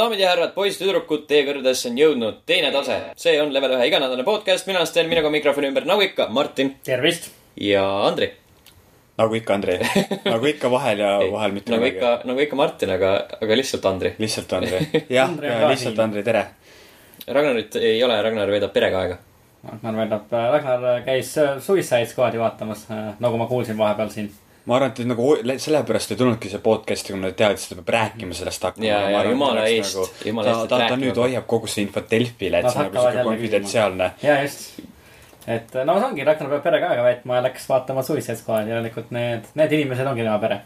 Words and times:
daamid 0.00 0.20
ja 0.22 0.30
härrad, 0.30 0.52
poisid-tüdrukud, 0.56 1.26
teie 1.28 1.44
kõrgedesse 1.44 1.90
on 1.90 1.98
jõudnud 2.00 2.38
teine 2.48 2.70
tase. 2.72 2.96
see 3.20 3.34
on 3.42 3.52
level 3.52 3.74
ühe 3.76 3.88
iganädalane 3.90 4.24
podcast, 4.24 4.68
mina 4.68 4.80
olen 4.80 4.88
Sten, 4.88 5.08
minuga 5.10 5.32
mikrofoni 5.32 5.68
ümber 5.68 5.84
nagu 5.88 6.00
ikka 6.04 6.28
Martin 6.32 6.72
tervist. 6.84 7.28
ja 7.60 7.82
Andri. 8.06 8.30
nagu 9.20 9.36
ikka, 9.36 9.54
Andrei. 9.54 9.78
nagu 10.24 10.46
ikka 10.48 10.70
vahel 10.72 11.02
ja 11.04 11.10
vahel 11.32 11.52
mitte 11.52 11.74
nagu 11.74 11.84
ikka, 11.84 12.12
nagu 12.24 12.40
ikka 12.46 12.56
Martin, 12.56 12.94
aga, 12.96 13.12
aga 13.42 13.58
lihtsalt 13.60 13.84
Andri. 13.92 14.14
lihtsalt 14.18 14.52
Andrei. 14.56 14.86
jah, 15.18 15.34
lihtsalt 15.36 15.78
siin. 15.92 16.00
Andrei, 16.06 16.24
tere. 16.24 16.46
Ragnarit 17.28 17.76
ei 17.76 18.00
ole, 18.04 18.16
Ragnar 18.24 18.48
veedab 18.50 18.72
perega 18.72 19.04
aega. 19.04 19.18
Ragnar 19.68 19.98
väidab, 20.00 20.32
Ragnar 20.32 21.02
käis 21.04 21.34
Suicide 21.60 22.08
Squad'i 22.08 22.40
vaatamas, 22.40 22.86
nagu 23.20 23.36
ma 23.36 23.50
kuulsin 23.50 23.76
vahepeal 23.78 24.08
siin. 24.14 24.32
Ma 24.66 24.76
arvan, 24.76 24.90
et 24.92 24.98
nagu 25.08 25.24
sellepärast 25.56 26.10
ei 26.12 26.16
tulnudki 26.20 26.48
see 26.52 26.60
podcast'i, 26.62 27.12
kui 27.14 27.20
nad 27.22 27.34
teadsid, 27.36 27.72
et 27.72 27.76
ta 27.78 27.82
peab 27.82 27.92
rääkima 27.96 28.34
sellest 28.36 28.62
hakkama. 28.68 28.86
Ja- 28.86 29.10
ja 29.10 29.22
jumala 29.30 29.64
eest, 29.66 29.96
jumala 30.24 30.44
ta 30.46 30.50
eest,, 30.52 30.64
et 30.64 30.68
ta, 30.70 30.76
ta 30.76 30.80
rääkima 30.84 31.00
nüüd 31.06 31.16
hoiab 31.24 31.46
kogu 31.50 31.66
seda 31.70 31.86
infot 31.86 32.10
Delfile, 32.10 32.58
et 32.58 32.64
Nad 32.64 32.72
see 32.72 32.80
on 32.80 32.84
nagu 32.92 33.04
jälle 33.06 33.24
konfidentsiaalne. 33.24 34.10
ja 34.22 34.42
just. 34.42 34.80
et 35.46 35.74
no 35.84 35.98
see 35.98 36.06
ongi, 36.10 36.24
Ragnar 36.28 36.50
peab 36.50 36.62
perega 36.62 36.88
aega 36.92 37.02
veetma 37.08 37.34
ja 37.40 37.42
läks 37.48 37.68
vaatama 37.68 38.02
Suicide 38.06 38.36
Squad'i, 38.36 38.68
järelikult 38.74 39.10
need, 39.16 39.42
need 39.54 39.72
inimesed 39.72 40.06
ongi 40.06 40.22
tema 40.22 40.38
pere. 40.38 40.60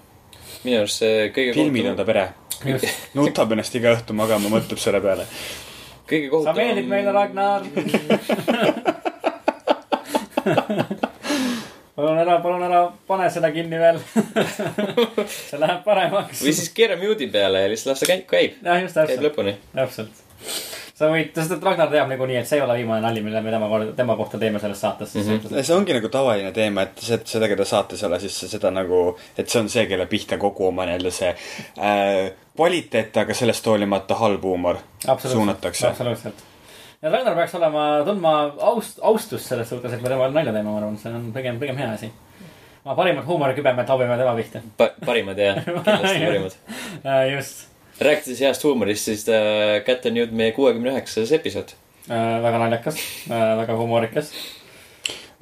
minu 0.65 0.79
arust 0.83 0.99
see 1.05 1.29
kõige 1.31 1.55
filmil 1.55 1.87
on 1.93 1.97
ta 1.97 2.05
pere. 2.05 2.29
just. 2.65 2.85
nutab 3.19 3.53
ennast 3.53 3.75
iga 3.79 3.95
õhtu 3.95 4.13
magama, 4.13 4.49
mõtleb 4.59 4.79
selle 4.83 5.01
peale. 5.01 5.25
kõige 6.11 6.27
sa 6.27 6.31
kohutavam. 6.31 6.57
meeldid 6.57 6.89
meile, 6.91 7.13
Ragnar. 7.13 7.63
palun 11.97 12.19
ära, 12.19 12.39
palun 12.43 12.63
ära 12.67 12.85
pane 13.09 13.31
seda 13.31 13.51
kinni 13.55 13.79
veel. 13.81 13.99
see 15.49 15.61
läheb 15.61 15.83
paremaks. 15.87 16.43
või 16.43 16.55
siis 16.55 16.71
keera 16.75 16.99
mute'i 17.01 17.31
peale 17.33 17.65
ja 17.65 17.73
lihtsalt 17.73 17.95
las 17.95 18.05
ta 18.05 18.11
käib, 18.11 18.25
käib. 18.31 18.63
jah, 18.63 18.81
just 18.83 18.97
käib 18.99 19.11
täpselt, 19.13 19.27
lõpuni. 19.29 19.57
täpselt. 19.75 20.23
sa 20.95 21.11
võid, 21.11 21.31
sest 21.37 21.55
et 21.57 21.67
Ragnar 21.69 21.91
teab 21.93 22.11
niikuinii, 22.11 22.39
et 22.43 22.51
see 22.51 22.59
ei 22.59 22.65
ole 22.65 22.79
viimane 22.81 23.03
nali, 23.05 23.23
mille 23.25 23.43
me 23.45 23.55
tema, 23.55 23.69
tema 23.97 24.17
kohta 24.19 24.41
teeme 24.43 24.63
selles 24.63 24.81
saates 24.83 25.15
mm. 25.15 25.29
-hmm. 25.29 25.61
see 25.63 25.77
ongi 25.77 25.97
nagu 25.97 26.11
tavaline 26.11 26.53
teema, 26.53 26.87
et 26.89 27.05
see, 27.07 27.21
seda, 27.35 27.51
keda 27.51 27.67
saates 27.69 28.03
ei 28.03 28.09
ole, 28.09 28.21
siis 28.25 28.41
seda 28.57 28.71
nagu, 28.75 29.05
et 29.39 29.49
see 29.49 29.61
on 29.63 29.69
see, 29.69 29.87
kelle 29.91 30.07
pihta 30.11 30.39
kogu 30.39 30.67
oma 30.71 30.89
nii-öelda 30.89 31.15
see 31.15 31.31
äh, 31.31 32.33
kvaliteet, 32.57 33.23
aga 33.23 33.35
sellest 33.35 33.67
hoolimata 33.67 34.19
halb 34.19 34.43
huumor 34.43 34.83
suunatakse. 35.19 35.89
absoluutselt. 35.89 36.54
Ja 37.05 37.13
Ragnar 37.13 37.37
peaks 37.37 37.55
olema, 37.59 37.85
tundma 38.07 38.33
aust-, 38.71 39.01
austust 39.05 39.51
selles 39.51 39.69
suhtes, 39.69 39.93
et 39.93 40.01
me 40.03 40.09
temaga 40.09 40.31
nalja 40.33 40.55
teeme, 40.55 40.71
ma 40.71 40.79
arvan, 40.81 40.97
see 41.01 41.13
on 41.13 41.29
pigem, 41.35 41.61
pigem 41.61 41.77
hea 41.81 41.91
asi. 41.99 42.11
oma 42.85 42.97
parimad 42.97 43.29
huumorikübemed 43.29 43.93
lobime 43.93 44.17
tema 44.21 44.35
pihta 44.39 44.63
pa,. 44.79 44.91
parimad 45.05 45.39
ja, 45.41 45.55
kindlasti 45.65 46.25
parimad. 46.25 46.57
just, 47.35 47.67
rääkides 48.01 48.41
heast 48.47 48.65
huumorist, 48.65 49.11
siis 49.11 49.27
äh, 49.29 49.79
kätte 49.85 50.13
on 50.13 50.21
jõudnud 50.23 50.41
meie 50.41 50.57
kuuekümne 50.57 50.95
üheksas 50.95 51.33
episood. 51.37 51.77
väga 52.09 52.59
naljakas, 52.65 53.05
väga 53.29 53.77
humoorikas. 53.77 54.33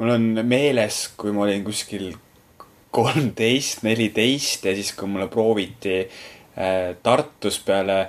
mul 0.03 0.17
on 0.17 0.29
meeles, 0.43 1.05
kui 1.17 1.35
ma 1.35 1.47
olin 1.47 1.63
kuskil 1.67 2.11
kolmteist, 2.93 3.87
neliteist 3.87 4.67
ja 4.67 4.75
siis, 4.77 4.91
kui 4.99 5.09
mulle 5.09 5.31
prooviti 5.31 6.01
äh, 6.03 6.97
Tartus 7.03 7.63
peale 7.65 8.01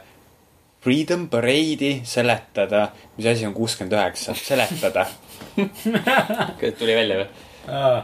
Freedom 0.84 1.30
Parade'i 1.32 2.02
seletada, 2.04 2.90
mis 3.18 3.28
asi 3.32 3.48
on 3.48 3.56
kuuskümmend 3.56 3.96
üheksa, 3.96 4.36
seletada. 4.36 5.08
tuli 6.80 6.96
välja 6.96 7.24
või? 7.24 7.28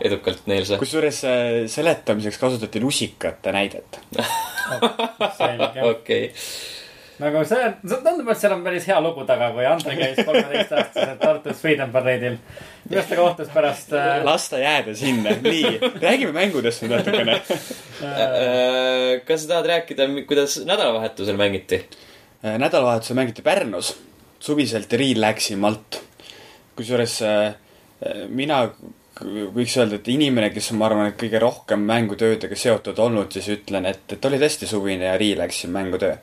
edukalt 0.07 0.45
neil 0.47 0.63
see. 0.63 0.79
kusjuures 0.79 1.21
äh, 1.27 1.45
seletamiseks 1.67 2.37
kasutati 2.39 2.79
lusikate 2.79 3.51
näidet. 3.51 3.99
selge. 5.35 5.83
okei, 5.83 6.29
nagu 7.19 7.43
see, 7.47 7.71
see 7.83 7.99
tundub, 8.05 8.29
et 8.31 8.39
seal 8.39 8.55
on 8.55 8.63
päris 8.63 8.87
hea 8.87 8.99
lugu 9.03 9.25
taga, 9.27 9.51
kui 9.55 9.67
Andre 9.67 9.95
käis 9.99 10.21
kolmeteistaastaselt 10.23 11.19
Tartus 11.19 11.59
Freedom 11.59 11.91
Parade'il. 11.91 12.37
kuidas 12.87 13.09
ta 13.11 13.19
kohtus 13.19 13.51
pärast 13.53 13.91
äh, 13.91 14.11
las 14.23 14.47
ta 14.53 14.61
jääda 14.63 14.95
sinna, 14.95 15.35
nii, 15.43 15.75
räägime 15.99 16.35
mängudest 16.39 16.85
nüüd 16.85 16.95
natukene. 16.97 17.39
Äh, 17.99 19.17
kas 19.27 19.41
sa 19.43 19.49
tahad 19.49 19.65
rääkida, 19.67 20.05
kuidas 20.23 20.53
nädalavahetusel 20.63 21.35
mängiti? 21.35 21.81
Äh, 22.45 22.55
nädalavahetusel 22.59 23.17
mängiti 23.19 23.41
Pärnus, 23.41 23.97
suviselt 24.39 24.93
relaximalt. 24.93 26.01
kusjuures 26.75 27.21
äh, 27.21 27.47
äh, 27.47 28.21
mina 28.29 28.61
võiks 29.19 29.73
öelda, 29.75 29.97
et 29.99 30.07
inimene, 30.07 30.47
kes 30.55 30.71
on, 30.71 30.77
ma 30.79 30.87
arvan, 30.87 31.09
et 31.11 31.17
kõige 31.19 31.41
rohkem 31.43 31.81
mängutöödega 31.83 32.55
seotud 32.55 32.99
olnud, 33.03 33.33
siis 33.35 33.49
ütlen, 33.57 33.89
et, 33.89 34.05
et 34.15 34.25
oli 34.25 34.39
tõesti 34.39 34.69
suvine 34.69 35.09
ja 35.09 35.17
relaxim 35.19 35.75
mängutöö. 35.75 36.15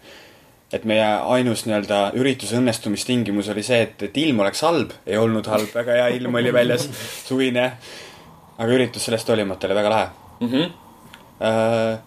et 0.73 0.85
meie 0.85 1.05
ainus 1.05 1.67
nii-öelda 1.67 1.99
ürituse 2.19 2.57
õnnestumistingimus 2.59 3.53
oli 3.53 3.63
see, 3.63 3.83
et, 3.85 4.03
et 4.03 4.17
ilm 4.19 4.41
oleks 4.43 4.65
halb, 4.67 4.97
ei 5.07 5.17
olnud 5.21 5.47
halb, 5.47 5.69
väga 5.75 6.01
hea 6.01 6.09
ilm 6.17 6.35
oli 6.35 6.53
väljas, 6.53 6.89
suvine. 7.29 7.73
aga 8.59 8.73
üritus 8.73 9.05
sellest 9.05 9.29
hoolimata 9.29 9.69
oli 9.69 9.75
väga 9.83 9.91
lahe 9.93 10.09
Mhm. 10.41 10.73
Äh, 11.41 11.99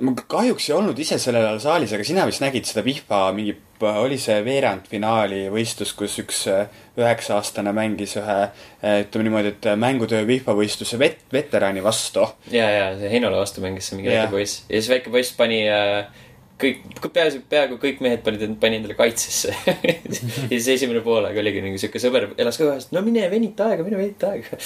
ma 0.00 0.14
kahjuks 0.14 0.70
ei 0.70 0.76
olnud 0.76 0.98
ise 1.02 1.18
sellel 1.20 1.46
ajal 1.48 1.60
saalis, 1.64 1.92
aga 1.96 2.06
sina 2.06 2.24
vist 2.28 2.42
nägid 2.44 2.68
seda 2.68 2.84
Pihva 2.86 3.26
mingi, 3.36 3.54
oli 3.80 4.18
see 4.20 4.38
veerandfinaali 4.44 5.42
võistlus, 5.52 5.92
kus 5.96 6.18
üks 6.22 6.42
äh, 6.52 6.80
üheksa-aastane 7.00 7.72
mängis 7.76 8.16
ühe, 8.20 8.38
ütleme 8.82 9.28
niimoodi, 9.28 9.54
et 9.54 9.70
mängutöö 9.80 10.24
Pihva 10.28 10.56
võistluse 10.58 11.00
vet-, 11.00 11.26
veterani 11.32 11.84
vastu. 11.84 12.26
ja, 12.52 12.66
ja 12.70 12.90
see 12.98 13.12
Heinola 13.12 13.42
vastu 13.42 13.64
mängis 13.64 13.90
see 13.90 14.00
mingi 14.00 14.12
väike 14.12 14.32
poiss 14.32 14.64
ja 14.66 14.76
siis 14.76 14.92
väike 14.92 15.12
poiss 15.12 15.36
pani 15.38 15.62
äh, 15.70 16.26
kõik, 16.60 17.10
peaaegu, 17.12 17.42
peaaegu 17.50 17.78
kõik 17.80 18.00
mehed 18.04 18.24
panid, 18.24 18.44
pani 18.60 18.80
endale 18.80 18.96
kaitsesse 18.98 19.54
ja 20.50 20.56
siis 20.56 20.68
esimene 20.76 21.02
poolaeg 21.04 21.38
oligi 21.40 21.62
nagu 21.64 21.80
siuke 21.80 22.02
sõber 22.02 22.30
elas 22.36 22.60
ka 22.60 22.68
kaasas, 22.68 22.90
no 22.94 23.02
mine 23.06 23.26
venita 23.32 23.70
aega, 23.70 23.86
mine 23.86 24.00
venita 24.00 24.34
aega. 24.34 24.60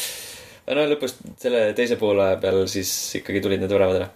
No 0.73 0.87
lõpus 0.89 1.17
selle 1.41 1.67
teise 1.77 1.99
poole 2.01 2.29
peal 2.43 2.65
siis 2.71 2.91
ikkagi 3.21 3.43
tulid 3.45 3.63
need 3.63 3.73
väravad 3.75 4.01
ära. 4.01 4.11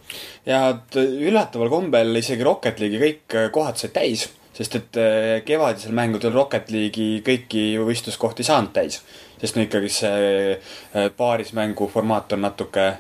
ja 0.49 0.61
üllataval 0.97 1.73
kombel 1.73 2.21
isegi 2.21 2.47
Rocket 2.47 2.81
League'i 2.83 3.03
kõik 3.03 3.39
äh, 3.39 3.49
kohad 3.55 3.81
said 3.81 3.95
täis, 3.97 4.29
sest 4.57 4.79
et 4.81 5.01
äh, 5.01 5.33
kevadisel 5.47 5.97
mängudel 5.97 6.33
Rocket 6.35 6.73
League'i 6.75 7.21
kõiki 7.27 7.67
võistluskohti 7.85 8.45
ei 8.45 8.51
saanud 8.51 8.73
täis. 8.77 9.03
sest 9.41 9.59
no 9.59 9.67
ikkagi 9.67 9.93
see 9.93 10.57
äh, 10.57 11.11
paarismängu 11.17 11.91
formaat 11.93 12.33
on 12.37 12.47
natuke 12.47 12.91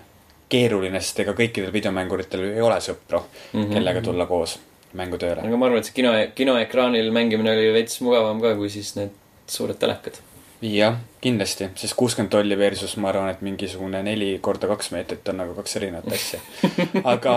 keeruline, 0.48 1.00
sest 1.04 1.24
ega 1.24 1.34
kõikidel 1.36 1.72
videomänguritel 1.72 2.46
ei 2.52 2.64
ole 2.64 2.80
sõpru 2.84 3.20
mm. 3.20 3.60
-hmm. 3.60 3.72
kellega 3.74 4.04
tulla 4.04 4.26
koos 4.26 4.58
mängutööle. 4.96 5.44
aga 5.44 5.56
ma 5.56 5.68
arvan, 5.68 5.82
et 5.82 5.88
see 5.88 5.96
kino, 6.00 6.12
kinoekraanil 6.34 7.10
mängimine 7.12 7.52
oli 7.52 7.72
veits 7.76 8.00
mugavam 8.04 8.40
ka 8.44 8.54
kui 8.56 8.70
siis 8.72 8.94
need 8.96 9.16
suured 9.48 9.78
telekad. 9.80 10.20
jah, 10.64 10.96
kindlasti, 11.22 11.68
sest 11.78 11.94
kuuskümmend 11.98 12.32
tolli 12.32 12.56
versus 12.58 12.96
ma 12.98 13.12
arvan, 13.12 13.30
et 13.30 13.42
mingisugune 13.46 14.00
neli 14.02 14.32
korda 14.42 14.70
kaks 14.70 14.90
meetrit 14.94 15.28
on 15.30 15.38
nagu 15.42 15.54
kaks 15.58 15.76
erinevat 15.78 16.08
asja. 16.14 16.40
aga 17.12 17.34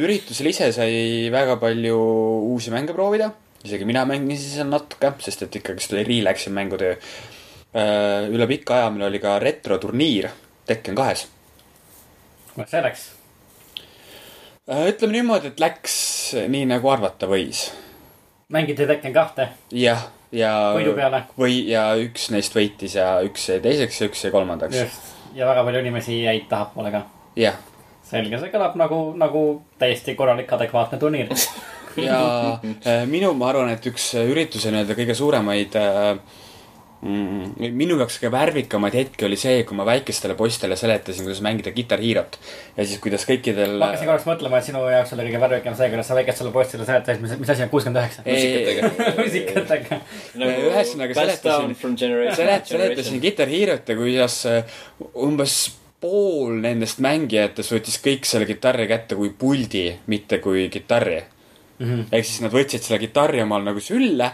üritusel 0.00 0.50
ise 0.50 0.72
sai 0.74 1.28
väga 1.34 1.58
palju 1.62 1.98
uusi 2.50 2.74
mänge 2.74 2.96
proovida, 2.96 3.30
isegi 3.66 3.86
mina 3.88 4.04
mängisin 4.08 4.58
seal 4.58 4.70
natuke, 4.70 5.12
sest 5.22 5.46
et 5.46 5.60
ikkagist 5.60 5.94
oli 5.94 6.06
relax'i 6.08 6.50
mängutöö. 6.54 6.96
üle 8.32 8.46
pika 8.48 8.78
aja 8.78 8.90
meil 8.90 9.10
oli 9.10 9.18
ka 9.20 9.38
retroturniir 9.38 10.30
Tekken 10.66 10.94
kahes. 10.98 11.26
kuidas 12.54 12.70
see 12.70 12.82
läks? 12.82 13.02
ütleme 14.66 15.12
niimoodi, 15.12 15.52
et 15.52 15.60
läks 15.62 15.96
nii 16.50 16.66
nagu 16.66 16.90
arvata 16.90 17.28
võis. 17.30 17.68
mängiti 18.50 18.86
Tekken 18.86 19.14
kahte, 19.14 19.50
jah, 19.70 20.08
ja. 20.36 20.52
Võidu 20.76 20.96
peale. 20.98 21.24
või, 21.38 21.62
ja 21.70 21.88
üks 22.00 22.28
neist 22.34 22.56
võitis 22.56 22.98
ja 22.98 23.16
üks 23.26 23.48
jäi 23.50 23.62
teiseks 23.64 24.02
ja 24.02 24.10
üks 24.10 24.26
jäi 24.26 24.34
kolmandaks. 24.34 24.82
just. 24.84 25.16
ja 25.34 25.48
väga 25.48 25.64
palju 25.64 25.82
inimesi 25.86 26.20
jäid 26.24 26.46
tahapoole 26.52 26.92
ka. 26.94 27.06
jah 27.40 27.58
selge, 28.06 28.38
see 28.40 28.52
kõlab 28.52 28.76
nagu, 28.78 29.00
nagu 29.18 29.44
täiesti 29.80 30.14
korralik 30.18 30.52
adekvaatne 30.56 30.98
turniir. 31.02 31.32
ja 32.08 32.20
äh, 32.62 33.04
minu, 33.10 33.32
ma 33.38 33.50
arvan, 33.50 33.72
et 33.74 33.86
üks 33.90 34.12
ürituse 34.20 34.72
nii-öelda 34.72 34.96
kõige 34.98 35.16
suuremaid 35.18 35.78
äh, 35.80 36.12
mm, 37.06 37.72
minu 37.78 37.96
jaoks 38.00 38.18
kõige 38.20 38.32
värvikamaid 38.34 38.96
hetki 38.98 39.26
oli 39.28 39.38
see, 39.40 39.62
kui 39.68 39.76
ma 39.78 39.86
väikestele 39.88 40.34
poistele 40.38 40.76
seletasin, 40.78 41.24
kuidas 41.26 41.42
mängida 41.44 41.72
Guitar 41.76 42.02
Hero't. 42.02 42.38
ja 42.76 42.86
siis, 42.86 43.00
kuidas 43.02 43.26
kõikidel. 43.28 43.76
ma 43.80 43.92
hakkasin 43.92 44.10
korraks 44.10 44.26
mõtlema, 44.28 44.60
et 44.60 44.68
sinu 44.68 44.82
jaoks 44.90 45.14
oli 45.16 45.28
kõige 45.28 45.42
värvikam 45.44 45.78
see, 45.78 45.88
kuidas 45.92 46.10
sa 46.10 46.18
väikestele 46.18 46.52
poistele 46.54 46.88
seletasid, 46.88 47.22
mis, 47.24 47.36
mis 47.42 47.54
asi 47.54 47.66
on 47.66 47.72
kuuskümmend 47.72 48.02
üheksa. 48.02 48.26
musikatega. 49.22 50.00
ühesõnaga 50.36 51.18
Pass 51.20 51.42
down 51.46 51.76
seletasin, 51.78 52.74
seletasin. 52.74 53.22
Guitar 53.22 53.52
Hero't 53.52 53.88
ja 53.88 53.98
kuidas 53.98 54.42
äh, 54.50 54.76
umbes 55.14 55.60
pool 56.00 56.58
nendest 56.60 57.00
mängijatest 57.00 57.72
võttis 57.72 57.96
kõik 58.04 58.28
selle 58.28 58.44
kitarri 58.48 58.84
kätte 58.90 59.16
kui 59.16 59.30
puldi, 59.38 59.88
mitte 60.12 60.42
kui 60.44 60.68
kitarri 60.72 61.22
Mhm. 61.78 62.08
ehk 62.12 62.24
siis 62.24 62.40
nad 62.44 62.54
võtsid 62.54 62.84
selle 62.84 63.00
kitarri 63.02 63.42
omal 63.44 63.64
nagu 63.66 63.80
sülle, 63.84 64.30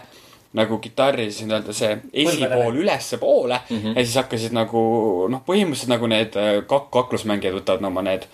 nagu 0.53 0.77
kitarri 0.81 1.31
siis 1.31 1.47
nii-öelda 1.47 1.73
see 1.73 1.97
esipool 2.25 2.77
ülespoole 2.83 3.59
mm 3.69 3.77
-hmm. 3.77 3.97
ja 3.97 4.05
siis 4.05 4.15
hakkasid 4.21 4.53
nagu 4.53 4.83
noh, 5.29 5.41
põhimõtteliselt 5.47 5.89
nagu 5.95 6.07
need 6.07 6.37
äh, 6.37 6.61
kak-, 6.69 6.89
kaklusmängijad 6.93 7.57
võtavad 7.57 7.89
oma 7.89 8.05
need 8.05 8.27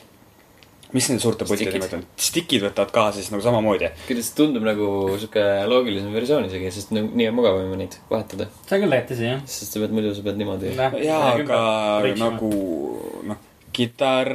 mis 0.96 1.10
nende 1.10 1.22
suurte 1.22 1.46
pultide 1.46 1.74
nimed 1.76 1.94
on? 2.00 2.06
Stickid 2.18 2.64
võtavad 2.66 2.94
kaasa 2.94 3.20
siis 3.20 3.30
nagu 3.34 3.44
samamoodi. 3.46 3.92
kuidas 4.08 4.32
tundub 4.38 4.66
nagu 4.66 4.88
sihuke 5.22 5.44
loogilisem 5.70 6.14
versioon 6.14 6.48
isegi, 6.50 6.72
sest 6.74 6.94
nagu 6.96 7.12
nii 7.14 7.30
on 7.30 7.38
mugavam 7.38 7.76
neid 7.78 8.00
vahetada. 8.10 8.50
see 8.66 8.80
on 8.80 8.86
küll 8.86 8.98
tõsi, 9.12 9.28
jah. 9.28 9.44
sest 9.46 9.76
sa 9.76 9.84
pead, 9.84 9.94
muidu 9.94 10.16
sa 10.18 10.26
pead 10.26 10.42
niimoodi. 10.42 10.74
jaa, 11.06 11.34
aga 11.36 11.60
nagu 12.18 12.52
noh, 13.30 13.44
kitarr, 13.76 14.34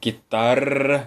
kitarr. 0.00 1.00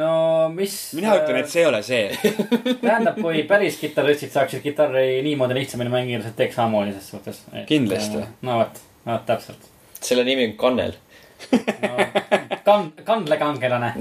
No 0.00 0.12
mis. 0.54 0.76
mina 0.98 1.16
ütlen, 1.20 1.42
et 1.42 1.52
see 1.52 1.62
ei 1.64 1.68
ole 1.68 1.82
see. 1.86 2.32
tähendab, 2.84 3.20
kui 3.20 3.44
päris 3.48 3.78
kitarristid 3.80 4.32
saaksid 4.34 4.64
kitarri 4.64 5.20
niimoodi 5.26 5.58
lihtsamini 5.60 5.92
mängida, 5.92 6.24
siis 6.26 6.38
teeks 6.38 6.58
samamoodi 6.60 6.96
ses 6.96 7.12
suhtes. 7.14 7.44
Kindlasti. 7.68 8.26
no 8.46 8.60
vot, 8.62 8.82
vot 9.06 9.26
täpselt. 9.28 9.70
selle 10.00 10.24
nimi 10.28 10.50
on 10.50 10.58
Kannel. 10.60 10.98
no 11.52 11.96
kand-, 12.64 13.02
kandlekangelane. 13.04 13.94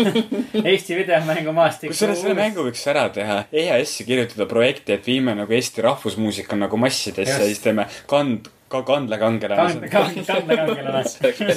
Eesti 0.70 0.96
videomängumaastik. 0.96 1.92
kusjuures 1.92 2.22
selle 2.22 2.36
mängu 2.38 2.66
võiks 2.66 2.82
ära 2.90 3.06
teha, 3.14 3.38
EAS-i 3.52 4.06
kirjutada 4.08 4.46
projekti, 4.50 4.96
et 4.96 5.06
viime 5.06 5.36
nagu 5.38 5.54
Eesti 5.56 5.84
rahvusmuusika 5.84 6.58
nagu 6.58 6.80
massidesse 6.80 7.38
ja 7.38 7.46
siis 7.46 7.62
teeme 7.64 7.86
kand-, 8.10 8.50
ka 8.72 8.82
kand-, 8.88 9.16
kandlekangelane. 9.22 9.88
kand-, 9.92 10.20
kandlekangelane, 10.28 11.04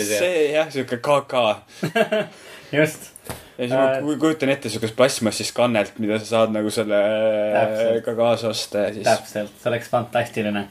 see 0.05 0.47
jah, 0.55 0.71
siuke 0.73 1.01
KK. 1.03 1.43
just. 2.79 3.14
Ja 3.29 3.67
siis 3.67 3.71
ma 3.73 3.83
Äh, 3.91 3.99
ku- 4.03 4.17
kujutan 4.19 4.49
ette 4.49 4.69
siukest 4.69 4.95
plastmassist 4.95 5.55
kannelt, 5.55 5.93
mida 5.99 6.19
sa 6.19 6.25
saad 6.25 6.51
nagu 6.55 6.69
selle 6.73 6.99
Täpselt. 7.53 8.03
ka 8.05 8.15
kaasa 8.15 8.47
osta 8.53 8.77
ja 8.87 8.93
siis. 8.93 9.05
täpselt, 9.07 9.51
see 9.61 9.69
oleks 9.71 9.89
fantastiline. 9.89 10.65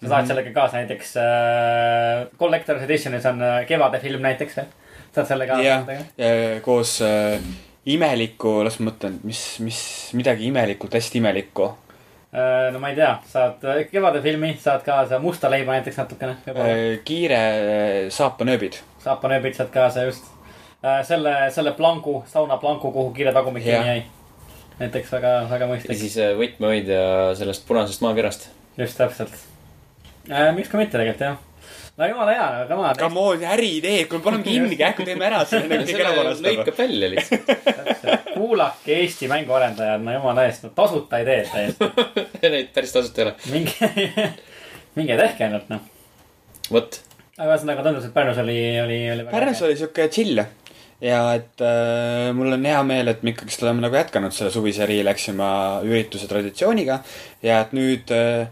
sa 0.00 0.04
Mhm. 0.06 0.10
saad 0.12 0.26
sellega 0.30 0.52
kaasa 0.54 0.76
näiteks 0.82 1.16
äh, 1.16 2.26
Collector's 2.38 2.82
Editionis 2.84 3.26
on 3.26 3.42
äh, 3.42 3.64
Kevade 3.66 3.98
film 4.00 4.22
näiteks 4.22 4.56
veel. 4.56 4.66
saad 5.14 5.26
selle 5.26 5.46
kaasa 5.46 5.62
jah 5.64 5.82
võtta, 5.86 6.22
ja 6.22 6.60
koos 6.62 7.00
äh, 7.02 7.40
imeliku, 7.88 8.58
las 8.64 8.78
ma 8.80 8.90
mõtlen, 8.90 9.18
mis, 9.24 9.42
mis, 9.64 10.10
midagi 10.14 10.46
imelikult, 10.52 10.94
hästi 10.94 11.18
imelikku. 11.22 11.70
äh,. 12.34 12.70
no 12.72 12.78
ma 12.78 12.90
ei 12.92 12.96
tea, 12.98 13.14
saad 13.26 13.64
äh, 13.64 13.84
Kevade 13.90 14.20
filmi, 14.22 14.52
saad 14.60 14.82
kaasa 14.86 15.18
Musta 15.18 15.50
leiba 15.50 15.72
näiteks 15.72 15.96
natukene. 15.96 16.36
Äh, 16.46 16.98
kiire 17.04 17.38
äh, 17.38 18.10
saapanööbid. 18.12 18.78
saapanööbid 19.04 19.54
saad 19.58 19.70
kaasa 19.74 20.04
just. 20.04 20.24
selle, 20.82 21.34
selle 21.54 21.72
plangu, 21.74 22.22
sauna 22.30 22.58
plangu, 22.62 22.92
kuhu 22.92 23.10
kiire 23.16 23.32
tagumik 23.34 23.66
Jah. 23.66 23.82
kinni 23.82 23.96
jäi. 23.96 24.06
näiteks 24.78 25.10
väga, 25.12 25.34
väga 25.50 25.66
ja 25.66 25.70
mõistlik, 25.72 25.98
siis 25.98 26.16
äh, 26.22 26.34
võtmehoidja 26.38 27.02
sellest 27.38 27.66
punasest 27.66 28.02
maakerast. 28.04 28.48
just 28.78 28.98
täpselt 28.98 29.34
äh,. 30.30 30.52
miks 30.54 30.70
ka 30.70 30.78
mitte 30.78 30.94
tegelikult 30.94 31.24
jah. 31.24 31.40
no 31.98 32.10
jumala 32.12 32.36
hea, 32.36 32.46
aga 32.62 32.78
ma. 32.78 32.92
Come 32.98 33.24
on, 33.24 33.42
äriidee, 33.56 34.04
kui 34.04 34.20
me 34.20 34.24
paneme 34.28 34.46
kinni 34.50 34.78
kähku, 34.78 35.06
teeme 35.08 35.26
ära 35.26 35.42
selle 35.50 35.66
nagu 35.72 35.88
selle 35.88 36.14
varastama. 36.20 36.52
lõikab 36.52 36.78
välja 36.78 37.10
lihtsalt. 37.16 38.30
kuulake 38.36 39.00
Eesti 39.00 39.30
mänguarendajad, 39.32 40.06
no 40.06 40.14
jumala 40.14 40.46
eest, 40.46 40.62
no 40.68 40.70
tasuta 40.76 41.18
ideed 41.24 41.50
täiesti. 41.50 41.90
Neid 42.54 42.70
päris 42.76 42.94
tasuta 42.94 43.24
ei 43.24 43.26
ole. 43.26 43.34
minge, 43.50 43.90
minge 45.00 45.18
tehke 45.24 45.48
ainult 45.48 45.74
noh. 45.74 45.82
vot, 46.70 47.02
aga 47.34 47.50
ühesõnaga 47.50 47.82
tundus, 47.88 48.06
et 48.06 48.14
Pärnus 48.14 48.38
oli, 48.46 48.58
oli, 48.84 49.02
oli. 49.16 49.26
Pärnus 49.34 49.66
oli 49.66 49.74
siuke 49.82 50.06
chill 50.14 50.46
ja 51.00 51.18
et 51.38 51.62
äh, 51.62 52.30
mul 52.34 52.52
on 52.52 52.64
hea 52.66 52.78
meel, 52.86 53.08
et 53.12 53.22
me 53.22 53.30
ikkagist 53.34 53.62
oleme 53.62 53.84
nagu 53.84 53.94
jätkanud 53.94 54.34
selle 54.34 54.50
suvise 54.50 54.86
Relaxima 54.88 55.50
ürituse 55.86 56.26
traditsiooniga 56.30 56.98
ja 57.42 57.60
et 57.62 57.74
nüüd 57.76 58.10
äh, 58.14 58.48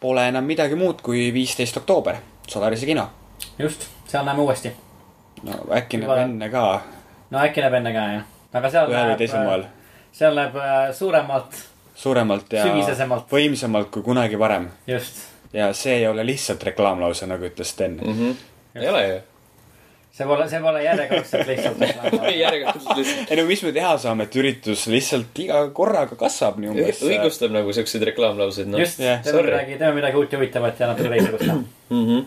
pole 0.00 0.24
enam 0.28 0.46
midagi 0.48 0.76
muud 0.78 1.02
kui 1.04 1.28
viisteist 1.34 1.76
oktoober, 1.80 2.18
Solarise 2.48 2.86
kino. 2.86 3.06
just, 3.58 3.86
seal 4.10 4.26
näeme 4.26 4.42
uuesti. 4.42 4.72
no 5.42 5.60
äkki 5.76 6.00
näeb 6.02 6.10
Juba- 6.10 6.22
enne 6.24 6.48
ka 6.50 6.64
no 7.30 7.38
äkki 7.44 7.62
näeb 7.62 7.78
enne 7.80 7.92
ka 7.94 8.06
jah, 8.16 8.24
aga 8.52 8.70
seal 8.70 8.90
ühel 8.90 9.12
või 9.12 9.20
teisel 9.22 9.46
moel. 9.46 9.68
seal 10.12 10.34
näeb 10.40 10.58
äh, 10.58 10.80
suuremalt, 10.98 11.60
suuremalt 11.94 12.58
ja 12.58 12.66
Sügisesemalt. 12.66 13.30
võimsamalt 13.30 13.92
kui 13.94 14.02
kunagi 14.02 14.38
varem. 14.38 14.66
just. 14.90 15.22
ja 15.52 15.70
see 15.72 16.00
ei 16.00 16.08
ole 16.10 16.26
lihtsalt 16.26 16.66
reklaamlause, 16.72 17.30
nagu 17.30 17.46
ütles 17.46 17.70
Sten. 17.70 18.00
ei 18.74 18.88
ole 18.88 19.06
ju. 19.08 19.22
See 20.14 20.26
pole, 20.28 20.46
see 20.50 20.60
pole 20.62 20.82
järjekordselt 20.84 21.48
lihtsalt 21.48 21.82
järjekordselt 22.44 23.00
lihtsalt 23.00 23.32
ei 23.32 23.40
no 23.40 23.46
mis 23.48 23.64
me 23.66 23.72
teha 23.74 23.94
saame, 24.04 24.28
et 24.28 24.38
üritus 24.38 24.86
lihtsalt 24.92 25.42
iga 25.42 25.64
korraga 25.74 26.18
kasvab 26.20 26.60
nii 26.62 26.70
umbes. 26.70 27.02
õigustab 27.08 27.54
nagu 27.54 27.74
siukseid 27.74 28.06
reklaamlauseid, 28.12 28.70
noh. 28.70 28.82
just, 28.82 29.02
jah, 29.02 29.22
teeme 29.26 29.42
midagi, 29.48 29.78
teeme 29.80 29.98
midagi 29.98 30.20
uut 30.20 30.34
ja 30.34 30.40
huvitavat 30.40 30.82
ja 30.82 30.90
natuke 30.92 31.10
teistsugust. 31.10 31.48
mm. 31.50 32.04
-hmm. 32.04 32.20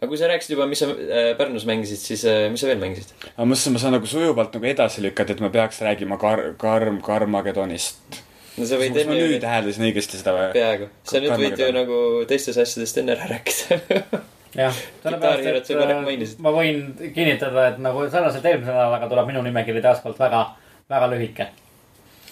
aga 0.00 0.08
kui 0.10 0.18
sa 0.18 0.32
rääkisid 0.32 0.56
juba, 0.56 0.66
mis 0.70 0.82
sa 0.82 0.88
äh, 0.90 1.28
Pärnus 1.38 1.68
mängisid, 1.68 2.02
siis 2.02 2.24
äh, 2.24 2.48
mis 2.50 2.64
sa 2.64 2.72
veel 2.72 2.82
mängisid? 2.82 3.14
ma 3.36 3.46
mõtlesin, 3.52 3.76
ma 3.76 3.84
saan 3.84 3.94
nagu 3.98 4.10
sujuvalt 4.10 4.58
nagu 4.58 4.70
edasi 4.72 5.06
lükata, 5.06 5.38
et 5.38 5.44
ma 5.46 5.52
peaks 5.54 5.80
rääkima 5.86 6.18
kar-, 6.18 6.50
karm, 6.58 6.98
Karmagedonist. 7.06 8.18
no 8.56 8.66
sa 8.66 8.82
võid 8.82 8.98
enne 8.98 9.14
nüüd 9.14 9.46
hääldasin 9.46 9.86
õigesti 9.86 10.18
seda 10.24 10.34
või? 10.34 10.50
peaaegu, 10.58 10.90
sa 11.06 11.22
nüüd 11.22 11.38
võid 11.38 11.64
ju 11.66 11.70
nagu 11.78 12.02
teistest 12.26 12.58
asjadest 12.66 12.98
enne 12.98 13.14
ära 13.14 13.30
rääkida. 13.36 14.26
jah, 14.56 14.76
sellepärast, 15.04 15.70
et 15.70 15.72
äh, 15.76 16.36
ma 16.42 16.52
võin 16.54 16.84
kinnitada, 17.14 17.70
et 17.70 17.80
nagu 17.82 18.04
sarnaselt 18.10 18.46
eelmise 18.46 18.70
nädalaga 18.70 19.08
tuleb 19.10 19.30
minu 19.30 19.42
nimekiri 19.46 19.82
taaskord 19.84 20.18
väga, 20.18 20.44
väga 20.90 21.10
lühike. 21.12 21.50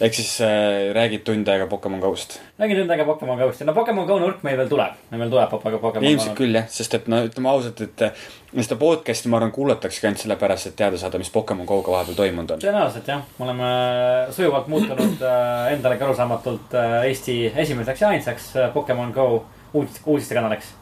ehk 0.00 0.14
siis 0.14 0.40
äh, 0.46 0.92
räägid 0.94 1.24
tund 1.26 1.48
aega 1.48 1.66
Pokemon 1.66 2.00
Go'st. 2.00 2.38
räägin 2.58 2.80
tund 2.80 2.90
aega 2.90 3.04
Pokemon 3.04 3.38
Go'st 3.38 3.60
ja 3.60 3.66
no 3.66 3.74
Pokemon 3.74 4.06
Go 4.06 4.18
nurk 4.18 4.42
meil 4.42 4.56
veel 4.58 4.68
tuleb, 4.68 4.98
meil 5.10 5.22
veel 5.22 5.30
tuleb 5.30 5.50
Pokemon 5.50 5.92
Go. 5.92 6.10
ilmselt 6.10 6.36
küll 6.38 6.58
jah, 6.58 6.66
sest 6.70 6.94
et 6.94 7.06
no 7.10 7.20
ütleme 7.26 7.50
ausalt, 7.50 7.82
et 7.86 8.02
äh, 8.06 8.26
seda 8.56 8.78
podcast'i 8.80 9.30
ma 9.30 9.38
arvan 9.38 9.54
kuulataksegi 9.54 10.10
ainult 10.10 10.24
sellepärast, 10.24 10.70
et 10.72 10.76
teada 10.78 10.98
saada, 10.98 11.18
mis 11.22 11.30
Pokemon 11.34 11.66
Go'ga 11.70 11.94
vahepeal 11.94 12.18
toimunud 12.18 12.56
on. 12.56 12.64
tõenäoliselt 12.66 13.10
jah, 13.10 13.22
me 13.38 13.46
oleme 13.46 13.70
sujuvalt 14.34 14.66
muutunud 14.74 15.22
äh, 15.22 15.72
endalegi 15.76 16.06
arusaamatult 16.06 16.74
äh, 16.74 16.98
Eesti 17.12 17.40
esimeseks 17.54 18.02
ja 18.02 18.12
ainsaks 18.16 18.50
äh, 18.56 18.72
Pokemon 18.74 19.14
Go 19.14 19.28
uudiste, 19.72 20.02
uudistekanaliks. 20.06 20.74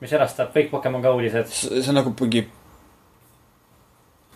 Mis 0.00 0.12
edastab 0.12 0.52
kõik 0.54 0.70
Pokemon 0.72 1.04
Go 1.04 1.14
uudised. 1.16 1.52
see 1.52 1.88
on 1.88 2.00
nagu 2.00 2.12
mingi, 2.20 2.44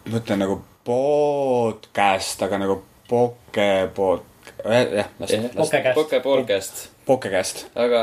ma 0.09 0.21
ütlen 0.23 0.41
nagu 0.45 0.61
podcast, 0.87 2.41
aga 2.47 2.61
nagu 2.63 2.81
pokepod, 3.11 4.25
jah, 4.65 5.11
las, 5.21 5.35
Pokecast. 5.57 5.95
Pokepodcast, 5.99 6.83
pokecast. 7.07 7.65
aga 7.75 8.01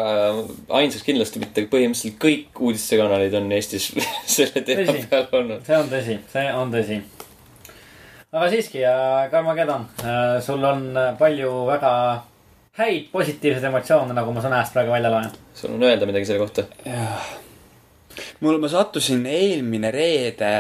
ainsaks 0.80 1.06
kindlasti 1.08 1.42
mitte, 1.42 1.66
põhimõtteliselt 1.72 2.20
kõik 2.22 2.62
uudistekanalid 2.62 3.38
on 3.40 3.52
Eestis 3.58 3.90
selle 4.38 4.64
teema 4.68 4.92
Tõsi. 4.92 5.06
peal 5.10 5.30
olnud. 5.42 5.66
see 5.66 5.78
on 5.82 5.92
tõsi, 5.92 6.18
see 6.34 6.48
on 6.54 6.74
tõsi. 6.76 7.02
aga 8.32 8.50
siiski, 8.54 8.86
Karmageddon, 9.34 9.88
sul 10.46 10.70
on 10.70 10.90
äh, 10.94 11.14
palju 11.18 11.54
väga 11.72 11.94
häid 12.78 13.10
positiivseid 13.12 13.68
emotsioone, 13.72 14.14
nagu 14.14 14.34
ma 14.34 14.44
sõnast 14.44 14.76
praegu 14.76 14.94
välja 14.94 15.12
loen. 15.14 15.32
sul 15.58 15.74
on 15.74 15.84
öelda 15.84 16.06
midagi 16.10 16.30
selle 16.30 16.44
kohta? 16.44 16.68
mul, 18.40 18.58
ma 18.62 18.70
sattusin 18.72 19.26
eelmine 19.26 19.92
reede 19.94 20.54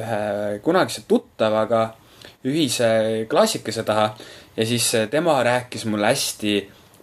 ühe 0.00 0.22
kunagise 0.64 1.04
tuttavaga 1.08 1.82
ühise 2.48 2.90
klassikese 3.30 3.84
taha 3.84 4.10
ja 4.56 4.66
siis 4.66 4.90
tema 5.10 5.36
rääkis 5.44 5.84
mulle 5.88 6.12
hästi 6.12 6.54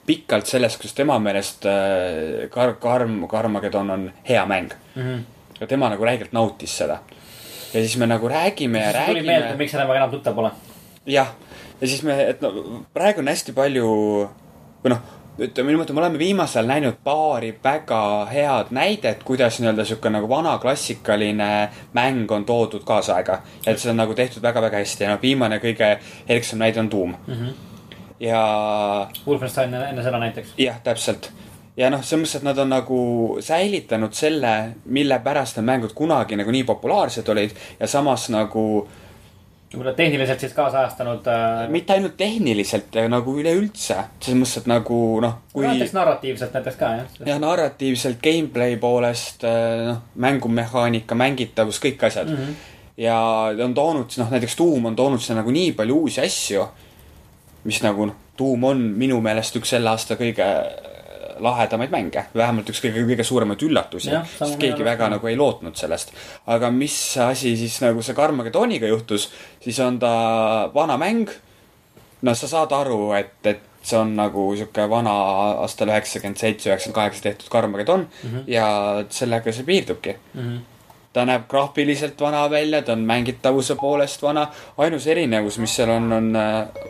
pikalt 0.05 0.45
sellest, 0.45 0.77
kuidas 0.77 0.93
tema 0.93 1.17
meelest 1.19 1.65
äh, 1.65 2.45
Kar-, 2.53 2.77
Karm, 2.81 3.27
Karmagedon 3.27 3.89
on 3.89 4.11
hea 4.29 4.45
mäng. 4.45 4.73
ja 5.59 5.67
tema 5.67 5.89
nagu 5.89 6.05
räigelt 6.05 6.33
nautis 6.33 6.77
seda. 6.77 6.99
ja 7.73 7.79
siis 7.79 7.97
me 7.97 8.07
nagu 8.07 8.27
räägime 8.27 8.79
ja 8.79 9.05
tuli 9.05 9.21
meelde, 9.21 9.47
räägime. 9.47 9.57
miks 9.57 9.71
sa 9.71 9.77
temaga 9.77 9.99
enam 9.99 10.11
tuttav 10.11 10.35
pole. 10.35 10.51
jah, 11.05 11.33
ja 11.81 11.87
siis 11.87 12.03
me, 12.03 12.17
et 12.29 12.41
no 12.41 12.51
praegu 12.93 13.21
on 13.23 13.27
hästi 13.31 13.53
palju 13.55 13.91
või 14.83 14.93
noh, 14.93 15.03
ütleme 15.39 15.73
niimoodi, 15.73 15.93
me 15.93 15.99
oleme 15.99 16.19
viimasel 16.19 16.63
ajal 16.63 16.69
näinud 16.69 16.97
paari 17.03 17.51
väga 17.63 18.01
head 18.31 18.71
näidet, 18.75 19.23
kuidas 19.27 19.59
nii-öelda 19.59 19.85
sihuke 19.85 20.09
nagu 20.09 20.29
vana 20.29 20.57
klassikaline 20.63 21.69
mäng 21.93 22.31
on 22.31 22.45
toodud 22.45 22.83
kaasaega. 22.87 23.41
et 23.67 23.79
see 23.79 23.91
on 23.91 23.97
nagu 23.97 24.13
tehtud 24.13 24.43
väga-väga 24.43 24.77
hästi 24.77 25.03
ja 25.03 25.09
noh, 25.11 25.21
viimane 25.21 25.59
kõige 25.59 25.97
eriksam 26.27 26.59
näide 26.63 26.79
on 26.79 26.91
Doom 26.91 27.15
mm. 27.27 27.33
-hmm. 27.33 27.53
ja 28.19 29.07
Wolfenstein 29.27 29.73
enne, 29.73 30.03
seda 30.03 30.19
näiteks. 30.19 30.53
jah, 30.57 30.79
täpselt. 30.83 31.31
ja 31.77 31.89
noh, 31.89 32.03
selles 32.03 32.23
mõttes, 32.23 32.37
et 32.37 32.43
nad 32.43 32.57
on 32.57 32.69
nagu 32.69 33.37
säilitanud 33.39 34.13
selle, 34.13 34.75
mille 34.85 35.19
pärast 35.19 35.57
need 35.57 35.65
mängud 35.65 35.93
kunagi 35.93 36.35
nagu 36.35 36.51
nii 36.51 36.63
populaarsed 36.63 37.27
olid 37.27 37.51
ja 37.79 37.87
samas 37.87 38.29
nagu 38.29 38.87
võib-olla 39.73 39.93
tehniliselt 39.97 40.39
siis 40.39 40.53
kaasajastanud 40.55 41.27
äh,. 41.27 41.65
mitte 41.73 41.95
ainult 41.95 42.15
tehniliselt, 42.17 42.95
nagu 43.09 43.35
üleüldse. 43.39 43.97
selles 44.21 44.39
mõttes, 44.39 44.57
et 44.61 44.69
nagu 44.69 44.99
noh, 45.23 45.37
kui 45.53 45.65
näiteks 45.67 45.95
narratiivselt 45.97 46.55
näiteks 46.55 46.79
ka 46.79 46.91
jah. 46.99 47.19
jah, 47.31 47.41
narratiivselt, 47.41 48.21
gameplay 48.23 48.77
poolest, 48.81 49.45
noh, 49.89 50.01
mängumehaanika, 50.15 51.17
mängitavus, 51.19 51.81
kõik 51.83 52.07
asjad 52.07 52.31
mm. 52.31 52.41
-hmm. 52.41 52.73
ja 53.03 53.19
on 53.65 53.73
toonud, 53.73 54.17
noh, 54.21 54.33
näiteks 54.37 54.57
Doom 54.57 54.91
on 54.91 54.95
toonud 54.95 55.21
sinna 55.21 55.41
nagu 55.41 55.51
nii 55.51 55.73
palju 55.77 56.01
uusi 56.05 56.21
asju, 56.21 56.67
mis 57.63 57.81
nagu 57.83 58.11
noh, 58.11 58.21
Doom 58.37 58.63
on 58.63 58.81
minu 58.99 59.21
meelest 59.21 59.55
üks 59.55 59.75
selle 59.75 59.89
aasta 59.89 60.17
kõige 60.19 60.47
lahedamaid 61.39 61.91
mänge, 61.91 62.25
vähemalt 62.35 62.69
üks 62.69 62.81
kõige, 62.83 63.03
kõige 63.09 63.23
suuremaid 63.27 63.63
üllatusi 63.67 64.11
sest 64.37 64.57
keegi 64.61 64.85
väga 64.85 65.09
nagu 65.15 65.27
ei 65.27 65.37
lootnud 65.39 65.77
sellest. 65.79 66.13
aga 66.47 66.71
mis 66.71 66.95
asi 67.21 67.55
siis 67.57 67.79
nagu 67.83 68.03
see 68.05 68.15
Carmagedoniga 68.15 68.87
juhtus, 68.87 69.29
siis 69.63 69.79
on 69.79 69.99
ta 69.99 70.11
vana 70.73 70.97
mäng. 71.01 71.31
no 72.21 72.35
sa 72.35 72.47
saad 72.47 72.71
aru, 72.71 73.13
et, 73.13 73.39
et 73.43 73.63
see 73.85 73.97
on 73.99 74.15
nagu 74.17 74.47
sihuke 74.57 74.87
vana 74.89 75.13
aastal 75.63 75.91
üheksakümmend 75.93 76.41
seitse, 76.41 76.69
üheksakümmend 76.69 76.99
kaheksa 77.01 77.27
tehtud 77.27 77.51
Carmageddon 77.53 78.07
mm. 78.07 78.29
-hmm. 78.29 78.47
ja 78.47 78.67
sellega 79.09 79.51
see 79.51 79.63
piirdubki 79.63 80.15
mm. 80.33 80.41
-hmm. 80.41 80.59
ta 81.13 81.25
näeb 81.25 81.47
graafiliselt 81.49 82.21
vana 82.21 82.49
välja, 82.49 82.81
ta 82.81 82.93
on 82.93 82.99
mängitavuse 82.99 83.75
poolest 83.75 84.21
vana. 84.21 84.47
ainus 84.77 85.07
erinevus, 85.07 85.57
mis 85.57 85.75
seal 85.75 85.89
on, 85.89 86.13
on, 86.13 86.33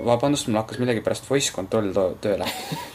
vabandust, 0.06 0.48
mul 0.48 0.58
hakkas 0.58 0.80
millegipärast 0.80 1.30
voice 1.30 1.54
control 1.54 1.92
tööle. 2.22 2.46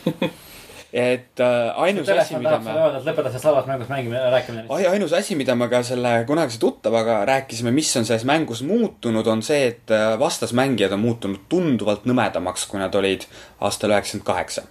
et 0.93 1.41
äh, 1.41 1.73
ainus 1.77 2.09
asi, 2.09 2.35
mida 2.37 2.57
sulle, 2.59 2.75
öelda, 2.75 2.99
et 2.99 3.07
lõpeta 3.07 3.31
see 3.31 3.43
salvas 3.43 3.67
mängus 3.71 3.91
mängimine, 3.91 4.23
rääkimine. 4.35 4.65
ai-, 4.75 4.89
ainus 4.91 5.13
asi, 5.15 5.37
mida 5.39 5.55
me 5.55 5.69
ka 5.71 5.83
selle 5.87 6.13
kunagise 6.27 6.59
tuttavaga 6.63 7.21
rääkisime, 7.29 7.71
mis 7.75 7.93
on 7.97 8.09
selles 8.09 8.25
mängus 8.27 8.65
muutunud, 8.67 9.27
on 9.31 9.43
see, 9.47 9.69
et 9.71 9.95
äh, 9.95 10.17
vastasmängijad 10.19 10.97
on 10.97 11.05
muutunud 11.05 11.45
tunduvalt 11.53 12.09
nõmedamaks, 12.11 12.67
kui 12.71 12.83
nad 12.83 12.95
olid 12.99 13.29
aastal 13.63 13.95
üheksakümmend 13.95 14.27
kaheksa. 14.27 14.67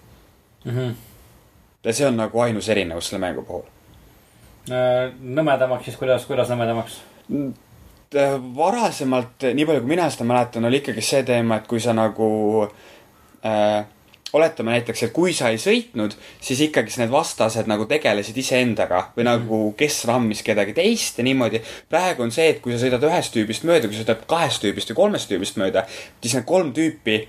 Mhm. 0.66 0.92
ja 1.84 1.94
see 1.96 2.04
on 2.04 2.18
nagu 2.20 2.42
ainus 2.44 2.68
erinevus 2.70 3.08
selle 3.08 3.22
mängu 3.24 3.46
puhul. 3.48 3.64
Äh, 4.68 5.14
nõmedamaks 5.24 5.88
siis 5.88 5.98
kuidas, 5.98 6.28
kuidas 6.28 6.52
nõmedamaks? 6.52 7.00
varasemalt, 8.58 9.46
nii 9.54 9.66
palju 9.70 9.84
kui 9.84 9.92
mina 9.92 10.08
seda 10.10 10.26
mäletan, 10.26 10.66
oli 10.66 10.80
ikkagi 10.82 11.02
see 11.06 11.24
teema, 11.24 11.60
et 11.60 11.68
kui 11.70 11.80
sa 11.80 11.94
nagu 11.94 12.30
äh, 13.46 13.86
oletame 14.34 14.76
näiteks, 14.76 15.04
et 15.08 15.14
kui 15.14 15.34
sa 15.34 15.50
ei 15.54 15.58
sõitnud, 15.62 16.14
siis 16.42 16.62
ikkagi 16.68 16.94
need 17.02 17.12
vastased 17.14 17.70
nagu 17.70 17.88
tegelesid 17.90 18.38
iseendaga 18.38 19.08
või 19.16 19.26
nagu, 19.28 19.62
kes 19.80 20.04
rammis 20.10 20.44
kedagi 20.46 20.76
teist 20.78 21.18
ja 21.18 21.26
niimoodi. 21.26 21.62
praegu 21.90 22.24
on 22.24 22.32
see, 22.32 22.50
et 22.54 22.62
kui 22.62 22.76
sa 22.76 22.84
sõidad 22.84 23.04
ühest 23.10 23.34
tüübist 23.36 23.66
mööda, 23.66 23.88
kui 23.88 23.98
sa 23.98 24.06
sõidad 24.06 24.24
kahest 24.30 24.64
tüübist 24.64 24.94
või 24.94 25.02
kolmest 25.04 25.32
tüübist 25.32 25.60
mööda, 25.62 25.86
siis 26.22 26.38
need 26.38 26.48
kolm 26.50 26.74
tüüpi 26.74 27.20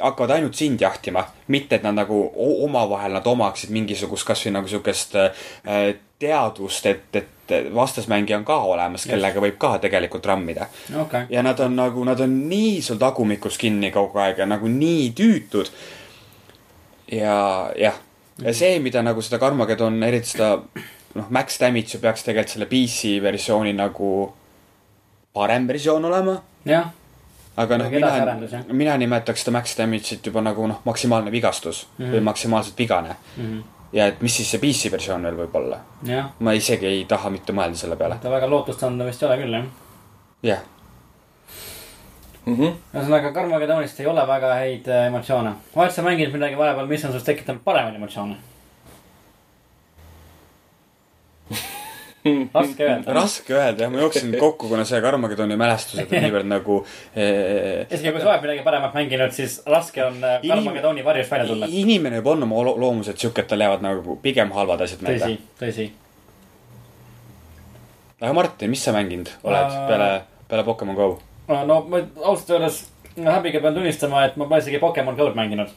hakkavad 0.00 0.36
ainult 0.36 0.54
sind 0.54 0.80
jahtima, 0.80 1.24
mitte 1.48 1.78
et 1.78 1.84
nad 1.86 1.96
nagu 1.96 2.18
omavahel 2.66 3.16
nad 3.16 3.26
omaksid 3.26 3.72
mingisugust 3.72 4.26
kasvõi 4.28 4.52
nagu 4.58 4.68
siukest 4.68 5.16
äh, 5.16 5.94
teadvust, 6.18 6.86
et, 6.86 7.16
et 7.16 7.52
vastasmängija 7.74 8.38
on 8.38 8.44
ka 8.44 8.56
olemas, 8.58 9.04
kellega 9.06 9.40
võib 9.40 9.58
ka 9.58 9.78
tegelikult 9.78 10.26
rammida. 10.26 10.66
okei. 11.02 11.26
ja 11.30 11.42
nad 11.42 11.60
on 11.60 11.76
nagu, 11.76 12.04
nad 12.04 12.20
on 12.20 12.48
nii 12.48 12.82
sul 12.82 12.96
tagumikus 12.98 13.58
kinni 13.58 13.90
kogu 13.92 14.18
aeg 14.18 14.38
ja 14.38 14.46
nagu 14.46 14.68
nii 14.68 15.12
tüütud. 15.12 15.70
ja 17.12 17.70
jah, 17.78 17.94
ja 18.42 18.54
see, 18.54 18.78
mida 18.80 19.02
nagu 19.02 19.22
seda 19.22 19.38
Carmageddon, 19.38 20.02
eriti 20.02 20.34
seda 20.34 20.56
noh, 21.14 21.28
Max 21.30 21.60
Damage'i 21.60 22.00
peaks 22.02 22.24
tegelikult 22.26 22.52
selle 22.56 22.66
PC 22.66 23.16
versiooni 23.22 23.72
nagu 23.76 24.32
parem 25.36 25.66
versioon 25.68 26.04
olema 26.04 26.34
jah, 26.66 26.90
aga 27.56 27.78
noh, 27.78 27.90
mina 27.90 28.10
mina 28.72 28.96
nimetaks 29.00 29.44
seda 29.44 29.52
max 29.58 29.76
damage'it 29.78 30.26
juba 30.26 30.42
nagu 30.44 30.66
noh, 30.66 30.80
maksimaalne 30.84 31.30
vigastus 31.32 31.86
mm 31.86 31.92
Mhm. 31.96 32.04
-hmm. 32.10 32.16
või 32.16 32.20
maksimaalselt 32.32 32.78
vigane. 32.78 33.16
Ja 33.92 34.06
et 34.06 34.20
mis 34.22 34.36
siis 34.36 34.50
see 34.50 34.58
PC 34.60 34.90
versioon 34.92 35.22
veel 35.22 35.36
võib 35.36 35.54
olla. 35.54 35.78
ma 36.40 36.52
isegi 36.52 36.86
ei 36.86 37.04
taha 37.04 37.30
mitte 37.30 37.52
mõelda 37.52 37.76
selle 37.76 37.96
peale. 37.96 38.18
ta 38.22 38.30
väga 38.30 38.46
lootustandev 38.50 39.06
vist 39.06 39.22
ei 39.22 39.28
ole 39.28 39.36
küll 39.42 39.52
jah. 39.54 39.64
jah, 40.42 40.62
Mhm. 42.46 42.74
ühesõnaga, 42.94 43.32
Carmagedonist 43.34 44.00
ei 44.00 44.06
ole 44.06 44.22
väga 44.26 44.52
häid 44.54 44.86
äh, 44.88 45.06
emotsioone. 45.08 45.52
oled 45.74 45.90
sa 45.90 46.02
mänginud 46.02 46.32
midagi 46.32 46.54
vahepeal, 46.58 46.86
mis 46.86 47.04
on 47.04 47.10
sinust 47.10 47.26
tekitanud 47.26 47.60
paremaid 47.64 47.94
emotsioone? 47.98 48.36
Raske 52.54 52.84
öelda. 52.86 53.12
raske 53.20 53.54
öelda 53.56 53.84
jah, 53.86 53.90
ma 53.92 54.00
jooksin 54.04 54.32
kokku, 54.40 54.68
kuna 54.70 54.84
see 54.88 55.00
Carmageddoni 55.04 55.56
mälestused 55.60 56.12
on 56.12 56.24
niivõrd 56.26 56.48
nagu 56.50 56.78
eh, 57.16 57.84
isegi 57.90 58.12
kui 58.14 58.22
sa 58.24 58.30
oled 58.32 58.42
midagi 58.46 58.64
paremat 58.66 58.94
mänginud, 58.96 59.32
siis 59.36 59.58
raske 59.66 60.04
on 60.04 60.18
äh, 60.24 60.38
Inim- 60.42 60.54
Carmagedoni 60.54 61.04
varjust 61.06 61.30
välja 61.34 61.46
tulla. 61.52 61.66
inimene 61.70 62.20
võib 62.20 62.32
olla 62.34 62.48
oma 62.50 62.64
lo- 62.70 62.76
loomuselt 62.86 63.18
sihuke, 63.22 63.44
et 63.44 63.48
tal 63.52 63.60
jäävad 63.66 63.84
nagu 63.86 64.18
pigem 64.24 64.50
halvad 64.56 64.80
asjad 64.86 65.02
meelde 65.06 65.24
tõsi., 65.24 65.38
tõsi. 65.62 65.88
aga 68.20 68.32
Martin, 68.32 68.70
mis 68.72 68.84
sa 68.84 68.92
mänginud 68.96 69.28
oled 69.44 69.64
Äh, 69.66 69.80
peale, 69.88 70.10
peale 70.48 70.64
Pokemon 70.64 70.96
Go? 70.96 71.08
no 71.48 71.80
ma 71.88 72.00
ausalt 72.24 72.50
öeldes 72.56 72.84
häbiga 73.16 73.60
pean 73.62 73.74
tunnistama, 73.76 74.24
et 74.26 74.36
ma 74.36 74.44
pole 74.48 74.60
isegi 74.64 74.78
Pokemon 74.82 75.16
Go'd 75.16 75.36
mänginud. 75.38 75.68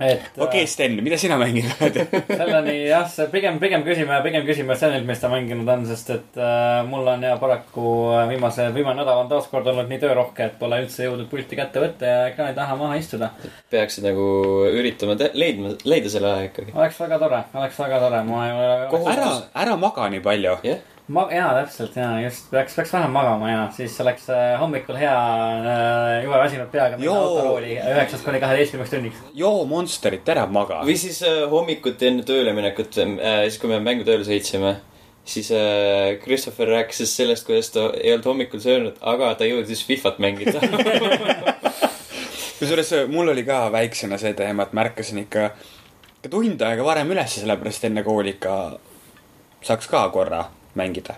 Et 0.00 0.38
okei, 0.42 0.66
Sten, 0.70 0.96
mida 1.04 1.18
sina 1.20 1.36
mänginud 1.40 1.82
oled? 1.84 2.14
selleni 2.40 2.76
jah, 2.88 3.06
see 3.10 3.26
pigem, 3.32 3.58
pigem 3.62 3.84
küsime, 3.86 4.18
pigem 4.24 4.46
küsime 4.46 4.76
Stenilt, 4.78 5.06
mis 5.08 5.22
ta 5.22 5.30
mänginud 5.32 5.68
on, 5.74 5.84
sest 5.88 6.10
et 6.14 6.40
äh, 6.40 6.80
mul 6.88 7.06
on 7.12 7.26
ja 7.26 7.36
paraku 7.40 7.90
äh, 8.14 8.24
viimase, 8.32 8.68
viimane 8.74 9.02
nädal 9.02 9.22
on 9.24 9.30
taaskord 9.32 9.68
olnud 9.72 9.90
nii 9.90 10.00
töörohke, 10.02 10.48
et 10.48 10.56
pole 10.60 10.80
üldse 10.84 11.06
jõudnud 11.08 11.30
pulti 11.30 11.58
kätte 11.58 11.82
võtta 11.82 12.10
ja 12.10 12.24
ekraani 12.32 12.56
taha 12.58 12.78
maha 12.80 12.98
istuda. 13.00 13.30
peaksid 13.74 14.08
nagu 14.08 14.26
üritama 14.70 15.18
leidma, 15.34 15.76
leida 15.84 16.12
selle 16.12 16.32
aja 16.32 16.48
ikkagi. 16.50 16.74
oleks 16.74 16.98
väga 17.04 17.20
tore, 17.22 17.44
oleks 17.54 17.78
väga 17.84 18.02
tore, 18.06 18.24
ma 18.28 18.48
ei 18.48 18.58
ole. 18.58 19.06
ära, 19.14 19.30
ära 19.64 19.78
maga 19.80 20.10
nii 20.10 20.24
palju. 20.24 20.58
jah, 20.66 20.82
ma, 21.12 21.26
jaa, 21.32 21.50
täpselt 21.58 21.96
jaa, 21.98 22.14
just, 22.24 22.46
peaks, 22.50 22.74
peaks 22.78 22.92
vähem 22.94 23.12
magama 23.12 23.50
ja 23.50 23.64
siis 23.76 23.96
oleks 24.00 24.24
äh, 24.32 24.54
hommikul 24.60 24.96
hea 24.96 25.12
äh, 25.12 26.22
jube 26.24 26.38
väsinud 26.40 26.70
peaga 26.72 26.96
minna 26.96 27.18
autorooli 27.20 27.76
üheksast 27.76 28.24
kuni 28.24 28.40
kaheteistkümneks 28.40 28.94
tunniks. 28.94 29.20
joo 29.36 29.66
Monsterit, 29.68 30.28
ära 30.32 30.46
maga. 30.48 30.80
või 30.88 30.96
siis 31.00 31.20
äh, 31.28 31.42
hommikuti 31.50 32.08
enne 32.08 32.24
tööle 32.24 32.56
minekut 32.56 32.96
äh,, 33.04 33.44
siis 33.50 33.60
kui 33.60 33.72
me 33.74 33.82
mängu 33.84 34.08
tööle 34.08 34.24
sõitsime, 34.24 34.78
siis 35.28 35.52
äh, 35.52 36.16
Christopher 36.24 36.72
rääkis 36.72 37.04
sellest, 37.12 37.44
kuidas 37.50 37.68
ta 37.76 37.90
ei 38.00 38.16
olnud 38.16 38.32
hommikul 38.32 38.64
söönud, 38.64 38.96
aga 39.04 39.34
ta 39.36 39.48
jõudis 39.48 39.84
Fifat 39.84 40.16
mängida. 40.24 40.64
kusjuures 42.58 42.96
äh, 42.96 43.06
mul 43.12 43.28
oli 43.36 43.44
ka 43.44 43.66
väiksena 43.76 44.16
see 44.16 44.32
teema, 44.40 44.64
et 44.64 44.72
ma 44.72 44.88
ärkasin 44.88 45.20
ikka, 45.26 45.50
ikka 46.16 46.32
tund 46.32 46.64
aega 46.64 46.92
varem 46.92 47.12
üles, 47.12 47.40
sellepärast 47.42 47.90
enne 47.92 48.08
kooli 48.08 48.38
ikka 48.38 48.58
saaks 49.64 49.92
ka 49.92 50.08
korra 50.08 50.46
mängida. 50.74 51.14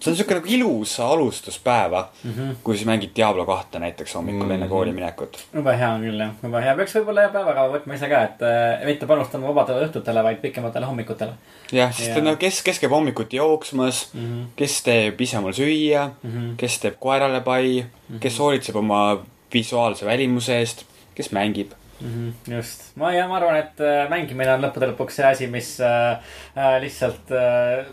see 0.00 0.10
on 0.10 0.16
siuke 0.16 0.34
nagu 0.34 0.46
ilus 0.48 1.00
alustus 1.00 1.58
päeva 1.58 2.08
mm, 2.24 2.30
-hmm. 2.32 2.54
kui 2.64 2.76
siis 2.76 2.86
mängid 2.86 3.10
Diablo 3.16 3.46
kahte 3.46 3.78
näiteks 3.78 4.14
hommikul 4.14 4.42
mm 4.42 4.50
-hmm. 4.50 4.54
enne 4.54 4.68
kooli 4.68 4.92
minekut. 4.92 5.38
jube 5.54 5.78
hea 5.78 5.90
on 5.92 6.02
küll 6.02 6.20
jah, 6.20 6.30
jube 6.42 6.62
hea, 6.64 6.74
peaks 6.76 6.94
võib-olla 6.94 7.20
jah 7.26 7.32
päevakava 7.32 7.78
võtma 7.78 7.94
ise 7.94 8.08
ka, 8.08 8.22
et 8.22 8.42
äh, 8.42 8.84
mitte 8.86 9.06
panustama 9.06 9.48
vabadele 9.48 9.86
õhtutele, 9.86 10.22
vaid 10.22 10.36
pikematele 10.42 10.86
hommikutele 10.86 11.32
jah, 11.72 11.92
sest 11.92 12.16
et 12.16 12.24
no 12.24 12.36
kes, 12.36 12.62
kes 12.62 12.78
käib 12.78 12.92
hommikuti 12.92 13.36
jooksmas 13.36 14.08
mm, 14.14 14.20
Mhm. 14.20 14.40
-hmm. 14.42 14.46
kes 14.56 14.82
teeb 14.82 15.20
isemal 15.20 15.52
süüa 15.52 16.06
mm, 16.06 16.30
Mhm. 16.30 16.38
-hmm. 16.38 16.56
kes 16.56 16.78
teeb 16.78 16.94
koerale 17.00 17.40
pai 17.40 17.82
mm, 17.82 18.14
-hmm. 18.16 18.18
kes 18.20 18.38
hoolitseb 18.38 18.76
oma 18.76 19.18
visuaalse 19.54 20.06
välimuse 20.06 20.58
eest, 20.58 20.84
kes 21.14 21.32
mängib. 21.32 21.70
mm. 22.00 22.32
-hmm, 22.46 22.54
just, 22.56 22.96
ma 22.96 23.12
ja 23.12 23.28
ma 23.28 23.36
arvan, 23.36 23.56
et 23.56 23.80
äh, 23.80 24.06
mängimine 24.10 24.52
on 24.54 24.62
lõppude 24.62 24.90
lõpuks 24.92 25.18
see 25.18 25.26
asi, 25.26 25.50
mis 25.50 25.74
äh, 25.80 26.18
äh, 26.56 26.78
lihtsalt 26.82 27.32
äh, 27.34 27.84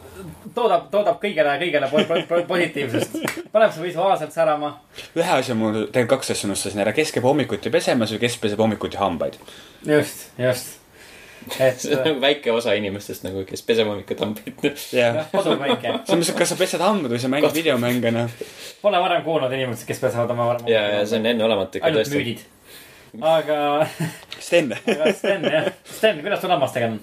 toodab, 0.56 0.88
toodab 0.94 1.20
kõigele, 1.24 1.58
kõigele 1.62 1.90
po 1.92 2.04
po 2.08 2.22
po 2.30 2.42
positiivsust. 2.54 3.20
paneb 3.52 3.74
su 3.74 3.84
visuaalselt 3.84 4.34
särama. 4.34 4.78
ühe 5.16 5.36
asja 5.40 5.56
mul, 5.56 5.86
tegelikult 5.92 6.20
kaks 6.20 6.36
asja 6.36 6.50
unustasin 6.50 6.86
ära, 6.86 6.94
kes 6.94 7.14
käib 7.16 7.28
hommikuti 7.28 7.74
pesemas 7.74 8.14
või 8.16 8.24
kes 8.26 8.40
peseb 8.42 8.66
hommikuti 8.66 8.98
hambaid. 9.02 9.40
just, 9.86 10.28
just. 10.38 10.80
et 11.60 11.78
see 11.80 11.94
on 11.94 12.02
nagu 12.08 12.22
väike 12.22 12.52
osa 12.52 12.74
inimestest 12.74 13.26
nagu, 13.26 13.44
kes 13.46 13.62
peseb 13.66 13.90
hommikul 13.90 14.18
tambid. 14.18 14.66
jah 14.94 15.26
koduväike. 15.32 16.00
selles 16.06 16.20
mõttes, 16.20 16.34
et 16.34 16.42
kas 16.42 16.54
sa 16.54 16.60
pesed 16.60 16.82
hambad 16.82 17.14
või 17.14 17.22
sa 17.22 17.32
mängid 17.32 17.58
videomänge, 17.58 18.12
noh. 18.16 18.42
Pole 18.82 19.02
varem 19.02 19.24
kuulnud 19.26 19.54
inimesest, 19.54 19.88
kes 19.90 20.02
pesevad 20.02 20.34
oma 20.34 20.52
varem. 20.54 20.68
ja, 20.70 20.88
ja 20.98 21.06
see 21.06 21.22
on 21.22 21.32
enneolematu 21.34 21.82
ikka 21.82 21.90
ainult 21.90 22.06
tõesti. 22.06 22.22
müüdid. 22.22 22.46
aga, 23.22 23.88
Sten, 24.40 24.74
aga 24.96 25.14
Sten 25.14 25.50
jah, 25.52 25.72
Sten, 25.88 26.22
kuidas 26.22 26.42
sul 26.42 26.54
hammastega 26.54 26.92
on? 26.92 27.02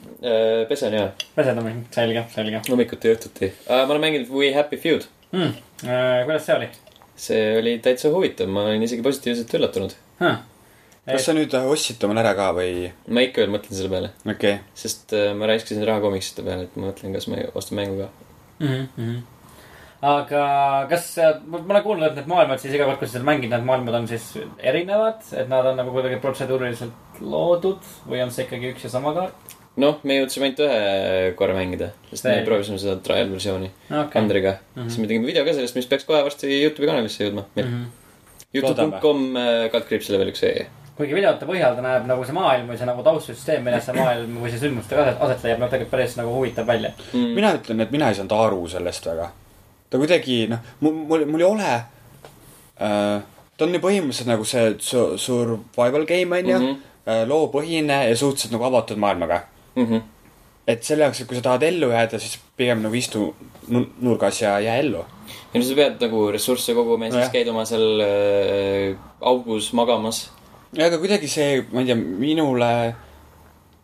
pesen 0.68 0.94
ja, 0.98 1.10
pesed 1.34 1.58
on, 1.58 1.84
selge, 1.94 2.24
selge 2.34 2.62
hommikuti 2.68 3.10
ja 3.10 3.18
õhtuti. 3.18 3.52
ma 3.68 3.84
olen 3.88 4.06
mänginud 4.06 4.32
We 4.32 4.54
Happy 4.54 4.80
Feud. 4.80 5.08
hmm.. 5.32 5.60
kuidas 5.82 6.46
see 6.46 6.56
oli 6.60 6.72
see 7.22 7.58
oli 7.58 7.76
täitsa 7.82 8.10
huvitav, 8.12 8.50
ma 8.50 8.64
olin 8.68 8.82
isegi 8.82 9.02
positiivselt 9.02 9.54
üllatunud. 9.58 9.94
huh.? 10.22 10.40
kas 11.06 11.24
sa 11.26 11.34
nüüd 11.34 11.54
ostsid 11.58 12.02
omale 12.06 12.22
ära 12.22 12.34
ka 12.38 12.48
või? 12.56 12.88
ma 13.10 13.24
ikka 13.26 13.42
veel 13.42 13.54
mõtlen 13.54 13.78
selle 13.78 13.90
peale, 13.92 14.12
okei 14.22 14.56
okay., 14.58 14.58
sest 14.78 15.14
äh, 15.18 15.30
ma 15.36 15.50
raiskasin 15.50 15.84
raha 15.88 16.02
komiksite 16.04 16.44
peale, 16.46 16.68
et 16.68 16.76
ma 16.78 16.90
mõtlen, 16.90 17.14
kas 17.16 17.28
ma 17.30 17.42
ostan 17.58 17.80
mängu 17.80 17.98
ka. 18.02 18.08
mm. 18.62 18.88
-hmm. 18.96 19.22
Aga 20.02 20.42
kas, 20.90 21.06
ma 21.46 21.62
olen 21.62 21.82
kuulnud, 21.84 22.08
et 22.10 22.20
need 22.20 22.30
maailmad 22.30 22.62
siis 22.62 22.74
iga 22.74 22.88
kord, 22.88 22.98
kui 22.98 23.06
sa 23.06 23.18
seda 23.18 23.28
mängid, 23.28 23.52
need 23.52 23.66
maailmad 23.66 24.00
on 24.00 24.10
siis 24.10 24.32
erinevad, 24.58 25.22
et 25.38 25.50
nad 25.50 25.66
on 25.70 25.78
nagu 25.78 25.94
kuidagi 25.94 26.18
protseduuriliselt 26.22 27.22
loodud 27.22 27.90
või 28.10 28.24
on 28.24 28.34
see 28.34 28.48
ikkagi 28.48 28.72
üks 28.74 28.88
ja 28.88 28.96
sama 28.96 29.14
kaart? 29.16 29.58
noh, 29.80 30.02
me 30.04 30.18
jõudsime 30.18 30.50
ainult 30.50 30.60
ühe 30.66 31.32
korra 31.38 31.56
mängida, 31.56 31.92
sest 32.10 32.26
me 32.26 32.36
Veel. 32.36 32.44
proovisime 32.48 32.78
seda 32.82 32.98
trial 33.04 33.30
versiooni 33.32 33.70
okei. 33.88 34.20
Andriga 34.20 34.52
mm. 34.58 34.76
-hmm. 34.76 34.90
siis 34.90 35.00
me 35.00 35.08
tegime 35.08 35.30
video 35.30 35.44
ka 35.46 35.54
sellest, 35.56 35.78
mis 35.78 35.88
peaks 35.88 36.04
kohe 36.08 36.20
varsti 36.26 36.50
Youtube'i 36.50 36.90
kanalisse 36.90 37.24
jõudma 37.24 37.46
meil 37.56 37.66
mm. 37.66 37.74
-hmm. 37.80 37.98
Youtube.com 38.52 39.36
äh, 39.36 39.70
kaldkriips 39.72 40.10
level 40.12 40.32
üks 40.34 40.42
E. 40.44 40.66
kuigi 40.96 41.14
videote 41.16 41.48
põhjal 41.48 41.76
ta 41.76 41.84
näeb 41.84 42.04
nagu 42.10 42.24
see 42.24 42.36
maailm 42.36 42.68
või 42.68 42.76
see 42.76 42.88
nagu 42.90 43.02
taustsüsteem, 43.02 43.62
milles 43.64 43.86
see 43.88 43.96
maailm 43.96 44.34
või 44.42 44.50
see 44.50 44.60
sündmustega 44.60 45.06
aset, 45.06 45.22
aset 45.24 45.46
leiab, 45.46 45.62
näeb 45.62 45.70
tegelikult 45.70 45.94
päris 45.94 46.18
nagu 46.20 46.34
huvitav 46.34 46.66
välja. 46.66 46.92
mm.. 47.12 47.32
mina 47.38 47.54
ütlen, 47.56 47.80
et 47.80 47.90
mina 47.90 48.10
ei 48.10 48.18
saanud 48.18 48.36
aru 48.36 48.68
sellest 48.68 49.08
väga. 49.08 49.30
Ta 49.92 50.00
kuidagi, 50.00 50.46
noh, 50.48 50.62
mul, 50.80 51.26
mul, 51.28 51.42
ei 51.42 51.46
ole 51.46 51.68
äh,. 52.80 53.20
ta 53.56 53.66
on 53.66 53.76
ju 53.76 53.82
põhimõtteliselt 53.82 54.30
nagu 54.30 54.46
see 54.48 54.72
su- 54.80 55.18
survival 55.20 56.06
game 56.08 56.38
on 56.38 56.48
ju 56.48 56.58
mm. 56.58 56.72
-hmm., 56.72 57.26
loopõhine 57.28 57.98
ja 58.08 58.16
suhteliselt 58.16 58.54
nagu 58.54 58.64
avatud 58.64 58.96
maailmaga. 59.02 59.42
Mm 59.74 59.86
-hmm. 59.86 60.02
et 60.66 60.84
selle 60.84 61.04
jaoks, 61.04 61.20
et 61.20 61.28
kui 61.28 61.36
sa 61.36 61.42
tahad 61.42 61.62
ellu 61.66 61.90
jääda, 61.90 62.18
siis 62.18 62.38
pigem 62.56 62.82
nagu 62.82 62.94
istu 62.94 63.34
nu- 63.68 63.88
nurgas 64.00 64.42
ja 64.42 64.58
jää 64.60 64.76
ellu. 64.80 65.04
ja 65.54 65.60
no 65.60 65.64
sa 65.66 65.74
pead 65.74 66.00
nagu 66.00 66.30
ressursse 66.32 66.74
koguma 66.74 67.04
ja 67.04 67.10
siis 67.10 67.20
Nojah. 67.20 67.32
käid 67.32 67.48
oma 67.48 67.64
seal 67.64 68.00
äh, 68.00 68.98
augus 69.20 69.72
magamas. 69.72 70.30
ja 70.72 70.86
aga 70.86 70.98
kuidagi 70.98 71.28
see, 71.28 71.64
ma 71.72 71.80
ei 71.80 71.86
tea, 71.86 71.96
minule. 71.96 72.94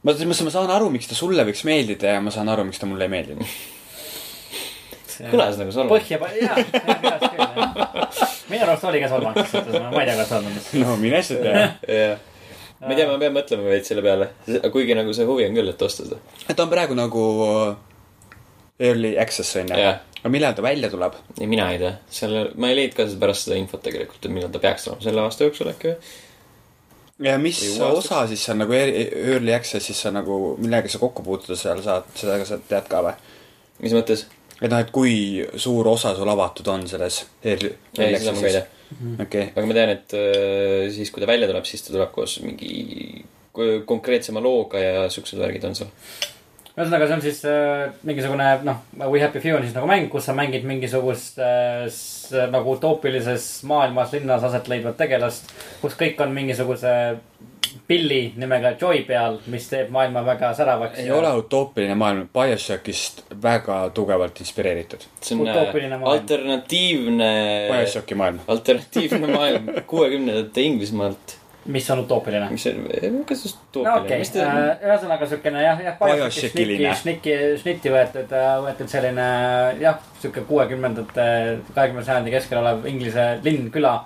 ma, 0.03 0.13
selles 0.13 0.29
mõttes 0.29 0.45
ma 0.45 0.51
saan 0.51 0.71
aru, 0.71 0.91
miks 0.91 1.09
ta 1.09 1.15
sulle 1.15 1.45
võiks 1.45 1.65
meeldida 1.65 2.07
ja 2.17 2.21
ma 2.21 2.31
saan 2.31 2.49
aru, 2.49 2.65
miks 2.65 2.79
ta 2.79 2.87
mulle 2.87 3.05
ei 3.05 3.11
meeldinud. 3.13 3.45
kõlas 5.19 5.59
nagu 5.61 5.75
solvang. 5.75 5.99
põhja, 5.99 6.19
jaa, 6.43 6.57
kõlas 7.03 7.29
küll 7.33 7.49
minu 8.49 8.65
arust 8.65 8.89
oli 8.89 9.03
ka 9.03 9.11
solvang, 9.13 9.39
ma 9.93 10.03
ei 10.03 10.09
tea, 10.09 10.17
kas 10.23 10.33
on. 10.39 10.51
no 10.83 10.97
mine 11.01 11.23
sa 11.25 11.39
tea. 11.43 11.65
ma 12.81 12.93
ei 12.93 12.99
tea, 13.01 13.09
ma 13.11 13.19
pean 13.21 13.35
mõtlema 13.37 13.69
veits 13.73 13.91
selle 13.93 14.05
peale. 14.05 14.31
kuigi 14.73 14.97
nagu 14.99 15.15
see 15.17 15.29
huvi 15.29 15.49
on 15.49 15.59
küll, 15.59 15.73
et 15.73 15.83
osta 15.89 16.07
seda. 16.07 16.21
ta 16.49 16.65
on 16.65 16.73
praegu 16.73 16.99
nagu 16.99 17.25
early 18.79 19.17
access 19.19 19.57
on 19.57 19.73
ju 19.73 19.83
Jah.. 19.83 20.01
aga 20.21 20.33
millal 20.33 20.55
ta 20.55 20.63
välja 20.63 20.91
tuleb? 20.91 21.19
ei, 21.41 21.51
mina 21.51 21.69
ei 21.75 21.83
tea. 21.83 21.93
seal, 22.21 22.39
ma 22.57 22.71
ei 22.71 22.79
leidnud 22.79 22.97
ka 22.97 23.09
seda 23.09 23.23
pärast 23.27 23.49
seda 23.49 23.61
infot 23.61 23.83
tegelikult, 23.85 24.23
et 24.25 24.35
millal 24.35 24.55
ta 24.55 24.63
peaks 24.63 24.89
olema. 24.89 25.05
selle 25.09 25.25
aasta 25.27 25.47
jooksul 25.49 25.73
äkki 25.75 25.93
või? 25.93 26.17
ja 27.27 27.35
mis 27.43 27.61
osa 27.83 28.25
siis 28.31 28.47
on 28.55 28.63
nagu 28.63 28.77
ear- 28.79 28.95
early 29.35 29.55
access'is 29.57 30.07
sa 30.07 30.15
nagu, 30.15 30.57
millega 30.63 30.91
sa 30.91 31.03
kokku 31.03 31.27
puutuda 31.27 31.59
seal 31.59 31.83
saad, 31.83 32.07
seda 32.19 32.39
ka 32.39 32.49
sa 32.49 32.61
tead 32.71 32.91
ka 32.91 33.03
või? 33.09 33.17
mis 33.83 33.97
mõttes? 33.97 34.29
Et 34.63 34.71
noh, 34.71 34.79
et 34.83 34.91
kui 34.95 35.45
suur 35.57 35.87
osa 35.91 36.15
sul 36.19 36.29
avatud 36.33 36.67
on 36.73 36.87
selles 36.91 37.21
early, 37.45 37.75
ei, 37.99 38.17
seda 38.19 38.33
ma 38.35 38.41
ka 38.43 38.49
ei 38.49 38.57
tea. 38.57 38.65
okei, 39.27 39.45
aga 39.55 39.67
ma 39.69 39.77
tean, 39.77 39.93
et 39.95 40.17
äh, 40.19 40.89
siis, 40.95 41.11
kui 41.15 41.23
ta 41.23 41.29
välja 41.31 41.47
tuleb, 41.51 41.67
siis 41.69 41.85
ta 41.87 41.93
tuleb 41.95 42.11
koos 42.15 42.39
mingi 42.43 43.25
ko- 43.55 43.83
konkreetsema 43.87 44.43
looga 44.43 44.83
ja 44.83 45.07
siuksed 45.13 45.39
värgid 45.39 45.65
on 45.69 45.77
seal. 45.79 45.91
ühesõnaga, 46.79 47.07
see 47.11 47.17
on 47.19 47.23
siis 47.25 47.41
äh, 47.51 47.89
mingisugune 48.07 48.49
noh, 48.67 48.83
We 49.11 49.21
Happy 49.23 49.41
Few 49.43 49.55
on 49.57 49.63
siis 49.67 49.75
nagu 49.75 49.87
mäng, 49.91 50.09
kus 50.13 50.27
sa 50.31 50.35
mängid 50.39 50.67
mingisugust 50.67 51.39
äh, 51.43 51.87
nagu 52.53 52.75
utoopilises 52.77 53.49
maailmas, 53.67 54.13
linnas 54.15 54.45
aset 54.47 54.69
leidvat 54.71 54.97
tegelast. 55.01 55.51
kus 55.83 55.95
kõik 55.99 56.21
on 56.23 56.35
mingisuguse 56.35 56.93
pilli 57.87 58.33
nimega 58.37 58.75
Joy 58.81 59.03
peal, 59.09 59.39
mis 59.53 59.69
teeb 59.71 59.91
maailma 59.95 60.23
väga 60.27 60.53
säravaks. 60.57 60.99
ei 61.03 61.11
ole 61.15 61.31
utoopiline 61.41 61.95
maailm, 61.99 62.29
BioShockist 62.35 63.25
väga 63.43 63.81
tugevalt 63.95 64.41
inspireeritud. 64.41 65.07
see 65.23 65.39
on 65.39 65.49
äh, 65.49 66.03
alternatiivne, 66.13 67.33
BioShocki 67.73 68.15
maailm. 68.15 68.41
alternatiivne 68.49 69.33
maailm 69.33 69.69
kuuekümnendate 69.91 70.61
Inglismaalt. 70.61 71.37
mis 71.67 71.91
on 71.91 72.05
utoopiline. 72.05 72.51
mis 72.51 72.63
see, 72.63 72.75
kas 73.27 73.45
just 73.45 73.59
no 73.75 73.83
utoopiline 73.83 74.19
mis 74.19 74.31
okay., 74.35 74.45
ta, 74.45 74.91
ühesõnaga 74.91 75.31
siukene 75.33 75.65
jah, 75.65 75.83
jah, 75.89 77.01
sniki, 77.03 77.35
snitti 77.63 77.93
võetud, 77.93 78.37
võetud 78.67 78.93
selline 78.93 79.27
jah, 79.81 79.99
sihuke 80.23 80.47
kuuekümnendate, 80.49 81.27
kahekümnenda 81.75 82.07
sajandi 82.13 82.39
keskel 82.39 82.63
olev 82.63 82.87
Inglise 82.91 83.35
linn, 83.45 83.73
küla. 83.75 83.99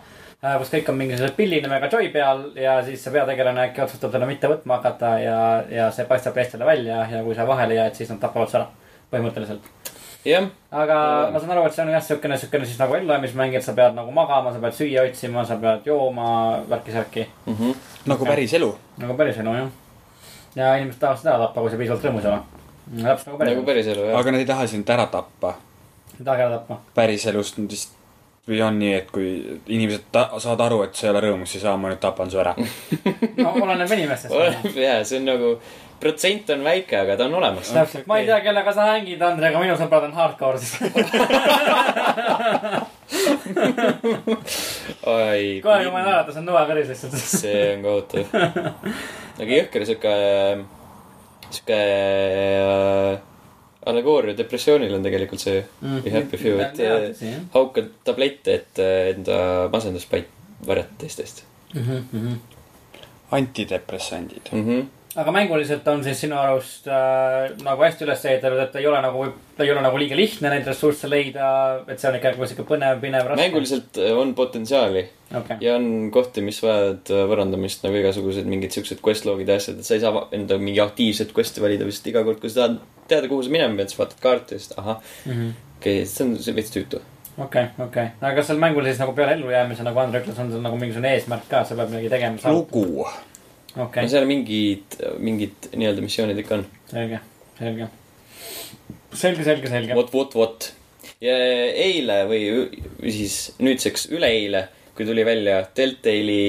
Kus 0.43 0.73
kõik 0.73 0.89
on 0.91 0.97
mingisuguse 0.99 1.35
pilli 1.37 1.61
nimega 1.63 1.89
Joy 1.91 2.09
peal 2.15 2.41
ja 2.59 2.81
siis 2.83 3.03
see 3.05 3.15
peategelane 3.15 3.69
äkki 3.69 3.85
otsustab 3.85 4.11
teda 4.15 4.27
mitte 4.27 4.51
võtma 4.51 4.81
hakata 4.81 5.13
ja, 5.23 5.37
ja 5.71 5.91
see 5.95 6.07
paistab 6.09 6.39
eestlasele 6.39 6.67
välja 6.67 7.05
ja 7.11 7.21
kui 7.23 7.37
sa 7.39 7.47
vahele 7.47 7.77
jääd, 7.79 7.95
siis 7.95 8.11
nad 8.11 8.19
tapavad 8.23 8.51
su 8.51 8.59
ära. 8.59 8.67
põhimõtteliselt. 9.13 9.69
jah, 10.27 10.49
aga 10.71 10.97
ma 11.31 11.39
saan 11.39 11.55
aru, 11.55 11.67
et 11.69 11.77
see 11.77 11.85
on 11.85 11.93
jah, 11.95 12.03
siukene, 12.03 12.39
siukene 12.43 12.67
siis 12.67 12.81
nagu 12.81 12.97
ellujäämismäng, 12.99 13.55
et 13.55 13.67
sa 13.67 13.77
pead 13.77 13.95
nagu 13.95 14.11
magama, 14.11 14.55
sa 14.55 14.63
pead 14.65 14.75
süüa 14.81 15.07
otsima, 15.07 15.47
sa 15.47 15.61
pead 15.63 15.87
jooma, 15.87 16.27
värki-särki. 16.71 17.29
nagu 18.11 18.27
päris 18.27 18.59
elu. 18.59 18.75
nagu 18.99 19.15
päriselu 19.15 19.57
jah. 19.61 19.73
ja 20.59 20.75
inimesed 20.81 21.01
tahavad 21.01 21.23
seda 21.23 21.37
ära 21.37 21.47
tappa, 21.47 21.61
kui 21.61 21.71
sa 21.71 21.83
piisavalt 21.85 22.11
rõõmus 22.11 22.27
ei 22.27 22.35
ole. 22.35 22.43
täpselt 22.99 23.31
nagu 23.31 23.39
nagu 23.39 23.47
päriselu. 23.47 23.67
päriselu 23.71 24.11
jah. 24.11 24.21
aga 24.21 24.35
nad 24.35 24.43
ei 24.43 24.53
taha 24.55 24.67
sind 24.75 24.95
ära 24.99 25.07
tappa. 25.07 25.57
ei 26.19 26.25
tahagi 26.25 26.49
ära 26.51 26.59
tappa. 26.59 26.83
päriselust 26.99 27.63
nad 27.63 27.71
vist 27.79 28.02
või 28.49 28.59
on 28.67 28.79
nii, 28.83 28.93
et 28.99 29.11
kui 29.15 29.29
inimesed 29.71 30.09
ta- 30.15 30.31
saavad 30.43 30.61
aru, 30.67 30.83
et 30.89 30.95
sa 30.99 31.07
ei 31.07 31.13
ole 31.13 31.21
rõõmus, 31.29 31.53
siis 31.55 31.65
aa, 31.69 31.77
ma 31.79 31.93
nüüd 31.93 32.01
tapan 32.03 32.31
su 32.31 32.41
ära. 32.43 32.53
no 33.45 33.55
oleneb 33.63 33.91
inimestest. 33.95 34.35
oleneb 34.35 34.79
jah, 34.83 34.99
see 35.07 35.21
on 35.21 35.27
nagu, 35.31 35.53
protsent 36.03 36.51
on 36.51 36.65
väike, 36.67 36.97
aga 37.05 37.17
ta 37.21 37.29
on 37.31 37.35
olemas. 37.39 37.71
täpselt, 37.71 38.07
ma 38.11 38.19
ei 38.19 38.27
tea, 38.27 38.41
kellega 38.43 38.75
sa 38.75 38.83
hängid, 38.91 39.23
Andre, 39.23 39.53
aga 39.53 39.63
minu 39.63 39.77
sõbrad 39.79 40.09
on 40.09 40.17
hardcore 40.19 40.59
siis. 40.59 40.75
oi. 45.07 45.61
kohe, 45.65 45.79
kui 45.83 45.91
ma 45.91 45.99
olen 46.01 46.07
naeratas, 46.09 46.39
on 46.43 46.47
nõuakõris 46.51 46.91
lihtsalt. 46.91 47.19
see 47.23 47.67
on 47.77 47.85
kohutav. 47.87 48.25
aga 49.39 49.51
jõhker 49.61 49.87
sihuke, 49.87 50.15
sihuke 51.53 51.79
äh, 52.59 53.32
allegooria 53.87 54.37
depressioonil 54.37 54.95
on 54.95 55.03
tegelikult 55.03 55.41
see 55.41 55.65
Mm. 55.81 56.03
We 56.05 56.11
Happy 56.11 56.37
Few, 56.39 56.59
et 56.61 56.81
äh, 56.81 57.39
haukad 57.55 57.89
tablette, 58.05 58.55
et 58.55 58.79
äh, 58.79 59.15
enda 59.15 59.69
masenduspaik 59.73 60.29
varjata 60.67 60.99
teistest 60.99 61.45
antidepressandid. 63.33 64.53
mm. 64.53 64.65
-hmm. 64.67 64.87
Aga 65.17 65.33
mänguliselt 65.35 65.89
on 65.93 66.01
siis 66.05 66.23
sinu 66.25 66.37
arust 66.41 66.87
äh, 66.89 67.51
nagu 67.65 67.85
hästi 67.85 68.07
üles 68.07 68.23
ehitatud, 68.31 68.61
et 68.63 68.77
ei 68.81 68.87
ole 68.89 69.01
nagu, 69.05 69.27
ei 69.61 69.73
ole 69.73 69.83
nagu 69.85 69.99
liiga 70.01 70.17
lihtne 70.17 70.53
neid 70.53 70.69
ressursse 70.69 71.11
leida, 71.11 71.49
et 71.85 72.01
see 72.01 72.09
on 72.09 72.17
ikka 72.17 72.33
nagu 72.33 72.49
sihuke 72.49 72.65
põnev, 72.69 73.01
pinev, 73.03 73.29
raske. 73.29 73.43
mänguliselt 73.43 74.01
äh, 74.01 74.15
on 74.17 74.33
potentsiaali 74.39 75.05
okei, 75.37 75.59
ja 75.65 75.77
on 75.77 76.09
kohti, 76.15 76.45
mis 76.45 76.63
vajavad 76.65 77.13
äh, 77.13 77.25
võrrandamist 77.29 77.85
nagu 77.85 78.01
igasugused 78.01 78.49
mingid 78.49 78.73
siuksed 78.77 79.03
quest-log'id 79.05 79.53
ja 79.53 79.59
asjad, 79.61 79.83
et 79.83 79.89
sa 79.89 79.99
ei 79.99 80.05
saa 80.05 80.27
enda 80.33 80.57
mingi 80.63 80.81
aktiivset 80.85 81.35
quest'i 81.37 81.65
valida, 81.65 81.89
lihtsalt 81.89 82.09
iga 82.13 82.25
kord, 82.29 82.41
kui 82.41 82.53
sa 82.53 82.63
tahad 82.63 82.79
teada, 83.11 83.29
kuhu 83.29 83.45
sa 83.45 83.53
minema 83.53 83.77
pead, 83.81 83.93
siis 83.93 84.01
vaatad 84.01 84.23
kaarti 84.23 84.57
ja 84.57 84.63
siis 84.63 84.79
ahah, 84.81 85.03
okei, 85.81 86.07
see 86.09 86.25
on 86.25 86.39
see 86.41 86.57
veits 86.57 86.73
tüütu. 86.73 87.03
okei, 87.37 87.67
okei. 87.85 88.15
aga 88.23 88.33
kas 88.39 88.49
seal 88.49 88.63
mängul 88.63 88.89
siis 88.89 89.03
nagu 89.03 89.13
peale 89.19 89.37
ellujäämise, 89.37 89.85
nagu 89.85 90.01
Andre 90.01 90.25
ütles, 90.25 90.41
on 90.41 90.55
seal 90.55 90.65
nagu 90.65 90.81
mingisugune 90.81 91.13
eesmärk 91.19 91.45
ka, 91.53 91.67
sa 91.69 91.77
pead 91.77 91.93
midagi 91.93 92.15
tegema 92.17 92.57
lugu. 92.57 93.05
no, 93.77 93.89
seal 93.95 94.27
mingid, 94.29 94.99
mingid 95.23 95.71
nii-öelda 95.73 96.05
missioonid 96.05 96.39
ikka 96.43 96.61
on. 96.61 96.67
selge, 96.91 97.21
selge. 97.59 97.89
selge, 99.15 99.47
selge, 99.47 99.71
selge. 99.73 99.97
vot, 99.97 100.13
vot, 100.13 100.35
vot. 100.37 100.69
ja 101.25 101.37
eile 101.87 102.23
või 102.31 102.43
siis 103.09 103.39
nüüdseks 103.63 104.11
üleeile, 104.13 104.67
kui 104.97 105.09
tuli 105.09 105.25
välja 105.27 105.63
Deltali 105.77 106.43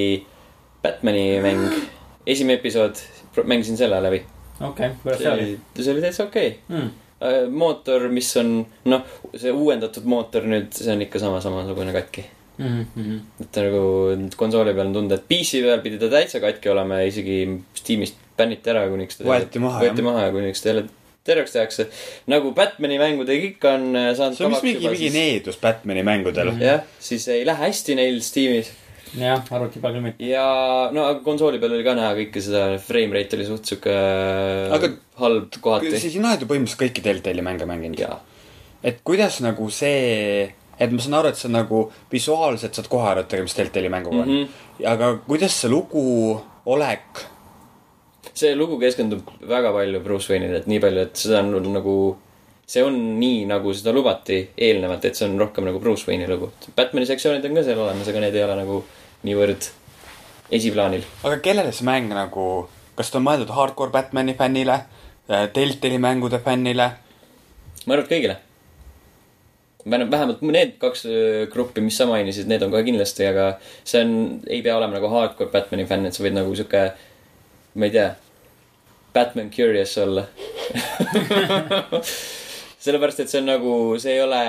Batman'i 0.83 1.39
mäng, 1.43 1.63
esimene 2.33 2.59
episood, 2.59 2.99
mängisin 3.43 3.79
selle 3.79 4.01
läbi. 4.03 4.23
okei, 4.59 4.91
kuidas 5.03 5.23
see 5.23 5.31
oli? 5.31 5.55
see 5.79 5.95
oli 5.95 6.05
täitsa 6.05 6.27
okei 6.27 6.59
Mm. 6.67 6.91
okay.. 7.19 7.49
mootor, 7.49 8.09
mis 8.11 8.29
on, 8.37 8.65
noh, 8.91 9.03
see 9.31 9.51
uuendatud 9.55 10.03
mootor 10.09 10.43
nüüd, 10.49 10.73
see 10.75 10.91
on 10.91 11.05
ikka 11.05 11.21
sama, 11.23 11.39
samasugune 11.43 11.93
katki. 11.95 12.25
Mm 12.57 12.85
-hmm. 12.95 13.19
et 13.41 13.57
nagu 13.57 14.33
konsooli 14.37 14.73
peal 14.73 14.87
on 14.87 14.93
tunda, 14.93 15.15
et 15.15 15.23
PC 15.27 15.63
peal 15.65 15.81
pidi 15.81 15.97
ta 15.97 16.09
täitsa 16.09 16.39
katki 16.39 16.69
olema 16.69 16.99
ja 17.01 17.07
isegi 17.09 17.37
Steamist 17.73 18.19
bänniti 18.37 18.69
ära, 18.69 18.83
kuniks 18.89 19.17
ta 19.17 19.25
Võeti 19.25 19.59
maha, 19.59 19.81
võeti 19.81 20.05
maha 20.05 20.27
ja 20.27 20.35
kuniks 20.35 20.61
ta 20.61 20.69
jälle 20.69 20.85
terveks 21.23 21.51
tehakse. 21.55 21.87
nagu 22.27 22.51
Batman'i 22.51 22.99
mängudega 22.99 23.49
ikka 23.49 23.73
on 23.79 23.95
äh, 23.95 24.11
saanud 24.17 24.37
see 24.37 24.45
on 24.45 24.51
vist 24.53 24.63
mingi, 24.67 24.87
mingi 24.89 25.09
needus 25.09 25.57
Batman'i 25.61 26.03
mängudel 26.03 26.51
mm. 26.51 26.57
-hmm. 26.59 26.63
jah, 26.63 26.81
siis 26.99 27.27
ei 27.27 27.45
lähe 27.45 27.65
hästi 27.65 27.95
neil 27.95 28.21
Steamis 28.21 28.71
jah, 29.17 29.43
arvuti 29.55 29.81
peal 29.81 29.95
küll 29.95 30.05
mitte. 30.07 30.25
ja 30.27 30.45
no 30.93 31.05
aga 31.09 31.21
konsooli 31.25 31.61
peal 31.61 31.75
oli 31.77 31.85
ka 31.85 31.95
näha 31.97 32.13
kõike 32.17 32.43
seda, 32.43 32.65
frame 32.81 33.17
rate 33.17 33.37
oli 33.37 33.47
suht 33.47 33.69
sihuke 33.69 33.95
Aga- 34.77 34.93
halb 35.21 35.59
kohati. 35.61 35.93
sina 35.99 36.33
oled 36.33 36.45
ju 36.45 36.49
põhimõtteliselt 36.49 36.83
kõiki 36.83 37.05
Deltali 37.05 37.45
mänge 37.45 37.69
mänginud. 37.69 38.03
et 38.83 38.99
kuidas 39.03 39.39
nagu 39.45 39.69
see, 39.69 40.49
et 40.79 40.91
ma 40.91 41.01
saan 41.01 41.19
aru, 41.19 41.29
et 41.29 41.39
sa 41.39 41.51
nagu 41.51 41.83
visuaalselt 42.11 42.75
saad 42.75 42.89
kohe 42.91 43.07
aru, 43.11 43.23
et 43.23 43.29
tegemist 43.31 43.57
Deltali 43.57 43.89
mänguga 43.89 44.23
on 44.23 44.29
mm. 44.29 44.43
-hmm. 44.43 44.87
aga 44.93 45.13
kuidas 45.27 45.61
see 45.61 45.69
lugu 45.69 46.41
olek, 46.65 47.23
see 48.33 48.55
lugu 48.55 48.79
keskendub 48.81 49.27
väga 49.47 49.71
palju 49.73 49.99
Bruce 50.03 50.33
Wayne'ile, 50.33 50.61
et 50.63 50.67
nii 50.67 50.79
palju, 50.83 51.05
et 51.07 51.15
seda 51.15 51.39
on 51.43 51.73
nagu, 51.73 51.95
see 52.67 52.83
on 52.83 52.97
nii, 53.19 53.45
nagu 53.49 53.73
seda 53.73 53.93
lubati 53.95 54.39
eelnevalt, 54.57 55.05
et 55.05 55.19
see 55.19 55.27
on 55.29 55.37
rohkem 55.39 55.67
nagu 55.69 55.79
Bruce 55.79 56.07
Wayne'i 56.07 56.29
lugu. 56.29 56.51
Batman'i 56.75 57.09
sektsioonid 57.09 57.45
on 57.45 57.59
ka 57.59 57.65
seal 57.67 57.79
olemas, 57.79 58.09
aga 58.09 58.23
need 58.23 58.35
ei 58.39 58.45
ole 58.45 58.55
nagu 58.61 58.83
niivõrd 59.27 59.69
esiplaanil. 60.51 61.05
aga 61.23 61.37
kellele 61.45 61.71
see 61.71 61.85
mäng 61.87 62.09
nagu, 62.13 62.47
kas 62.97 63.11
ta 63.11 63.19
on 63.21 63.27
mõeldud 63.27 63.53
hardcore 63.53 63.93
Batman'i 63.93 64.37
fännile, 64.39 64.81
Deltali 65.27 65.97
mängude 65.97 66.39
fännile? 66.43 66.89
ma 67.85 67.95
arvan, 67.95 68.05
et 68.05 68.11
kõigile. 68.11 68.39
Vähemalt 69.89 70.41
need 70.47 70.77
kaks 70.81 71.05
öö, 71.05 71.47
gruppi, 71.51 71.81
mis 71.81 71.97
sa 71.97 72.05
mainisid, 72.09 72.47
need 72.47 72.63
on 72.63 72.71
kohe 72.71 72.83
kindlasti, 72.87 73.25
aga 73.27 73.49
see 73.83 74.03
on, 74.03 74.13
ei 74.47 74.61
pea 74.63 74.77
olema 74.77 74.97
nagu 74.97 75.09
hardcore 75.11 75.51
Batman'i 75.51 75.87
fänn, 75.89 76.07
et 76.07 76.15
sa 76.15 76.23
võid 76.23 76.37
nagu 76.37 76.55
sihuke, 76.55 76.85
ma 77.75 77.89
ei 77.89 77.95
tea, 77.95 78.13
Batman 79.13 79.51
curious 79.53 79.97
olla. 80.01 80.23
sellepärast, 82.83 83.23
et 83.23 83.31
see 83.31 83.39
on 83.41 83.47
nagu, 83.47 83.75
see 84.01 84.17
ei 84.17 84.23
ole, 84.23 84.41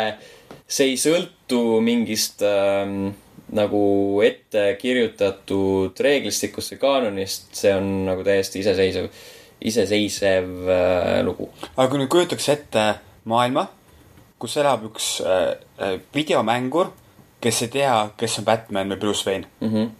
see 0.66 0.90
ei 0.92 0.96
sõltu 0.98 1.60
mingist 1.84 2.42
ähm, 2.46 3.12
nagu 3.54 3.84
ette 4.26 4.66
kirjutatud 4.80 6.00
reeglistikust 6.06 6.74
või 6.74 6.82
kaanonist, 6.82 7.52
see 7.54 7.74
on 7.76 7.90
nagu 8.08 8.26
täiesti 8.26 8.62
iseseisev, 8.64 9.10
iseseisev 9.64 10.50
äh, 10.66 11.20
lugu 11.26 11.50
aga 11.76 11.88
kui 11.90 12.02
nüüd 12.02 12.10
kujutaks 12.12 12.48
ette 12.56 12.88
maailma, 13.30 13.68
kus 14.44 14.58
elab 14.60 14.84
üks 14.90 15.08
äh, 15.24 15.56
äh, 15.80 15.96
videomängur, 16.14 16.90
kes 17.40 17.62
ei 17.64 17.72
tea, 17.72 17.96
kes 18.20 18.40
on 18.42 18.48
Batman 18.48 18.92
või 18.92 19.00
Bruce 19.00 19.24
Wayne, 19.24 19.48
mm. 19.60 19.70
-hmm. 19.72 19.92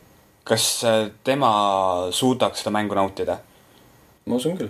kas 0.44 0.66
äh, 0.84 1.06
tema 1.24 1.52
suudaks 2.12 2.60
seda 2.60 2.74
mängu 2.76 2.98
nautida? 2.98 3.38
ma 4.26 4.36
usun 4.36 4.58
küll. 4.58 4.68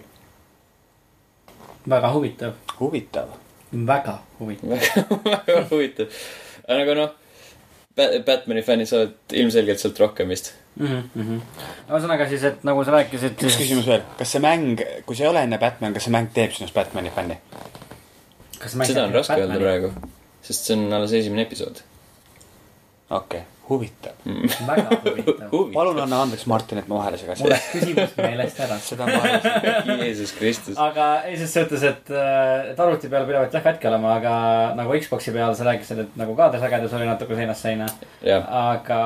väga 1.91 2.13
huvitav, 2.15 2.55
huvitav. 2.79 3.35
väga 3.73 4.19
huvitav. 4.39 4.71
väga, 5.25 5.61
huvitav. 5.73 6.23
aga 6.79 6.99
noh, 7.01 7.11
Batman'i 8.27 8.63
fännid 8.63 8.91
saavad 8.91 9.35
ilmselgelt 9.43 9.83
sealt 9.83 9.99
rohkem 9.99 10.31
vist. 10.31 10.55
ühesõnaga 10.79 12.29
siis, 12.31 12.47
et 12.47 12.63
nagu 12.67 12.87
sa 12.87 12.95
rääkisid. 12.95 13.43
üks 13.43 13.59
küsimus 13.59 13.91
veel, 13.91 14.07
kas 14.19 14.37
see 14.37 14.43
mäng, 14.43 14.87
kui 15.07 15.19
see 15.19 15.27
ei 15.27 15.35
ole 15.35 15.43
enne 15.49 15.59
Batman, 15.59 15.95
kas 15.95 16.07
see 16.07 16.15
mäng 16.15 16.31
teeb 16.35 16.55
sinust 16.55 16.75
Batman'i 16.75 17.11
fänni? 17.15 17.43
Seda 18.69 19.09
on 19.09 19.17
raske 19.17 19.41
öelda. 19.41 19.59
praegu, 19.61 19.91
sest 20.45 20.71
see 20.71 20.79
on 20.79 21.01
alles 21.01 21.17
esimene 21.21 21.47
episood. 21.49 21.83
okei 23.11 23.45
okay., 23.45 23.51
huvitav. 23.69 24.13
väga 24.67 24.89
huvitav. 25.05 25.49
huvi. 25.51 25.73
palun 25.73 26.01
anna 26.01 26.23
andeks, 26.23 26.47
Martin, 26.47 26.79
et 26.79 26.89
ma 26.89 26.99
vahele 26.99 27.17
mul 27.17 27.23
segasin. 27.23 27.49
läks 27.53 27.69
küsimus 27.73 28.15
meelest 28.19 28.61
ära. 28.61 28.79
seda 28.89 29.09
ma 29.09 29.21
arvasin. 29.21 30.01
Jeesus 30.05 30.33
Kristus. 30.37 30.79
aga 30.81 31.09
ei, 31.29 31.37
ses 31.41 31.55
suhtes, 31.57 31.85
et, 31.89 32.13
et 32.71 32.81
arvuti 32.87 33.11
peal 33.13 33.27
pidavat 33.29 33.57
jah 33.57 33.65
katki 33.65 33.89
olema, 33.89 34.17
aga 34.21 34.35
nagu 34.79 34.97
Xbox'i 35.01 35.33
peal 35.35 35.57
sa 35.57 35.69
rääkisid, 35.71 36.03
et 36.05 36.19
nagu 36.21 36.37
kaadrisagedus 36.39 36.97
oli 36.99 37.09
natuke 37.09 37.39
seinast 37.39 37.69
seina. 37.69 37.89
aga 38.45 39.01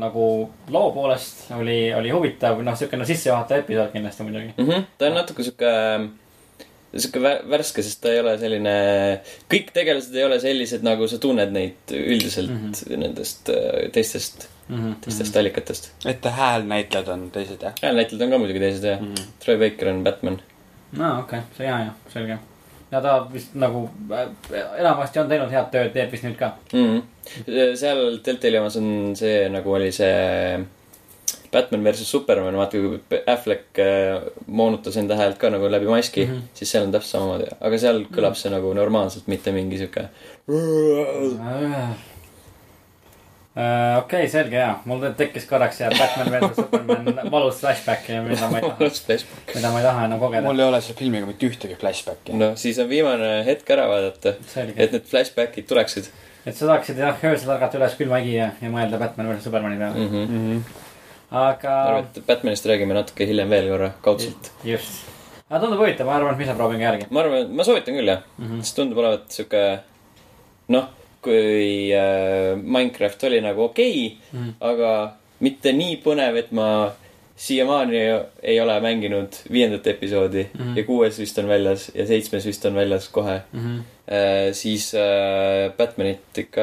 nagu 0.00 0.28
loo 0.74 0.92
poolest 0.94 1.48
oli, 1.58 1.78
oli 1.94 2.14
huvitav, 2.14 2.62
noh, 2.66 2.78
siuke 2.78 3.00
no 3.00 3.08
sissejuhatav 3.08 3.64
episood 3.64 3.94
kindlasti 3.94 4.28
muidugi. 4.28 4.84
ta 4.98 5.10
on 5.10 5.18
natuke 5.22 5.46
sihuke, 5.46 5.74
sihuke 6.96 7.20
vä- 7.22 7.42
värske, 7.50 7.82
sest 7.82 8.00
ta 8.02 8.12
ei 8.12 8.20
ole 8.22 8.34
selline, 8.38 8.74
kõik 9.50 9.70
tegelased 9.74 10.16
ei 10.16 10.26
ole 10.26 10.38
sellised, 10.42 10.84
nagu 10.86 11.08
sa 11.10 11.18
tunned 11.22 11.52
neid 11.54 11.94
üldiselt 11.94 12.52
mm 12.52 12.72
-hmm. 12.72 12.96
nendest 13.02 13.50
äh, 13.52 13.90
teistest, 13.94 14.48
teistest 15.04 15.36
allikatest. 15.36 15.90
et 16.06 16.24
häälnäitlejad 16.24 17.08
on 17.08 17.30
teised, 17.30 17.62
jah? 17.62 17.74
häälnäitlejad 17.82 18.26
on 18.26 18.30
ka 18.30 18.38
muidugi 18.38 18.64
teised 18.66 18.84
jah 18.90 19.00
mm. 19.00 19.14
-hmm. 19.14 19.30
Troy 19.44 19.58
Baker 19.58 19.88
on 19.88 20.04
Batman. 20.04 20.40
no 20.92 21.18
okei 21.18 21.38
okay., 21.38 21.56
see 21.56 21.66
hea, 21.66 21.78
jah, 21.78 21.94
selge. 22.12 22.38
ja 22.92 23.00
ta 23.00 23.26
vist 23.32 23.54
nagu 23.54 23.90
äh, 24.12 24.28
enamasti 24.78 25.18
on 25.18 25.28
teinud 25.28 25.50
head 25.50 25.70
tööd, 25.74 25.92
teeb 25.92 26.12
vist 26.12 26.24
nüüd 26.24 26.38
ka. 26.38 26.54
mm. 26.72 26.86
-hmm. 26.86 27.76
seal 27.76 28.18
Deltali 28.24 28.58
omas 28.58 28.76
on 28.76 29.16
see, 29.16 29.48
nagu 29.48 29.72
oli 29.72 29.92
see 29.92 30.64
Batman 31.54 31.84
versus 31.86 32.10
Superman, 32.10 32.56
vaata 32.58 32.80
kui 32.82 33.20
Affleck 33.30 33.78
äh, 33.82 34.24
moonutas 34.46 34.98
enda 35.00 35.18
häält 35.18 35.38
ka 35.40 35.50
nagu 35.54 35.70
läbi 35.70 35.90
maski 35.90 36.24
mm, 36.26 36.32
Mhm. 36.32 36.40
-hmm. 36.40 36.56
siis 36.58 36.70
seal 36.74 36.86
on 36.86 36.92
täpselt 36.92 37.16
samamoodi, 37.16 37.52
aga 37.60 37.78
seal 37.78 38.02
kõlab 38.16 38.34
see 38.40 38.50
nagu 38.50 38.72
normaalselt, 38.74 39.26
mitte 39.30 39.52
mingi 39.52 39.78
sihuke. 39.78 40.08
Äh, 43.54 43.98
okei, 43.98 44.24
selge 44.28 44.56
ja, 44.58 44.72
mul 44.84 45.04
tekkis 45.14 45.44
korraks 45.46 45.78
ja 45.78 45.90
Batman 45.94 46.30
versus 46.32 46.56
Superman 46.56 47.30
valus 47.30 47.60
flashback'i, 47.62 48.16
mida 48.24 48.48
ma 48.50 48.58
ei 48.58 48.64
taha, 48.64 48.88
mida 49.54 49.70
ma 49.70 49.78
ei 49.78 49.84
taha 49.84 50.06
enam 50.08 50.18
kogeda. 50.18 50.42
mul 50.42 50.58
ei 50.58 50.66
ole 50.66 50.80
selle 50.82 50.98
filmiga 50.98 51.28
mitte 51.28 51.46
ühtegi 51.46 51.76
flashbacki. 51.78 52.34
no 52.34 52.48
siis 52.58 52.80
on 52.82 52.88
viimane 52.90 53.28
hetk 53.46 53.70
ära 53.70 53.86
vaadata, 53.92 54.34
et 54.74 54.96
need 54.96 55.06
flashback'id 55.06 55.70
tuleksid 55.70 56.10
et 56.44 56.56
sa 56.56 56.66
saaksid 56.72 56.98
jah, 56.98 57.22
öösel 57.30 57.54
ärgata 57.54 57.78
üles 57.78 57.94
külmagi 58.00 58.34
ja, 58.34 58.50
ja 58.60 58.72
mõelda 58.72 58.98
Batman 59.00 59.30
versus 59.30 59.46
Supermani 59.46 59.78
peale 59.80 60.02
mm. 60.02 60.10
-hmm. 60.10 60.26
Mm 60.34 60.42
-hmm. 60.48 60.82
Aga 61.34 61.74
ma 61.74 61.88
arvan, 61.90 62.08
et 62.10 62.26
Batmanist 62.26 62.66
räägime 62.70 62.96
natuke 62.96 63.26
hiljem 63.28 63.50
veel 63.50 63.70
korra, 63.72 63.90
kaudselt. 64.04 64.50
just, 64.64 65.04
aga 65.48 65.62
tundub 65.64 65.82
huvitav, 65.82 66.08
ma 66.08 66.18
arvan, 66.18 66.36
et 66.36 66.46
ise 66.46 66.56
proovin 66.58 66.82
ka 66.82 66.88
järgi. 66.88 67.08
ma 67.10 67.24
arvan, 67.24 67.48
ma 67.56 67.66
soovitan 67.66 67.98
küll 67.98 68.12
jah 68.12 68.22
mm. 68.38 68.46
-hmm. 68.46 68.62
sest 68.62 68.76
tundub 68.80 69.02
olevat 69.02 69.26
sihuke, 69.38 69.64
noh, 70.74 70.90
kui 71.24 71.92
äh, 71.96 72.52
Minecraft 72.56 73.24
oli 73.30 73.40
nagu 73.40 73.64
okei 73.70 73.94
okay, 74.06 74.16
mm. 74.32 74.44
-hmm. 74.44 74.54
aga 74.60 74.92
mitte 75.40 75.72
nii 75.72 75.96
põnev, 76.04 76.36
et 76.38 76.52
ma 76.52 76.68
siiamaani 77.36 78.00
ei 78.42 78.60
ole 78.60 78.80
mänginud 78.80 79.32
viiendat 79.52 79.86
episoodi 79.86 80.46
mm. 80.54 80.60
-hmm. 80.60 80.78
ja 80.78 80.84
kuues 80.84 81.18
vist 81.18 81.38
on 81.38 81.48
väljas 81.48 81.90
ja 81.94 82.06
seitsmes 82.06 82.46
vist 82.46 82.64
on 82.64 82.74
väljas 82.74 83.08
kohe 83.08 83.40
Mhm. 83.52 83.78
äh,. 84.08 84.52
siis 84.52 84.94
äh, 84.94 85.72
Batmanit 85.76 86.38
ikka, 86.38 86.62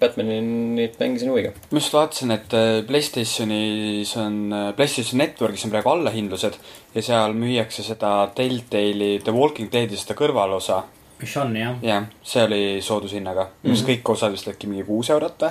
Batmanit 0.00 0.98
mängisin 1.00 1.30
huviga. 1.30 1.52
ma 1.70 1.78
just 1.78 1.92
vaatasin, 1.94 2.30
et 2.36 2.54
äh, 2.54 2.82
Playstationis 2.86 4.16
on, 4.16 4.54
Playstation 4.76 5.18
Networkis 5.18 5.64
on 5.64 5.70
praegu 5.70 5.90
allahindlused 5.94 6.58
ja 6.94 7.02
seal 7.02 7.32
müüakse 7.38 7.82
seda 7.86 8.30
Telltale'i 8.34 9.20
The 9.24 9.32
Walking 9.32 9.72
Deadi 9.72 9.96
seda 9.96 10.14
kõrvalosa. 10.18 10.82
mis 11.20 11.36
on 11.36 11.56
jah, 11.56 11.74
jah, 11.84 12.06
see 12.22 12.44
oli 12.44 12.62
soodushinnaga 12.82 13.48
mm. 13.62 13.72
-hmm. 13.72 13.86
kõik 13.90 14.12
osad 14.14 14.32
vist 14.32 14.48
äkki 14.48 14.66
mingi 14.66 14.84
kuus 14.84 15.10
eurot 15.10 15.42
või? 15.42 15.50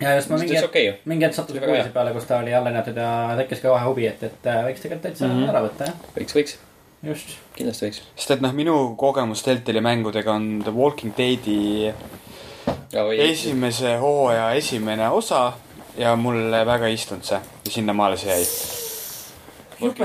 ja 0.00 0.14
just 0.16 0.30
ma 0.30 0.38
mingi 0.40 0.56
hetk, 0.56 0.74
ju. 0.84 0.92
mingi 1.04 1.24
hetk 1.24 1.34
sattusin 1.36 1.64
uudise 1.68 1.90
peale, 1.94 2.12
kus 2.12 2.24
ta 2.24 2.38
oli 2.38 2.54
alla 2.54 2.70
näidatud 2.70 2.96
ja 2.96 3.36
tekkis 3.36 3.60
ka 3.60 3.68
kohe 3.68 3.84
huvi, 3.84 4.06
et, 4.06 4.22
et 4.22 4.46
äh, 4.46 4.64
võiks 4.68 4.80
tegelikult 4.82 5.02
täitsa 5.02 5.26
mm 5.26 5.32
Mhm. 5.32 5.44
-hmm. 5.44 5.50
ära 5.50 5.62
võtta 5.68 5.84
jah, 5.84 5.94
võiks, 6.16 6.34
võiks, 6.36 6.56
just. 7.02 7.36
kindlasti 7.56 7.86
võiks. 7.86 8.00
sest 8.16 8.30
et 8.30 8.40
noh, 8.40 8.52
minu 8.52 8.94
kogemus 8.96 9.42
Telltale'i 9.42 9.80
mängudega 9.80 10.32
on 10.32 10.62
The 10.64 10.72
Walking 10.72 11.16
Deadi 11.16 11.92
esimese 12.92 13.96
hooaja 13.96 14.52
esimene 14.52 15.08
osa 15.08 15.52
ja 15.98 16.16
mulle 16.16 16.66
väga 16.66 16.86
ei 16.86 16.94
istunud 16.94 17.24
see 17.24 17.38
ja 17.38 17.70
sinnamaale 17.70 18.16
see 18.16 18.30
jäi. 18.30 18.46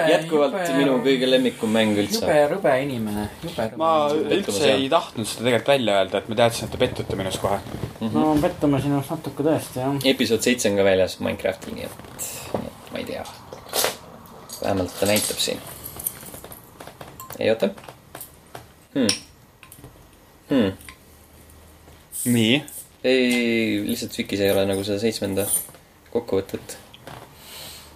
jätkuvalt 0.10 0.70
minu 0.78 1.00
kõige 1.04 1.30
lemmikum 1.30 1.74
mäng 1.74 1.98
üldse. 2.00 2.22
jube 2.22 2.38
rõbe 2.54 2.76
inimene, 2.84 3.26
jube 3.44 3.66
rõbe 3.72 3.82
ma 3.82 3.90
üldse 4.14 4.70
ei 4.72 4.88
tahtnud 4.90 5.28
seda 5.28 5.48
tegelikult 5.48 5.72
välja 5.74 5.98
öelda, 6.00 6.22
et 6.22 6.30
ma 6.30 6.38
teadsin, 6.42 6.68
et 6.68 6.76
te 6.76 6.82
pettute 6.84 7.20
minus 7.20 7.40
kohe. 7.42 7.60
no 8.14 8.28
pettume 8.42 8.82
sinust 8.82 9.12
natuke 9.16 9.48
tõesti 9.50 9.82
jah. 9.82 9.98
episood 10.14 10.46
seitse 10.46 10.70
on 10.72 10.80
ka 10.80 10.88
väljas 10.88 11.20
Minecraftil, 11.20 11.76
nii 11.80 11.90
et 11.90 12.30
ma 12.92 13.02
ei 13.02 13.10
tea. 13.10 13.26
vähemalt 14.62 15.00
ta 15.00 15.10
näitab 15.10 15.42
siin. 15.48 15.60
ei 17.40 17.50
oota 17.50 17.74
hmm.. 18.96 19.08
Hmm. 20.50 20.72
nii, 22.26 22.64
ei, 23.06 23.84
lihtsalt 23.86 24.18
Vikis 24.18 24.42
ei 24.42 24.52
ole 24.52 24.66
nagu 24.70 24.84
seda 24.86 24.98
seitsmenda 25.02 25.46
kokkuvõtet. 26.14 26.78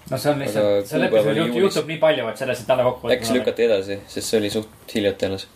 no 0.09 0.17
see 0.17 0.33
on 0.33 0.43
lihtsalt, 0.43 0.89
kuupäev 0.89 1.31
oli 1.31 1.41
episoodil 1.45 1.63
juhtub, 1.65 1.89
nii 1.89 2.01
palju, 2.01 2.27
et 2.31 2.41
sellest 2.41 2.65
ei 2.65 2.69
taha 2.69 2.85
kokku 2.89 3.13
äkki 3.15 3.29
see. 3.29 3.39
lükati 3.39 3.65
edasi, 3.65 3.99
sest 4.11 4.31
see 4.31 4.41
oli 4.41 4.51
suht 4.53 4.95
hiljuti 4.95 5.29
alles. 5.29 5.47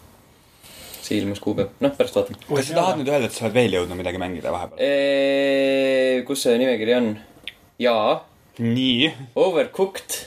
see 1.03 1.19
ilmus 1.19 1.41
kuupäev, 1.43 1.73
noh 1.83 1.95
pärast 1.97 2.19
vaatan. 2.19 2.39
kas 2.49 2.69
sa 2.71 2.79
tahad 2.79 3.01
nüüd 3.01 3.13
öelda, 3.13 3.29
et 3.29 3.37
sa 3.37 3.47
oled 3.47 3.57
veel 3.59 3.79
jõudnud 3.79 3.99
midagi 3.99 4.21
mängida 4.21 4.53
vahepeal? 4.55 6.23
kus 6.29 6.45
see 6.47 6.57
nimekiri 6.61 6.97
on? 6.99 7.11
jaa, 7.81 8.21
nii, 8.63 9.11
Overcooked, 9.43 10.17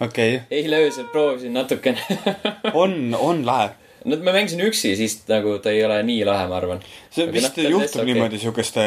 okei 0.00 0.36
okay., 0.40 0.60
eile 0.60 0.82
öösel 0.84 1.08
proovisin 1.12 1.56
natukene 1.56 2.20
on, 2.84 3.16
on 3.16 3.46
lahe. 3.46 3.72
No 4.04 4.18
ma 4.24 4.34
mängisin 4.36 4.62
üksi, 4.66 4.94
siis 4.98 5.18
nagu 5.30 5.58
ta 5.64 5.72
ei 5.74 5.84
ole 5.86 6.00
nii 6.06 6.24
lahe, 6.28 6.48
ma 6.50 6.58
arvan. 6.60 6.82
see 7.10 7.26
Aga 7.26 7.36
vist 7.36 7.60
noh, 7.60 7.70
juhtub 7.76 8.08
niimoodi 8.08 8.40
siukeste 8.42 8.84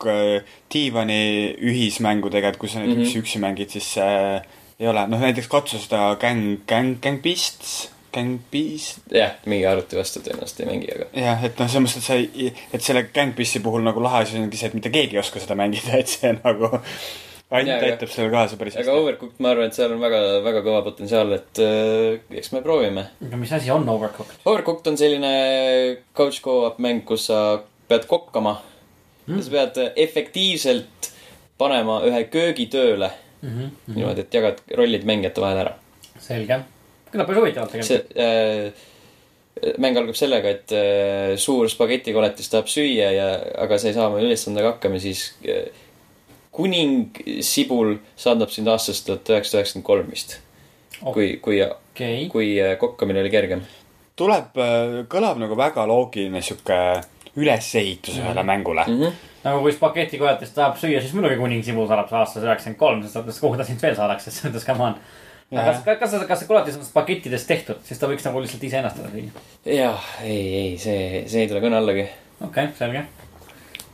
k- 0.00 0.40
diivani 0.72 1.20
ühismängudega, 1.70 2.54
et 2.54 2.60
kui 2.60 2.68
sa 2.68 2.82
näiteks 2.82 2.98
mm. 2.98 3.06
-hmm. 3.12 3.22
üksi 3.24 3.42
mängid, 3.42 3.70
siis 3.76 3.94
see 3.94 4.42
ei 4.80 4.88
ole, 4.88 5.06
noh 5.12 5.20
näiteks 5.20 5.48
katsu 5.48 5.78
seda 5.78 6.16
Gang, 6.20 6.60
Gang, 6.68 6.98
Gang 7.02 7.22
Beasts, 7.22 7.90
Gang 8.12 8.40
Beast. 8.52 9.02
jah, 9.12 9.36
mingi 9.46 9.66
arvuti 9.66 9.98
vastu 9.98 10.22
tõenäoliselt 10.24 10.64
ei 10.64 10.70
mängi, 10.70 10.92
aga 10.94 11.08
jah, 11.14 11.44
et 11.44 11.58
noh, 11.58 11.68
selles 11.70 11.84
mõttes, 11.84 11.98
et 12.00 12.06
sa 12.08 12.14
ei, 12.18 12.52
et 12.72 12.82
selle 12.82 13.04
Gang 13.14 13.36
Beast'i 13.36 13.62
puhul 13.62 13.84
nagu 13.86 14.02
lahe 14.02 14.24
asi 14.24 14.38
ongi 14.40 14.56
see, 14.58 14.72
et 14.72 14.78
mitte 14.78 14.90
keegi 14.90 15.18
ei 15.18 15.22
oska 15.22 15.42
seda 15.42 15.58
mängida, 15.58 15.96
et 16.02 16.08
see 16.10 16.32
nagu 16.40 16.72
ainult 17.50 17.84
aitab 17.86 18.10
sellele 18.12 18.32
kaasa 18.34 18.58
päris 18.60 18.76
aga 18.80 18.94
Overcooked, 18.94 19.38
ma 19.42 19.52
arvan, 19.54 19.70
et 19.70 19.78
seal 19.78 19.94
on 19.94 20.02
väga, 20.02 20.20
väga 20.44 20.62
kõva 20.66 20.82
potentsiaal, 20.86 21.32
et 21.36 21.62
äh, 21.64 22.36
eks 22.40 22.52
me 22.54 22.62
proovime. 22.64 23.06
aga 23.26 23.40
mis 23.40 23.54
asi 23.56 23.72
on 23.74 23.88
Overcooked? 23.90 24.42
Overcooked 24.50 24.92
on 24.92 25.00
selline 25.00 25.32
couch 26.16 26.42
co-op 26.44 26.78
mäng, 26.82 27.02
kus 27.08 27.28
sa 27.30 27.40
pead 27.90 28.06
kokkama 28.10 28.56
mm.. 29.26 29.36
ja 29.36 29.46
sa 29.46 29.56
pead 29.56 29.82
efektiivselt 30.06 31.10
panema 31.60 32.00
ühe 32.08 32.22
köögi 32.32 32.70
tööle 32.72 33.10
mm. 33.42 33.50
-hmm. 33.50 33.74
niimoodi, 33.96 34.26
et 34.26 34.38
jagad 34.40 34.62
rollid 34.78 35.04
mängijate 35.08 35.42
vahel 35.42 35.64
ära. 35.64 35.74
selge. 36.18 36.62
kõlab 37.10 37.26
päris 37.26 37.42
huvitavalt 37.42 37.76
see 37.80 37.98
tegelikult. 37.98 38.16
äh, 38.16 39.76
mäng 39.82 39.98
algab 39.98 40.16
sellega, 40.16 40.54
et 40.54 40.72
äh, 40.72 41.36
suur 41.36 41.68
spagetikoletis 41.68 42.48
tahab 42.52 42.70
süüa 42.70 43.10
ja, 43.12 43.28
aga 43.58 43.78
sa 43.78 43.90
ei 43.90 43.96
saa 43.96 44.08
oma 44.08 44.22
ülesandega 44.22 44.76
hakkama, 44.76 45.00
siis 45.02 45.32
äh, 45.44 45.66
kuning 46.50 47.10
Sibul 47.46 47.96
saadab 48.16 48.50
sind 48.50 48.68
aastast 48.68 49.06
tuhat 49.06 49.28
üheksasada 49.28 49.62
üheksakümmend 49.62 49.86
kolm 49.86 50.10
vist. 50.10 50.38
Oh. 51.00 51.14
kui, 51.14 51.38
kui, 51.40 51.62
okei, 51.64 52.26
kui 52.28 52.50
äh, 52.60 52.74
kokkamine 52.78 53.22
oli 53.22 53.30
kergem. 53.32 53.62
tuleb, 54.20 54.58
kõlab 55.08 55.38
nagu 55.40 55.56
väga 55.56 55.86
loogiline 55.88 56.42
sihuke 56.44 56.76
ülesehitus 57.36 58.18
ühele 58.18 58.42
mängule. 58.42 58.84
Mm 58.84 59.00
-hmm. 59.00 59.12
nagu 59.44 59.60
kui 59.60 59.72
spagetikoletist 59.72 60.54
tahab 60.54 60.76
süüa, 60.76 61.00
siis 61.00 61.12
muidugi 61.12 61.36
kuning 61.36 61.64
Sibul 61.64 61.88
saadab 61.88 62.12
aastas 62.12 62.44
üheksakümmend 62.44 62.78
kolm, 62.78 63.02
sest 63.02 63.16
mõttes, 63.16 63.40
kuhu 63.40 63.56
ta 63.56 63.64
sind 63.64 63.82
veel 63.82 63.96
saadaks, 63.96 64.24
selles 64.24 64.44
mõttes, 64.44 64.66
come 64.66 64.84
on. 64.84 64.94
aga 65.52 65.72
kas, 65.72 65.82
kas, 65.84 65.98
kas, 66.00 66.26
kas 66.26 66.38
see 66.38 66.48
koletis 66.48 66.76
on 66.76 66.84
spagettidest 66.84 67.48
tehtud, 67.48 67.80
siis 67.84 67.98
ta 67.98 68.06
võiks 68.06 68.26
nagu 68.26 68.40
lihtsalt 68.40 68.64
iseennast 68.64 68.98
ära 68.98 69.10
süüa. 69.10 69.30
jah, 69.64 70.04
ei, 70.22 70.54
ei, 70.54 70.78
see, 70.78 71.24
see 71.26 71.42
ei 71.42 71.48
tule 71.48 71.60
kõne 71.60 71.80
allagi. 71.80 72.08
okei 72.40 72.64
okay,, 72.64 72.76
selge. 72.78 73.06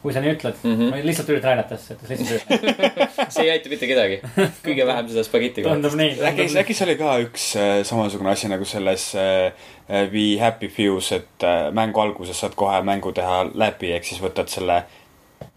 Kui 0.07 0.15
sa 0.15 0.23
nii 0.23 0.35
ütled 0.37 0.59
mm. 0.63 0.75
-hmm. 0.75 0.91
ma 0.93 0.99
lihtsalt 1.03 1.31
üritan 1.35 1.57
näidata, 1.57 1.75
et 1.75 2.11
lihtsalt 2.11 2.51
üritan. 2.57 3.31
see 3.35 3.45
ei 3.45 3.51
aita 3.57 3.71
mitte 3.73 3.89
kedagi. 3.91 4.21
kõige 4.63 4.87
vähem 4.87 5.09
seda 5.11 5.25
spagetti 5.27 5.65
tundub 5.67 5.97
nii. 5.99 6.13
äkki, 6.31 6.47
äkki 6.63 6.77
see 6.79 6.87
oli 6.87 6.97
ka 7.01 7.17
üks 7.25 7.47
äh, 7.59 7.73
samasugune 7.89 8.31
asi 8.31 8.51
nagu 8.53 8.69
selles 8.69 9.09
äh, 9.19 9.51
äh, 9.91 10.07
Be 10.13 10.27
Happy 10.41 10.71
Fews, 10.71 11.11
et 11.17 11.47
äh, 11.47 11.73
mängu 11.75 12.01
alguses 12.01 12.39
saad 12.39 12.55
kohe 12.55 12.79
mängu 12.87 13.13
teha 13.17 13.43
läbi, 13.55 13.91
ehk 13.99 14.07
siis 14.07 14.23
võtad 14.23 14.53
selle 14.53 14.85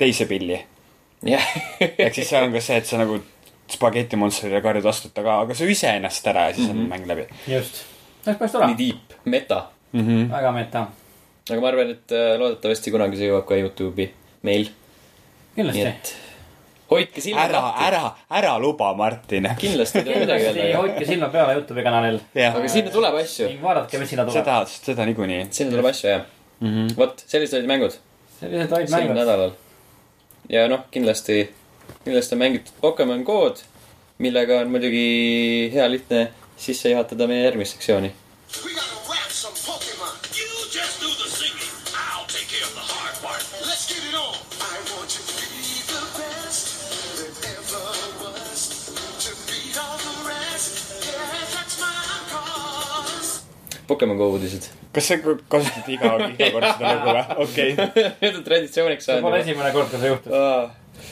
teise 0.02 0.26
pilli. 0.26 0.58
jah, 1.30 1.50
ehk 1.80 2.16
siis 2.16 2.30
seal 2.30 2.48
on 2.48 2.56
ka 2.56 2.64
see, 2.64 2.82
et 2.82 2.90
sa 2.90 2.98
nagu 2.98 3.20
spagettimonstrile 3.70 4.64
karjud 4.66 4.86
vastu, 4.86 5.12
et 5.12 5.22
aga, 5.22 5.42
aga 5.46 5.58
söö 5.58 5.70
iseennast 5.70 6.28
ära 6.32 6.48
ja 6.50 6.56
siis 6.56 6.72
mm 6.72 6.74
-hmm. 6.74 6.88
on 6.88 6.90
mäng 6.96 7.08
läbi 7.08 7.28
just, 7.48 7.84
see 8.24 8.32
oleks 8.32 8.40
päris 8.40 8.56
tore 8.58 8.72
nii, 8.72 8.80
deep, 8.80 9.20
meta. 9.26 9.66
mm. 9.92 10.08
-hmm. 10.08 10.32
väga 10.32 10.52
meta, 10.52 10.88
aga 11.52 11.62
ma 11.62 11.68
arvan, 11.68 11.92
et 11.92 12.12
äh, 12.18 12.40
loodetavasti 12.40 12.92
kunagi 12.92 13.18
see 13.18 13.30
jõuab 13.30 13.46
ka 13.46 13.60
Youtube'i 13.62 14.10
meil. 14.48 14.70
kindlasti. 15.56 16.18
hoidke 16.90 17.22
silmad 17.22 17.50
ära, 17.52 17.64
ära, 17.88 18.04
ära 18.42 18.58
luba, 18.60 18.94
Martin. 18.98 19.50
kindlasti 19.60 20.02
ei 20.02 20.06
tule 20.10 20.20
midagi 20.26 20.52
öelda, 20.52 20.68
hoidke 20.82 21.06
silma 21.06 21.32
peal 21.34 21.56
Youtube'i 21.56 21.86
kanalil 21.86 22.22
aga 22.50 22.68
sinna 22.76 22.94
tuleb 22.94 23.18
asju. 23.24 23.50
vaadake, 23.64 24.04
mis 24.04 24.14
sinna 24.16 24.28
tuleb. 24.30 24.44
seda, 24.44 24.62
seda 24.92 25.10
niikuinii 25.10 25.48
sinna 25.52 25.76
tuleb 25.76 25.92
asju, 25.94 26.14
jah. 26.16 26.30
mm. 26.60 26.70
-hmm. 26.70 26.96
vot, 26.98 27.26
sellised 27.28 27.60
olid 27.60 27.74
mängud 27.74 28.00
sellised 28.40 28.72
olid 28.74 28.90
sel 28.90 29.00
mängud. 29.00 29.16
nädalal. 29.16 29.52
ja 30.50 30.68
noh, 30.72 30.86
kindlasti, 30.92 31.50
kindlasti 32.04 32.36
on 32.36 32.40
mängitud 32.40 32.74
Pokemon 32.82 33.24
Go'd, 33.28 33.64
millega 34.18 34.62
on 34.64 34.72
muidugi 34.72 35.70
hea 35.74 35.88
lihtne 35.92 36.30
sisse 36.60 36.92
juhatada 36.94 37.28
meie 37.28 37.44
järgmist 37.44 37.78
sektsiooni. 37.78 38.12
Pokemon 53.90 54.20
Go 54.20 54.30
uudised. 54.36 54.70
kas 54.96 55.10
sa 55.12 55.18
kasutad 55.22 55.90
iga, 55.92 56.14
iga 56.30 56.52
kord 56.56 56.68
seda 56.70 56.94
lugu 56.96 57.16
või? 57.16 57.24
okei 57.46 57.74
okay.. 57.74 58.06
Need 58.22 58.40
on 58.40 58.46
traditsiooniks 58.46 59.10
see 59.10 59.18
pole 59.18 59.36
saanud. 59.36 59.48
esimene 59.48 59.74
kord, 59.76 59.92
kui 59.92 60.02
see 60.02 60.14
juhtus. 60.14 61.04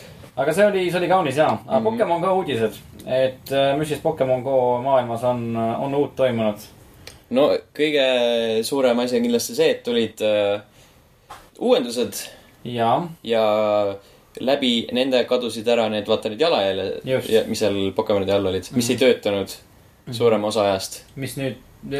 aga 0.44 0.56
see 0.56 0.70
oli, 0.72 0.86
see 0.92 1.02
oli 1.02 1.12
kaunis 1.12 1.42
jaa. 1.42 1.52
aga 1.66 1.84
Pokemon 1.90 2.24
Go 2.24 2.34
uudised, 2.42 2.80
et 3.06 3.54
äh, 3.54 3.70
mis 3.80 3.94
siis 3.94 4.02
Pokemon 4.04 4.46
Go 4.46 4.58
maailmas 4.86 5.28
on, 5.28 5.46
on 5.58 6.00
uut 6.02 6.16
toimunud? 6.20 6.68
no 7.38 7.50
kõige 7.76 8.08
suurem 8.68 9.04
asi 9.04 9.20
on 9.20 9.28
kindlasti 9.28 9.58
see, 9.58 9.72
et 9.76 9.84
tulid 9.86 10.24
äh, 10.26 10.62
uuendused 11.60 12.22
jaa, 12.68 13.00
ja 13.24 13.44
läbi 14.40 14.88
nende 14.94 15.24
kadusid 15.30 15.68
ära 15.68 15.88
need, 15.92 16.08
vaata 16.10 16.30
need 16.32 16.42
jalajäljed 16.42 17.48
mis 17.50 17.62
seal 17.62 17.80
Pokemonide 17.96 18.36
all 18.36 18.52
olid, 18.52 18.70
mis 18.78 18.90
ei 18.94 19.00
töötanud 19.02 19.56
suurema 20.12 20.48
osa 20.48 20.68
ajast. 20.70 21.02
mis 21.16 21.36
nüüd, 21.40 21.58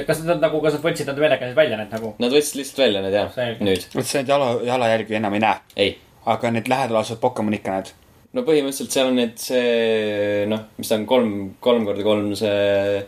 kas 0.08 0.24
nad 0.26 0.42
nagu, 0.42 0.62
kas 0.62 0.78
nad 0.78 0.84
võtsid 0.84 1.08
nad 1.08 1.20
meelega 1.22 1.48
siis 1.48 1.56
välja 1.56 1.78
need 1.78 1.94
nagu? 1.94 2.16
Nad 2.20 2.34
võtsid 2.34 2.62
lihtsalt 2.62 2.84
välja 2.86 3.06
need 3.06 3.13
jah, 3.13 3.40
nüüd, 3.62 3.88
vot 3.94 4.10
sa 4.10 4.22
neid 4.22 4.36
jala, 4.36 4.52
jalajälgi 4.68 5.20
enam 5.22 5.38
ei 5.38 5.44
näe. 5.46 5.63
ei 5.76 5.96
aga 6.28 6.52
need 6.52 6.70
lähedal 6.72 7.02
asuvad 7.02 7.22
Pokemon 7.24 7.56
ikka 7.58 7.76
näed. 7.76 7.92
no 8.36 8.44
põhimõtteliselt 8.48 8.94
seal 8.94 9.12
on 9.12 9.20
need 9.22 9.38
see 9.42 10.48
noh, 10.52 10.66
mis 10.78 10.90
ta 10.92 10.98
on 11.00 11.06
kolm, 11.10 11.36
kolm 11.63 11.86
korda 11.88 12.06
kolm 12.06 12.34
see 12.38 13.04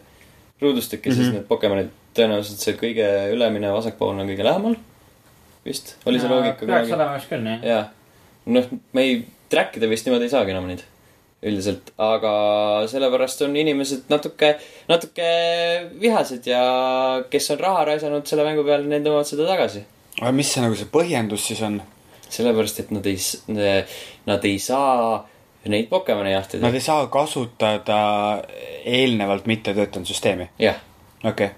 ruudustik 0.62 1.06
ja 1.06 1.12
mm 1.12 1.18
-hmm. 1.18 1.24
siis 1.24 1.34
need 1.36 1.48
Pokemonid 1.50 1.92
tõenäoliselt 2.18 2.64
see 2.64 2.78
kõige 2.80 3.10
ülemine 3.34 3.74
vasakpoolne 3.74 4.24
on 4.24 4.32
kõige 4.32 4.48
lähemal. 4.48 4.78
vist, 5.66 5.98
oli 6.06 6.20
see 6.20 6.30
loogika 6.32 6.66
peaks 6.66 6.96
olema 6.96 7.18
vist 7.18 7.30
küll, 7.30 7.46
jah. 7.46 7.64
jaa, 7.64 7.84
noh, 8.46 8.72
me 8.94 9.02
ei, 9.02 9.26
track 9.50 9.78
ida 9.78 9.90
vist 9.90 10.08
niimoodi 10.08 10.30
ei 10.30 10.36
saagi 10.36 10.56
enam 10.56 10.68
neid 10.68 10.86
üldiselt, 11.40 11.94
aga 12.04 12.32
sellepärast 12.92 13.46
on 13.46 13.56
inimesed 13.56 14.10
natuke, 14.12 14.58
natuke 14.90 15.30
vihased 16.02 16.48
ja 16.50 16.64
kes 17.32 17.48
on 17.56 17.62
raha 17.64 17.86
raisanud 17.94 18.28
selle 18.28 18.44
mängu 18.48 18.66
peale, 18.68 18.90
need 18.92 19.08
nõuavad 19.08 19.30
seda 19.30 19.48
tagasi. 19.48 19.86
aga 20.20 20.34
mis 20.36 20.52
see 20.52 20.66
nagu 20.66 20.76
see 20.76 20.92
põhjendus 20.92 21.48
siis 21.52 21.64
on? 21.64 21.80
sellepärast, 22.30 22.84
et 22.84 22.92
nad 22.94 23.08
ei, 23.10 23.18
nad 24.30 24.44
ei 24.46 24.60
saa 24.62 25.24
neid 25.70 25.88
Pokemone 25.90 26.32
jahtida 26.32 26.68
Nad. 26.68 26.76
ei 26.76 26.84
saa 26.84 27.08
kasutada 27.08 28.02
eelnevalt 28.86 29.48
mitte 29.50 29.74
töötanud 29.74 30.08
süsteemi. 30.08 30.50
jah, 30.60 30.78
okei 31.24 31.48
okay.. 31.48 31.50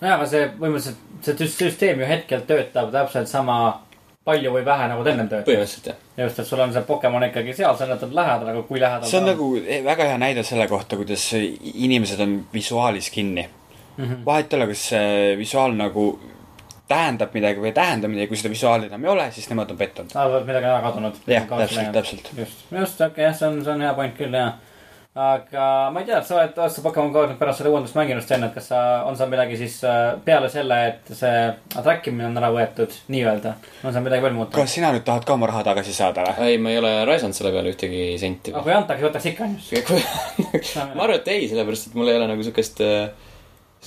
nojah, 0.00 0.14
aga 0.18 0.28
see 0.28 0.46
põhimõtteliselt, 0.60 1.02
see 1.24 1.36
süst- 1.40 1.64
süsteem 1.64 2.00
ju 2.00 2.08
hetkel 2.08 2.44
töötab 2.48 2.92
täpselt 2.92 3.28
sama 3.28 3.58
palju 4.24 4.52
või 4.54 4.64
vähe 4.64 4.88
nagu 4.88 5.04
ta 5.04 5.12
ennem 5.12 5.28
töötas. 5.28 5.48
põhimõtteliselt 5.48 5.90
jah. 5.90 5.96
just, 6.24 6.38
et 6.38 6.48
sul 6.48 6.62
on 6.64 6.72
see 6.72 6.86
Pokemon 6.88 7.26
ikkagi 7.28 7.56
seal, 7.56 7.76
sa 7.76 7.88
näitad 7.88 8.14
lähedal, 8.16 8.52
aga 8.54 8.62
kui 8.68 8.80
lähedal 8.80 9.10
see 9.10 9.20
on 9.20 9.28
nagu 9.28 9.50
väga 9.88 10.10
hea 10.12 10.20
näide 10.20 10.44
selle 10.46 10.68
kohta, 10.70 10.96
kuidas 11.00 11.26
inimesed 11.36 12.20
on 12.24 12.38
visuaalis 12.54 13.10
kinni 13.14 13.48
mm. 13.96 14.04
-hmm. 14.04 14.24
vahet 14.26 14.52
ei 14.52 14.60
ole, 14.60 14.70
kas 14.72 14.88
see 14.88 15.36
visuaal 15.38 15.76
nagu 15.76 16.06
tähendab 16.88 17.32
midagi 17.34 17.60
või 17.60 17.70
ei 17.70 17.76
tähenda 17.76 18.08
midagi, 18.08 18.28
kui 18.28 18.38
seda 18.40 18.52
visuaali 18.52 18.88
enam 18.90 19.04
ei 19.04 19.10
ole, 19.10 19.30
siis 19.32 19.48
nemad 19.50 19.70
on 19.72 19.80
pettunud. 19.80 20.12
saavad 20.12 20.46
midagi 20.46 20.68
ära 20.68 20.80
kadunud. 20.84 21.20
jah, 21.26 21.46
täpselt, 21.48 21.92
täpselt. 21.92 22.30
just, 22.36 22.64
just, 22.70 23.00
okei 23.00 23.10
okay,, 23.10 23.24
jah, 23.24 23.36
see 23.38 23.48
on, 23.48 23.60
see 23.64 23.72
on 23.72 23.84
hea 23.86 23.94
point 23.94 24.16
küll, 24.18 24.36
jah. 24.36 24.52
Aga 25.14 25.64
ma 25.94 26.00
ei 26.02 26.08
tea, 26.08 26.20
sa 26.26 26.34
oled, 26.40 26.56
oled 26.58 26.72
sa 26.74 26.82
Pokemon 26.82 27.12
Go'd 27.14 27.30
nüüd 27.30 27.38
pärast 27.38 27.60
seda 27.60 27.70
uuendust 27.70 27.94
mänginud, 27.94 28.24
Sten, 28.24 28.46
et 28.48 28.54
kas 28.56 28.66
sa, 28.72 28.78
on 29.06 29.14
seal 29.18 29.30
midagi 29.30 29.58
siis 29.60 29.76
äh, 29.86 30.16
peale 30.26 30.48
selle, 30.50 30.78
et 30.90 31.12
see 31.14 31.34
track 31.76 32.08
imine 32.10 32.26
on 32.32 32.40
ära 32.40 32.50
võetud, 32.54 32.96
nii-öelda, 33.14 33.52
on 33.84 33.94
seal 33.94 34.06
midagi 34.06 34.26
veel 34.26 34.34
muutunud? 34.34 34.58
kas 34.58 34.74
sina 34.74 34.90
nüüd 34.94 35.06
tahad 35.06 35.26
ka 35.28 35.36
oma 35.36 35.50
raha 35.52 35.62
tagasi 35.70 35.94
saada 35.94 36.26
või? 36.26 36.48
ei, 36.48 36.58
ma 36.58 36.72
ei 36.74 36.80
ole 36.82 36.96
raisanud 37.06 37.38
selle 37.38 37.54
peale 37.54 37.70
ühtegi 37.70 38.08
senti. 38.18 38.56
aga 38.56 38.64
kui 38.66 38.74
antaks, 38.74 39.06
võtaks 39.06 39.30
ikka, 39.30 39.46
on 39.46 39.54
ju. 39.62 40.02
ma 40.98 41.06
arvan, 41.06 41.20
et 41.20 41.30
ei, 41.36 41.46
sellepärast 41.52 41.92
et 41.92 41.96
mul 42.00 42.10
ei 42.10 42.18
ole 42.18 42.28
nagu 42.34 42.48
siukest 42.48 42.82
äh, 42.82 43.30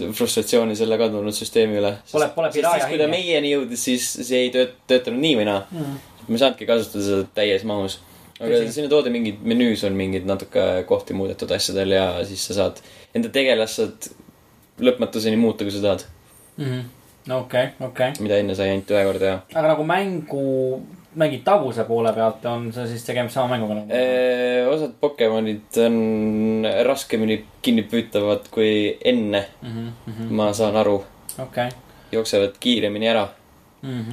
frustratsiooni 0.05 0.75
selle 0.77 0.97
kadunud 0.99 1.35
süsteemi 1.35 1.79
üle. 1.79 1.93
Pole- 2.11 2.29
pole 2.35 2.51
piraaja 2.53 2.83
siis, 2.83 2.91
kui 2.91 2.99
ta 2.99 3.07
hinge. 3.07 3.15
meieni 3.15 3.53
jõudis, 3.53 3.83
siis 3.89 4.09
see 4.27 4.45
ei 4.45 4.51
tööt-, 4.53 4.77
töötanud 4.89 5.23
nii 5.23 5.39
või 5.39 5.47
naa 5.49 5.63
mm.. 5.65 5.97
ma 6.27 6.35
ei 6.35 6.43
saanudki 6.43 6.67
kasutada 6.69 7.05
seda 7.07 7.27
täies 7.37 7.65
mahus. 7.67 7.99
Aga 8.39 8.61
sinna 8.71 8.89
toodi 8.91 9.13
mingid, 9.13 9.41
menüüs 9.41 9.83
on 9.87 9.97
mingid 9.97 10.27
natuke 10.29 10.65
kohti 10.89 11.15
muudetud 11.17 11.51
asjadel 11.55 11.95
ja 11.97 12.05
siis 12.27 12.43
sa 12.49 12.57
saad 12.61 12.81
enda 13.17 13.31
tegelast 13.33 13.81
saad 13.81 14.09
lõpmatuseni 14.83 15.39
muuta, 15.41 15.65
kui 15.65 15.73
sa 15.73 15.81
tahad. 15.81 16.05
okei, 17.33 17.67
okei. 17.81 18.13
mida 18.19 18.37
enne 18.41 18.55
sai 18.55 18.71
ainult 18.73 18.93
ühe 18.93 19.03
korda 19.07 19.31
ja. 19.31 19.39
aga 19.53 19.73
nagu 19.73 19.85
mängu, 19.87 20.43
mängitavuse 21.17 21.83
poole 21.89 22.13
pealt 22.15 22.45
on 22.49 22.69
see 22.75 22.87
siis 22.93 23.05
tegemist 23.07 23.37
sama 23.37 23.55
mänguga 23.55 23.79
nagu? 23.79 23.97
osad 24.73 24.93
Pokemonid 25.01 25.81
on 25.85 26.67
raskemini 26.87 27.41
kinnipüütavad 27.65 28.47
kui 28.53 28.97
enne 29.03 29.47
mm. 29.61 29.67
Mhm, 29.71 29.89
-hmm. 30.07 30.31
ma 30.39 30.53
saan 30.53 30.77
aru, 30.77 31.01
okei. 31.41 31.69
jooksevad 32.11 32.55
kiiremini 32.59 33.09
ära. 33.09 33.27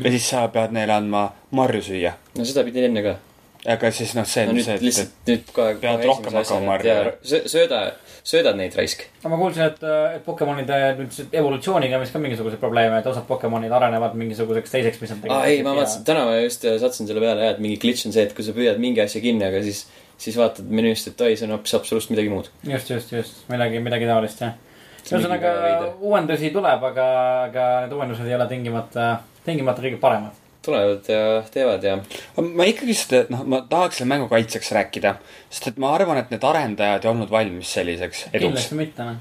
ja 0.04 0.10
siis 0.10 0.30
sa 0.30 0.48
pead 0.48 0.72
neile 0.72 0.92
andma 0.92 1.28
marju 1.50 1.82
süüa. 1.82 2.12
no 2.38 2.44
seda 2.44 2.64
pidin 2.64 2.90
enne 2.90 3.02
ka. 3.02 3.16
Aga 3.64 3.90
siis 3.96 4.12
noh, 4.16 4.26
see 4.28 4.44
no 4.44 4.52
on 4.52 4.58
nüüd 4.58 4.66
see, 4.66 4.76
et, 4.76 4.82
lihtsalt 4.84 5.28
nüüd 5.28 5.52
kohe. 5.56 5.76
pead 5.80 6.02
rohkem 6.04 6.36
hakkama 6.36 6.66
marjama. 6.68 7.12
sööda, 7.24 7.80
söödad 8.26 8.58
neid 8.58 8.76
raisk. 8.76 9.06
aga 9.22 9.30
ma 9.32 9.38
kuulsin, 9.40 9.64
et, 9.70 9.80
et 10.18 10.26
Pokemonide 10.26 10.80
nüüd 10.98 11.14
see 11.16 11.30
evolutsiooniga 11.40 11.96
on 11.96 12.04
vist 12.04 12.16
ka 12.16 12.20
mingisuguseid 12.20 12.60
probleeme, 12.60 12.98
et 13.00 13.08
osad 13.08 13.24
Pokemonid 13.30 13.72
arenevad 13.72 14.18
mingisuguseks 14.20 14.74
teiseks, 14.74 15.00
mis 15.00 15.14
nad 15.14 15.32
aa 15.32 15.48
ei, 15.48 15.62
ma 15.64 15.72
vaatasin, 15.78 16.04
täna 16.08 16.26
ma 16.28 16.36
just 16.42 16.68
äh, 16.68 16.76
sattusin 16.82 17.08
selle 17.08 17.24
peale 17.24 17.48
ja, 17.48 17.56
et 17.56 17.64
mingi 17.64 17.80
glitch 17.80 18.04
on 18.08 18.16
see, 18.16 18.26
et 18.28 18.36
kui 18.36 18.44
sa 18.44 18.56
püüad 18.56 18.80
mingi 18.82 19.00
asja 19.04 19.24
kinni, 19.24 19.48
aga 19.48 19.64
siis, 19.64 19.86
siis 20.20 20.36
vaatad 20.40 20.68
menüüst, 20.68 21.14
et 21.14 21.24
oi, 21.24 21.32
see 21.32 21.48
on 21.48 21.56
hoopis 21.56 21.80
absoluutselt 21.80 22.12
midagi 22.18 22.36
muud. 22.36 22.52
just, 22.68 22.92
just, 22.92 23.16
just 23.16 23.44
midagi, 23.52 23.80
midagi 23.84 24.12
taolist 24.12 24.44
jah. 24.44 24.56
See 25.04 25.16
on 25.16 25.24
mingi 25.24 25.40
ühesõnaga 25.40 25.90
uuendusi 26.04 26.52
tuleb, 26.52 26.88
aga, 26.92 27.10
aga 27.48 27.68
need 27.84 27.96
uuendused 27.96 28.28
ei 28.28 28.36
ole 28.36 28.48
tingimata, 28.52 29.10
tingimata 29.44 29.84
kõige 29.84 30.00
paremad. 30.00 30.43
Tulevad 30.64 31.08
ja 31.08 31.42
teevad 31.52 31.84
ja. 31.84 31.98
ma 32.40 32.66
ikkagi 32.68 32.96
seda, 32.96 33.24
noh, 33.32 33.44
ma 33.48 33.60
tahaks 33.70 34.00
selle 34.00 34.10
mängu 34.14 34.30
kaitseks 34.30 34.72
rääkida, 34.76 35.16
sest 35.50 35.70
et 35.72 35.78
ma 35.82 35.92
arvan, 35.96 36.18
et 36.20 36.32
need 36.32 36.44
arendajad 36.44 37.04
ei 37.04 37.12
olnud 37.12 37.30
valmis 37.32 37.74
selliseks 37.76 38.26
eduks. 38.32 38.46
kindlasti 38.46 38.78
mitte 38.78 39.06
noh. 39.08 39.20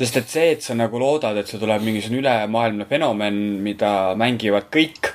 sest 0.00 0.20
et 0.20 0.34
see, 0.34 0.50
et 0.56 0.66
sa 0.66 0.76
nagu 0.78 1.00
loodad, 1.00 1.38
et 1.40 1.50
see 1.50 1.60
tuleb 1.62 1.86
mingisugune 1.86 2.22
ülemaailmne 2.24 2.88
fenomen, 2.90 3.40
mida 3.64 3.94
mängivad 4.18 4.68
kõik. 4.74 5.12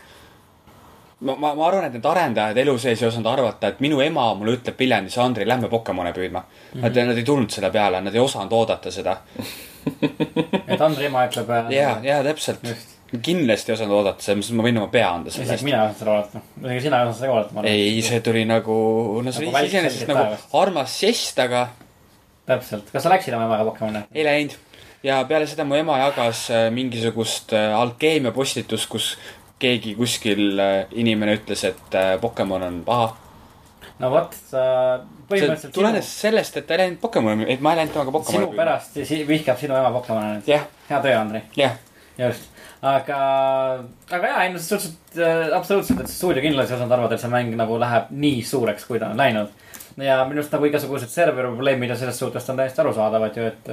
ma, 1.19 1.35
ma, 1.35 1.53
ma 1.53 1.67
arvan, 1.67 1.89
et 1.89 1.99
need 1.99 2.09
arendajad 2.09 2.63
elu 2.65 2.77
sees 2.81 3.03
ei 3.03 3.11
osanud 3.11 3.31
arvata, 3.33 3.73
et 3.73 3.83
minu 3.83 4.01
ema 4.03 4.31
mulle 4.39 4.57
ütleb 4.59 4.79
Viljandis, 4.79 5.19
Andri, 5.21 5.47
lähme 5.47 5.69
Pokemone 5.69 6.15
püüdma 6.15 6.41
mm. 6.41 6.49
-hmm. 6.73 6.83
Nad, 6.87 7.05
nad 7.11 7.17
ei 7.17 7.27
tulnud 7.27 7.51
selle 7.51 7.71
peale, 7.71 8.01
nad 8.01 8.15
ei 8.15 8.23
osanud 8.23 8.51
oodata 8.51 8.91
seda. 8.91 9.21
et 10.67 10.81
Andri 10.81 11.11
ema 11.11 11.27
ütleb. 11.29 11.55
ja, 11.71 11.99
ja 12.03 12.23
täpselt 12.23 12.63
Just.. 12.63 12.94
Kindlasti 13.13 13.71
ei 13.71 13.75
osanud 13.77 13.99
oodata, 13.99 14.23
mõttes, 14.35 14.49
et 14.49 14.57
ma 14.57 14.65
võin 14.65 14.77
oma 14.81 14.89
pea 14.91 15.07
anda 15.13 15.31
selle 15.31 15.53
eest. 15.53 15.63
mina 15.63 15.83
ei 15.83 15.91
osanud 15.91 15.99
seda 16.01 16.13
oodata. 16.15 16.41
isegi 16.65 16.85
sina 16.87 16.99
ei 16.99 17.07
osanud 17.07 17.19
seda 17.19 17.33
oodata, 17.33 17.65
ei, 17.69 18.01
see 18.05 18.21
tuli 18.25 18.45
nagu, 18.49 18.77
no 19.23 19.33
see 19.33 19.45
Nagu 19.45 19.59
oli 19.61 19.69
iseenesest 19.71 20.09
nagu 20.09 20.59
armas 20.61 20.99
žest, 20.99 21.39
aga 21.45 21.67
täpselt. 22.45 22.91
kas 22.93 23.05
sa 23.05 23.11
läksid 23.13 23.35
oma 23.35 23.47
emaga 23.47 23.65
Pokemoni? 23.69 24.05
ei 24.13 24.25
läinud. 24.25 24.55
ja 25.03 25.19
peale 25.29 25.47
seda 25.49 25.65
mu 25.67 25.77
ema 25.77 25.97
jagas 26.03 26.47
äh, 26.51 26.67
mingisugust 26.73 27.53
äh, 27.53 27.73
alkeemia 27.77 28.33
postitust, 28.35 28.89
kus 28.89 29.11
keegi 29.59 29.95
kuskil 29.95 30.59
äh, 30.59 30.73
inimene 30.91 31.37
ütles, 31.39 31.63
et 31.67 31.99
Pokemon 32.21 32.65
on 32.67 32.81
paha. 32.87 33.11
no 33.99 34.11
vot, 34.13 34.33
sa 34.49 34.65
põhimõtteliselt 35.29 35.75
tulenes 35.75 36.09
sellest, 36.21 36.57
et 36.59 36.67
ta 36.67 36.77
ei 36.77 36.85
läinud 36.85 37.01
Pokemoni, 37.03 37.49
et 37.53 37.63
ma 37.63 37.73
ei 37.73 37.83
läinud 37.83 37.95
temaga 37.95 38.11
sinu, 38.11 38.19
Pokemoni 38.19 38.49
sinu. 38.49 38.59
pärast 38.59 39.29
vihkab 39.31 39.61
sinu 39.61 39.77
ema 39.79 39.93
Pokemoni 39.95 40.35
nüüd. 40.35 40.51
hea 40.89 41.01
töö, 41.01 41.15
Andri. 41.19 41.45
jah. 41.57 41.79
just, 42.19 42.51
aga, 42.85 43.19
aga 44.11 44.31
jaa, 44.31 44.47
ilmselt 44.49 44.69
suhteliselt 44.69 45.19
äh, 45.21 45.57
absoluutselt, 45.57 46.01
et 46.03 46.11
stuudio 46.11 46.43
kindlasti 46.45 46.75
ei 46.75 46.79
osanud 46.79 46.97
arvata, 46.97 47.17
et 47.17 47.23
see 47.23 47.33
mäng 47.33 47.55
nagu 47.57 47.79
läheb 47.81 48.11
nii 48.13 48.41
suureks, 48.45 48.87
kui 48.89 49.01
ta 49.01 49.13
on 49.13 49.21
läinud. 49.21 49.61
ja 49.95 50.17
minu 50.27 50.41
arust 50.41 50.51
nagu 50.51 50.67
igasugused 50.67 51.07
serveri 51.07 51.47
probleemid 51.47 51.93
ja 51.93 51.95
selles 51.95 52.17
suhtes 52.19 52.49
on 52.51 52.57
täiesti 52.59 52.81
arusaadavad 52.83 53.37
ju, 53.39 53.45
et, 53.47 53.69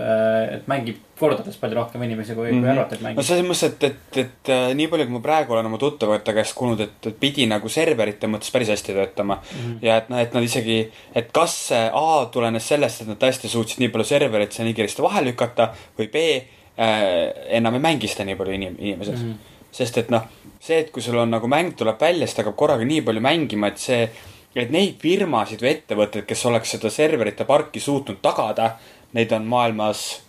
et 0.55 0.69
mängib 0.71 1.01
kordades 1.19 1.57
palju 1.59 1.75
rohkem 1.81 2.05
inimesi, 2.07 2.37
kui 2.39 2.53
mm, 2.53 2.59
-hmm. 2.59 2.63
kui 2.63 2.71
arvati, 2.71 2.95
et 2.95 3.01
no 3.01 3.09
mängib. 3.09 3.27
selles 3.27 3.49
mõttes, 3.49 3.65
et, 3.67 3.85
et, 3.91 4.21
et 4.23 4.53
äh, 4.55 4.69
nii 4.79 4.87
palju, 4.93 5.09
kui 5.09 5.17
ma 5.17 5.25
praegu 5.27 5.57
olen 5.57 5.67
oma 5.67 5.83
tuttavate 5.83 6.37
käest 6.39 6.55
kuulnud, 6.55 6.81
et, 6.81 7.11
et 7.11 7.19
pidi 7.21 7.49
nagu 7.51 7.69
serverite 7.69 8.31
mõttes 8.31 8.55
päris 8.55 8.71
hästi 8.71 8.95
töötama 8.95 9.41
mm. 9.43 9.59
-hmm. 9.59 9.77
ja 9.83 9.97
et 9.97 10.09
noh, 10.15 10.23
et 10.23 10.35
nad 10.35 10.47
isegi, 10.47 10.81
et 11.15 11.33
kas 11.33 11.59
see 11.69 11.85
A 11.93 12.27
tulenes 12.33 12.69
sellest, 12.69 13.03
et 13.03 13.09
nad 13.09 13.19
tõesti 13.19 13.51
suutsid 13.51 13.83
nii 13.83 13.91
palju 13.91 14.05
serverit 14.15 14.53
seal 14.53 14.71
nii 14.71 14.79
kiiresti 14.79 15.03
vahele 15.03 15.33
lükata 15.33 15.73
või 15.99 16.07
B 16.07 16.27
äh, 16.39 16.62
enam 16.83 17.75
ei 17.79 17.81
mängi 17.85 18.09
seda 18.11 18.25
nii 18.27 18.37
palju 18.39 18.55
inim-, 18.57 18.79
inimesed 18.79 19.15
mm. 19.19 19.33
-hmm. 19.33 19.67
sest 19.73 19.99
et 19.99 20.11
noh, 20.11 20.23
see, 20.61 20.79
et 20.81 20.91
kui 20.91 21.03
sul 21.03 21.19
on 21.19 21.31
nagu 21.31 21.49
mäng 21.49 21.75
tuleb 21.77 22.01
välja, 22.01 22.27
siis 22.27 22.37
ta 22.37 22.43
hakkab 22.43 22.57
korraga 22.57 22.85
nii 22.85 23.03
palju 23.03 23.21
mängima, 23.21 23.69
et 23.73 23.79
see, 23.79 24.11
et 24.57 24.71
neid 24.71 24.99
firmasid 25.01 25.63
või 25.63 25.71
ettevõtteid, 25.77 26.27
kes 26.29 26.47
oleks 26.47 26.71
seda 26.77 26.91
serverite 26.91 27.45
parki 27.45 27.81
suutnud 27.81 28.19
tagada, 28.23 28.77
neid 29.13 29.33
on 29.33 29.45
maailmas 29.47 30.23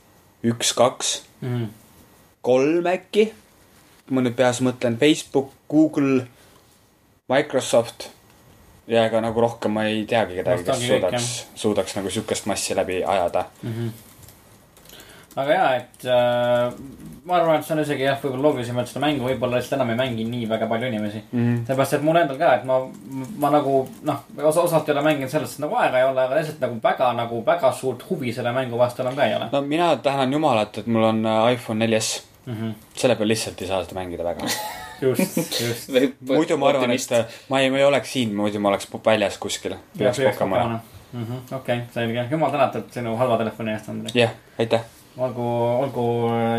üks-kaks 0.43 1.21
Mhm. 1.41 1.65
kolm 2.41 2.85
äkki. 2.85 3.33
ma 4.11 4.21
nüüd 4.21 4.35
peas 4.35 4.59
mõtlen, 4.61 4.97
Facebook, 4.99 5.51
Google, 5.69 6.27
Microsoft. 7.29 8.09
ja 8.87 9.05
ega 9.05 9.21
nagu 9.21 9.41
rohkem 9.41 9.71
ma 9.71 9.85
ei 9.87 10.05
teagi 10.05 10.35
kedagi, 10.35 10.63
kes 10.63 10.81
suudaks, 10.87 11.27
suudaks 11.55 11.95
nagu 11.95 12.09
sihukest 12.09 12.45
massi 12.45 12.75
läbi 12.75 13.03
ajada. 13.03 13.45
Aga 15.35 15.55
jaa, 15.57 15.69
et 15.75 16.05
äh, 16.05 16.73
ma 17.25 17.37
arvan, 17.37 17.59
et 17.59 17.65
see 17.65 17.75
on 17.75 17.81
isegi 17.83 18.05
jah, 18.05 18.17
võib-olla 18.21 18.49
loogilisem, 18.49 18.79
et 18.81 18.91
seda 18.91 19.01
mängu 19.05 19.27
võib-olla 19.27 19.59
lihtsalt 19.59 19.77
enam 19.77 19.93
ei 19.93 19.99
mängi 20.01 20.25
nii 20.27 20.49
väga 20.49 20.67
palju 20.71 20.89
inimesi 20.91 21.21
mm. 21.21 21.39
-hmm. 21.39 21.63
sellepärast, 21.67 21.97
et 21.97 22.05
mul 22.05 22.19
endal 22.19 22.39
ka, 22.41 22.51
et 22.59 22.67
ma, 22.67 22.79
ma 23.45 23.53
nagu 23.53 23.79
noh, 24.09 24.21
osa, 24.43 24.67
osalt 24.67 24.89
ei 24.89 24.95
ole 24.95 25.05
mänginud 25.07 25.31
sellest, 25.31 25.57
et 25.57 25.65
nagu 25.65 25.79
aega 25.79 26.01
ei 26.01 26.07
ole, 26.09 26.27
aga 26.27 26.39
lihtsalt 26.39 26.61
nagu 26.65 26.79
väga 26.83 27.09
nagu 27.17 27.41
väga 27.45 27.71
suurt 27.79 28.05
huvi 28.09 28.33
selle 28.35 28.53
mängu 28.55 28.79
vastu 28.79 29.05
enam 29.05 29.17
ka 29.17 29.27
ei 29.29 29.35
ole 29.39 29.49
no 29.51 29.61
mina 29.61 29.95
tänan 29.95 30.33
jumalat, 30.33 30.77
et 30.83 30.87
mul 30.87 31.09
on 31.09 31.25
äh, 31.25 31.53
iPhone 31.53 31.87
4S. 31.87 32.21
mm. 32.45 32.53
-hmm. 32.53 32.73
selle 32.95 33.15
peal 33.15 33.33
lihtsalt 33.35 33.61
ei 33.61 33.67
saa 33.67 33.83
seda 33.83 33.99
mängida 33.99 34.23
väga. 34.23 34.47
just, 35.01 35.37
just. 35.37 35.89
muidu 36.27 36.57
ma 36.57 36.69
arvan, 36.69 36.91
et 36.91 37.37
ma 37.49 37.59
ei, 37.59 37.69
ma 37.71 37.77
ei 37.77 37.85
oleks 37.85 38.13
siin, 38.13 38.35
muidu 38.35 38.59
ma 38.59 38.69
oleks 38.73 38.87
väljas 39.05 39.37
kuskil. 39.37 39.75
peaks 39.97 40.19
Pokemoni. 40.19 40.79
okei, 41.51 41.79
selge, 41.93 42.27
jumal 42.31 42.51
tänatud 42.51 42.91
sinu 42.91 43.15
halva 43.17 43.37
telefoni 43.37 43.71
eest, 43.71 43.89
Andrei. 43.89 44.11
jah, 44.23 44.35
aitäh. 44.59 44.81
olgu, 45.17 45.47
olgu 45.83 46.05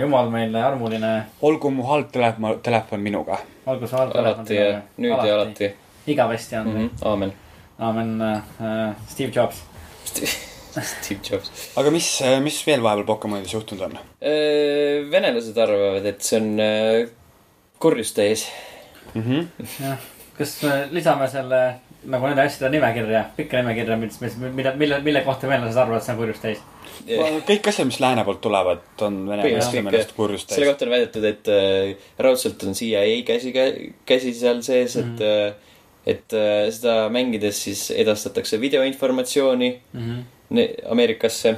jumal 0.03 0.31
meile 0.31 0.62
armuline, 0.62 1.12
olgu 1.43 1.71
mu 1.75 1.87
halb 1.88 2.11
telefon, 2.14 2.61
telefon 2.62 3.03
minuga. 3.03 3.38
olgu 3.67 3.88
see 3.88 3.99
halb 3.99 4.12
telefon 4.14 4.45
alati 4.45 4.59
ja 4.59 4.81
nüüd 4.99 5.27
ja 5.27 5.35
alati. 5.35 5.71
igavesti, 6.07 6.57
Andrei 6.57 6.83
mm. 6.85 6.90
-hmm. 6.90 7.09
aamen. 7.09 7.31
-hmm. 7.31 7.85
aamen 7.85 8.23
äh,, 8.23 8.95
Steve 9.09 9.33
Jobs. 9.35 9.62
Steve 10.95 11.21
Jobs. 11.31 11.51
aga 11.77 11.90
mis, 11.90 12.23
mis 12.43 12.67
veel 12.67 12.83
vahepeal 12.83 13.07
Pokemonides 13.07 13.55
juhtunud 13.55 13.83
on? 13.83 13.99
venelased 15.11 15.59
arvavad, 15.59 16.07
et 16.07 16.23
see 16.23 16.40
on 16.40 16.61
äh, 16.61 17.09
kurjust 17.79 18.17
täis. 18.17 18.49
jah, 19.81 19.99
kas 20.38 20.62
me 20.62 20.88
lisame 20.90 21.29
selle 21.29 21.64
nagu 22.05 22.27
nende 22.27 22.43
asjade 22.43 22.71
nimekirja, 22.75 23.25
pikka 23.37 23.57
nimekirja, 23.57 23.97
mis, 23.97 24.21
mis, 24.21 24.37
mida, 24.37 24.75
mille, 24.77 25.01
mille 25.01 25.21
kohta 25.25 25.49
venelased 25.49 25.81
arvavad, 25.81 26.03
et 26.03 26.07
see 26.07 26.14
on 26.14 26.19
kurjus 26.19 26.43
täis. 26.43 26.62
Kõik 27.48 27.68
asjad, 27.70 27.88
mis 27.88 28.00
lääne 28.02 28.24
poolt 28.26 28.40
tulevad, 28.44 28.83
on 29.07 29.20
vene 29.28 29.46
meeste 29.46 29.83
meelest 29.85 30.14
kurjust 30.16 30.50
selle 30.50 30.66
täis. 30.66 30.72
kohta 30.72 30.87
on 30.87 30.92
väidetud, 30.94 31.24
et 31.28 31.50
äh, 31.52 32.09
raudselt 32.18 32.62
on 32.66 32.76
CIA 32.78 33.02
käsi, 33.26 33.52
käsi 34.07 34.35
seal 34.35 34.62
sees, 34.66 34.96
et 34.96 35.04
mm, 35.04 35.18
-hmm. 35.18 35.74
et 36.07 36.37
äh, 36.38 36.70
seda 36.74 37.09
mängides 37.09 37.62
siis 37.64 37.90
edastatakse 37.90 38.61
videoinformatsiooni 38.61 39.70
Mhm. 39.92 40.20
ne- 40.50 40.70
Ameerikasse 40.90 41.57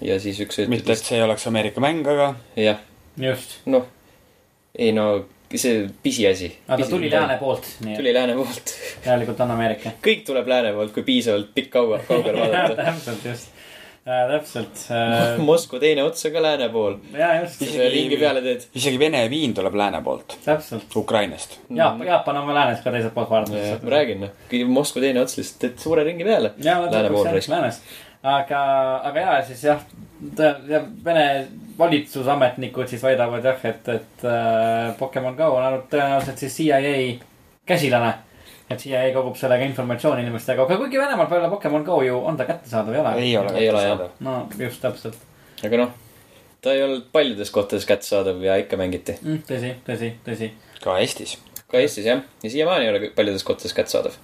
ja 0.00 0.20
siis 0.20 0.40
üks 0.40 0.58
mitte, 0.68 0.92
et 0.92 0.98
see 0.98 1.18
ei 1.18 1.22
oleks 1.22 1.46
Ameerika 1.46 1.80
mäng, 1.80 2.06
aga 2.06 2.34
jah, 2.56 2.78
just, 3.16 3.60
noh, 3.66 3.86
ei 4.78 4.92
no 4.92 5.24
see 5.58 5.88
pisiasi. 6.02 6.52
aga 6.68 6.84
ta 6.84 6.90
tuli 6.90 7.10
lääne 7.10 7.36
poolt, 7.38 7.66
tuli 7.96 8.14
lääne 8.14 8.34
poolt. 8.34 8.74
järelikult 9.06 9.40
on 9.40 9.50
Ameerika. 9.50 9.90
kõik 10.02 10.24
tuleb 10.26 10.46
lääne 10.48 10.72
poolt, 10.72 10.92
kui 10.94 11.02
piisavalt 11.02 11.54
pikk 11.54 11.70
kaua, 11.70 11.98
kaugele 12.08 12.40
vaadata. 12.40 12.82
täpselt, 12.90 13.24
just 13.24 13.59
äh,, 14.06 14.26
täpselt 14.30 14.82
äh. 14.90 15.38
Moskva 15.50 15.80
teine 15.82 16.04
ots 16.06 16.26
on 16.26 16.34
ka 16.34 16.42
lääne 16.42 16.68
pool. 16.72 16.98
ja 17.12 17.32
just, 17.40 17.62
kui 17.62 17.70
sa 17.72 17.88
ringi 17.92 18.18
peale 18.20 18.42
teed. 18.44 18.66
isegi 18.80 19.00
Vene 19.00 19.22
viin 19.32 19.54
tuleb 19.56 19.78
lääne 19.78 20.02
poolt, 20.04 20.36
täpselt. 20.44 20.96
Ukrainast. 20.96 21.58
Jaapan, 21.68 22.06
Jaapan 22.06 22.42
on 22.42 22.52
ka 22.52 22.58
läänes 22.60 22.84
ka 22.84 22.94
teiselt 22.94 23.14
poolt 23.16 23.30
vaadates. 23.30 23.82
ma 23.82 23.96
räägin, 23.96 24.22
noh, 24.26 24.36
kui 24.50 24.62
Moskva 24.68 25.04
teine 25.06 25.24
ots 25.24 25.38
lihtsalt 25.40 25.64
teed 25.64 25.82
suure 25.82 26.04
ringi 26.06 26.28
peale. 26.28 26.54
lääne 26.64 27.10
pool 27.10 27.32
raisk. 27.32 27.52
läänes. 27.52 27.82
aga, 28.22 28.62
aga 29.10 29.26
ja 29.26 29.42
siis 29.48 29.64
jah, 29.64 29.84
Vene 31.04 31.26
valitsusametnikud 31.78 32.88
siis 32.90 33.02
väidavad 33.02 33.44
jah, 33.44 33.62
et, 33.64 33.88
et 33.88 34.24
äh, 34.28 34.90
Pokemon 34.98 35.36
Go 35.38 35.48
on 35.56 35.64
ainult 35.64 35.88
tõenäoliselt 35.92 36.42
siis 36.42 36.58
CIA 36.60 37.20
käsilane. 37.66 38.12
Et 38.70 38.78
CIA 38.78 39.12
kogub 39.14 39.36
sellega 39.36 39.64
informatsiooni 39.66 40.22
inimestega, 40.22 40.62
aga 40.62 40.76
kuigi 40.78 40.98
Venemaalt 40.98 41.30
peale 41.30 41.50
Pokemon 41.50 41.84
Go 41.84 42.02
ju 42.02 42.20
on 42.24 42.36
ta 42.36 42.44
kättesaadav, 42.44 42.94
ei 42.94 43.00
ole? 43.00 43.14
ei 43.22 43.36
ole 43.36 43.58
Ei 43.58 43.70
ole, 43.70 43.78
kättesaadav. 43.78 44.08
no 44.20 44.48
just 44.58 44.80
täpselt 44.80 45.18
aga 45.66 45.84
noh, 45.84 45.92
ta 46.60 46.72
ei 46.72 46.82
olnud 46.82 47.06
paljudes 47.12 47.50
kohtades 47.50 47.86
kättesaadav 47.86 48.42
ja 48.44 48.56
ikka 48.56 48.76
mängiti. 48.80 49.18
mm,. 49.22 49.42
tõsi, 49.48 49.74
tõsi, 49.86 50.12
tõsi. 50.26 50.50
ka 50.84 50.98
Eestis. 50.98 51.38
ka 51.68 51.78
Eestis 51.78 52.06
jah, 52.06 52.22
ja 52.42 52.50
siiamaani 52.50 52.86
ei 52.88 52.90
ole 52.94 53.10
paljudes 53.16 53.44
kohtades 53.44 53.74
kättesaadav 53.76 54.18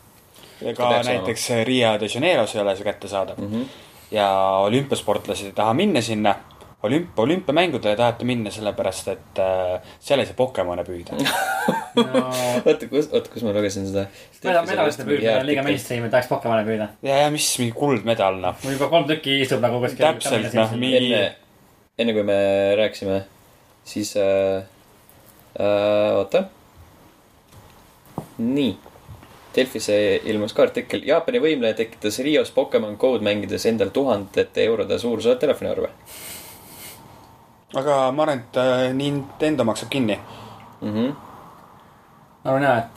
ka 0.77 1.03
näiteks 1.03 1.51
Rio 1.65 1.97
de 2.01 2.09
Janeiros 2.15 2.55
ei 2.55 2.61
ole 2.63 2.77
see 2.77 2.85
kättesaadav 2.85 3.39
mm. 3.39 3.53
-hmm. 3.53 3.65
ja 4.11 4.29
olümpiasportlased 4.65 5.47
ei 5.47 5.53
taha 5.53 5.75
minna 5.75 6.01
sinna. 6.01 6.35
olümp-, 6.83 7.19
olümpiamängudele 7.19 7.91
ei 7.91 7.97
taheta 7.97 8.25
minna 8.25 8.51
sellepärast, 8.51 9.09
et 9.09 9.41
äh, 9.41 9.81
seal 10.01 10.21
ei 10.21 10.29
saa 10.29 10.37
Pokemone 10.37 10.85
püüda. 10.85 11.17
no 11.97 12.23
oota, 12.65 12.89
kus, 12.91 13.09
oota, 13.13 13.31
kus 13.33 13.45
ma 13.47 13.55
lugesin 13.57 13.89
seda. 13.89 14.07
medalite 14.45 15.07
püüdmine 15.09 15.37
on 15.41 15.49
liiga 15.49 15.65
mainstream, 15.67 16.07
et 16.07 16.15
tahaks 16.15 16.31
Pokemoni 16.33 16.67
püüda. 16.69 16.91
ja, 17.07 17.23
ja 17.25 17.31
mis 17.35 17.49
mingi 17.63 17.77
kuldmedal 17.77 18.41
noh. 18.43 18.59
mul 18.65 18.77
juba 18.77 18.91
kolm 18.93 19.09
tükki 19.11 19.41
istub 19.47 19.65
nagu 19.65 19.81
kuskil. 19.85 20.05
Täpselt, 20.05 20.51
noh, 20.57 20.75
mingi- 20.81 21.01
enne, 21.01 21.23
enne 21.99 22.17
kui 22.17 22.27
me 22.27 22.41
rääkisime, 22.83 23.23
siis 23.87 24.13
äh, 24.21 24.67
äh, 25.61 26.19
oota. 26.19 26.47
nii. 28.39 28.77
Delfisse 29.57 29.95
ilmus 30.29 30.53
ka 30.53 30.67
artikkel, 30.67 31.01
Jaapani 31.09 31.41
võimleja 31.41 31.79
tekitas 31.79 32.19
Rios 32.21 32.51
Pokemon 32.53 32.99
Go'd 33.01 33.23
mängides 33.25 33.65
endal 33.65 33.89
tuhandete 33.89 34.67
eurode 34.69 34.99
suuruse 35.01 35.33
telefoniarve 35.41 35.89
aga 37.77 38.11
ma 38.13 38.25
arvan, 38.25 38.43
et 38.43 38.57
äh, 38.57 38.93
Nintendo 38.97 39.65
maksab 39.65 39.89
kinni. 39.93 40.19
mm. 40.83 40.93
-hmm. 40.93 41.15
arvan 42.45 42.63
ja, 42.63 42.77
et 42.79 42.97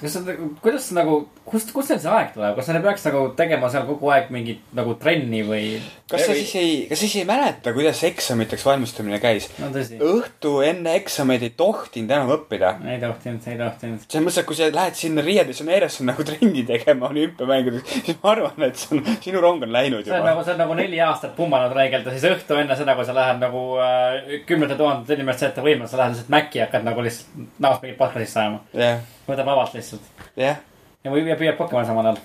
kas 0.00 0.12
see, 0.12 0.36
kuidas 0.62 0.90
nagu 0.92 1.26
kust, 1.46 1.72
kust 1.74 1.92
neil 1.92 2.00
see 2.02 2.12
aeg 2.12 2.32
tuleb, 2.36 2.54
kas 2.56 2.68
nad 2.70 2.78
ei 2.78 2.86
peaks 2.86 3.04
nagu 3.08 3.22
tegema 3.38 3.70
seal 3.72 3.84
kogu 3.88 4.10
aeg 4.14 4.30
mingit 4.34 4.62
nagu 4.76 4.94
trenni 5.00 5.42
või? 5.46 5.64
kas 6.10 6.26
sa 6.28 6.36
siis 6.36 6.52
ei, 6.60 6.74
kas 6.90 7.00
sa 7.00 7.06
siis 7.06 7.16
ei 7.22 7.26
mäleta, 7.28 7.72
kuidas 7.74 8.02
eksamiteks 8.06 8.64
valmistumine 8.66 9.18
käis? 9.22 9.48
no 9.58 9.70
õhtu 9.72 10.54
enne 10.66 10.94
eksameid 11.00 11.44
ei 11.46 11.52
tohtinud 11.58 12.14
enam 12.14 12.32
õppida. 12.36 12.74
ei 12.86 13.00
tohtinud, 13.02 13.48
ei 13.50 13.58
tohtinud. 13.60 14.06
selles 14.06 14.26
mõttes, 14.26 14.40
et 14.42 14.48
kui 14.48 14.58
sa 14.58 14.70
lähed 14.72 14.98
sinna 14.98 15.24
Rio 15.26 15.46
de 15.48 15.56
Janeirosse 15.58 16.06
nagu 16.06 16.26
trenni 16.26 16.64
tegema 16.68 17.08
olümpiamängudeks, 17.12 17.98
siis 18.08 18.20
ma 18.22 18.34
arvan, 18.36 18.66
et 18.68 18.80
see 18.80 18.98
on, 18.98 19.04
sinu 19.24 19.42
rong 19.44 19.66
on 19.66 19.74
läinud 19.74 20.06
sa 20.06 20.14
oled 20.14 20.22
juba. 20.22 20.30
nagu, 20.30 20.44
sa 20.46 20.54
oled 20.54 20.64
nagu 20.64 20.78
neli 20.78 21.00
aastat 21.02 21.36
pummanud 21.38 21.76
räigelt 21.76 22.06
ja 22.06 22.16
siis 22.16 22.28
õhtu 22.30 22.58
enne 22.60 22.78
seda, 22.78 22.96
kui 22.98 23.08
sa 23.08 23.16
lähed 23.16 23.42
nagu 23.42 23.64
äh, 23.82 24.36
kümnete 24.48 24.78
tuhandete 24.78 25.18
inimeste 25.18 25.50
ette 25.50 25.64
võimle, 25.64 25.88
sa 25.90 26.00
lähed 26.00 26.16
lihtsalt 26.16 26.34
mäkki 26.34 26.62
ja 26.62 26.68
hakkad 26.68 26.86
nagu 26.86 27.04
lihtsalt 27.04 27.62
näost 27.62 27.82
mingit 27.84 27.98
pahka 28.00 28.22
sisse 28.22 28.44
ajama. 28.44 28.62
jah, 28.76 29.02
võtab 29.28 29.50
lavalt 29.52 29.74
lihtsalt 29.78 30.28
jah. 30.38 30.60
Ja 31.04 31.10
või 31.10 31.24
ja 31.26 31.38
püüab 31.38 31.58
Pokemoni 31.58 31.88
samal 31.88 32.10
ajal. 32.10 32.20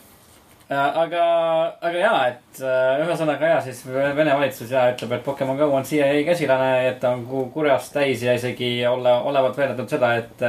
aga, 0.69 1.21
aga 1.81 2.01
jaa, 2.01 2.17
et 2.33 2.61
äh, 2.61 3.03
ühesõnaga 3.05 3.53
ja 3.53 3.59
siis 3.63 3.83
Vene 3.87 4.33
valitsus 4.35 4.71
ja 4.71 4.87
ütleb, 4.91 5.15
et 5.17 5.23
Pokemon 5.25 5.57
Go 5.59 5.69
on 5.75 5.87
CIA 5.87 6.09
käsilane, 6.27 6.71
et 6.89 6.99
ta 7.01 7.13
on 7.15 7.23
ku- 7.29 7.47
kurjast 7.53 7.95
täis 7.95 8.23
ja 8.25 8.35
isegi 8.37 8.71
ole, 8.89 9.13
olevat 9.31 9.57
veedetud 9.57 9.89
seda, 9.89 10.13
et, 10.19 10.43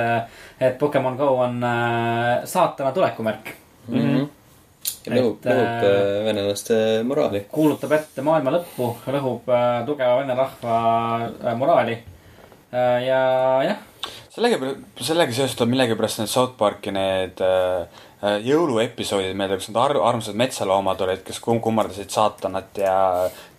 et 0.61 0.79
Pokemon 0.81 1.17
Go 1.21 1.31
on 1.45 1.63
äh, 1.65 2.45
saatana 2.45 2.93
tulekumärk. 2.93 3.55
mm. 3.89 4.01
-hmm. 4.01 4.29
ja 5.07 5.15
lõhub, 5.15 5.39
lõhub 5.45 5.83
äh, 5.83 5.91
äh, 5.91 6.25
venelaste 6.25 7.03
moraali. 7.05 7.47
kuulutab 7.53 7.93
ette 7.93 8.23
maailma 8.23 8.59
lõppu, 8.59 8.95
lõhub 9.07 9.49
äh, 9.49 9.87
tugeva 9.87 10.19
vene 10.21 10.35
rahva 10.35 10.81
äh, 11.45 11.55
moraali 11.57 11.99
äh,. 12.73 13.07
ja 13.07 13.23
jah, 13.65 13.79
sellega, 14.39 14.75
sellega 15.01 15.35
seoses 15.35 15.57
tuleb 15.57 15.73
millegipärast 15.75 16.23
need 16.23 16.31
South 16.33 16.55
Park'i 16.59 16.93
need 16.95 17.41
äh, 17.45 17.81
äh, 17.83 18.08
jõuluepisoodid 18.23 19.37
meelde, 19.39 19.57
kus 19.61 19.69
need 19.71 19.79
ar-, 19.79 19.99
armsad 20.09 20.35
metsaloomad 20.39 21.01
olid, 21.05 21.21
kes 21.27 21.39
kum- 21.45 21.61
kummardasid 21.63 22.11
saatanat 22.11 22.79
ja 22.83 22.95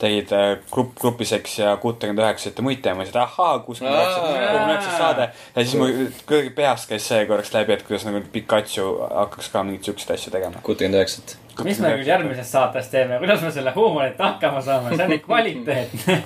tegid 0.01 0.33
äh, 0.35 0.49
grupp, 0.71 0.97
grupiseksi 0.99 1.61
ja 1.61 1.77
kuutekümmend 1.79 2.23
üheksat 2.25 2.59
ja 2.59 2.65
muid 2.65 2.81
teemasid. 2.83 3.15
ahaa, 3.15 3.59
kuuskümmend 3.63 3.95
üheksa, 3.95 4.17
Aa. 4.19 4.25
kuuekümne 4.27 4.73
üheksas 4.73 4.97
saade. 4.97 5.29
ja 5.55 5.63
siis 5.63 5.75
mul 5.79 5.93
kuidagi 6.27 6.49
peast 6.57 6.89
käis 6.89 7.07
see 7.07 7.21
korraks 7.29 7.53
läbi, 7.55 7.73
et 7.77 7.85
kuidas 7.87 8.03
nagu 8.09 8.21
Pikachu 8.33 8.89
hakkaks 9.13 9.47
ka 9.53 9.63
mingeid 9.63 9.87
siukseid 9.87 10.11
asju 10.17 10.35
tegema. 10.35 10.59
kuutekümmend 10.63 10.99
üheksat. 10.99 11.37
mis 11.63 11.79
me 11.79 11.93
nüüd 11.95 12.07
järgmises 12.07 12.51
saates 12.51 12.91
teeme, 12.91 13.17
kuidas 13.23 13.41
me 13.41 13.51
selle 13.55 13.71
huumorit 13.75 14.19
hakkama 14.19 14.61
saame, 14.61 14.95
see 14.95 15.07
on 15.07 15.15
nii 15.15 15.23
kvaliteetne. 15.23 16.21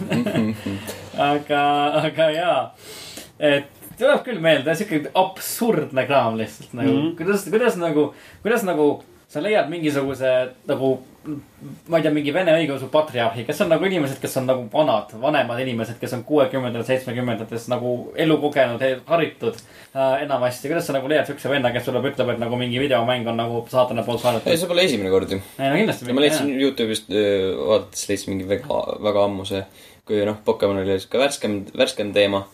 aga, 1.31 1.63
aga 2.01 2.29
jaa, 2.33 2.59
et 3.39 3.82
tuleb 3.99 4.21
küll 4.25 4.43
meelde 4.43 4.75
siuke 4.75 5.01
absurdne 5.13 6.05
kraam 6.09 6.37
lihtsalt 6.39 6.73
nagu 6.73 6.91
mm, 6.91 7.01
-hmm. 7.01 7.17
kuidas, 7.17 7.49
kuidas 7.49 7.79
nagu, 7.81 8.13
kuidas 8.43 8.63
nagu 8.67 8.91
sa 9.33 9.41
leiad 9.41 9.69
mingisuguse 9.71 10.29
nagu, 10.69 10.89
ma 11.89 11.97
ei 11.97 12.03
tea, 12.05 12.11
mingi 12.13 12.33
vene 12.35 12.53
õigeusu 12.53 12.89
patriarhi, 12.93 13.45
kes 13.47 13.63
on 13.65 13.71
nagu 13.73 13.87
inimesed, 13.87 14.19
kes 14.21 14.37
on 14.37 14.45
nagu 14.45 14.67
vanad, 14.69 15.15
vanemad 15.21 15.61
inimesed, 15.63 15.97
kes 16.01 16.13
on 16.19 16.21
kuuekümnendatel, 16.27 16.85
seitsmekümnendates 16.91 17.65
nagu 17.71 17.95
elu 18.25 18.37
kogenud, 18.43 18.83
haritud 19.09 19.57
äh, 19.57 20.21
enamasti. 20.27 20.69
kuidas 20.69 20.89
sa 20.89 20.97
nagu 20.97 21.09
leiad 21.09 21.29
siukse 21.29 21.49
venna, 21.49 21.73
kes 21.73 21.89
tuleb, 21.89 22.11
ütleb, 22.11 22.29
et 22.35 22.43
nagu 22.43 22.59
mingi 22.61 22.81
videomäng 22.83 23.29
on 23.31 23.41
nagu 23.41 23.63
saatana 23.71 24.05
poolt 24.05 24.21
ei, 24.21 24.27
saadetud? 24.27 24.59
see 24.61 24.69
pole 24.69 24.85
esimene 24.85 25.13
kord 25.13 25.33
ju. 25.33 25.41
ei 25.57 25.71
no 25.71 25.79
kindlasti 25.81 26.13
ma 26.13 26.25
leidsin 26.27 26.53
Youtube'ist 26.53 27.09
öö, 27.09 27.53
vaadates 27.71 28.09
leidsin 28.11 28.35
mingi 28.35 28.49
väga, 28.53 28.83
väga 29.09 29.25
ammuse, 29.31 29.65
kui 30.05 30.21
noh, 30.29 30.37
Pokemon 30.45 30.83
oli 30.83 30.99
sihuke 30.99 31.25
värskem, 31.25 31.63
värskem 31.73 32.13
teema. 32.13 32.45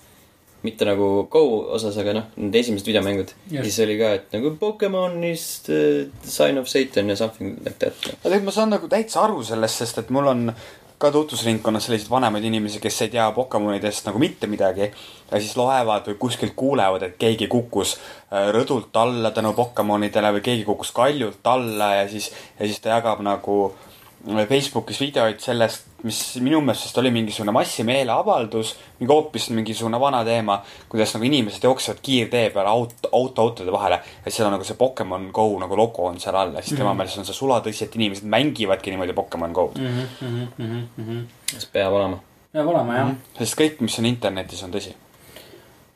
Mitte 0.63 0.87
nagu 0.87 1.27
Go 1.31 1.43
osas, 1.75 1.97
aga 2.01 2.15
noh, 2.17 2.27
need 2.37 2.57
esimesed 2.59 2.87
videomängud. 2.89 3.31
Just. 3.51 3.63
siis 3.63 3.79
oli 3.85 3.95
ka, 3.99 4.11
et 4.19 4.35
nagu 4.35 4.51
Pokemon 4.59 5.23
is 5.23 5.45
the 5.67 6.09
sign 6.23 6.59
of 6.59 6.67
Satan 6.67 7.09
ja 7.09 7.15
something 7.19 7.57
like 7.63 7.79
that. 7.79 7.95
aga 8.03 8.19
tegelikult 8.25 8.51
ma 8.51 8.55
saan 8.55 8.75
nagu 8.75 8.91
täitsa 8.91 9.23
aru 9.23 9.43
sellest, 9.47 9.83
sest 9.83 10.03
et 10.03 10.13
mul 10.13 10.27
on 10.31 10.51
ka 10.99 11.11
tutvusringkonnas 11.15 11.85
selliseid 11.87 12.11
vanemaid 12.11 12.43
inimesi, 12.43 12.81
kes 12.83 13.01
ei 13.05 13.11
tea 13.13 13.29
Pokemonidest 13.31 14.09
nagu 14.09 14.19
mitte 14.19 14.47
midagi. 14.51 14.91
ja 15.31 15.39
siis 15.39 15.55
loevad 15.57 16.09
või 16.11 16.17
kuskilt 16.19 16.55
kuulevad, 16.59 17.05
et 17.07 17.15
keegi 17.21 17.47
kukkus 17.47 17.95
äh, 17.95 18.49
rõdult 18.51 18.95
alla 18.99 19.31
tänu 19.31 19.53
Pokemonidele 19.55 20.33
või 20.37 20.43
keegi 20.43 20.65
kukkus 20.67 20.91
kaljult 20.91 21.47
alla 21.47 21.93
ja 22.01 22.09
siis, 22.09 22.31
ja 22.59 22.67
siis 22.67 22.83
ta 22.83 22.97
jagab 22.97 23.23
nagu 23.23 23.61
äh, 23.69 24.43
Facebookis 24.49 24.99
videoid 24.99 25.39
sellest, 25.39 25.87
mis 26.03 26.19
minu 26.43 26.61
meelest 26.61 26.87
vist 26.87 26.97
oli 27.01 27.11
mingisugune 27.11 27.53
massimeeleavaldus, 27.55 28.75
mingi 28.99 29.13
hoopis 29.13 29.49
mingisugune 29.55 29.99
vana 29.99 30.21
teema, 30.27 30.59
kuidas 30.91 31.13
nagu 31.15 31.27
inimesed 31.27 31.63
jooksevad 31.63 31.99
kiirtee 32.05 32.45
peal 32.55 32.69
auto, 32.71 33.11
autoautode 33.11 33.71
vahele 33.71 33.99
ja 34.25 34.31
seal 34.31 34.47
on 34.47 34.55
nagu 34.57 34.67
see 34.67 34.79
Pokemon 34.79 35.29
Go 35.35 35.49
nagu 35.59 35.77
logo 35.77 36.07
on 36.07 36.19
seal 36.19 36.37
all 36.39 36.55
ja 36.55 36.63
siis 36.63 36.79
tema 36.79 36.93
meelest 36.93 37.21
on 37.21 37.27
see 37.27 37.37
sulatõsi, 37.37 37.85
et 37.85 37.99
inimesed 37.99 38.29
mängivadki 38.29 38.93
niimoodi 38.93 39.17
Pokemon 39.17 39.53
Go'd 39.55 39.79
mm. 39.81 40.47
Mhm. 40.57 41.19
see 41.55 41.69
peab 41.73 41.93
olema. 41.99 42.21
peab 42.53 42.73
olema 42.73 42.97
jah. 43.01 43.13
sest 43.41 43.59
kõik, 43.59 43.83
mis 43.85 43.99
on 43.99 44.09
internetis, 44.09 44.63
on 44.63 44.75
tõsi. 44.75 44.95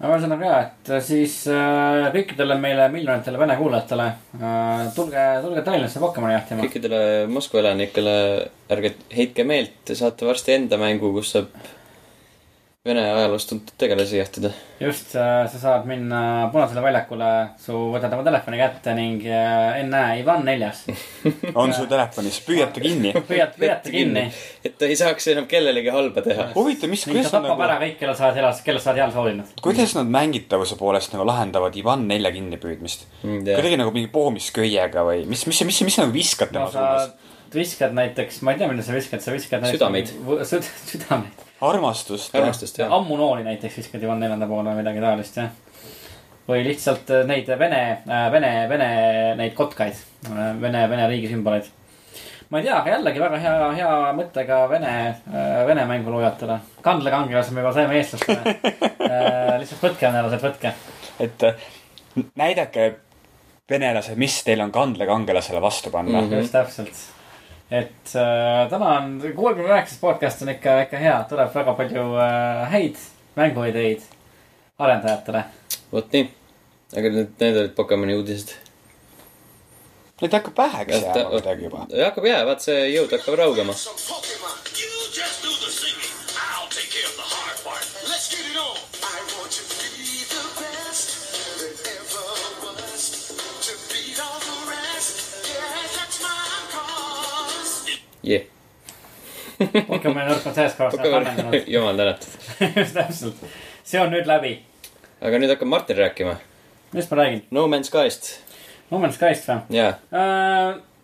Aga 0.04 0.18
ühesõnaga 0.18 0.48
ja, 0.50 0.56
et 0.68 0.90
siis 1.08 1.36
äh, 1.48 2.10
kõikidele 2.12 2.58
meile 2.60 2.90
miljonitele 2.92 3.40
vene 3.40 3.56
kuulajatele 3.56 4.08
äh, 4.36 4.82
tulge, 4.96 5.24
tulge 5.46 5.64
Tallinnasse 5.64 6.02
Pokemoni 6.04 6.36
jahtima. 6.36 6.66
kõikidele 6.66 7.00
Moskva 7.32 7.62
elanikele 7.64 8.18
ärge 8.76 8.98
heitke 9.16 9.48
meelt, 9.48 9.78
te 9.88 9.96
saate 9.96 10.28
varsti 10.28 10.58
enda 10.58 10.80
mängu, 10.82 11.14
kus 11.16 11.32
saab 11.38 11.56
Vene 12.84 13.00
ajaloost 13.08 13.48
tuntud 13.48 13.78
tegelasi 13.80 14.18
jahtida. 14.18 14.50
just 14.82 15.14
äh,, 15.16 15.46
sa 15.48 15.60
saad 15.60 15.86
minna 15.88 16.50
Punasele 16.52 16.82
väljakule, 16.84 17.30
su 17.56 17.78
võtad 17.94 18.12
oma 18.12 18.26
telefoni 18.28 18.60
kätte 18.60 18.92
ning 18.98 19.24
äh, 19.24 19.78
ennäe, 19.80 20.18
Ivan 20.20 20.44
neljas. 20.44 20.82
on 21.62 21.72
sul 21.72 21.88
telefonis, 21.88 22.42
püüad 22.44 22.74
ta 22.76 22.84
kinni. 22.84 23.14
püüad, 23.30 23.56
püüad 23.56 23.80
ta 23.86 23.94
kinni. 23.94 24.26
et 24.68 24.76
ta 24.76 24.92
ei 24.92 25.00
saaks 25.00 25.30
enam 25.32 25.48
kellelegi 25.48 25.96
halba 25.96 26.26
teha. 26.28 26.50
huvitav, 26.58 26.92
mis, 26.92 27.08
ta 27.08 27.14
kuidas 27.14 27.32
nad 27.32 27.48
tapab 27.48 27.64
ära 27.70 27.78
nagu, 27.78 27.86
kõik, 27.88 27.98
kelle 28.04 28.20
sa 28.20 28.28
oled 28.28 28.42
heas, 28.42 28.60
kelle 28.68 28.84
sa 28.84 28.92
oled 28.92 29.04
heal 29.06 29.16
soovinud. 29.16 29.58
kuidas 29.64 29.96
nad 30.02 30.16
mängitavuse 30.20 30.76
poolest 30.84 31.16
nagu 31.16 31.32
lahendavad 31.32 31.80
Ivan 31.80 32.04
nelja 32.12 32.36
kinnipüüdmist? 32.36 33.08
Mm, 33.24 33.46
kuidagi 33.48 33.80
nagu 33.80 33.96
mingi 33.96 34.12
poomisköiega 34.12 35.08
või 35.08 35.24
mis, 35.24 35.48
mis, 35.48 35.64
mis, 35.72 35.86
mis 35.88 36.02
sa 36.02 36.04
nagu 36.04 36.20
viskad 36.20 36.52
no 36.52 36.66
tema 36.66 36.74
sa 36.76 36.82
suunas? 36.84 37.23
Viskad 37.56 37.94
näiteks, 37.96 38.42
ma 38.46 38.54
ei 38.54 38.62
tea, 38.62 38.70
mida 38.72 38.86
sa 38.86 38.96
viskad, 38.96 39.22
sa 39.24 39.34
viskad. 39.34 39.66
Südameid.. 39.70 40.14
südameid. 40.92 41.46
armastust. 41.62 42.36
armastust 42.36 42.82
jah. 42.82 42.92
ammu 42.94 43.18
nooli 43.20 43.46
näiteks 43.48 43.78
viskad 43.82 44.04
Ivan 44.04 44.20
neljanda 44.24 44.50
poole 44.50 44.72
või 44.72 44.82
midagi 44.82 45.04
taolist, 45.04 45.38
jah. 45.40 45.54
või 46.50 46.66
lihtsalt 46.68 47.14
äh, 47.14 47.24
neid 47.30 47.54
vene, 47.60 47.84
vene, 48.34 48.52
vene 48.70 48.90
neid 49.40 49.56
kotkaid, 49.58 50.02
vene, 50.62 50.84
vene 50.90 51.08
riigi 51.12 51.32
sümboleid. 51.32 51.70
ma 52.50 52.60
ei 52.60 52.68
tea, 52.68 52.80
aga 52.80 52.98
jällegi 52.98 53.24
väga 53.24 53.40
hea, 53.46 53.56
hea 53.80 53.94
mõttega 54.18 54.60
vene, 54.72 54.98
vene 55.70 55.88
mänguloojatele. 55.94 56.60
kandlekangelase 56.86 57.56
me 57.56 57.64
juba 57.64 57.78
saime 57.78 58.02
eestlastele. 58.02 58.58
lihtsalt 59.64 59.88
võtke, 59.88 60.10
venelased, 60.10 60.44
võtke. 60.44 60.76
et 61.24 61.48
äh, 61.48 61.72
näidake, 62.36 62.94
venelased, 63.70 64.18
mis 64.20 64.44
teil 64.46 64.62
on 64.64 64.72
kandlekangelasele 64.72 65.62
vastu 65.62 65.92
panna 65.92 66.22
mm. 66.22 66.30
-hmm. 66.30 66.42
just 66.42 66.52
täpselt. 66.52 67.04
Et 67.72 68.16
äh, 68.16 68.70
täna 68.70 68.98
on, 68.98 69.16
kuuekümne 69.36 69.70
üheksas 69.70 70.00
podcast 70.02 70.42
on 70.42 70.52
ikka, 70.54 70.82
ikka 70.88 71.00
hea, 71.02 71.16
tuleb 71.30 71.54
väga 71.56 71.76
palju 71.80 72.06
äh, 72.22 72.66
häid 72.74 73.00
mänguideid 73.36 74.04
arendajatele. 74.80 75.46
vot 75.92 76.14
nii. 76.14 76.30
aga 76.98 77.14
need, 77.16 77.34
need 77.40 77.58
olid 77.64 77.76
Pokemoni 77.78 78.18
uudised. 78.20 78.56
Neid 80.22 80.36
hakkab 80.38 80.58
väheks 80.58 81.00
jääma 81.02 81.30
kuidagi 81.32 81.70
juba. 81.70 81.88
hakkab 82.06 82.30
jää, 82.30 82.46
vaat 82.48 82.66
see 82.66 82.80
jõud 82.94 83.16
hakkab 83.18 83.40
raugema. 83.40 83.76
jah, 98.24 98.48
Pokemoni 99.88 100.26
nõrk 100.28 100.48
on 100.50 100.56
sellest 100.56 100.80
kohast 100.80 101.00
ära 101.00 101.12
kannatanud. 101.18 101.68
jumal 101.70 102.00
tänatud. 102.00 102.40
just 102.80 102.96
täpselt, 102.98 103.44
see 103.86 104.02
on 104.02 104.10
nüüd 104.14 104.30
läbi. 104.30 104.56
aga 105.22 105.42
nüüd 105.42 105.54
hakkab 105.54 105.70
Martin 105.70 106.00
rääkima. 106.00 106.40
millest 106.94 107.14
ma 107.14 107.20
räägin? 107.22 107.44
No 107.52 107.68
Man's 107.72 107.92
Skyst. 107.92 108.34
No 108.92 109.02
Man's 109.04 109.20
Skyst 109.20 109.48
või? 109.50 109.62
jaa, 109.78 109.94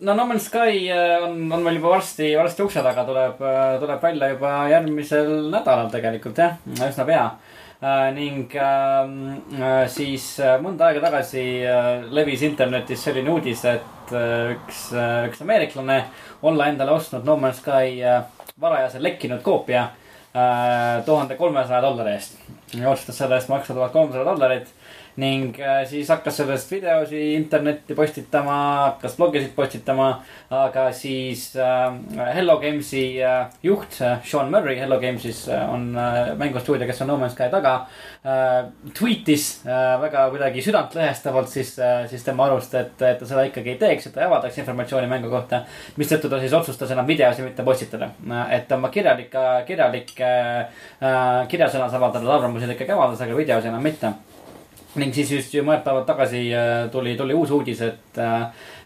no 0.00 0.16
No 0.16 0.26
Man's 0.26 0.48
Sky 0.48 0.88
äh, 0.90 1.22
on, 1.22 1.52
on 1.52 1.62
meil 1.62 1.78
juba 1.78 1.94
varsti, 1.96 2.32
varsti 2.36 2.64
ukse 2.64 2.82
taga 2.84 3.04
tuleb, 3.04 3.40
tuleb 3.82 4.02
välja 4.02 4.30
juba 4.34 4.52
järgmisel 4.72 5.32
nädalal 5.52 5.90
tegelikult 5.92 6.40
jah, 6.40 6.58
üsna 6.88 7.06
pea. 7.08 7.24
ning 8.12 8.52
ähm, 8.60 9.14
äh, 9.56 9.86
siis 9.88 10.34
äh, 10.40 10.58
mõnda 10.60 10.90
aega 10.90 11.00
tagasi 11.06 11.44
äh, 11.64 12.02
levis 12.12 12.42
internetis 12.44 13.00
selline 13.06 13.32
uudis, 13.32 13.64
et 13.64 13.99
äh, 14.16 14.52
üks, 14.56 14.90
üks 15.28 15.42
ameeriklane 15.44 16.04
olla 16.42 16.68
endale 16.70 16.94
ostnud 16.96 17.24
No 17.24 17.36
Man's 17.40 17.62
Sky 17.62 18.00
äh, 18.02 18.22
varajase 18.60 19.02
lekkinud 19.02 19.42
koopia 19.42 19.88
tuhande 21.04 21.34
kolmesaja 21.34 21.80
dollari 21.82 22.12
eest. 22.14 22.36
otsustas 22.86 23.16
selle 23.18 23.34
eest 23.34 23.48
maksta 23.50 23.74
tuhat 23.74 23.90
kolmsada 23.92 24.22
dollarit 24.28 24.68
ning 25.20 25.56
äh, 25.60 25.82
siis 25.88 26.08
hakkas 26.10 26.38
sellest 26.40 26.70
videosi 26.72 27.20
internetti 27.34 27.94
postitama, 27.94 28.56
hakkas 28.86 29.16
blogisid 29.18 29.52
postitama. 29.56 30.10
aga 30.50 30.88
siis 30.92 31.52
äh, 31.56 32.32
Hello 32.34 32.56
Games'i 32.60 33.20
äh, 33.22 33.50
juht 33.62 33.98
Sean 34.24 34.50
Murray 34.50 34.78
Hello 34.80 34.98
Games'is 35.00 35.44
on 35.50 35.92
mängustuudio, 36.38 36.86
kes 36.88 37.02
on 37.04 37.10
No 37.12 37.18
Man's 37.20 37.36
Sky 37.36 37.50
taga 37.52 37.74
tweetis 38.96 39.62
väga 39.64 40.26
kuidagi 40.32 40.62
südantlõhestavalt 40.64 41.48
siis 41.48 41.70
siis 42.10 42.24
tema 42.24 42.44
arust, 42.46 42.74
et, 42.76 42.92
et 43.00 43.18
ta 43.20 43.28
seda 43.28 43.46
ikkagi 43.48 43.74
ei 43.74 43.78
teeks, 43.80 44.08
et 44.08 44.14
ta 44.14 44.24
ei 44.24 44.28
avaldaks 44.28 44.58
informatsiooni 44.60 45.08
mängu 45.10 45.30
kohta. 45.32 45.62
mistõttu 45.96 46.28
ta 46.28 46.40
siis 46.42 46.52
otsustas 46.56 46.92
enam 46.92 47.08
videosi 47.08 47.46
mitte 47.46 47.64
postitada, 47.64 48.10
et 48.52 48.72
oma 48.76 48.90
kirjalik, 48.92 49.32
kirjalik 49.66 50.12
kirjasõnas 51.48 51.96
avaldada 51.96 52.36
arvamusi 52.36 52.68
ta 52.68 52.76
ikkagi 52.76 52.96
avaldas, 52.96 53.24
aga 53.24 53.40
videos 53.40 53.70
enam 53.70 53.88
mitte 53.88 54.12
ning 54.98 55.14
siis 55.14 55.30
just 55.30 55.54
ju 55.54 55.62
mõned 55.66 55.84
päevad 55.86 56.06
tagasi 56.08 56.48
äh, 56.54 56.86
tuli, 56.90 57.14
tuli 57.18 57.34
uus 57.36 57.50
uudis, 57.54 57.82
et, 57.86 58.18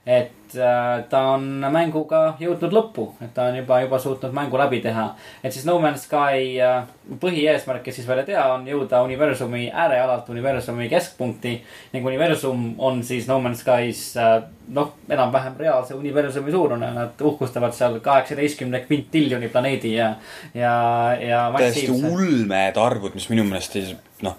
et 0.04 0.56
äh, 0.58 1.04
ta 1.08 1.20
on 1.32 1.46
mänguga 1.72 2.34
jõudnud 2.40 2.74
lõppu, 2.76 3.06
et 3.24 3.32
ta 3.36 3.48
on 3.48 3.56
juba, 3.56 3.78
juba 3.80 4.00
suutnud 4.02 4.34
mängu 4.36 4.58
läbi 4.60 4.82
teha. 4.84 5.06
et 5.42 5.52
siis 5.52 5.64
No 5.64 5.78
Man's 5.80 6.04
Sky 6.04 6.58
äh, 6.60 6.82
põhieesmärk, 7.20 7.82
kes 7.86 8.00
siis 8.00 8.08
veel 8.08 8.20
ei 8.20 8.28
tea, 8.28 8.42
on 8.52 8.66
jõuda 8.68 9.00
universumi 9.06 9.70
äärealalt 9.72 10.28
universumi 10.28 10.90
keskpunkti. 10.92 11.54
ning 11.92 12.06
universum 12.06 12.74
on 12.78 13.02
siis 13.02 13.28
No 13.28 13.40
Man's 13.40 13.64
Sky's 13.64 14.02
äh, 14.20 14.42
noh, 14.76 14.92
enam-vähem 15.08 15.56
reaalse 15.58 15.96
universumi 15.96 16.52
suurune, 16.52 16.90
nad 16.98 17.20
uhkustavad 17.20 17.72
seal 17.76 17.96
kaheksateistkümne 18.04 18.84
kvintiljoni 18.84 19.48
planeedi 19.48 19.94
ja, 19.94 20.14
ja, 20.54 20.74
ja. 21.20 21.46
täiesti 21.56 21.88
ulmed 21.90 22.76
arvud, 22.76 23.16
mis 23.16 23.30
minu 23.32 23.48
meelest 23.48 23.80
ei, 23.80 23.96
noh, 24.24 24.36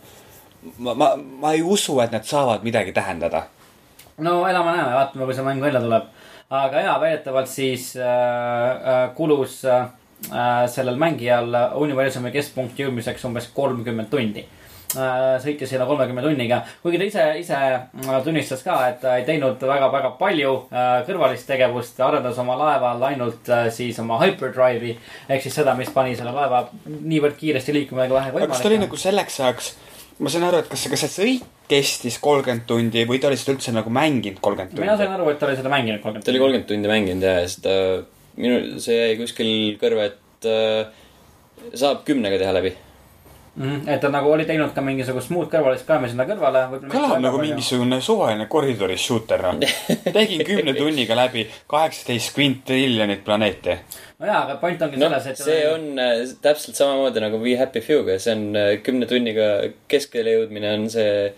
ma, 0.77 0.93
ma, 0.93 1.09
ma 1.15 1.53
ei 1.53 1.61
usu, 1.61 1.99
et 2.03 2.11
need 2.15 2.27
saavad 2.27 2.63
midagi 2.63 2.93
tähendada. 2.95 3.45
no 4.17 4.45
elame-näeme, 4.47 4.93
vaatame, 4.93 5.25
kui 5.25 5.37
see 5.37 5.45
mäng 5.45 5.61
välja 5.61 5.81
tuleb. 5.83 6.09
aga 6.49 6.81
jaa, 6.87 6.99
väidetavalt 7.01 7.49
siis 7.51 7.95
äh, 7.97 8.05
äh, 8.05 9.15
kulus 9.15 9.63
äh, 9.65 9.87
sellel 10.71 10.95
mängijal 10.95 11.55
universumi 11.75 12.31
keskpunkti 12.31 12.85
jõudmiseks 12.85 13.25
umbes 13.27 13.49
kolmkümmend 13.53 14.09
tundi 14.09 14.45
äh,. 14.95 15.35
sõitis 15.43 15.69
sinna 15.71 15.85
kolmekümne 15.87 16.23
tunniga, 16.23 16.61
kuigi 16.83 16.99
ta 16.99 17.07
ise, 17.07 17.25
ise 17.41 17.57
äh, 17.57 18.19
tunnistas 18.23 18.63
ka, 18.65 18.77
et 18.91 18.99
ta 19.03 19.15
ei 19.19 19.25
teinud 19.27 19.61
väga-väga 19.61 20.13
palju 20.19 20.53
äh, 20.69 20.99
kõrvalist 21.07 21.47
tegevust, 21.49 21.99
arendas 22.03 22.39
oma 22.41 22.57
laeval 22.59 23.03
ainult 23.09 23.49
äh, 23.51 23.67
siis 23.73 23.99
oma 24.03 24.19
hyperdrive'i. 24.23 24.95
ehk 25.29 25.45
siis 25.45 25.57
seda, 25.61 25.75
mis 25.77 25.91
pani 25.93 26.15
selle 26.17 26.33
laeva 26.35 26.65
niivõrd 26.85 27.37
kiiresti 27.39 27.75
liikuma 27.75 28.07
kui 28.07 28.19
vähegi 28.19 28.37
aga 28.37 28.51
kas 28.53 28.61
ta 28.61 28.69
oli 28.69 28.77
võimalik. 28.77 28.93
nagu 28.93 29.01
selleks 29.03 29.39
ajaks, 29.41 29.73
ma 30.19 30.31
sain 30.31 30.47
aru, 30.47 30.63
et 30.63 30.71
kas, 30.71 30.87
kas 30.91 31.05
see 31.05 31.13
sõit 31.15 31.51
kestis 31.69 32.19
kolmkümmend 32.21 32.67
tundi 32.69 33.05
või 33.09 33.19
ta 33.21 33.31
oli 33.31 33.39
seda 33.41 33.55
üldse 33.55 33.73
nagu 33.75 33.91
mänginud 33.93 34.41
kolmkümmend 34.43 34.77
mina 34.79 34.97
sain 34.97 35.09
tundi? 35.09 35.21
aru, 35.21 35.31
et 35.33 35.39
ta 35.41 35.49
oli 35.49 35.57
seda 35.59 35.71
mänginud 35.73 36.03
kolmkümmend 36.03 36.27
ta 36.27 36.33
oli 36.33 36.43
kolmkümmend 36.43 36.69
tundi 36.69 36.91
mänginud 36.91 37.25
ja, 37.25 37.39
ja 37.39 37.47
siis 37.49 37.63
ta, 37.65 37.75
minu, 38.37 38.79
see 38.83 38.97
jäi 38.99 39.19
kuskil 39.19 39.51
kõrva, 39.81 40.09
et 40.11 40.49
äh, 40.51 41.03
saab 41.73 42.03
kümnega 42.07 42.39
teha 42.41 42.53
läbi. 42.53 42.75
mm. 43.55 43.63
-hmm. 43.63 43.89
et 43.89 44.01
ta 44.01 44.09
nagu 44.09 44.31
oli 44.31 44.45
teinud 44.45 44.73
ka 44.75 44.81
mingisugust 44.81 45.29
muud 45.29 45.49
kõrvalist 45.51 45.85
ka 45.87 45.99
sinna 46.07 46.25
kõrvale. 46.29 46.65
kõlab 46.91 47.19
nagu. 47.21 47.41
mingisugune 47.41 48.01
suvaline 48.01 48.45
koridoris 48.45 49.05
shooter, 49.05 49.41
noh. 49.41 49.59
tegin 50.17 50.45
kümne 50.45 50.73
tunniga 50.73 51.15
läbi 51.15 51.47
kaheksateist 51.67 52.35
kvintriljonit 52.35 53.23
planeeti. 53.23 53.79
No 54.19 54.29
jaa, 54.29 54.41
aga 54.45 54.57
point 54.61 54.81
ongi 54.87 54.99
noh 55.01 55.11
selles, 55.11 55.27
et. 55.33 55.43
see 55.43 55.61
on 55.69 55.85
äh, 56.01 56.23
täpselt 56.43 56.79
samamoodi 56.79 57.23
nagu 57.23 57.39
We 57.43 57.55
Happy 57.59 57.83
Few'ga, 57.85 58.17
see 58.21 58.35
on 58.35 58.47
äh, 58.59 58.71
kümne 58.85 59.09
tunniga 59.09 59.49
keskele 59.91 60.37
jõudmine 60.39 60.73
on 60.77 60.89
see, 60.93 61.31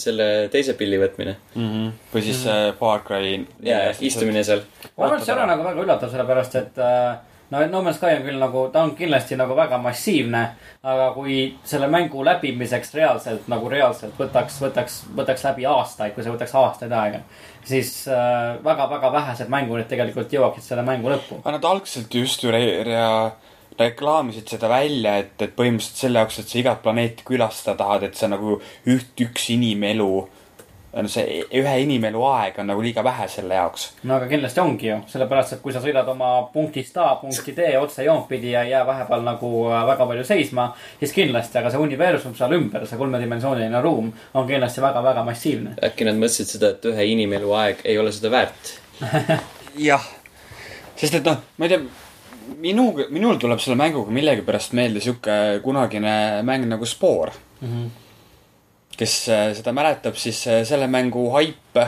selle 0.00 0.26
teise 0.52 0.76
pilli 0.78 0.98
võtmine 1.00 1.36
või 1.54 2.22
siis 2.24 2.44
mm 2.44 2.50
-hmm. 2.50 2.76
Far 2.80 3.02
Cry. 3.06 3.38
ja 3.62 3.80
istumine 4.00 4.44
seal. 4.44 4.62
ma 4.96 5.08
arvan, 5.08 5.18
et 5.18 5.26
see 5.26 5.34
ei 5.34 5.38
ole 5.40 5.48
nagu 5.52 5.66
väga 5.66 5.82
üllatav, 5.86 6.12
sellepärast 6.12 6.60
et 6.62 6.78
äh, 6.78 7.16
no 7.50 7.66
No 7.66 7.82
Man's 7.82 7.96
Sky 7.96 8.16
on 8.16 8.24
küll 8.26 8.38
nagu, 8.40 8.68
ta 8.72 8.82
on 8.82 8.94
kindlasti 8.96 9.36
nagu 9.38 9.56
väga 9.56 9.78
massiivne. 9.78 10.42
aga 10.82 11.10
kui 11.14 11.56
selle 11.64 11.88
mängu 11.90 12.24
läbimiseks 12.24 12.94
reaalselt 12.94 13.48
nagu 13.48 13.68
reaalselt 13.68 14.14
võtaks, 14.18 14.60
võtaks, 14.62 15.00
võtaks 15.16 15.44
läbi 15.44 15.66
aastaid, 15.66 16.14
kui 16.14 16.22
see 16.22 16.32
võtaks 16.32 16.54
aastaid 16.54 16.92
aega. 16.92 17.20
Siis 17.66 17.90
äh, 18.08 18.56
väga-väga 18.64 19.10
vähesed 19.12 19.50
mängurid 19.52 19.88
tegelikult 19.90 20.32
jõuaksid 20.32 20.70
selle 20.70 20.86
mängu 20.86 21.10
lõppu. 21.12 21.40
aga 21.42 21.56
nad 21.58 21.68
algselt 21.68 22.14
just 22.14 22.44
ju 22.44 22.52
re-, 22.54 22.82
rea-, 22.86 23.32
reklaamisid 23.78 24.48
seda 24.54 24.70
välja, 24.70 25.16
et, 25.22 25.34
et 25.42 25.54
põhimõtteliselt 25.56 26.02
selle 26.04 26.22
jaoks, 26.22 26.40
et 26.40 26.52
sa 26.52 26.58
igat 26.60 26.82
planeeti 26.84 27.26
külastada 27.26 27.76
tahad, 27.82 28.06
et 28.08 28.18
sa 28.18 28.30
nagu 28.32 28.58
üht, 28.88 29.12
üks 29.26 29.50
inimelu, 29.54 30.10
no 31.02 31.10
see 31.12 31.42
ühe 31.60 31.74
inimelu 31.82 32.22
aeg 32.28 32.60
on 32.62 32.70
nagu 32.70 32.82
liiga 32.84 33.04
vähe 33.04 33.26
selle 33.30 33.58
jaoks. 33.58 33.88
no 34.08 34.16
aga 34.16 34.28
kindlasti 34.30 34.62
ongi 34.62 34.90
ju, 34.90 34.98
sellepärast 35.12 35.56
et 35.56 35.62
kui 35.64 35.74
sa 35.74 35.82
sõidad 35.84 36.08
oma 36.12 36.30
punktist 36.52 36.96
A 36.96 37.08
punkti 37.20 37.54
D 37.56 37.68
otse 37.80 38.06
joont 38.06 38.28
pidi 38.28 38.52
ja 38.54 38.62
ei 38.64 38.72
jää 38.72 38.84
vahepeal 38.86 39.24
nagu 39.26 39.50
äh, 39.70 39.82
väga 39.90 40.06
palju 40.06 40.24
seisma, 40.24 40.68
siis 41.00 41.12
kindlasti, 41.16 41.58
aga 41.60 41.72
see 41.72 41.82
universum 41.82 42.34
seal 42.38 42.56
ümber, 42.56 42.86
see 42.88 43.00
kolmedimensiooniline 43.00 43.82
ruum 43.84 44.12
on 44.34 44.48
kindlasti 44.48 44.84
väga-väga 44.84 45.24
massiivne. 45.26 45.76
äkki 45.90 46.08
nad 46.08 46.18
mõtlesid 46.20 46.56
seda, 46.56 46.72
et 46.76 46.88
ühe 46.92 47.10
inimelu 47.12 47.52
aeg 47.60 47.84
ei 47.84 47.98
ole 47.98 48.14
seda 48.14 48.32
väärt. 48.32 48.74
jah, 49.90 50.10
sest 50.96 51.20
et 51.20 51.28
noh, 51.28 51.42
ma 51.58 51.68
ei 51.68 51.74
tea, 51.74 51.84
minu, 52.62 52.88
minul 53.10 53.38
tuleb 53.42 53.60
selle 53.62 53.78
mänguga 53.80 54.14
millegipärast 54.14 54.74
meelde 54.78 55.02
sihuke 55.04 55.60
kunagine 55.64 56.42
mäng 56.46 56.66
nagu 56.68 56.86
Spoor 56.86 57.30
mm. 57.60 57.68
-hmm. 57.68 58.05
Kes 58.96 59.14
äh, 59.28 59.46
seda 59.56 59.72
mäletab, 59.76 60.16
siis 60.20 60.40
äh, 60.48 60.62
selle 60.68 60.88
mängu 60.90 61.28
haip 61.34 61.80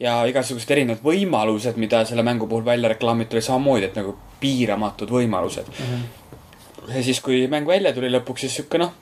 ja 0.00 0.16
igasugused 0.28 0.70
erinevad 0.74 1.04
võimalused, 1.04 1.78
mida 1.80 2.04
selle 2.08 2.24
mängu 2.26 2.48
puhul 2.50 2.64
välja 2.66 2.90
reklaamiti, 2.92 3.36
oli 3.36 3.44
samamoodi, 3.44 3.88
et 3.90 3.98
nagu 4.00 4.16
piiramatud 4.40 5.12
võimalused 5.12 5.70
mm. 5.70 5.88
-hmm. 5.94 6.92
ja 6.96 7.02
siis, 7.02 7.20
kui 7.24 7.44
mäng 7.48 7.68
välja 7.68 7.92
tuli 7.92 8.12
lõpuks, 8.12 8.46
siis 8.46 8.60
sihuke 8.60 8.80
noh, 8.80 8.92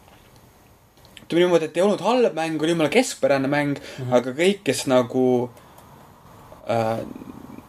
ütleme 1.23 1.45
niimoodi, 1.47 1.71
et 1.71 1.77
ei 1.77 1.85
olnud 1.87 2.03
halb 2.05 2.35
mäng, 2.37 2.63
oli 2.63 2.75
jumala 2.75 2.93
keskpärane 2.93 3.49
mäng 3.49 3.79
mm, 3.79 4.05
-hmm. 4.05 4.17
aga 4.17 4.35
kõik, 4.43 4.65
kes 4.65 4.87
nagu 4.87 5.51
äh, 6.71 6.99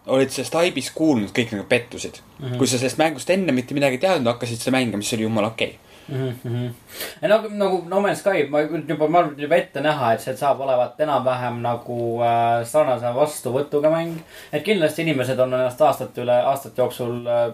olid 0.08 0.34
sellest 0.34 0.54
haibist 0.60 0.92
kuulnud, 0.96 1.32
kõik 1.32 1.54
nagu 1.56 1.66
pettusid 1.70 2.20
mm. 2.20 2.46
-hmm. 2.46 2.58
kui 2.58 2.68
sa 2.68 2.78
sellest 2.78 2.98
mängust 2.98 3.30
enne 3.30 3.52
mitte 3.52 3.74
midagi 3.74 4.02
ei 4.02 4.06
teadnud, 4.08 4.34
hakkasid 4.34 4.60
seda 4.60 4.78
mängima, 4.78 5.02
siis 5.02 5.14
oli 5.20 5.30
jumala 5.30 5.54
okei 5.54 5.68
okay.. 5.68 5.83
Ei 6.10 7.30
no 7.30 7.38
nagu 7.48 7.84
No 7.88 8.02
Man's 8.04 8.20
Sky, 8.20 8.48
ma 8.52 8.62
juba, 8.62 9.08
ma 9.08 9.20
arvan, 9.22 9.36
juba 9.40 9.56
ette 9.56 9.84
näha, 9.84 10.14
et 10.14 10.24
see 10.24 10.36
saab 10.38 10.60
olevat 10.66 11.00
enam-vähem 11.06 11.62
nagu 11.64 12.00
äh, 12.24 12.64
sarnase 12.68 13.14
vastuvõtuga 13.16 13.92
mäng. 13.94 14.18
et 14.52 14.66
kindlasti 14.66 15.06
inimesed 15.06 15.40
on 15.40 15.54
ennast 15.54 15.82
aastate 15.82 16.26
üle, 16.26 16.36
aastate 16.52 16.82
jooksul 16.82 17.22
äh, 17.28 17.46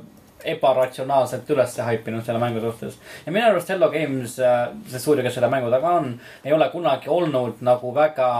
ebaratsionaalselt 0.49 1.49
üles 1.51 1.77
haipinud 1.83 2.25
selle 2.25 2.39
mängu 2.39 2.61
suhtes. 2.63 2.97
ja 3.25 3.31
minu 3.31 3.51
arust 3.51 3.69
Hello 3.69 3.91
Games, 3.93 4.35
see 4.35 4.99
stuudio, 4.99 5.23
kes 5.23 5.37
selle 5.37 5.51
mängu 5.51 5.69
taga 5.71 5.97
on, 5.99 6.13
ei 6.43 6.53
ole 6.53 6.69
kunagi 6.73 7.11
olnud 7.11 7.61
nagu 7.61 7.93
väga 7.95 8.31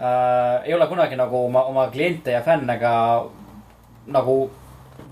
äh,, 0.00 0.64
ei 0.64 0.74
ole 0.74 0.86
kunagi 0.86 1.18
nagu 1.20 1.44
oma, 1.46 1.64
oma 1.68 1.88
kliente 1.90 2.32
ja 2.32 2.42
fänne 2.46 2.78
ka 2.78 2.94
nagu 4.06 4.50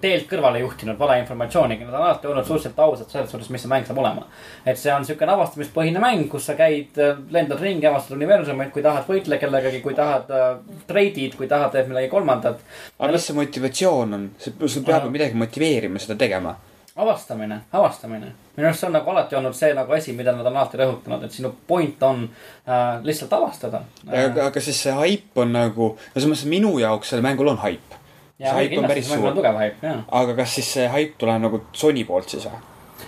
teelt 0.00 0.28
kõrvale 0.30 0.60
juhtinud 0.62 0.98
valeinformatsiooniga, 0.98 1.86
nad 1.86 1.94
on 1.94 2.04
alati 2.06 2.28
olnud 2.30 2.46
suhteliselt 2.46 2.78
ausad 2.84 3.10
selles 3.12 3.30
suhtes, 3.32 3.50
mis 3.52 3.64
see 3.64 3.70
mäng 3.70 3.86
saab 3.86 3.98
olema. 4.02 4.26
et 4.66 4.78
see 4.78 4.92
on 4.94 5.04
siukene 5.04 5.32
avastamispõhine 5.34 6.02
mäng, 6.02 6.28
kus 6.30 6.46
sa 6.50 6.54
käid, 6.58 6.98
lendad 7.34 7.60
ringi, 7.62 7.86
avastad 7.88 8.16
universumit, 8.16 8.72
kui 8.74 8.84
tahad, 8.84 9.06
võitle 9.08 9.38
kellegagi, 9.40 9.82
kui 9.84 9.94
tahad 9.98 10.30
äh,, 10.30 10.48
treidid, 10.86 11.36
kui 11.38 11.50
tahad, 11.50 11.72
teed 11.74 11.90
midagi 11.90 12.10
kolmandat. 12.12 12.64
aga 12.98 13.12
mis 13.12 13.28
see 13.28 13.38
motivatsioon 13.38 14.18
on? 14.18 14.30
sul 14.38 14.84
peab 14.86 15.06
ju 15.06 15.12
midagi 15.14 15.38
motiveerima 15.38 16.02
seda 16.02 16.18
tegema. 16.18 16.54
avastamine, 16.96 17.60
avastamine. 17.72 18.32
minu 18.56 18.68
arust 18.68 18.82
see 18.82 18.88
on 18.88 18.96
nagu 18.98 19.10
alati 19.10 19.38
olnud 19.38 19.54
see 19.54 19.74
nagu 19.74 19.92
asi, 19.94 20.12
mida 20.18 20.34
nad 20.34 20.46
on 20.46 20.56
alati 20.56 20.80
rõhutanud, 20.80 21.24
et 21.24 21.34
sinu 21.34 21.52
point 21.66 22.02
on 22.02 22.26
äh, 22.66 22.98
lihtsalt 23.02 23.32
avastada. 23.32 23.82
aga, 24.06 24.48
aga 24.48 24.60
siis 24.60 24.82
see 24.86 24.94
haip 25.02 25.38
on 25.38 25.54
nagu, 25.58 25.94
no 25.94 26.20
selles 26.20 26.30
mõttes, 26.32 26.50
minu 26.50 26.76
jaoks 26.82 27.10
sellel 27.14 27.26
mängul 27.26 27.54
on 27.54 27.64
haip. 27.66 27.97
See 28.38 28.46
ja 28.46 28.54
haip 28.54 28.78
on 28.78 28.86
päris 28.86 29.08
suur. 29.10 29.44
haip, 29.58 29.84
aga 30.08 30.34
kas 30.42 30.54
siis 30.58 30.72
see 30.78 30.88
haip 30.88 31.16
tuleb 31.18 31.42
nagu 31.42 31.62
Sony 31.72 32.04
poolt 32.08 32.36
siis 32.36 32.46
või? 32.46 32.60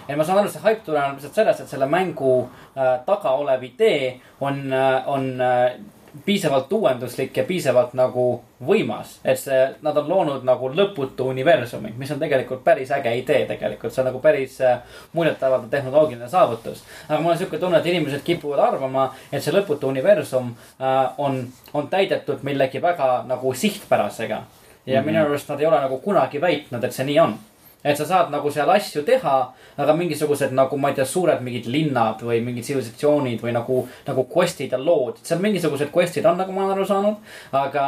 ei, 0.09 0.17
ma 0.17 0.25
saan 0.27 0.43
aru, 0.43 0.51
see 0.51 0.63
hype 0.65 0.85
tuleneb 0.87 1.17
lihtsalt 1.19 1.39
sellest, 1.39 1.65
et 1.65 1.71
selle 1.71 1.87
mängu 1.91 2.35
äh, 2.43 2.99
taga 3.07 3.37
olev 3.39 3.63
idee 3.67 4.21
on 4.41 4.61
äh,, 4.73 5.09
on 5.09 5.33
äh, 5.41 5.81
piisavalt 6.25 6.73
uuenduslik 6.73 7.37
ja 7.37 7.45
piisavalt 7.45 7.93
nagu 7.95 8.43
võimas. 8.67 9.19
et 9.25 9.39
see, 9.39 9.59
nad 9.83 9.97
on 9.97 10.09
loonud 10.09 10.45
nagu 10.45 10.71
lõputu 10.75 11.29
universumi, 11.31 11.93
mis 11.97 12.11
on 12.11 12.19
tegelikult 12.19 12.65
päris 12.65 12.91
äge 12.91 13.13
idee 13.17 13.45
tegelikult, 13.47 13.93
see 13.95 14.03
on 14.03 14.11
nagu 14.11 14.21
päris 14.21 14.61
äh, 14.61 14.81
muljetavaldav 15.13 15.71
tehnoloogiline 15.71 16.29
saavutus. 16.29 16.83
aga 17.09 17.21
mul 17.21 17.33
on 17.33 17.39
sihuke 17.39 17.59
tunne, 17.59 17.79
et 17.79 17.87
inimesed 17.87 18.25
kipuvad 18.27 18.65
arvama, 18.67 19.11
et 19.33 19.43
see 19.43 19.55
lõputu 19.55 19.91
universum 19.95 20.55
äh, 20.81 21.13
on, 21.19 21.45
on 21.75 21.89
täidetud 21.89 22.43
millegi 22.43 22.83
väga 22.83 23.23
nagu 23.27 23.55
sihtpärasega. 23.55 24.43
Ja 24.87 25.01
mm 25.01 25.03
-hmm. 25.03 25.07
minu 25.07 25.25
arust 25.25 25.49
nad 25.49 25.61
ei 25.61 25.67
ole 25.67 25.81
nagu 25.81 25.99
kunagi 25.99 26.41
väitnud, 26.41 26.85
et 26.85 26.93
see 26.93 27.05
nii 27.05 27.19
on 27.21 27.39
et 27.85 27.97
sa 27.97 28.05
saad 28.05 28.31
nagu 28.33 28.51
seal 28.53 28.69
asju 28.71 29.03
teha, 29.07 29.35
aga 29.81 29.95
mingisugused 29.97 30.53
nagu 30.57 30.77
ma 30.81 30.91
ei 30.91 30.99
tea, 30.99 31.07
suured 31.09 31.41
mingid 31.45 31.69
linnad 31.73 32.21
või 32.25 32.43
mingid 32.45 32.67
tsivilisatsioonid 32.67 33.41
või 33.45 33.55
nagu, 33.57 33.81
nagu 34.09 34.25
quest'id 34.35 34.75
ja 34.77 34.81
lood. 34.81 35.23
seal 35.25 35.41
mingisugused 35.41 35.93
quest'id 35.95 36.27
on, 36.29 36.37
nagu 36.41 36.53
ma 36.53 36.67
olen 36.67 36.77
aru 36.77 36.87
saanud. 36.89 37.17
aga, 37.57 37.85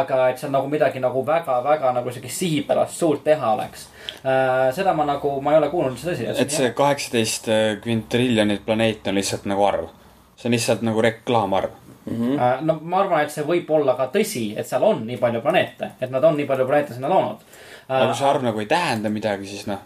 aga 0.00 0.22
et 0.32 0.42
seal 0.42 0.52
nagu 0.54 0.70
midagi 0.70 1.02
nagu 1.02 1.22
väga-väga 1.26 1.92
nagu 1.94 2.10
siukest 2.14 2.42
sihipärast 2.42 2.98
suurt 2.98 3.24
teha 3.24 3.52
oleks 3.54 3.88
äh,. 4.24 4.74
seda 4.74 4.94
ma 4.94 5.06
nagu, 5.06 5.38
ma 5.40 5.54
ei 5.54 5.62
ole 5.62 5.70
kuulnud, 5.70 5.98
see 5.98 6.12
tõsi. 6.12 6.30
et 6.34 6.54
see 6.54 6.72
kaheksateist 6.74 7.50
kvintriljonit 7.84 8.66
planeet 8.66 9.06
on 9.06 9.20
lihtsalt 9.22 9.46
nagu 9.46 9.64
arv. 9.70 9.92
see 10.36 10.50
on 10.50 10.58
lihtsalt 10.58 10.82
nagu 10.82 11.02
reklaamarv. 11.02 11.78
Äh, 12.08 12.62
no 12.64 12.78
ma 12.82 13.02
arvan, 13.02 13.22
et 13.24 13.34
see 13.34 13.44
võib 13.46 13.68
olla 13.74 13.94
ka 13.98 14.08
tõsi, 14.14 14.48
et 14.58 14.66
seal 14.68 14.84
on 14.86 15.04
nii 15.06 15.18
palju 15.20 15.42
planeete, 15.44 15.92
et 16.00 16.10
nad 16.14 16.24
on 16.24 16.36
nii 16.38 16.48
palju 16.48 16.66
planeete 16.68 16.96
sinna 16.96 17.10
loonud. 17.12 17.44
aga 17.88 18.10
kui 18.10 18.18
see 18.18 18.28
arv 18.28 18.44
nagu 18.44 18.60
ei 18.62 18.68
tähenda 18.70 19.12
midagi, 19.12 19.48
siis 19.50 19.66
noh. 19.68 19.84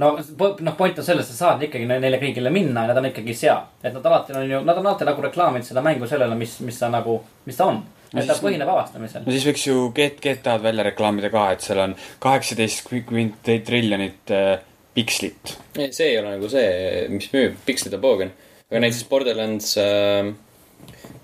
no 0.00 0.12
noh, 0.16 0.74
point 0.78 0.98
on 0.98 1.06
selles, 1.06 1.28
et 1.28 1.36
sa 1.36 1.50
saad 1.50 1.64
ikkagi 1.66 1.88
ne- 1.88 2.00
neile 2.02 2.20
kõigile 2.22 2.52
minna 2.54 2.84
ja 2.84 2.92
nad 2.92 3.02
on 3.02 3.10
ikkagi 3.10 3.36
seal. 3.36 3.62
et 3.82 3.92
nad 3.94 4.10
alati 4.12 4.36
on 4.36 4.50
ju, 4.50 4.64
nad 4.64 4.82
on 4.82 4.86
alati 4.86 5.08
nagu 5.08 5.24
reklaaminud 5.28 5.66
seda 5.66 5.84
mängu 5.84 6.08
sellele, 6.10 6.38
mis, 6.38 6.58
mis 6.66 6.78
ta 6.78 6.92
nagu, 6.92 7.20
mis 7.46 7.56
ta 7.56 7.70
on. 7.72 7.82
No 8.10 8.18
et 8.18 8.26
ta 8.26 8.34
põhineb 8.34 8.66
avastamisel 8.66 9.22
no. 9.22 9.30
siis 9.30 9.44
võiks 9.46 9.64
ju 9.68 9.92
Get-, 9.94 10.18
GTA-d 10.18 10.64
välja 10.64 10.82
reklaamida 10.88 11.28
ka, 11.30 11.44
et 11.54 11.62
seal 11.62 11.78
on 11.78 11.92
kaheksateist 12.18 12.88
kvintriljonit 12.88 14.32
äh, 14.34 14.56
pikslit. 14.94 15.58
see 15.78 16.08
ei 16.08 16.18
ole 16.18 16.34
nagu 16.34 16.48
see, 16.50 17.06
mis 17.12 17.28
müüb, 17.30 17.54
pikslid 17.66 17.94
on 17.94 18.02
poogen. 18.02 18.32
aga 18.70 18.82
näiteks 18.82 19.04
Borderlands 19.12 19.76
äh,, 19.78 20.32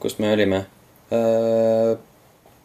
kus 0.00 0.18
me 0.18 0.32
olime 0.32 0.64
äh,. 1.12 1.96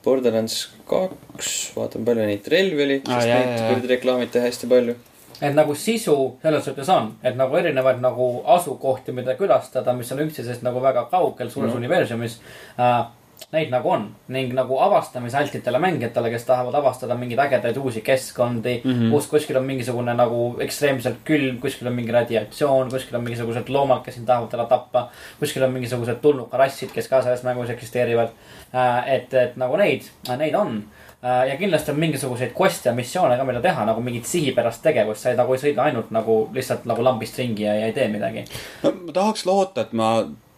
Borderlands 0.02 0.56
kaks, 0.90 1.50
vaatan 1.78 2.06
palju 2.06 2.24
neid 2.26 2.48
relvi 2.50 2.84
oli, 2.84 2.96
Aa, 3.06 3.20
sest 3.20 3.28
jaa, 3.30 3.38
neid 3.38 3.50
jaa, 3.52 3.58
jaa. 3.58 3.68
kuradi 3.70 3.90
reklaamiti 3.92 4.40
hästi 4.42 4.70
palju. 4.72 4.96
et 5.42 5.54
nagu 5.58 5.76
sisu 5.76 6.16
selles 6.42 6.66
suhtes 6.66 6.90
on, 6.90 7.12
et 7.24 7.38
nagu 7.38 7.56
erinevaid 7.58 8.02
nagu 8.02 8.28
asukohti, 8.56 9.14
mida 9.14 9.36
külastada, 9.38 9.94
mis 9.94 10.10
on 10.12 10.24
üksteisest 10.26 10.66
nagu 10.66 10.82
väga 10.82 11.06
kaugel 11.12 11.50
suures 11.50 11.74
mm. 11.74 11.78
universumis 11.78 12.40
äh,. 12.80 13.06
Neid 13.52 13.72
nagu 13.74 13.90
on 13.90 14.06
ning 14.32 14.54
nagu 14.56 14.78
avastamisaltitele 14.80 15.80
mängijatele, 15.82 16.30
kes 16.32 16.46
tahavad 16.48 16.76
avastada 16.80 17.18
mingeid 17.20 17.42
ägedaid 17.44 17.78
uusi 17.78 18.02
keskkondi 18.02 18.82
mm, 18.84 18.92
-hmm. 18.92 19.12
kus 19.12 19.28
kuskil 19.28 19.58
on 19.58 19.66
mingisugune 19.66 20.14
nagu 20.14 20.56
ekstreemselt 20.60 21.20
külm, 21.26 21.60
kuskil 21.60 21.88
on 21.88 21.94
mingi 21.94 22.12
radiatsioon, 22.12 22.90
kuskil 22.90 23.18
on 23.18 23.24
mingisugused 23.24 23.70
loomad, 23.70 24.06
kes 24.06 24.16
sind 24.16 24.28
tahavad 24.28 24.54
ära 24.54 24.66
tappa. 24.66 25.10
kuskil 25.40 25.64
on 25.64 25.72
mingisugused 25.72 26.22
tulnukarassid, 26.22 26.92
kes 26.94 27.08
ka 27.08 27.22
selles 27.22 27.44
mängus 27.44 27.70
eksisteerivad 27.70 28.30
äh,. 28.74 29.14
et, 29.14 29.34
et 29.34 29.56
nagu 29.56 29.76
neid, 29.78 30.04
neid 30.38 30.56
on 30.56 30.84
Äh, 31.24 31.50
ja 31.50 31.58
kindlasti 31.58 31.92
on 31.92 32.00
mingisuguseid 32.00 32.52
quest'e 32.58 32.90
ja 32.90 32.96
missioone 32.98 33.36
ka, 33.38 33.44
mida 33.46 33.60
teha 33.62 33.84
nagu 33.86 34.02
mingit 34.02 34.26
sihipärast 34.26 34.82
tegevust, 34.82 35.22
sa 35.22 35.30
ei 35.30 35.36
nagu 35.38 35.54
ei 35.54 35.60
sõida 35.62 35.84
ainult 35.86 36.10
nagu 36.10 36.38
lihtsalt 36.54 36.88
nagu 36.90 37.04
lambist 37.06 37.38
ringi 37.38 37.68
ja, 37.68 37.76
ja 37.78 37.90
ei 37.92 37.94
tee 37.94 38.08
midagi. 38.10 38.42
no 38.82 38.92
ma 38.96 39.14
tahaks 39.14 39.46
loota, 39.46 39.86
et 39.86 39.94
ma 39.94 40.08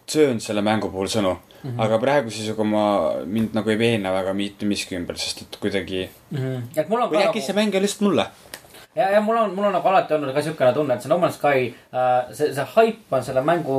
söön 0.08 0.40
selle 0.40 0.64
mängu 0.64 0.88
puhul 0.88 1.10
sõnu 1.12 1.34
mm. 1.64 1.70
-hmm. 1.70 1.84
aga 1.84 1.98
praeguse 1.98 2.42
seisuga 2.42 2.64
ma, 2.64 2.86
mind 3.24 3.54
nagu 3.56 3.70
ei 3.70 3.78
veena 3.78 4.12
väga 4.12 4.34
mitte 4.34 4.66
miski 4.66 4.96
ümber, 4.96 5.18
sest 5.18 5.42
et 5.42 5.60
kuidagi. 5.60 6.08
mul 6.88 7.00
on 7.00 7.10
või 7.10 7.24
äkki 7.28 7.40
see 7.40 7.56
mäng 7.56 7.74
on 7.74 7.82
lihtsalt 7.82 8.08
mulle. 8.08 8.26
ja, 8.94 9.10
ja 9.10 9.20
mul 9.20 9.36
on, 9.36 9.54
mul 9.54 9.64
on 9.64 9.72
nagu 9.72 9.88
alati 9.88 10.14
olnud 10.14 10.34
ka 10.34 10.42
siukene 10.42 10.72
tunne, 10.72 10.94
et 10.94 11.02
see 11.02 11.10
No 11.10 11.18
Man's 11.18 11.38
Sky 11.40 11.74
äh,, 11.92 12.32
see, 12.32 12.52
see 12.54 12.66
haip 12.76 13.12
on 13.12 13.24
selle 13.24 13.42
mängu 13.42 13.78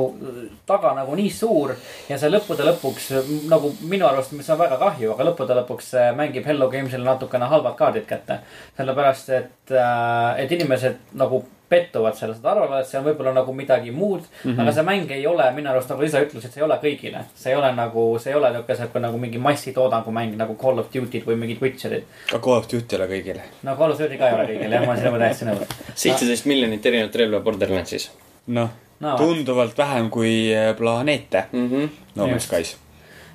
taga 0.66 0.94
nagu 0.94 1.14
nii 1.14 1.30
suur. 1.30 1.74
ja 2.08 2.18
see 2.18 2.30
lõppude 2.30 2.66
lõpuks 2.70 3.10
äh, 3.16 3.34
nagu 3.48 3.72
minu 3.80 4.06
arust, 4.06 4.32
mis 4.32 4.50
on 4.50 4.58
väga 4.58 4.78
kahju, 4.82 5.12
aga 5.14 5.30
lõppude 5.30 5.60
lõpuks 5.62 5.92
mängib 6.16 6.46
Hello 6.46 6.70
Games'ile 6.70 7.04
natukene 7.04 7.48
halvad 7.52 7.76
kaardid 7.76 8.06
kätte. 8.06 8.40
sellepärast, 8.76 9.28
et 9.30 9.76
äh,, 9.76 10.44
et 10.44 10.52
inimesed 10.52 11.14
nagu 11.14 11.44
pettuvad 11.68 12.14
selles, 12.14 12.38
nad 12.42 12.52
arvavad, 12.52 12.80
et 12.80 12.88
see 12.90 12.98
on 13.00 13.06
võib-olla 13.08 13.32
nagu 13.34 13.52
midagi 13.52 13.90
muud 13.90 14.22
mm. 14.22 14.50
-hmm. 14.50 14.60
aga 14.62 14.72
see 14.72 14.86
mäng 14.86 15.10
ei 15.10 15.26
ole 15.26 15.50
minu 15.56 15.70
arust, 15.70 15.90
nagu 15.90 16.08
sa 16.08 16.22
ütlesid, 16.22 16.52
see 16.54 16.62
ei 16.62 16.66
ole 16.68 16.78
kõigile. 16.82 17.24
see 17.34 17.50
ei 17.52 17.58
ole 17.58 17.72
nagu, 17.74 18.06
see 18.22 18.32
ei 18.32 18.38
ole 18.38 18.52
niisugune 18.54 19.06
nagu 19.06 19.18
mingi 19.18 19.38
massitoodangu 19.38 20.10
mäng 20.10 20.36
nagu 20.36 20.56
Call 20.62 20.78
of 20.78 20.88
Duty'd 20.94 21.26
või 21.26 21.36
mingid 21.42 21.62
Witcher'id. 21.62 22.04
ka 22.30 22.38
Call 22.38 22.58
of 22.58 22.70
Duty 22.72 22.96
ei 22.96 23.02
ole 23.02 23.10
kõigile. 23.14 23.42
no 23.62 23.76
Call 23.76 23.92
of 23.92 23.98
Duty 23.98 24.18
ka 24.18 24.28
ei 24.28 24.34
ole 24.34 24.48
kõigil 24.52 24.72
jah, 24.72 24.86
ma 24.86 24.92
olen 24.92 25.02
sinuga 25.02 25.18
täiesti 25.18 25.44
nõus. 25.44 25.76
seitseteist 25.94 26.46
miljonit 26.46 26.86
erinevat 26.86 27.16
relva 27.16 27.40
Borderlandsis 27.40 28.10
noh 28.46 28.70
No, 29.00 29.10
no,, 29.10 29.16
tunduvalt 29.16 29.78
vähem 29.78 30.10
kui 30.10 30.54
äh, 30.56 30.76
planeete 30.76 31.44
mm. 31.52 31.70
-hmm. 31.70 31.88
No 32.14 32.26
Man's. 32.26 32.38
Skys. 32.38 32.76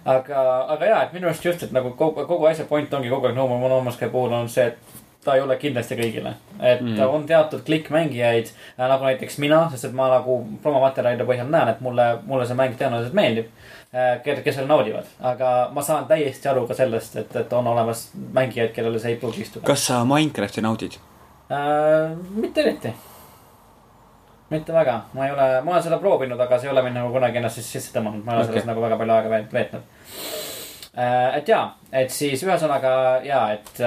aga, 0.06 0.66
aga 0.68 0.86
ja, 0.86 1.04
et 1.04 1.14
minu 1.14 1.28
arust 1.28 1.46
just, 1.46 1.64
et 1.64 1.72
nagu 1.72 1.92
kogu, 1.92 2.26
kogu 2.26 2.46
asja 2.46 2.66
point 2.66 2.94
ongi 2.94 3.10
kogu 3.10 3.28
aeg 3.28 3.36
No 3.36 3.48
More 3.48 3.92
Sky 3.92 4.10
puhul 4.10 4.34
on 4.34 4.50
see, 4.50 4.66
et 4.68 4.78
ta 5.24 5.36
ei 5.36 5.42
ole 5.42 5.58
kindlasti 5.62 5.98
kõigile. 6.00 6.34
et 6.60 6.82
mm. 6.82 7.00
on 7.06 7.26
teatud 7.30 7.62
klikkmängijaid 7.66 8.50
äh, 8.50 8.88
nagu 8.90 9.06
näiteks 9.06 9.38
mina, 9.44 9.64
sest 9.72 9.90
et 9.90 9.94
ma 9.98 10.10
nagu 10.12 10.40
promomaterjalide 10.64 11.28
põhjal 11.28 11.52
näen, 11.52 11.76
et 11.76 11.82
mulle, 11.82 12.08
mulle 12.26 12.48
see 12.50 12.58
mäng 12.58 12.76
tõenäoliselt 12.80 13.18
meeldib. 13.18 13.54
kes 14.24 14.56
selle 14.56 14.68
naudivad, 14.68 15.08
aga 15.20 15.70
ma 15.76 15.82
saan 15.84 16.06
täiesti 16.08 16.48
aru 16.48 16.66
ka 16.68 16.74
sellest, 16.74 17.16
et, 17.20 17.36
et 17.36 17.54
on 17.54 17.68
olemas 17.68 18.10
mängijaid, 18.16 18.72
kellele 18.76 19.00
see 19.00 19.16
ei 19.16 19.22
pruugi 19.22 19.42
istuda. 19.46 19.66
kas 19.68 19.88
sa 19.92 20.04
Minecrafti 20.06 20.62
naudid? 20.62 21.00
Äh, 21.52 22.18
mitte 22.36 22.62
eriti. 22.62 22.94
mitte 24.50 24.74
väga, 24.74 25.02
ma 25.14 25.26
ei 25.26 25.32
ole, 25.32 25.50
ma 25.62 25.72
olen 25.72 25.84
seda 25.84 25.98
proovinud, 26.00 26.40
aga 26.40 26.60
see 26.60 26.70
ei 26.70 26.72
ole 26.72 26.84
mind 26.86 26.98
nagu 27.00 27.12
kunagi 27.12 27.40
ennast 27.40 27.60
sisse 27.62 27.92
tõmmanud, 27.96 28.24
ma 28.24 28.34
ei 28.34 28.38
ole 28.38 28.46
Okei. 28.46 28.54
selles 28.54 28.68
nagu 28.68 28.82
väga 28.84 28.98
palju 29.00 29.14
aega 29.16 29.30
veet- 29.36 29.54
veetnud. 29.54 30.00
Et 30.92 31.48
ja, 31.48 31.60
et 31.96 32.12
siis 32.12 32.42
ühesõnaga 32.44 32.90
ja, 33.24 33.46
et, 33.56 33.78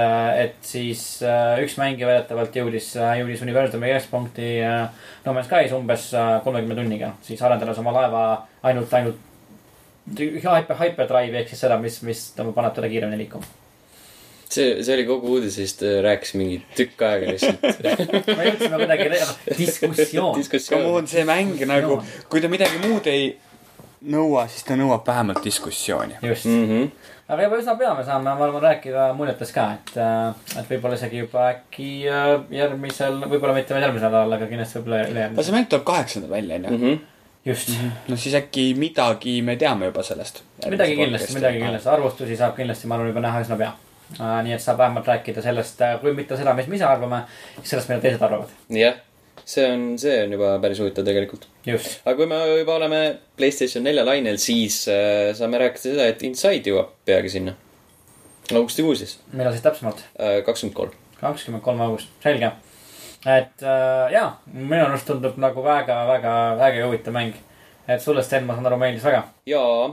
et 0.40 0.54
siis 0.64 1.02
äh, 1.20 1.58
üks 1.60 1.76
mängija 1.76 2.08
väidetavalt 2.08 2.56
jõudis, 2.56 2.94
jõudis 2.96 3.42
universumi 3.44 3.90
keskpunkti 3.92 4.46
äh, 4.64 4.86
No 5.26 5.34
Man's 5.36 5.50
Sky's 5.50 5.74
umbes 5.76 6.06
äh, 6.16 6.38
kolmekümne 6.46 6.78
tunniga, 6.78 7.12
siis 7.26 7.42
arendades 7.44 7.82
oma 7.82 7.92
laeva 7.92 8.24
ainult, 8.64 8.96
ainult 8.96 9.20
hyper, 10.16 10.78
hyperdrive'i 10.80 11.42
ehk 11.42 11.52
siis 11.52 11.66
seda, 11.66 11.76
mis, 11.80 12.00
mis 12.08 12.24
nagu 12.38 12.56
paneb 12.56 12.72
teda 12.76 12.88
kiiremini 12.88 13.20
liikuma. 13.24 13.52
see, 14.48 14.80
see 14.80 14.96
oli 14.96 15.04
kogu 15.08 15.36
uudis, 15.36 15.60
siis 15.60 15.76
ta 15.76 15.96
rääkis 16.04 16.34
mingi 16.40 16.60
tükk 16.76 17.04
aega 17.04 17.32
lihtsalt. 17.32 17.84
me 18.38 18.48
jõudsime 18.48 18.80
kuidagi, 18.80 19.08
diskussioon. 19.58 20.44
Come 20.70 20.92
on, 20.92 21.08
see 21.10 21.24
mäng 21.28 21.60
nagu, 21.68 22.00
kui 22.32 22.40
ta 22.40 22.52
midagi 22.52 22.80
muud 22.84 23.12
ei 23.12 23.34
nõua, 24.10 24.44
siis 24.50 24.64
ta 24.66 24.76
nõuab 24.78 25.06
vähemalt 25.06 25.44
diskussiooni. 25.44 26.14
just 26.22 26.46
Mm 26.46 26.68
-hmm. 26.68 26.90
aga 27.28 27.42
juba 27.42 27.56
üsna 27.56 27.76
pea 27.78 27.94
me 27.94 28.04
saame, 28.04 28.24
ma 28.24 28.44
arvan, 28.44 28.62
rääkida 28.62 29.12
muljetest 29.14 29.54
ka, 29.54 29.72
et, 29.72 29.96
et 30.58 30.70
võib-olla 30.70 30.94
isegi 30.94 31.18
juba 31.18 31.48
äkki 31.50 32.08
äh, 32.08 32.40
järgmisel, 32.50 33.20
võib-olla 33.20 33.54
mitte 33.54 33.74
veel 33.74 33.82
järgmisel 33.86 34.08
nädalal, 34.08 34.32
aga 34.32 34.46
kindlasti 34.46 34.78
võib-olla 34.78 35.08
ülejärgmisel. 35.08 35.44
see 35.44 35.56
mäng 35.56 35.68
tuleb 35.68 35.84
kaheksandal 35.84 36.30
välja, 36.30 36.56
onju. 36.56 36.70
Mm 36.70 36.84
-hmm. 36.84 36.98
just, 37.44 37.70
no 38.08 38.16
siis 38.16 38.34
äkki 38.34 38.74
midagi 38.74 39.42
me 39.42 39.56
teame 39.56 39.86
juba 39.86 40.02
sellest. 40.02 40.42
midagi 40.68 40.96
kindlasti, 40.96 41.34
midagi. 41.34 41.58
kindlasti, 41.58 41.88
arvustusi 41.88 42.36
saab 42.36 42.56
kindlasti, 42.56 42.86
ma 42.86 42.94
arvan, 42.94 43.08
juba 43.08 43.20
näha 43.20 43.40
üsna 43.40 43.56
pea. 43.56 43.72
nii 44.42 44.52
et 44.52 44.60
saab 44.60 44.78
vähemalt 44.78 45.06
rääkida 45.06 45.42
sellest, 45.42 45.80
kui 46.00 46.12
mitte 46.12 46.36
seda, 46.36 46.54
mis 46.54 46.66
me 46.66 46.76
ise 46.76 46.84
arvame, 46.84 47.22
siis 47.56 47.70
sellest, 47.70 47.88
mida 47.88 48.00
teised 48.00 48.22
arvavad. 48.22 48.48
jah, 48.68 48.94
see 49.44 49.64
on, 49.68 49.86
see 50.00 50.16
on 50.24 50.34
juba 50.36 50.54
päris 50.62 50.80
huvitav 50.80 51.06
tegelikult. 51.06 51.46
aga 51.68 52.16
kui 52.16 52.28
me 52.30 52.40
juba 52.58 52.76
oleme 52.78 53.00
Playstation 53.36 53.84
nelja 53.84 54.04
lainel, 54.06 54.38
siis 54.42 54.84
äh, 54.88 55.32
saame 55.36 55.60
rääkida 55.62 55.90
seda, 55.90 56.08
et 56.10 56.22
Inside 56.26 56.72
jõuab 56.72 56.94
peagi 57.06 57.32
sinna. 57.36 57.56
augustikuus 58.52 59.02
siis, 59.04 59.16
millal 59.32 59.54
siis 59.54 59.64
täpsemalt? 59.64 60.04
kakskümmend 60.46 60.76
kolm. 60.76 60.94
kakskümmend 61.20 61.64
kolm 61.64 61.82
august, 61.84 62.12
selge. 62.24 62.52
et 63.24 63.66
äh, 63.66 64.06
jaa, 64.16 64.30
minu 64.52 64.84
arust 64.86 65.08
tundub 65.10 65.36
nagu 65.40 65.64
väga-väga 65.64 66.38
äge 66.68 66.80
ja 66.82 66.88
huvitav 66.88 67.16
mäng. 67.16 67.36
et 67.88 68.02
sulle, 68.02 68.24
Sten, 68.24 68.48
ma 68.48 68.56
saan 68.56 68.72
aru, 68.72 68.80
meeldis 68.80 69.04
väga 69.04 69.26
jaa 69.46 69.92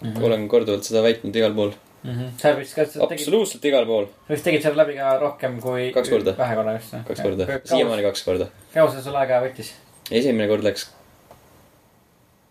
mm. 0.00 0.12
-hmm. 0.12 0.24
olen 0.24 0.48
korduvalt 0.48 0.84
seda 0.84 1.02
väitnud 1.02 1.36
igal 1.36 1.54
pool. 1.54 1.76
mm. 2.02 2.10
-hmm. 2.10 2.30
sa 2.40 2.54
vist, 2.58 2.74
kas 2.74 2.92
sa 2.92 3.06
tegid, 3.06 3.20
absoluutselt 3.20 3.64
igal 3.64 3.86
pool, 3.86 4.06
sa 4.26 4.34
vist 4.34 4.44
tegid 4.44 4.62
selle 4.62 4.82
läbi 4.82 4.96
ka 5.00 5.16
rohkem 5.18 5.60
kui. 5.60 5.90
Kaks 5.92 6.14
korda. 6.14 6.36
vähe 6.38 6.54
korra 6.60 6.78
just. 6.78 6.94
kaks 7.08 7.26
korda, 7.26 7.60
siiamaani 7.64 8.06
kaks 8.10 8.24
korda. 8.24 8.48
kaua 8.74 8.92
see 8.92 9.02
sul 9.02 9.16
aega 9.16 9.42
võttis? 9.44 9.74
esimene 10.10 10.48
kord 10.48 10.64
läks 10.64 10.88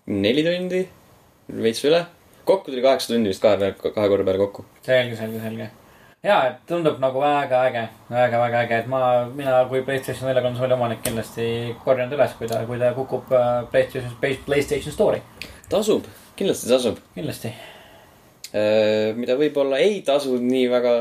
neli 0.07 0.43
tundi, 0.43 0.85
veits 1.63 1.83
üle. 1.85 2.05
kokku 2.45 2.71
tuli 2.71 2.81
kaheksa 2.81 3.13
tundi 3.13 3.33
vist 3.33 3.43
kahe 3.43 3.57
peale, 3.59 3.75
kahe 3.75 4.07
korra 4.07 4.23
peale 4.23 4.39
kokku. 4.39 4.65
selge, 4.81 5.15
selge, 5.19 5.39
selge. 5.43 5.69
ja, 6.23 6.37
et 6.47 6.61
tundub 6.69 6.99
nagu 7.03 7.21
väga 7.21 7.63
äge, 7.69 7.87
väga, 8.09 8.43
väga 8.43 8.61
äge, 8.65 8.79
et 8.83 8.91
ma, 8.91 9.01
mina 9.35 9.63
kui 9.69 9.83
Playstation 9.87 10.29
nelja 10.29 10.43
konsooli 10.45 10.77
omanik 10.77 11.03
kindlasti 11.03 11.47
korjan 11.83 12.09
ta 12.09 12.19
üles, 12.19 12.37
kui 12.39 12.47
ta, 12.51 12.61
kui 12.69 12.79
ta 12.79 12.93
kukub 12.95 13.33
äh, 13.35 13.63
Playstation, 13.71 14.15
Playstation 14.45 14.95
Store'i, 14.95 15.23
tasub, 15.69 16.07
kindlasti 16.39 16.71
tasub. 16.71 17.03
kindlasti. 17.15 17.53
Mida 18.53 19.35
võib-olla 19.39 19.79
ei 19.83 20.01
tasu 20.07 20.37
nii 20.39 20.67
väga 20.71 20.93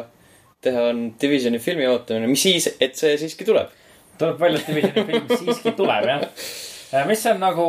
teha, 0.67 0.89
on 0.91 1.03
Divisioni 1.21 1.61
filmi 1.63 1.87
ootamine, 1.87 2.31
mis 2.31 2.43
siis, 2.43 2.69
et 2.81 2.97
see 2.99 3.15
siiski 3.21 3.47
tuleb. 3.47 3.71
tuleb 4.19 4.41
välja, 4.41 4.63
et 4.63 4.71
Divisioni 4.73 5.07
film 5.11 5.31
siiski 5.45 5.75
tuleb, 5.79 6.09
jah. 6.11 7.07
mis 7.09 7.27
on 7.31 7.43
nagu, 7.43 7.67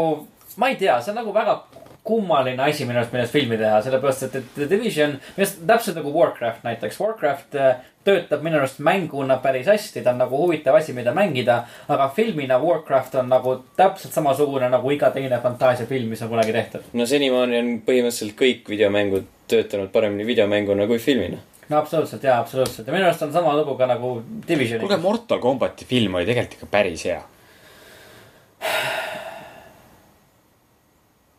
ma 0.57 0.71
ei 0.71 0.79
tea, 0.79 0.97
see 1.01 1.13
on 1.13 1.21
nagu 1.21 1.35
väga 1.35 1.59
kummaline 2.07 2.63
asi 2.63 2.87
minu 2.87 3.01
arust, 3.01 3.11
millest 3.15 3.35
filmi 3.35 3.59
teha, 3.59 3.81
sellepärast 3.83 4.27
et, 4.29 4.39
et 4.39 4.49
The 4.55 4.69
Division, 4.71 5.17
arust 5.35 5.61
täpselt 5.67 5.99
nagu 5.99 6.13
Warcraft 6.15 6.63
näiteks, 6.67 6.99
Warcraft 7.03 7.57
äh, 7.59 7.81
töötab 8.07 8.43
minu 8.45 8.59
arust 8.61 8.79
mänguna 8.83 9.37
päris 9.43 9.67
hästi, 9.67 10.03
ta 10.03 10.13
on 10.13 10.21
nagu 10.23 10.39
huvitav 10.39 10.77
asi, 10.79 10.95
mida 10.95 11.13
mängida. 11.15 11.57
aga 11.87 12.07
filmina 12.15 12.59
Warcraft 12.61 13.15
on 13.21 13.29
nagu 13.29 13.57
täpselt 13.77 14.15
samasugune 14.15 14.69
nagu 14.71 14.91
iga 14.91 15.11
teine 15.11 15.39
fantaasiafilm, 15.43 16.09
mis 16.13 16.21
on 16.23 16.31
kunagi 16.31 16.55
tehtud. 16.55 16.87
no 16.93 17.05
senimaani 17.05 17.59
on 17.59 17.71
põhimõtteliselt 17.87 18.37
kõik 18.39 18.69
videomängud 18.71 19.27
töötanud 19.51 19.91
paremini 19.91 20.27
videomänguna 20.27 20.87
kui 20.87 20.99
filmina. 21.03 21.39
no 21.69 21.77
absoluutselt 21.77 22.23
jaa, 22.23 22.39
absoluutselt 22.39 22.87
ja 22.87 22.95
minu 22.95 23.09
arust 23.09 23.25
on 23.27 23.33
sama 23.33 23.55
lugu 23.57 23.75
ka 23.79 23.89
nagu 23.89 24.21
Divisioniga 24.47 24.87
kuulge, 24.87 25.01
Mortal 25.01 25.43
Combati 25.43 25.85
film 25.85 26.15
oli 26.15 26.29
tegelikult 26.29 26.61
ikka 26.61 26.71
päris 26.71 27.05
hea. 27.05 27.19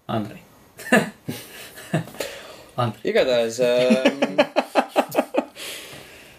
Andrei, 0.08 0.40
igatahes 3.04 3.60
äh, 3.60 3.68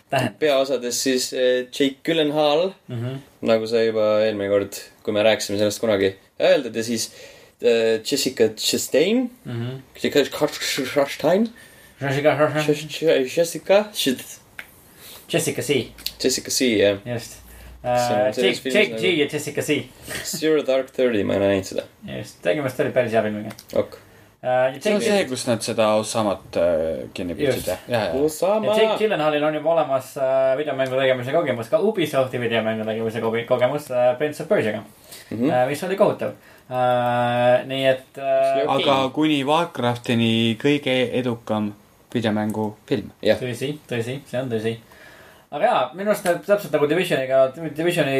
tähendab. 0.10 0.40
peaosades 0.40 1.04
siis 1.04 1.34
äh, 1.34 1.66
Jake 1.72 1.96
Gyllenhaal 2.04 2.74
mm. 2.88 2.96
-hmm. 2.96 3.18
nagu 3.42 3.68
sa 3.68 3.84
juba 3.84 4.22
eelmine 4.26 4.50
kord, 4.50 4.74
kui 5.04 5.14
me 5.14 5.24
rääkisime 5.24 5.58
sellest 5.58 5.80
kunagi 5.80 6.16
öeldud 6.40 6.76
ja 6.76 6.84
siis 6.84 7.12
äh, 7.64 8.00
Jessica 8.12 8.44
Chastain, 8.56 9.30
Mm 9.46 9.54
-hmm. 9.54 9.80
Jessica 10.04 10.48
Chastain, 11.04 11.50
Jessica, 13.32 13.86
Jessica 15.34 15.62
C, 15.62 15.70
Jessica 16.24 16.52
C 16.52 16.62
jah, 16.78 16.98
just. 17.06 17.34
Uh,. 17.84 17.90
Jake, 18.44 18.70
Jake 18.70 18.90
nagu- 18.90 19.02
G 19.02 19.04
ja 19.20 19.28
Jessica 19.34 19.62
C, 19.62 19.84
Zero 20.24 20.68
Dark 20.68 20.92
Thirty, 20.92 21.24
ma 21.24 21.34
ei 21.34 21.40
ole 21.40 21.48
näinud 21.48 21.66
seda, 21.66 21.84
just, 22.18 22.42
tegemist 22.42 22.80
oli 22.80 22.92
päris 22.92 23.12
hea 23.12 23.22
filmiga. 23.24 23.50
Ok. 23.74 23.98
uh,. 24.44 24.78
see 24.80 24.96
on 24.96 25.02
see, 25.02 25.26
kus 25.30 25.48
nad 25.48 25.64
seda 25.66 25.90
Osamat 26.00 26.60
äh, 26.62 27.10
kinni 27.14 27.36
püüdsid 27.38 27.56
Just. 27.56 27.72
jah? 27.72 27.82
ja, 27.88 28.04
ja, 28.06 28.14
ja 28.14 28.24
Osama 28.24 28.76
Jake 28.78 29.00
Gyllenhaalil 29.02 29.44
on 29.50 29.60
juba 29.60 29.74
olemas 29.74 30.14
uh, 30.18 30.54
videomängu 30.60 31.00
tegemise 31.00 31.36
kogemus, 31.36 31.72
ka 31.72 31.80
Ubisofti 31.80 32.42
videomängu 32.42 32.88
tegemise 32.88 33.24
koge- 33.26 33.46
kogemus 33.50 33.92
Prince 34.18 34.44
of 34.44 34.50
Persiaga 34.50 34.84
mm. 34.84 35.38
-hmm. 35.38 35.68
mis 35.68 35.84
oli 35.84 36.00
kohutav 36.00 36.32
nii 37.66 37.86
et 37.90 38.18
aga 38.70 38.98
kuni 39.14 39.44
Warcraftini 39.44 40.58
kõige 40.62 40.94
edukam 41.18 41.72
videomängufilm. 42.14 43.12
tõsi, 43.22 43.74
tõsi, 43.90 44.20
see 44.26 44.42
on 44.42 44.50
tõsi. 44.52 44.76
aga 45.52 45.66
jaa, 45.66 45.82
minu 45.98 46.12
arust 46.14 46.28
täpselt 46.46 46.74
nagu 46.74 46.90
Divisioniga, 46.90 47.48
Divisioni 47.56 48.20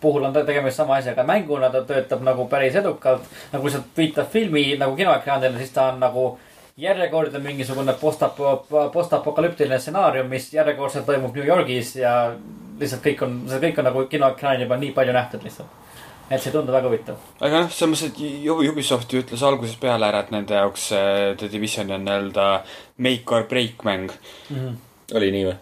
puhul 0.00 0.24
on 0.24 0.32
ta 0.32 0.44
tegemist 0.44 0.76
sama 0.76 0.98
asjaga, 0.98 1.24
mänguna 1.26 1.70
ta 1.70 1.82
töötab 1.84 2.22
nagu 2.22 2.48
päris 2.48 2.74
edukalt. 2.74 3.22
kui 3.60 3.70
sa 3.70 3.82
viitad 3.96 4.26
filmi 4.32 4.76
nagu 4.78 4.96
kinoekraanile, 4.96 5.58
siis 5.58 5.70
ta 5.70 5.92
on 5.92 6.00
nagu 6.00 6.38
järjekordne 6.76 7.38
mingisugune 7.38 7.92
postapo-, 7.92 8.66
postapokalüptiline 8.92 9.78
stsenaarium, 9.78 10.26
mis 10.28 10.52
järjekordselt 10.52 11.06
toimub 11.06 11.34
New 11.36 11.46
Yorgis 11.46 11.96
ja 11.96 12.34
lihtsalt 12.80 13.04
kõik 13.04 13.22
on, 13.26 13.40
see 13.48 13.60
kõik 13.62 13.78
on 13.78 13.88
nagu 13.90 14.04
kinoekraanil 14.10 14.66
juba 14.66 14.78
nii 14.80 14.94
palju 14.96 15.14
nähtud 15.14 15.46
lihtsalt. 15.46 15.80
et 16.30 16.40
see 16.40 16.50
tundub 16.50 16.74
väga 16.74 16.88
huvitav. 16.88 17.20
aga 17.40 17.60
noh, 17.64 17.70
selles 17.70 18.02
mõttes, 18.02 18.24
et 18.24 18.70
Ubisoft 18.72 19.12
ju 19.12 19.20
ütles 19.22 19.42
algusest 19.44 19.80
peale 19.80 20.08
ära, 20.08 20.24
et 20.24 20.32
nende 20.34 20.56
jaoks 20.56 20.88
äh, 20.96 21.36
The 21.38 21.50
Division 21.52 21.92
on 21.94 22.08
nii-öelda 22.08 22.48
make 22.96 23.36
or 23.36 23.46
break 23.48 23.84
mäng. 23.84 24.10
oli 25.14 25.30
nii 25.30 25.46
või? 25.50 25.56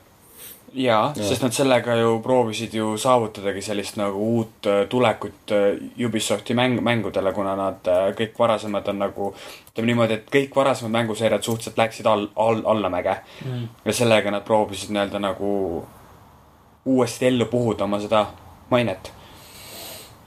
jaa, 0.74 1.12
Jaa. 1.16 1.24
sest 1.28 1.42
nad 1.42 1.52
sellega 1.52 1.94
ju 1.96 2.18
proovisid 2.22 2.74
ju 2.74 2.96
saavutadagi 2.98 3.62
sellist 3.62 3.96
nagu 4.00 4.18
uut 4.36 4.66
äh, 4.66 4.82
tulekut 4.88 5.52
äh, 5.52 6.06
Ubisofti 6.06 6.54
mäng, 6.54 6.80
mängudele, 6.80 7.32
kuna 7.32 7.56
nad 7.56 7.88
äh, 7.88 8.10
kõik 8.18 8.38
varasemad 8.38 8.88
on 8.88 8.98
nagu 8.98 9.32
ütleme 9.72 9.92
niimoodi, 9.92 10.20
et 10.20 10.30
kõik 10.32 10.56
varasemad 10.56 10.92
mänguseeriad 10.92 11.42
suhteliselt 11.42 11.78
läksid 11.78 12.06
all, 12.06 12.28
all, 12.36 12.62
allamäge 12.64 13.16
Mm. 13.44 13.68
ja 13.84 13.92
sellega 13.92 14.30
nad 14.30 14.44
proovisid 14.46 14.90
nii-öelda 14.94 15.18
nagu 15.18 15.50
uuesti 16.86 17.26
ellu 17.26 17.46
puhuda 17.50 17.84
oma 17.84 17.98
seda 18.00 18.26
mainet. 18.70 19.12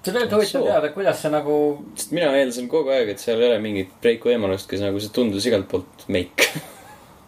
see 0.03 0.11
on 0.11 0.13
tegelikult 0.13 0.33
huvitav 0.41 0.63
teada, 0.63 0.89
kuidas 0.93 1.21
see 1.21 1.31
nagu 1.31 1.55
sest 1.95 2.11
mina 2.11 2.31
eeldasin 2.37 2.67
kogu 2.69 2.89
aeg, 2.93 3.09
et 3.09 3.19
seal 3.19 3.41
ei 3.41 3.49
ole 3.49 3.59
mingit 3.59 3.93
breiku 4.01 4.29
võimalust, 4.29 4.67
kes 4.69 4.83
nagu 4.83 4.99
see 4.99 5.13
tundus 5.15 5.45
igalt 5.45 5.67
poolt 5.71 6.07
make. 6.07 6.49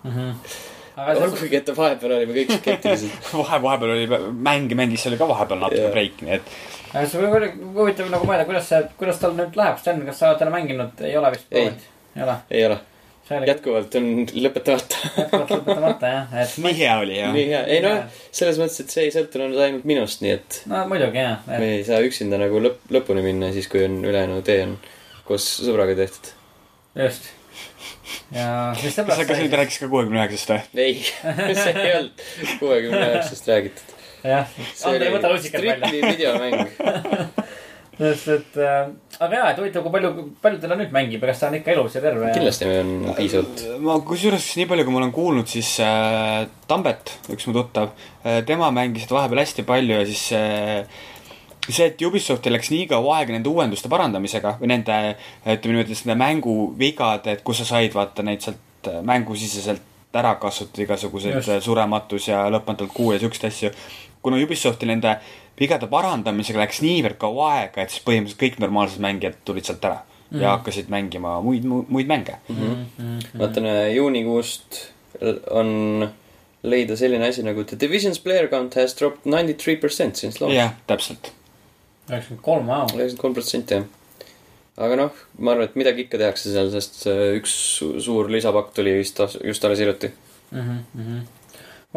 mm. 0.04 0.12
-hmm. 0.12 0.34
Aga 0.98 1.14
see, 1.16 1.28
olgugi, 1.28 1.60
et 1.60 1.70
vahepeal 1.78 2.16
olime 2.18 2.36
kõik 2.40 2.56
skeptilised. 2.58 3.22
vahe, 3.42 3.62
vahepeal 3.64 3.94
oli 3.94 4.26
mäng, 4.50 4.74
mängis 4.80 5.06
seal 5.06 5.18
ka 5.20 5.30
vahepeal 5.30 5.64
natuke 5.64 5.94
breik, 5.94 6.20
nii 6.26 6.38
et 6.40 6.52
see 7.06 7.22
oli 7.22 7.50
huvitav 7.76 8.12
nagu 8.12 8.28
mõelda, 8.28 8.46
kuidas 8.48 8.70
see, 8.72 8.84
kuidas 9.00 9.22
tal 9.22 9.36
nüüd 9.38 9.58
läheb, 9.60 9.80
Sten, 9.82 10.04
kas 10.08 10.22
sa 10.22 10.32
oled 10.32 10.42
täna 10.42 10.54
mänginud, 10.54 11.04
ei 11.06 11.18
ole 11.20 11.34
vist 11.36 11.48
Ei. 11.52 11.68
proovinud? 11.68 11.90
ei 12.16 12.24
ole. 12.24 12.38
ei 12.50 12.66
ole, 12.66 12.80
oli 13.38 13.50
jätkuvalt 13.52 13.98
on 14.00 14.10
lõpetamata. 14.32 15.02
jätkuvalt 15.20 15.54
lõpetamata 15.54 16.12
jah, 16.14 16.36
et. 16.44 16.58
nii 16.66 16.76
hea 16.80 16.98
oli 17.04 17.20
jah 17.20 17.34
nii 17.36 17.48
hea, 17.52 17.64
ei 17.76 17.82
noh, 17.86 18.20
selles 18.42 18.60
mõttes, 18.62 18.82
et 18.84 18.96
see 18.96 19.08
ei 19.08 19.14
sõltunud 19.14 19.58
ainult 19.68 19.88
minust, 19.90 20.24
nii 20.26 20.36
et 20.40 20.62
no 20.72 20.84
muidugi 20.90 21.22
jah, 21.22 21.42
me 21.50 21.60
et 21.60 21.68
ei 21.78 21.88
saa 21.88 22.02
üksinda 22.06 22.42
nagu 22.42 22.64
lõpp, 22.64 22.88
lõpuni 22.98 23.26
minna, 23.26 23.52
siis 23.56 23.70
kui 23.72 23.86
on 23.86 24.00
ülejäänu 24.06 24.42
tee 24.48 24.62
on 24.66 24.78
koos 25.28 25.50
sõbraga 25.60 25.98
tehtud. 26.00 26.32
just. 27.04 27.34
Ja 28.36 28.48
siis 28.80 28.98
kas, 28.98 29.22
kas 29.28 29.44
nüüd 29.44 29.58
rääkis 29.62 29.82
ka 29.84 29.92
kuuekümne 29.92 30.24
üheksast 30.24 30.54
või? 30.54 30.62
ei, 30.84 30.98
see 31.58 31.74
ei 31.74 31.94
olnud 32.00 32.26
kuuekümne 32.62 33.04
üheksast 33.12 33.52
räägitud. 33.52 33.96
jah, 34.24 34.58
Andrei, 34.90 35.14
võta 35.14 35.34
Strictly 35.38 36.02
välja. 36.02 36.12
videomäng. 36.12 37.46
just, 38.00 38.28
et 38.30 38.58
äh,, 38.62 38.90
aga 39.20 39.40
jaa, 39.40 39.50
et 39.52 39.60
huvitav, 39.62 39.86
kui 39.86 39.94
palju, 39.96 40.12
palju 40.44 40.62
teda 40.62 40.78
nüüd 40.78 40.94
mängib 40.94 41.24
ja 41.24 41.32
kas 41.32 41.42
ta 41.42 41.50
on 41.50 41.58
ikka 41.58 41.74
elus 41.74 41.98
ja 41.98 42.04
terve 42.04 42.30
kindlasti 42.36 42.70
on 42.70 42.94
piisavalt. 43.18 43.64
ma 43.84 43.98
kusjuures 44.06 44.48
nii 44.60 44.70
palju, 44.70 44.86
kui 44.86 44.96
ma 44.96 45.02
olen 45.02 45.14
kuulnud, 45.16 45.50
siis 45.50 45.72
äh, 45.84 46.46
Tambet, 46.70 47.16
üks 47.34 47.50
mu 47.50 47.56
tuttav 47.58 47.94
äh,, 48.22 48.44
tema 48.48 48.70
mängis 48.76 49.08
seda 49.08 49.22
vahepeal 49.22 49.44
hästi 49.44 49.66
palju 49.68 50.02
ja 50.02 50.10
siis 50.10 50.28
äh, 50.38 51.06
see, 51.76 51.88
et 51.90 52.02
Ubisoftil 52.08 52.56
läks 52.56 52.72
nii 52.74 52.88
kaua 52.92 53.20
aega 53.20 53.36
nende 53.36 53.52
uuenduste 53.52 53.90
parandamisega 53.92 54.56
või 54.62 54.72
nende, 54.72 54.98
ütleme 55.44 55.76
niimoodi, 55.76 55.98
nende 56.06 56.18
mänguvigade, 56.22 57.38
et 57.38 57.44
kus 57.48 57.62
sa 57.62 57.68
said 57.74 57.96
vaata 57.98 58.26
neid 58.26 58.46
sealt 58.46 58.90
äh, 58.90 59.02
mängusiseselt 59.06 59.84
ära 60.18 60.34
kasutada 60.42 60.86
igasuguseid 60.86 61.36
Just. 61.38 61.52
äh, 61.54 61.62
surematus 61.62 62.30
ja 62.32 62.46
lõpmatult 62.54 62.94
kuu 62.94 63.12
ja 63.14 63.20
siukseid 63.22 63.52
asju. 63.52 63.72
kuna 64.22 64.40
Ubisoftil 64.44 64.90
nende 64.94 65.18
vigade 65.60 65.90
parandamisega 65.92 66.62
läks 66.64 66.82
niivõrd 66.86 67.20
kaua 67.22 67.50
aega, 67.60 67.84
et 67.84 67.94
siis 67.94 68.06
põhimõtteliselt 68.06 68.44
kõik 68.44 68.62
normaalsed 68.64 69.04
mängijad 69.04 69.42
tulid 69.46 69.68
sealt 69.68 69.86
ära 69.86 70.00
mm. 70.30 70.42
ja 70.42 70.56
hakkasid 70.56 70.92
mängima 70.94 71.40
muid, 71.46 71.66
muid 71.66 72.10
mänge 72.10 72.40
vaatan, 73.38 73.70
juunikuust 73.94 74.82
on 75.52 76.10
leida 76.64 76.98
selline 76.98 77.28
asi 77.28 77.44
nagu 77.46 77.64
The 77.64 77.78
Division's 77.80 78.20
player 78.20 78.48
count 78.48 78.76
has 78.76 78.96
dropped 78.98 79.26
ninety 79.26 79.54
three 79.54 79.76
percent 79.76 80.16
since 80.16 80.42
launch. 80.42 80.56
jah, 80.56 80.74
täpselt. 80.88 81.32
Üheksakümmend 82.10 82.44
kolm, 82.44 82.68
vau. 82.68 82.84
üheksakümmend 82.84 83.22
kolm 83.22 83.38
protsenti 83.38 83.80
jah. 83.80 83.88
aga 84.78 85.00
noh, 85.00 85.24
ma 85.40 85.54
arvan, 85.54 85.70
et 85.70 85.80
midagi 85.80 86.06
ikka 86.06 86.22
tehakse 86.22 86.54
seal, 86.54 86.70
sest 86.74 87.02
üks 87.10 87.56
su- 87.80 87.96
suur 88.04 88.30
lisapakk 88.32 88.74
tuli 88.78 88.98
vist 89.00 89.20
just 89.44 89.66
alles 89.66 89.84
hiljuti. 89.84 90.14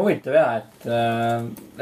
huvitav 0.01 0.35
jaa, 0.35 0.51
et, 0.61 0.85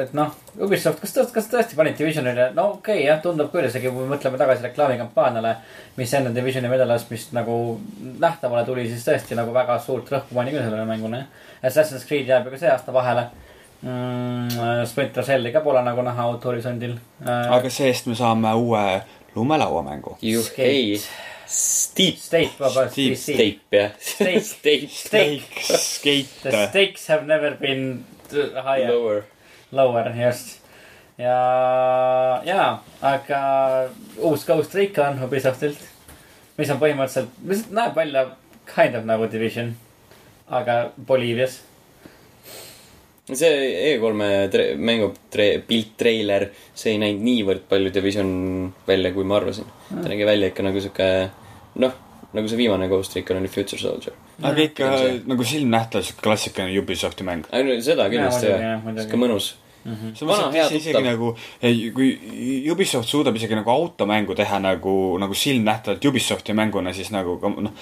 et 0.03 0.15
noh, 0.17 0.33
Ubisoft, 0.65 1.01
kas 1.01 1.31
kas 1.33 1.51
tõesti 1.53 1.77
panid 1.79 1.99
Divisionile, 1.99 2.49
no 2.57 2.65
okei 2.79 3.03
okay, 3.03 3.07
jah, 3.07 3.21
tundub 3.23 3.53
küll 3.53 3.69
isegi, 3.69 3.93
kui 3.93 4.05
me 4.05 4.17
mõtleme 4.17 4.41
tagasi 4.41 4.65
reklaamikampaaniale. 4.67 5.57
mis 5.97 6.15
enne 6.15 6.33
Divisioni 6.35 6.71
vedelamist 6.71 7.35
nagu 7.37 7.79
nähtavale 8.19 8.65
tuli, 8.67 8.89
siis 8.91 9.05
tõesti 9.07 9.39
nagu 9.39 9.55
väga 9.55 9.79
suurt 9.85 10.11
rõhku 10.11 10.35
pani 10.35 10.55
küll 10.55 10.65
sellele 10.65 10.87
mängule. 10.89 11.27
Assassin's 11.63 12.07
Creed 12.09 12.29
jääb 12.29 12.47
ju 12.47 12.55
ka 12.55 12.59
see 12.59 12.71
aasta 12.73 12.93
vahele 12.95 13.29
mm,. 13.83 14.85
Splinter 14.87 15.25
Celli 15.25 15.53
ka 15.53 15.61
pole 15.61 15.83
nagu 15.87 16.03
näha 16.03 16.29
uut 16.33 16.45
horisondil 16.45 16.99
äh,. 17.23 17.55
aga 17.59 17.71
see-eest 17.71 18.11
me 18.11 18.15
saame 18.19 18.55
uue 18.55 18.85
lumelauamängu. 19.35 20.19
juhhei, 20.23 21.01
Steep, 21.49 22.17
State, 22.17 22.51
vabandust, 22.61 22.93
Steep, 22.93 23.13
DC. 23.13 23.35
Steep 23.35 23.61
jah. 23.73 23.91
Steep. 23.99 24.43
Steep, 24.43 24.91
Steak. 24.91 25.43
The 25.63 25.79
skate. 25.79 26.69
stakes 26.69 27.07
have 27.07 27.27
never 27.27 27.55
been 27.57 28.05
higher. 28.63 28.93
lower. 28.93 29.25
Lower, 29.73 30.13
just. 30.13 30.61
ja, 31.19 32.43
ja, 32.45 32.79
aga 33.01 33.91
uus 34.19 34.45
Ghost 34.45 34.75
Recon 34.75 35.19
Ubisoftilt, 35.25 35.81
mis 36.59 36.71
on 36.71 36.81
põhimõtteliselt, 36.81 37.33
mis 37.43 37.65
näeb 37.73 37.97
välja 37.97 38.27
kind 38.69 38.97
of 38.97 39.09
nagu 39.09 39.27
Division, 39.33 39.75
aga 40.49 40.91
Boliivias. 40.97 41.63
See 43.35 43.99
E3-e 43.99 44.49
tre- 44.53 44.75
mängu 44.77 45.13
tre-, 45.31 45.59
pilttreiler, 45.67 46.49
see 46.75 46.95
ei 46.95 46.99
näinud 47.03 47.23
niivõrd 47.27 47.67
palju 47.69 47.91
Division 47.93 48.73
välja, 48.89 49.13
kui 49.13 49.25
ma 49.25 49.37
arvasin. 49.37 49.65
ta 49.91 50.09
nägi 50.09 50.25
välja 50.25 50.49
ikka 50.49 50.63
nagu 50.65 50.81
sihuke, 50.81 51.09
noh, 51.77 51.93
nagu 52.33 52.49
see 52.49 52.57
viimane 52.61 52.89
Ghost 52.89 53.15
Recon 53.17 53.37
oli 53.43 53.49
Future 53.49 53.81
Soldier. 53.81 54.15
aga 54.43 54.63
ikka 54.63 54.91
See- 54.99 55.23
nagu 55.27 55.45
silmnähtavalt 55.45 56.07
siuke 56.07 56.23
klassikaline 56.23 56.79
Ubisofti 56.81 57.25
mäng. 57.25 57.45
seda 57.83 58.09
kindlasti 58.11 58.47
muidugi, 58.47 58.63
jah 58.63 59.03
sihuke 59.03 59.17
mõnus. 59.21 59.55
see 60.15 60.27
Vana 60.27 60.43
mõttes, 60.49 60.53
hea 60.53 60.65
et 60.67 60.73
isegi 60.73 60.93
tuttav. 60.93 61.05
nagu, 61.05 61.37
kui 61.95 62.71
Ubisoft 62.73 63.09
suudab 63.09 63.37
isegi 63.37 63.55
nagu 63.55 63.71
automängu 63.71 64.35
teha 64.35 64.59
nagu, 64.59 65.19
nagu 65.19 65.35
silmnähtavalt 65.35 66.05
Ubisofti 66.05 66.53
mänguna, 66.53 66.93
siis 66.93 67.11
nagu 67.11 67.39
noh, 67.43 67.73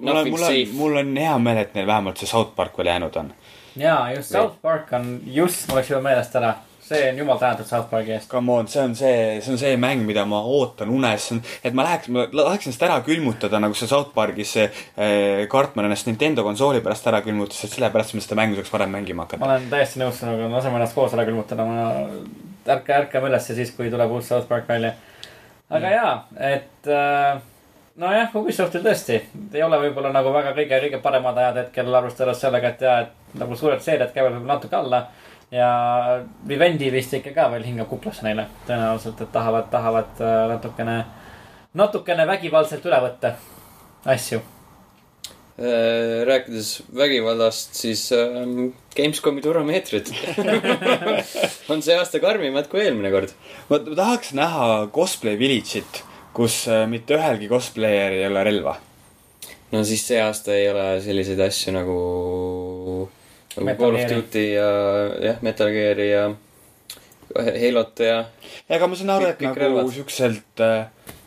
mul 0.00 0.16
on, 0.16 0.26
on 0.32 0.76
mul 0.76 0.96
on 0.96 1.16
hea 1.16 1.38
meel, 1.38 1.58
et 1.58 1.74
neil 1.74 1.86
vähemalt 1.86 2.16
see 2.18 2.26
South 2.26 2.54
Park 2.56 2.78
veel 2.78 2.86
jäänud 2.92 3.16
on. 3.16 3.32
jaa, 3.76 4.12
just 4.14 4.30
South 4.30 4.54
Park 4.62 4.92
on, 4.92 5.20
just 5.26 5.68
mul 5.68 5.80
läks 5.80 5.90
juba 5.90 6.02
meelest 6.04 6.38
ära. 6.38 6.54
see 6.84 7.06
on 7.08 7.16
jumal 7.16 7.38
tänatud 7.40 7.64
South 7.64 7.88
Parki 7.88 8.12
eest. 8.12 8.28
Come 8.28 8.52
on, 8.52 8.66
see 8.68 8.82
on 8.82 8.92
see, 8.96 9.40
see 9.40 9.52
on 9.54 9.58
see 9.58 9.76
mäng, 9.80 10.02
mida 10.04 10.26
ma 10.28 10.42
ootan 10.44 10.90
unes, 10.92 11.30
et 11.64 11.72
ma 11.72 11.86
läheks, 11.86 12.10
ma 12.12 12.26
tahaks 12.28 12.68
ennast 12.68 12.84
ära 12.84 12.98
külmutada, 13.06 13.56
nagu 13.64 13.76
see 13.78 13.88
South 13.88 14.12
Parkis 14.12 14.52
see 14.52 14.66
eh, 14.68 15.46
Cartman 15.48 15.88
ennast 15.88 16.10
Nintendo 16.10 16.44
konsooli 16.44 16.82
pärast 16.84 17.08
ära 17.08 17.22
külmutas, 17.24 17.62
et 17.64 17.72
sellepärast 17.72 18.12
ma 18.12 18.26
seda 18.26 18.36
mängu 18.36 18.60
saaks 18.60 18.74
varem 18.74 18.92
mängima 18.92 19.22
ma 19.22 19.26
hakata. 19.30 19.48
olen 19.48 19.70
täiesti 19.72 20.02
nõus 20.02 20.20
sinuga, 20.20 20.44
me 20.44 20.58
laseme 20.58 20.76
ennast 20.82 20.98
koos 20.98 21.16
ära 21.16 21.24
külmutada, 21.24 21.64
ma 21.64 21.88
ärka, 22.76 23.00
ärkame 23.00 23.32
ülesse 23.32 23.56
siis, 23.56 23.72
kui 23.72 23.88
tuleb 23.88 24.12
uus 24.18 24.28
South 24.28 24.50
Park 24.52 24.68
välja. 24.68 24.92
aga 25.72 25.96
jaa, 25.96 26.14
et 26.52 26.92
äh, 26.92 27.40
nojah, 28.00 28.32
Ubisoftil 28.38 28.82
tõesti 28.84 29.18
ei 29.54 29.62
ole 29.62 29.78
võib-olla 29.86 30.10
nagu 30.14 30.32
väga 30.34 30.54
kõige, 30.56 30.80
kõige 30.86 31.00
paremad 31.02 31.38
ajad 31.38 31.60
hetkel, 31.62 31.92
arvestades 31.94 32.40
sellega, 32.42 32.72
et 32.74 32.82
jaa, 32.82 32.96
et 33.04 33.36
nagu 33.40 33.58
suured 33.58 33.82
seeriad 33.84 34.14
käivad 34.14 34.34
võib-olla 34.36 34.56
natuke 34.56 34.78
alla. 34.78 35.04
ja 35.54 35.68
Vivendi 36.48 36.90
vist 36.90 37.12
ikka 37.14 37.34
ka 37.34 37.50
veel 37.52 37.66
hingab 37.66 37.88
kuklasse 37.88 38.24
neile 38.26 38.48
tõenäoliselt, 38.66 39.20
et 39.20 39.32
tahavad, 39.32 39.68
tahavad 39.70 40.24
äh, 40.24 40.40
natukene, 40.50 40.96
natukene 41.74 42.26
vägivaldselt 42.26 42.86
üle 42.86 42.98
võtta 43.04 43.36
asju. 44.04 44.40
Äh, 45.54 46.24
rääkides 46.26 46.82
vägivallast, 46.96 47.76
siis 47.78 48.08
ähm, 48.12 48.72
Gamescomi 48.96 49.42
turvameetrid 49.44 50.10
on 51.70 51.84
see 51.84 51.94
aasta 51.94 52.18
karmimad 52.18 52.66
kui 52.72 52.82
eelmine 52.82 53.12
kord. 53.14 53.36
ma 53.68 53.78
ma 53.78 53.94
tahaks 54.00 54.32
näha 54.34 54.88
cosplay 54.90 55.38
village'it, 55.38 56.02
kus 56.34 56.64
eh, 56.68 56.84
mitte 56.90 57.14
ühelgi 57.18 57.48
cosplayer'il 57.50 58.22
ei 58.24 58.26
ole 58.30 58.44
relva. 58.44 58.76
no 59.72 59.82
siis 59.84 60.02
see 60.06 60.20
aasta 60.22 60.54
ei 60.54 60.68
ole 60.70 60.86
selliseid 61.02 61.40
asju 61.46 61.72
nagu, 61.74 61.98
nagu 63.58 63.78
Call 63.84 63.98
of. 64.00 64.08
Duty 64.10 64.44
ja 64.54 64.68
jah, 65.28 65.38
Metal 65.42 65.70
Gear'i 65.74 66.08
ja 66.10 66.24
Halot 67.34 67.98
ja 68.04 68.18
ega 68.70 68.86
ma 68.86 68.96
saan 68.98 69.10
aru, 69.16 69.26
et 69.32 69.40
Kõik- 69.40 69.58
nagu 69.58 69.90
siukselt, 69.90 70.60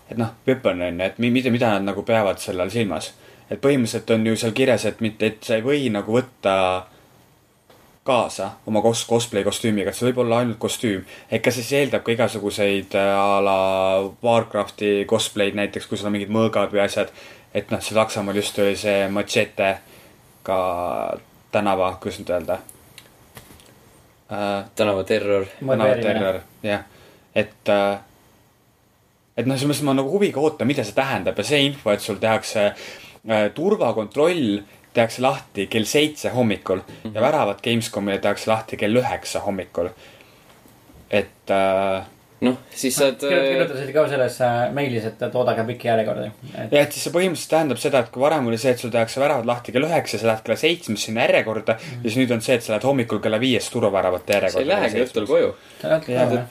et 0.08 0.18
noh, 0.20 0.30
weapon 0.48 0.82
on 0.86 1.00
ju, 1.02 1.06
et 1.10 1.18
mi- 1.20 1.32
mida, 1.36 1.52
mida 1.52 1.72
nad 1.76 1.84
nagu 1.90 2.04
peavad 2.08 2.40
selle 2.40 2.64
all 2.64 2.72
silmas. 2.72 3.12
et 3.50 3.60
põhimõtteliselt 3.64 4.10
on 4.14 4.26
ju 4.28 4.36
seal 4.36 4.52
kirjas, 4.52 4.86
et 4.86 5.00
mitte, 5.02 5.26
et 5.26 5.44
sa 5.44 5.56
ei 5.56 5.62
või 5.64 5.86
nagu 5.92 6.12
võtta 6.12 6.54
kaasa 8.08 8.52
oma 8.70 8.82
kos-, 8.86 9.06
cosplay 9.10 9.46
kostüümiga, 9.46 9.92
et 9.92 9.98
see 9.98 10.08
võib 10.10 10.24
olla 10.24 10.42
ainult 10.42 10.60
kostüüm. 10.62 11.06
et 11.32 11.44
kas 11.44 11.60
siis 11.60 11.72
eeldab 11.82 12.06
ka 12.06 12.16
igasuguseid 12.16 12.96
äh, 12.96 13.12
a 13.18 13.42
la 13.44 13.58
Warcrafti 14.24 15.06
cosplay'd 15.10 15.58
näiteks, 15.60 15.90
kus 15.90 16.06
on 16.06 16.16
mingid 16.16 16.32
mõõgad 16.34 16.74
või 16.74 16.86
asjad. 16.86 17.14
et 17.54 17.72
noh, 17.72 17.84
see 17.84 17.98
Saksamaal 17.98 18.40
just 18.40 18.60
oli 18.64 18.76
see 18.80 19.08
machete 19.12 19.78
ka 20.48 20.60
tänava, 21.52 21.94
kuidas 22.02 22.20
nüüd 22.22 22.34
öelda 22.36 22.60
äh,. 24.32 24.66
tänavaterror. 24.76 25.48
tänavaterror, 25.60 26.42
jah, 26.64 26.86
et 27.36 27.74
äh, 27.74 28.00
et 29.38 29.46
noh, 29.46 29.54
selles 29.54 29.70
mõttes 29.70 29.86
ma 29.86 29.94
nagu 29.98 30.12
huviga 30.12 30.42
ootan, 30.42 30.68
mida 30.70 30.86
see 30.86 30.98
tähendab 30.98 31.38
ja 31.38 31.46
see 31.46 31.62
info, 31.68 31.92
et 31.94 32.02
sul 32.02 32.18
tehakse 32.22 32.72
äh, 32.72 33.48
turvakontroll 33.54 34.62
tehakse 34.98 35.24
lahti 35.24 35.68
kell 35.72 35.88
seitse 35.88 36.34
hommikul 36.34 36.82
mm 36.82 37.00
-hmm. 37.04 37.16
ja 37.16 37.22
väravad 37.22 37.64
Gamescomile 37.64 38.20
tehakse 38.24 38.52
lahti 38.52 38.78
kell 38.78 39.02
üheksa 39.02 39.40
hommikul. 39.46 39.90
et 41.10 41.52
äh, 41.52 42.06
noh, 42.42 42.58
siis 42.76 42.96
saad 42.96 43.24
äh, 43.26 43.36
kirjutasid 43.52 43.94
ka 43.96 44.06
selles 44.12 44.40
äh, 44.46 44.56
meilis, 44.74 45.06
et, 45.10 45.22
et 45.28 45.36
oodake 45.36 45.64
pikki 45.70 45.88
järjekordi. 45.88 46.32
et 46.64 46.74
ja 46.76 46.82
et 46.82 46.92
siis 46.92 47.08
see 47.08 47.14
põhimõtteliselt 47.14 47.54
tähendab 47.54 47.82
seda, 47.82 48.02
et 48.04 48.12
kui 48.14 48.22
varem 48.22 48.50
oli 48.52 48.60
see, 48.62 48.74
et 48.76 48.84
sul 48.84 48.94
tehakse 48.94 49.22
väravad 49.22 49.48
lahti 49.50 49.76
kell 49.76 49.88
üheksa, 49.88 50.20
sa 50.20 50.32
lähed 50.32 50.44
kella 50.46 50.60
seitsmest 50.64 51.10
sinna 51.10 51.24
järjekorda 51.26 51.74
mm 51.74 51.80
-hmm. 51.80 52.04
ja 52.04 52.10
siis 52.10 52.20
nüüd 52.22 52.34
on 52.36 52.42
see, 52.42 52.56
et 52.56 52.64
sa 52.66 52.74
lähed 52.74 52.90
hommikul 52.90 53.24
kella 53.24 53.40
viiest 53.40 53.72
turvaväravate 53.74 54.34
sa 54.34 54.40
järjekorda. 54.40 54.66
ei 54.66 54.74
lähegi 54.74 55.06
õhtul 55.06 55.28
koju. 55.28 55.56
Jah. 55.84 56.06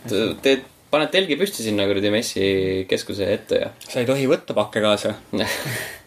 teed, 0.08 0.34
teed, 0.42 0.64
paned 0.90 1.10
telgi 1.12 1.36
püsti 1.36 1.62
sinna 1.62 1.86
kuradi 1.86 2.10
messikeskuse 2.10 3.32
ette 3.32 3.62
ja. 3.66 3.70
sa 3.88 4.00
ei 4.00 4.06
tohi 4.06 4.26
võtta 4.30 4.54
pakke 4.54 4.80
kaasa. 4.80 5.14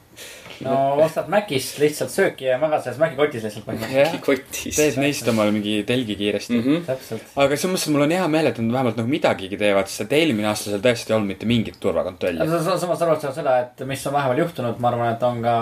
no 0.65 0.75
ostad 1.03 1.29
Macist 1.31 1.79
lihtsalt 1.81 2.11
sööki 2.13 2.47
ja 2.49 2.57
magad 2.61 2.83
selles 2.83 2.99
Maci 3.01 3.17
kotis 3.19 3.45
lihtsalt 3.45 3.65
põhimõtteliselt. 3.67 4.21
kotis. 4.25 4.75
teed 4.75 4.99
neist 5.01 5.27
omale 5.31 5.53
mingi 5.55 5.75
telgi 5.87 6.17
kiiresti 6.19 6.55
mm. 6.57 6.63
-hmm. 6.65 6.85
täpselt. 6.89 7.31
aga 7.35 7.55
selles 7.55 7.73
mõttes, 7.73 7.87
et 7.87 7.95
mul 7.95 8.05
on 8.05 8.15
hea 8.17 8.27
meel, 8.35 8.51
et 8.51 8.61
nad 8.63 8.75
vähemalt 8.77 8.99
nagu 9.01 9.13
midagigi 9.13 9.59
teevad, 9.61 9.91
sest 9.91 10.05
et 10.07 10.15
eelmine 10.19 10.51
aasta 10.51 10.73
seal 10.73 10.83
tõesti 10.83 11.13
ei 11.13 11.17
olnud 11.17 11.31
mitte 11.33 11.49
mingit 11.49 11.79
turvakontrolli. 11.79 12.41
aga 12.45 12.61
sa 12.63 12.77
samas 12.85 13.01
arvestades 13.07 13.39
seda, 13.41 13.57
et 13.65 13.85
mis 13.87 14.07
on 14.07 14.17
vahepeal 14.17 14.43
juhtunud, 14.45 14.79
ma 14.79 14.91
arvan, 14.93 15.13
et 15.13 15.23
on 15.23 15.41
ka 15.41 15.55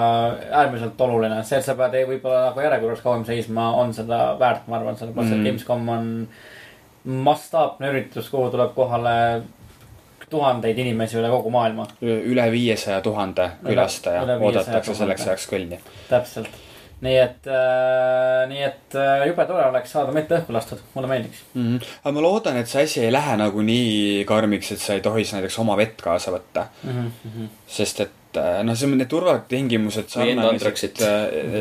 äärmiselt 0.64 1.02
oluline. 1.08 1.43
see, 1.43 1.60
et 1.60 1.66
sa 1.66 1.76
pead 1.76 1.93
ei- 1.93 2.08
võib-olla 2.08 2.45
nagu 2.50 2.62
järjekorras 2.66 3.02
kauem 3.06 3.26
seisma, 3.26 3.72
on 3.76 3.93
seda 3.93 4.38
väärt, 4.39 4.68
ma 4.68 4.80
arvan, 4.80 4.98
sellepärast 4.98 5.32
et 5.32 5.38
Mm. 5.38 5.43
Gamescom 5.45 5.89
on 5.89 6.28
mastaapne 7.08 7.89
üritus, 7.91 8.30
kuhu 8.30 8.50
tuleb 8.52 8.74
kohale 8.76 9.43
tuhandeid 10.30 10.78
inimesi 10.84 11.20
üle 11.20 11.30
kogu 11.32 11.52
maailma. 11.54 11.88
üle 12.04 12.48
viiesaja 12.52 13.02
tuhande 13.02 13.52
külastaja 13.66 14.24
üle 14.26 14.40
500 14.42 14.48
oodatakse 14.48 14.92
000. 14.92 15.02
selleks 15.02 15.28
ajaks 15.28 15.50
kõlni. 15.52 15.80
täpselt. 16.10 16.50
nii 17.06 17.18
et 17.22 17.48
äh,, 17.54 18.44
nii 18.50 18.64
et 18.66 18.96
äh, 18.98 19.26
jube 19.30 19.46
tore 19.50 19.68
oleks 19.70 19.92
saada 19.94 20.14
mett 20.16 20.32
õhku 20.34 20.56
lastud, 20.56 20.82
mulle 20.96 21.12
meeldiks. 21.12 21.44
Mm 21.54 21.68
-hmm. 21.68 21.92
aga 22.04 22.14
ma 22.16 22.24
loodan, 22.26 22.58
et 22.58 22.72
see 22.72 22.84
asi 22.84 23.04
ei 23.06 23.12
lähe 23.14 23.38
nagu 23.38 23.62
nii 23.62 24.24
karmiks, 24.26 24.72
et 24.72 24.82
sa 24.82 24.98
ei 24.98 25.04
tohi 25.06 25.28
näiteks 25.34 25.60
oma 25.64 25.78
vett 25.78 26.02
kaasa 26.02 26.34
võtta. 26.34 26.66
Mm 26.84 27.12
-hmm. 27.12 27.54
sest 27.68 28.02
et 28.02 28.42
äh, 28.42 28.64
noh, 28.64 28.76
see, 28.76 28.90
need 28.90 29.10
turvatingimused 29.14 30.10
sarnanesid 30.10 30.54
antraksit., 30.54 31.06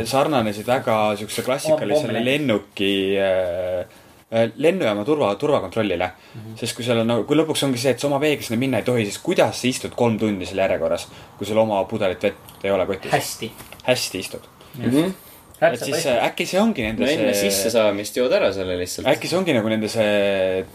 sarnanesid 0.04 0.66
väga 0.66 0.98
siukse 1.20 1.42
klassikalisele 1.42 2.24
lennuki 2.24 2.96
äh, 3.20 3.80
äh, 3.80 4.05
lennujaama 4.30 5.04
turva, 5.04 5.34
turvakontrollile 5.34 6.06
mm. 6.06 6.40
-hmm. 6.40 6.56
sest 6.58 6.76
kui 6.76 6.84
seal 6.84 6.98
on 6.98 7.06
nagu, 7.06 7.24
kui 7.24 7.36
lõpuks 7.38 7.62
ongi 7.64 7.78
see, 7.78 7.92
et 7.94 8.00
sa 8.02 8.08
oma 8.08 8.18
veega 8.20 8.42
sinna 8.42 8.58
minna 8.58 8.80
ei 8.82 8.86
tohi, 8.86 9.04
siis 9.06 9.18
kuidas 9.22 9.60
sa 9.60 9.68
istud 9.68 9.94
kolm 9.94 10.18
tundi 10.18 10.46
seal 10.46 10.64
järjekorras, 10.64 11.06
kui 11.38 11.46
sul 11.46 11.58
oma 11.62 11.84
pudelit 11.84 12.22
vett 12.22 12.64
ei 12.64 12.70
ole 12.70 12.86
kotis? 12.86 13.12
hästi. 13.12 13.52
hästi 13.86 14.18
istud. 14.18 14.48
Mhm. 14.78 15.12
et 15.60 15.84
siis 15.84 16.06
äh, 16.06 16.24
äkki 16.26 16.46
see 16.46 16.60
ongi 16.60 16.82
nende 16.82 17.04
no 17.04 17.10
enne 17.10 17.34
see, 17.34 17.50
sissesaamist 17.50 18.16
jood 18.16 18.32
ära 18.32 18.50
selle 18.52 18.78
lihtsalt. 18.78 19.06
äkki 19.06 19.30
see 19.30 19.38
ongi 19.38 19.54
nagu 19.54 19.68
nende 19.68 19.88
see 19.88 20.66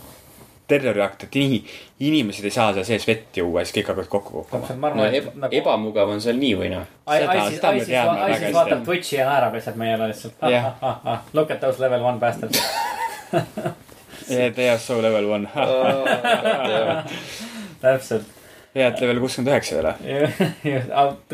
terroriakt, 0.72 1.24
et 1.28 1.36
nii, 1.36 1.60
inimesed 2.08 2.46
ei 2.48 2.54
saa 2.56 2.70
seal 2.74 2.86
sees 2.88 3.08
vett 3.08 3.38
juua 3.38 3.62
ja 3.62 3.68
siis 3.68 3.76
kõik 3.82 3.92
hakkavad 3.92 4.10
kokku 4.14 4.38
kukkuma. 4.38 4.78
no 4.78 4.88
arvan, 4.88 5.16
eb 5.20 5.28
et 5.28 5.36
nagu. 5.44 5.58
ebamugav 5.60 6.14
on 6.14 6.24
seal 6.24 6.40
nii 6.40 6.54
või 6.56 6.72
naa. 6.72 6.86
Seda- 7.12 7.76
ISIS, 7.76 8.54
vaatab 8.56 8.88
Twitch'i 8.88 9.20
ja 9.20 9.28
naerab 9.28 9.60
lihtsalt 9.60 9.76
meile 9.82 10.08
lihtsalt. 10.08 10.40
Jah. 10.48 10.72
Look 11.38 11.52
at 11.52 11.60
those 11.60 11.84
level 11.84 12.08
one 12.08 12.24
bastards. 12.24 12.64
They 14.56 14.70
are 14.70 14.80
so 14.80 15.02
level 15.02 15.30
one. 15.30 15.48
täpselt. 17.82 18.24
hea, 18.76 18.88
et 18.88 19.02
level 19.02 19.20
kuuskümmend 19.20 19.52
üheksa 19.52 19.76
ei 19.76 19.80
ole. 19.82 19.94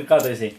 ka 0.07 0.17
tõsi. 0.23 0.53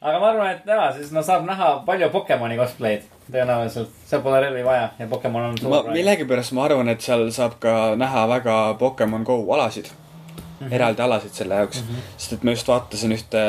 aga 0.00 0.18
ma 0.18 0.26
arvan, 0.32 0.50
et 0.56 0.66
jaa, 0.66 0.92
siis 0.96 1.12
no 1.14 1.22
saab 1.24 1.46
näha 1.48 1.68
palju 1.86 2.10
Pokemoni 2.12 2.56
cosplay'd 2.58 3.06
tõenäoliselt. 3.32 3.94
seal 4.08 4.22
pole 4.24 4.40
relvi 4.42 4.64
vaja 4.64 4.90
ja 4.98 5.06
Pokemon 5.06 5.50
on 5.50 5.54
ma 5.54 5.62
suur 5.62 5.72
praegu. 5.72 5.94
millegipärast 5.96 6.52
ma 6.56 6.66
arvan, 6.66 6.92
et 6.92 7.04
seal 7.04 7.28
saab 7.34 7.58
ka 7.62 7.72
näha 8.00 8.26
väga 8.34 8.58
Pokemon 8.80 9.24
Go 9.28 9.38
alasid 9.54 9.88
mm. 9.88 10.66
-hmm. 10.66 10.74
eraldi 10.74 11.02
alasid 11.02 11.40
selle 11.40 11.54
jaoks 11.54 11.82
mm. 11.82 11.94
-hmm. 11.94 12.12
sest 12.16 12.32
et 12.32 12.42
ma 12.42 12.56
just 12.56 12.68
vaatasin 12.68 13.12
ühte 13.12 13.42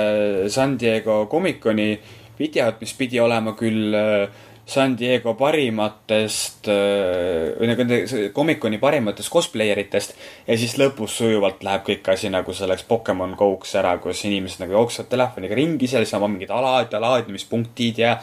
San 0.50 0.80
Diego 0.80 1.26
Comic-Coni 1.32 2.00
videot, 2.40 2.82
mis 2.82 2.94
pidi 2.94 3.20
olema 3.20 3.52
küll 3.52 3.96
äh, 3.96 4.30
San 4.70 4.94
Diego 4.98 5.34
parimatest 5.34 6.68
äh, 6.70 7.56
või 7.58 7.72
nagu 7.72 7.86
nende 7.86 8.30
Comic-Coni 8.36 8.78
parimatest 8.82 9.32
cosplayer 9.34 9.82
itest 9.82 10.14
ja 10.46 10.58
siis 10.60 10.76
lõpus 10.78 11.16
sujuvalt 11.18 11.64
läheb 11.66 11.88
kõik 11.88 12.12
asi 12.14 12.30
nagu 12.30 12.54
selleks 12.54 12.86
Pokemon 12.90 13.34
Go'ks 13.40 13.74
ära, 13.82 13.96
kus 14.04 14.22
inimesed 14.30 14.62
nagu 14.62 14.78
jooksevad 14.78 15.10
telefoniga 15.10 15.58
ringi 15.58 15.90
seal, 15.90 16.06
siis 16.06 16.14
on 16.20 16.30
mingid 16.36 16.54
alad 16.54 16.94
ja 16.94 17.02
laadimispunktid 17.02 18.04
ja 18.04 18.14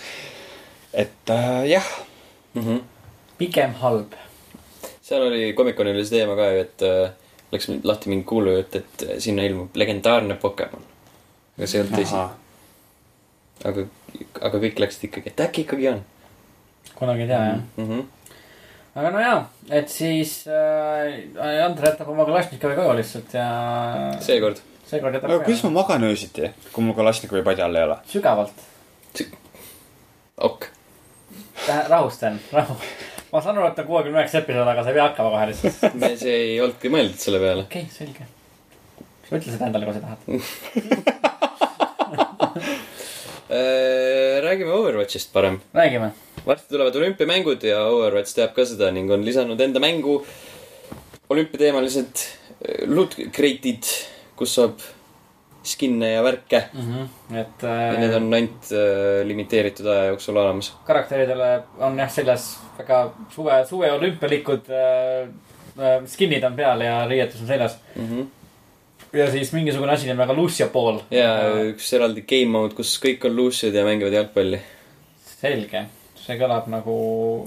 et 0.94 1.34
äh, 1.34 1.66
jah 1.72 1.92
pigem 3.38 3.74
halb. 3.82 4.14
seal 5.02 5.26
oli, 5.26 5.52
Comic-Conil 5.58 5.98
oli 5.98 6.06
see 6.06 6.20
teema 6.20 6.38
ka 6.38 6.50
ju, 6.52 6.62
et 6.62 6.86
äh, 6.86 7.38
läks 7.52 7.72
lahti 7.82 8.14
mingi 8.14 8.26
kuulujutt, 8.28 8.78
et 8.78 9.08
äh, 9.08 9.16
sinna 9.22 9.44
ilmub 9.46 9.74
legendaarne 9.74 10.38
Pokemon. 10.40 10.90
aga 11.58 11.66
see 11.66 11.82
ei 11.82 11.88
olnud 11.88 11.98
tõsi. 11.98 12.26
Aga, 13.66 13.90
aga 14.46 14.60
kõik 14.60 14.84
läksid 14.84 15.08
ikkagi, 15.08 15.32
et 15.32 15.42
äkki 15.42 15.66
ikkagi 15.66 15.96
on 15.96 16.06
kunagi 16.98 17.26
ei 17.26 17.28
tea 17.30 17.40
jah. 17.44 17.58
mm. 17.76 17.88
-hmm. 17.88 18.04
aga 18.94 19.10
no 19.10 19.20
jaa, 19.20 19.40
et 19.70 19.88
siis 19.88 20.32
äh, 20.48 21.64
Andre 21.64 21.90
jätab 21.90 22.08
oma 22.08 22.24
Kalašnikovi 22.24 22.76
koju 22.76 22.96
lihtsalt 22.96 23.34
ja 23.34 23.48
seekord. 24.20 24.62
seekord 24.86 25.18
jätab 25.18 25.30
aga 25.30 25.44
kuidas 25.44 25.64
ma 25.64 25.70
magan 25.80 26.08
öösiti, 26.10 26.52
kui 26.72 26.84
mul 26.84 26.96
Kalašnikovi 26.96 27.42
padja 27.42 27.66
all 27.66 27.74
ei 27.74 27.84
ole? 27.88 27.98
sügavalt. 28.12 28.64
ok. 30.36 30.68
rahu, 31.88 32.10
Sten, 32.10 32.40
rahu. 32.52 32.76
ma 33.32 33.42
saan 33.42 33.58
aru, 33.58 33.68
et 33.68 33.78
on 33.78 33.86
kuuekümne 33.86 34.20
üheksa 34.20 34.38
episood, 34.44 34.68
aga 34.68 34.84
sa 34.84 34.94
ei 34.94 35.00
pea 35.00 35.08
hakkama 35.10 35.30
kohe 35.36 35.46
lihtsalt. 35.52 35.94
me, 35.94 36.16
see 36.16 36.36
ei 36.40 36.60
olnudki 36.60 36.92
mõeldud 36.92 37.20
selle 37.28 37.42
peale. 37.42 37.68
okei 37.68 37.82
okay,, 37.82 37.96
selge. 37.98 38.30
ütle 39.32 39.52
seda 39.52 39.66
endale, 39.66 39.84
kui 39.84 39.94
sa 39.94 40.00
tahad. 40.00 41.42
räägime 44.42 44.72
Overwatchist 44.72 45.32
parem. 45.32 45.60
räägime. 45.74 46.10
varsti 46.46 46.68
tulevad 46.68 46.96
olümpiamängud 46.96 47.62
ja 47.62 47.84
Overwatch 47.86 48.34
teab 48.34 48.54
ka 48.54 48.64
seda 48.64 48.90
ning 48.90 49.10
on 49.10 49.24
lisanud 49.24 49.60
enda 49.60 49.80
mängu 49.80 50.20
olümpiateemalised 51.28 52.20
äh, 52.20 52.86
loot 52.88 53.16
crate'id, 53.32 53.88
kus 54.36 54.54
saab 54.54 54.78
skin'e 55.66 56.12
ja 56.12 56.22
värke 56.22 56.60
et 57.34 57.64
ja 57.64 57.98
need 57.98 58.12
äh, 58.12 58.16
on 58.20 58.28
ainult 58.38 58.70
äh, 58.70 59.24
limiteeritud 59.26 59.88
aja 59.90 60.12
jooksul 60.12 60.36
olemas. 60.38 60.72
karakteridele 60.86 61.50
on 61.82 61.98
jah 61.98 62.10
seljas 62.12 62.46
väga 62.78 63.00
suve, 63.34 63.58
suve 63.66 63.90
olümpialikud 63.92 64.70
äh, 64.70 65.28
äh, 65.78 65.98
skin'id 66.06 66.46
on 66.46 66.56
peal 66.56 66.86
ja 66.86 67.00
riietus 67.08 67.40
on 67.42 67.50
seljas. 67.50 67.78
Ja 69.12 69.30
siis 69.30 69.52
mingisugune 69.52 69.92
asi 69.92 70.08
nimega 70.08 70.34
Lucia 70.34 70.68
Ball. 70.72 71.00
ja 71.10 71.30
üks 71.70 71.92
eraldi 71.96 72.24
game 72.28 72.52
mode, 72.58 72.74
kus 72.76 72.96
kõik 73.02 73.26
on 73.28 73.36
luusid 73.36 73.74
ja 73.74 73.84
mängivad 73.86 74.14
jalgpalli. 74.16 74.60
selge, 75.36 75.82
see 76.20 76.38
kõlab 76.40 76.68
nagu, 76.72 76.98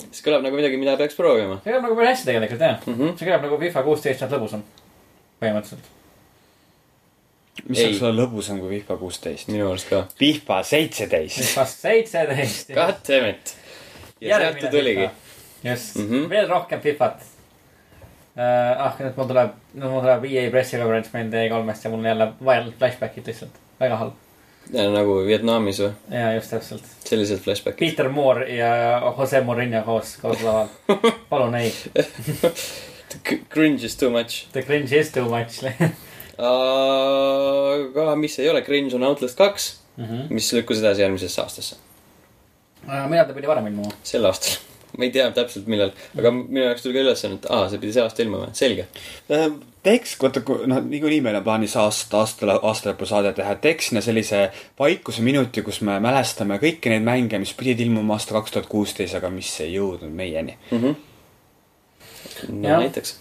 see 0.10 0.26
kõlab 0.26 0.44
nagu 0.46 0.60
midagi, 0.60 0.80
mida 0.82 0.98
peaks 1.00 1.18
proovima. 1.20 1.60
see 1.64 1.72
kõlab 1.72 1.88
nagu 1.88 2.00
päris 2.00 2.12
hästi 2.16 2.30
tegelikult 2.32 2.66
jah 2.66 2.76
mm. 2.82 2.98
-hmm. 2.98 3.16
see 3.20 3.30
kõlab 3.30 3.48
nagu 3.48 3.62
FIFA 3.64 3.86
kuusteist 3.88 4.28
on 4.28 4.36
lõbusam, 4.36 4.68
põhimõtteliselt. 5.42 5.90
mis 7.66 7.82
saaks 7.84 8.04
olla 8.04 8.24
lõbusam 8.24 8.62
kui 8.62 8.76
FIFA 8.78 9.00
kuusteist? 9.02 9.50
minu 9.54 9.72
arust 9.72 9.90
ka. 9.90 10.06
FIFA 10.20 10.62
seitseteist. 10.74 11.42
FIFA 11.42 11.66
seitseteist. 11.74 12.72
God 12.78 13.04
damn 13.08 13.34
it. 13.34 13.58
ja 14.22 14.40
sealt 14.40 14.64
ta 14.64 14.72
tuligi.. 14.72 15.10
just 15.64 16.00
mm. 16.00 16.10
-hmm. 16.10 16.30
veel 16.30 16.50
rohkem 16.50 16.82
Fifat. 16.82 17.28
ah, 18.40 18.98
nüüd 19.00 19.20
mul 19.20 19.30
tuleb, 19.34 19.54
nüüd 19.76 19.94
mul 19.94 20.04
tuleb 20.06 20.26
EA 20.30 20.48
pressikonverents 20.54 21.14
meil 21.14 21.32
D3-st 21.34 21.88
ja 21.88 21.94
mul 21.94 22.02
on 22.02 22.10
jälle 22.12 22.28
vaja 22.46 22.66
flashback'id 22.80 23.30
lihtsalt, 23.32 23.62
väga 23.80 24.02
halb. 24.04 24.14
nagu 24.74 25.16
Vietnamis 25.28 25.82
või? 25.84 25.94
ja 26.14 26.34
just 26.38 26.54
täpselt. 26.54 26.92
sellised 27.06 27.42
flashbackid. 27.46 27.82
Peter 27.82 28.10
Moore 28.10 28.48
ja 28.54 28.72
Jose 29.18 29.42
Mourinho 29.42 29.82
koos, 29.88 30.18
koos 30.22 30.44
laval. 30.46 30.70
palun 31.32 31.56
ei, 31.60 31.74
Cringe 33.50 33.86
is 33.86 33.96
too 33.98 34.10
much. 34.14 34.46
the 34.54 34.62
cringe 34.64 34.94
is 34.94 35.12
too 35.12 35.26
much 35.26 35.64
aga 36.40 38.16
mis 38.16 38.40
ei 38.40 38.50
ole 38.50 38.62
cringe, 38.64 38.96
on 38.96 39.04
Outlast 39.04 39.38
kaks, 39.38 39.82
mm. 39.98 40.06
-hmm. 40.06 40.26
mis 40.30 40.54
lükkus 40.54 40.80
edasi 40.80 41.02
järgmisesse 41.02 41.42
aastasse. 41.42 41.76
millal 43.08 43.26
ta 43.26 43.34
pidi 43.34 43.48
varem 43.48 43.68
ilmuma? 43.68 43.92
sel 44.04 44.26
aastal. 44.26 44.69
Ma 44.98 45.06
ei 45.06 45.12
tea 45.14 45.28
täpselt, 45.36 45.68
millal, 45.70 45.92
aga 46.18 46.32
minu 46.34 46.64
jaoks 46.64 46.84
tuli 46.86 46.96
ka 46.98 47.04
ülesanne, 47.04 47.40
et 47.40 47.48
aa, 47.54 47.68
see 47.70 47.82
pidi 47.82 47.96
see 47.96 48.04
aasta 48.04 48.24
ilmuma, 48.24 48.50
selge. 48.58 48.88
teeks, 49.86 50.16
vaata, 50.22 50.42
noh, 50.72 50.82
niikuinii 50.90 51.22
meil 51.26 51.40
on 51.40 51.46
plaanis 51.46 51.76
aasta, 51.80 52.24
aasta, 52.24 52.58
aastalõpusaade 52.58 53.34
teha, 53.38 53.56
teeks 53.64 53.92
sinna 53.92 54.04
sellise 54.06 54.48
vaikuse 54.80 55.24
minuti, 55.26 55.64
kus 55.66 55.82
me 55.88 56.00
mälestame 56.04 56.60
kõiki 56.62 56.94
neid 56.94 57.06
mänge, 57.06 57.42
mis 57.42 57.54
pidid 57.58 57.86
ilmuma 57.86 58.18
aasta 58.18 58.38
kaks 58.38 58.56
tuhat 58.56 58.70
kuusteist, 58.72 59.18
aga 59.20 59.32
mis 59.34 59.52
ei 59.66 59.76
jõudnud 59.78 60.14
meieni. 60.16 60.58
no 60.74 60.96
Jah. 62.48 62.80
näiteks. 62.80 63.18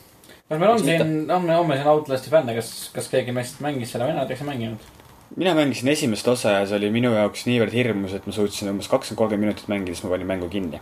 kas 0.49 0.59
meil 0.59 0.71
on 0.71 0.85
siin, 0.85 1.31
on 1.31 1.51
on 1.51 1.66
meil 1.69 1.83
siin 1.83 1.93
Outlasti 1.95 2.31
fänne, 2.31 2.55
kas, 2.57 2.91
kas 2.95 3.11
keegi 3.12 3.35
meist 3.37 3.61
mängis 3.64 3.93
seda 3.93 4.09
või 4.09 4.16
näiteks 4.19 4.45
ei 4.45 4.53
mänginud? 4.53 4.95
Mina 5.37 5.55
mängisin 5.55 5.89
esimest 5.93 6.29
osa 6.29 6.51
ja 6.59 6.66
see 6.66 6.79
oli 6.79 6.91
minu 6.95 7.12
jaoks 7.14 7.47
niivõrd 7.49 7.74
hirmus, 7.74 8.14
et 8.16 8.26
ma 8.26 8.33
suutsin 8.35 8.70
umbes 8.72 8.89
kakskümmend, 8.89 9.18
kolmkümmend 9.18 9.49
minutit 9.49 9.68
mängida, 9.70 9.95
siis 9.97 10.07
ma 10.07 10.14
panin 10.14 10.31
mängu 10.31 10.49
kinni. 10.53 10.81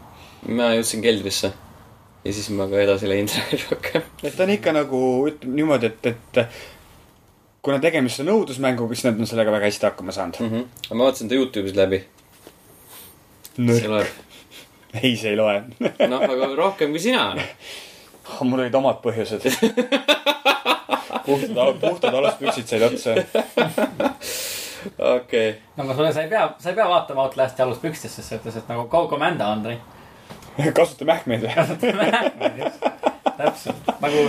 ma 0.48 0.70
jõudsin 0.76 1.02
keldrisse. 1.02 1.52
ja 2.24 2.32
siis 2.32 2.48
ma 2.54 2.68
ka 2.70 2.80
edasi 2.80 3.10
läinud 3.10 3.34
rohkem. 3.70 4.06
et 4.22 4.36
ta 4.36 4.46
on 4.46 4.54
ikka 4.54 4.74
nagu, 4.76 5.00
ütleme 5.30 5.60
niimoodi, 5.60 5.90
et, 5.92 6.12
et 6.12 6.44
kuna 7.66 7.80
tegemist 7.82 8.22
on 8.22 8.30
õudusmänguga, 8.36 8.94
siis 8.94 9.08
nad 9.08 9.18
on 9.18 9.26
sellega 9.26 9.54
väga 9.56 9.66
hästi 9.70 9.90
hakkama 9.90 10.14
saanud. 10.14 10.38
Mhm. 10.46 10.70
aga 10.86 11.00
ma 11.00 11.08
vaatasin 11.10 11.32
ta 11.32 11.40
Youtube'is 11.40 11.74
läbi. 11.76 12.04
loeb. 13.58 14.06
ei, 15.02 15.16
see 15.16 15.34
ei 15.34 15.36
loe. 15.36 15.62
noh, 15.82 16.22
aga 16.22 16.54
rohkem 16.54 16.94
kui 16.94 17.02
sina. 17.02 17.32
mul 18.40 18.60
olid 18.64 18.74
omad 18.74 19.02
põhjused. 19.04 19.46
puhtad, 21.26 21.80
puhtad 21.80 22.14
aluspüksid 22.14 22.66
said 22.66 22.82
otsa. 22.86 23.16
okei. 25.16 25.56
no 25.76 25.84
aga 25.84 25.94
sulle, 25.94 26.12
sa 26.12 26.24
ei 26.24 26.30
pea, 26.30 26.48
sa 26.62 26.70
ei 26.70 26.78
pea 26.78 26.88
vaatama 26.88 27.26
Outlasti 27.26 27.62
aluspükstes, 27.62 28.16
ses 28.16 28.28
suhtes, 28.34 28.56
et 28.56 28.72
nagu 28.72 28.86
Go 28.88 29.06
Commando, 29.10 29.44
Andrei. 29.44 29.78
kasuta 30.74 31.04
mähkmeid 31.08 31.46
või? 31.46 32.70
täpselt, 33.36 33.94
nagu, 34.00 34.26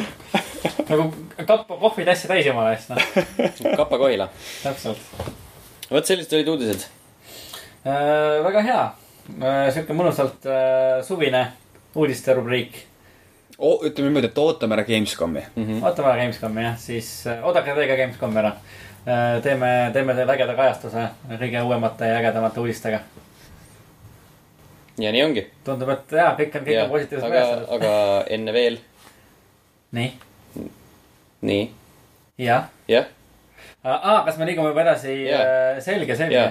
nagu 0.89 1.10
kappa 1.45 1.78
kohvitassi 1.80 2.28
täis 2.28 2.45
jumala 2.50 2.74
eest, 2.76 2.91
noh, 2.91 3.76
Kapa 3.78 3.98
Kohila. 4.02 4.30
täpselt 4.64 5.36
vot 5.91 6.06
sellised 6.06 6.34
olid 6.36 6.48
uudised. 6.52 6.88
äh,. 7.86 8.43
väga 8.43 8.62
hea 8.66 8.82
äh,, 8.84 9.70
sihuke 9.74 9.95
mõnusalt 9.95 10.48
äh, 10.50 11.00
suvine 11.08 11.45
uudiste 11.95 12.36
rubriik. 13.60 13.91
ütleme 13.91 14.10
niimoodi, 14.10 14.28
et 14.28 14.38
ootame 14.38 14.76
ära 14.76 14.84
Gamescomi. 14.84 15.43
ootame 15.82 16.10
ära 16.10 16.18
Gamescomi 16.22 16.64
jah, 16.64 16.78
siis 16.78 17.28
äh, 17.28 17.45
oodake 17.45 17.76
teie 17.76 17.88
ka 17.88 17.95
Gamescomi 17.95 18.39
ära 18.39 18.51
äh,. 19.08 19.41
teeme, 19.43 19.72
teeme 19.93 20.16
teile 20.16 20.34
ägeda 20.34 20.55
kajastuse 20.55 21.08
kõige 21.32 21.64
uuemate 21.64 22.12
ja 22.12 22.20
ägedamate 22.20 22.60
uudistega. 22.60 22.99
ja 24.97 25.12
nii 25.12 25.24
ongi. 25.24 25.47
tundub, 25.64 25.89
et 25.89 26.12
jaa, 26.12 26.36
kõik 26.38 26.60
on, 26.60 26.66
kõik 26.68 26.84
on 26.84 27.24
aga, 27.24 27.34
kajastatud. 27.34 27.74
aga 27.76 28.24
enne 28.38 28.53
veel. 28.53 28.80
nii, 29.91 30.14
nii, 31.41 31.66
jah. 32.38 32.70
jah. 32.88 33.12
aa, 33.84 34.24
kas 34.26 34.38
me 34.38 34.45
liigume 34.45 34.74
juba 34.74 34.86
edasi 34.86 35.20
yeah.? 35.26 35.82
selge, 35.82 36.16
selge 36.16 36.47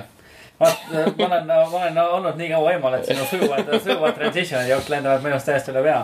vaat, 0.61 0.87
ma 1.19 1.27
olen, 1.27 1.47
ma 1.47 1.63
olen 1.63 1.99
olnud 1.99 2.37
nii 2.37 2.49
kaua 2.51 2.73
eemal, 2.73 2.95
et 2.97 3.07
sinu 3.09 3.25
sujuvad, 3.31 3.69
sujuvad 3.85 4.17
transition'id 4.17 4.71
jooks 4.71 4.89
lendavad 4.89 5.25
minust 5.25 5.49
täiesti 5.49 5.73
üle 5.75 5.83
pea. 5.85 5.99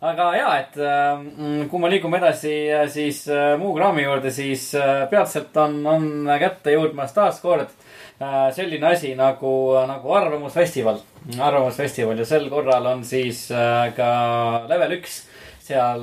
Aga 0.00 0.28
ja, 0.36 0.48
et 0.62 0.76
äh, 0.78 1.66
kui 1.70 1.82
me 1.82 1.90
liigume 1.90 2.20
edasi 2.20 2.54
äh, 2.70 2.86
siis 2.92 3.24
äh, 3.32 3.56
muu 3.58 3.74
kraami 3.74 4.04
juurde, 4.04 4.30
siis 4.34 4.70
peatselt 5.10 5.56
on, 5.58 5.80
on 5.86 6.08
kätte 6.38 6.74
jõudmas 6.76 7.14
taaskord 7.16 7.74
selline 8.54 8.82
asi 8.82 9.12
nagu, 9.14 9.50
nagu 9.86 10.14
Arvamusfestival. 10.18 10.96
arvamusfestival 11.38 12.18
ja 12.18 12.24
sel 12.26 12.48
korral 12.50 12.86
on 12.90 13.04
siis 13.06 13.44
ka 13.94 14.08
level 14.66 14.96
üks 14.96 15.20
seal 15.62 16.02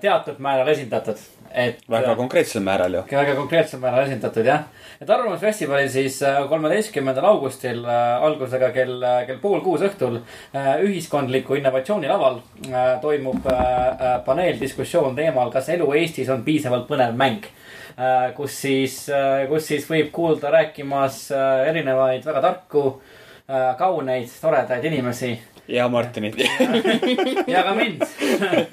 teatud 0.00 0.40
määral 0.44 0.68
esindatud, 0.68 1.20
et. 1.54 1.78
väga 1.90 2.14
konkreetsel 2.18 2.62
määral 2.64 2.94
ju. 2.98 3.02
väga 3.10 3.34
konkreetsel 3.38 3.80
määral 3.80 4.04
esindatud 4.04 4.46
jah. 4.46 4.66
et 5.00 5.10
Arvamusfestivalil 5.10 5.88
siis 5.90 6.18
äh, 6.22 6.42
kolmeteistkümnendal 6.48 7.24
augustil 7.30 7.80
äh, 7.84 8.24
algusega 8.26 8.70
kell, 8.74 9.04
kell 9.26 9.40
pool 9.42 9.62
kuus 9.64 9.84
õhtul 9.86 10.18
äh, 10.20 10.74
ühiskondliku 10.84 11.56
innovatsiooni 11.58 12.10
laval 12.10 12.40
äh, 12.68 12.94
toimub 13.02 13.46
äh, 13.46 13.62
äh, 13.62 14.18
paneeldiskussioon 14.26 15.16
teemal, 15.16 15.52
kas 15.54 15.70
elu 15.72 15.88
Eestis 16.00 16.28
on 16.28 16.44
piisavalt 16.44 16.88
põnev 16.90 17.16
mäng. 17.16 17.46
kus 18.34 18.56
siis, 18.58 18.94
kus 19.46 19.68
siis 19.68 19.84
võib 19.86 20.08
kuulda 20.10 20.50
rääkimas 20.50 21.28
äh, 21.30 21.68
erinevaid 21.68 22.24
väga 22.26 22.40
tarku, 22.42 22.82
kauneid, 23.78 24.32
toredaid 24.40 24.84
inimesi 24.88 25.36
ja 25.68 25.88
Martinit. 25.88 26.38
ja 27.54 27.62
ka 27.62 27.74
mind. 27.74 28.02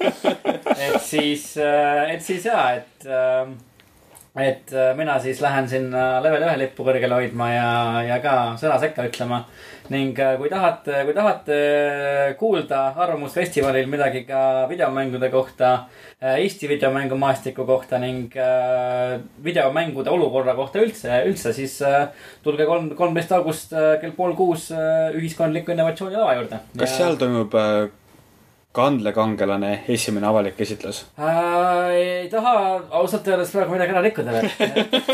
et 0.86 0.98
siis, 1.02 1.54
et 1.56 2.22
siis 2.24 2.46
ja, 2.46 2.64
et, 2.76 3.06
et 4.36 4.72
äh, 4.72 4.92
mina 4.96 5.18
siis 5.20 5.40
lähen 5.44 5.68
sinna 5.68 6.06
level 6.24 6.46
ühe 6.48 6.56
lippu 6.64 6.86
kõrgele 6.86 7.20
hoidma 7.20 7.50
ja, 7.52 7.68
ja 8.08 8.18
ka 8.24 8.36
sõna 8.60 8.78
sekka 8.82 9.06
ütlema. 9.08 9.44
Ning 9.90 10.18
äh, 10.18 10.36
kui 10.38 10.50
tahate, 10.52 11.02
kui 11.06 11.14
tahate 11.16 11.58
kuulda 12.38 12.82
Arvamusfestivalil 13.02 13.88
midagi 13.90 14.24
ka 14.28 14.66
videomängude 14.70 15.30
kohta, 15.32 15.72
Eesti 16.22 16.68
videomängumaastiku 16.70 17.64
kohta 17.66 17.98
ning 17.98 18.36
äh, 18.38 19.18
videomängude 19.44 20.10
olukorra 20.10 20.54
kohta 20.54 20.78
üldse, 20.84 21.22
üldse, 21.26 21.54
siis 21.56 21.80
äh, 21.82 22.06
tulge 22.44 22.66
kolm, 22.68 22.92
kolmteist 22.98 23.34
august 23.34 23.74
äh, 23.74 23.96
kell 24.02 24.14
pool 24.16 24.36
kuus 24.38 24.70
äh, 24.70 25.10
ühiskondliku 25.18 25.74
innovatsiooni 25.74 26.20
lava 26.20 26.36
juurde. 26.38 26.62
kas 26.78 26.96
seal 27.00 27.18
toimub 27.18 27.58
äh, 27.58 27.90
kandlekangelane 28.72 29.72
esimene 29.92 30.26
avalik 30.26 30.60
esitlus? 30.64 31.02
äh,? 31.18 31.90
ei 31.92 32.28
taha 32.32 32.54
ausalt 33.00 33.28
öeldes 33.28 33.52
praegu 33.52 33.74
midagi 33.74 33.92
ära 33.94 34.02
rikkuda 34.06 34.32
veel. 34.36 34.48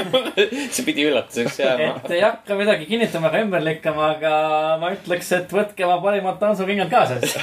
see 0.75 0.85
pidi 0.87 1.09
üllatuseks 1.09 1.59
jääma. 1.63 1.89
et 1.97 2.15
ei 2.15 2.23
hakka 2.23 2.59
midagi 2.59 2.87
kinnitama 2.91 3.33
ega 3.33 3.43
ümber 3.47 3.65
lükkama, 3.67 4.13
aga 4.15 4.35
ma 4.83 4.93
ütleks, 4.95 5.33
et 5.41 5.55
võtke 5.55 5.87
oma 5.89 5.99
parimad 6.05 6.39
tantsukingad 6.43 6.93
kaasas. 6.93 7.35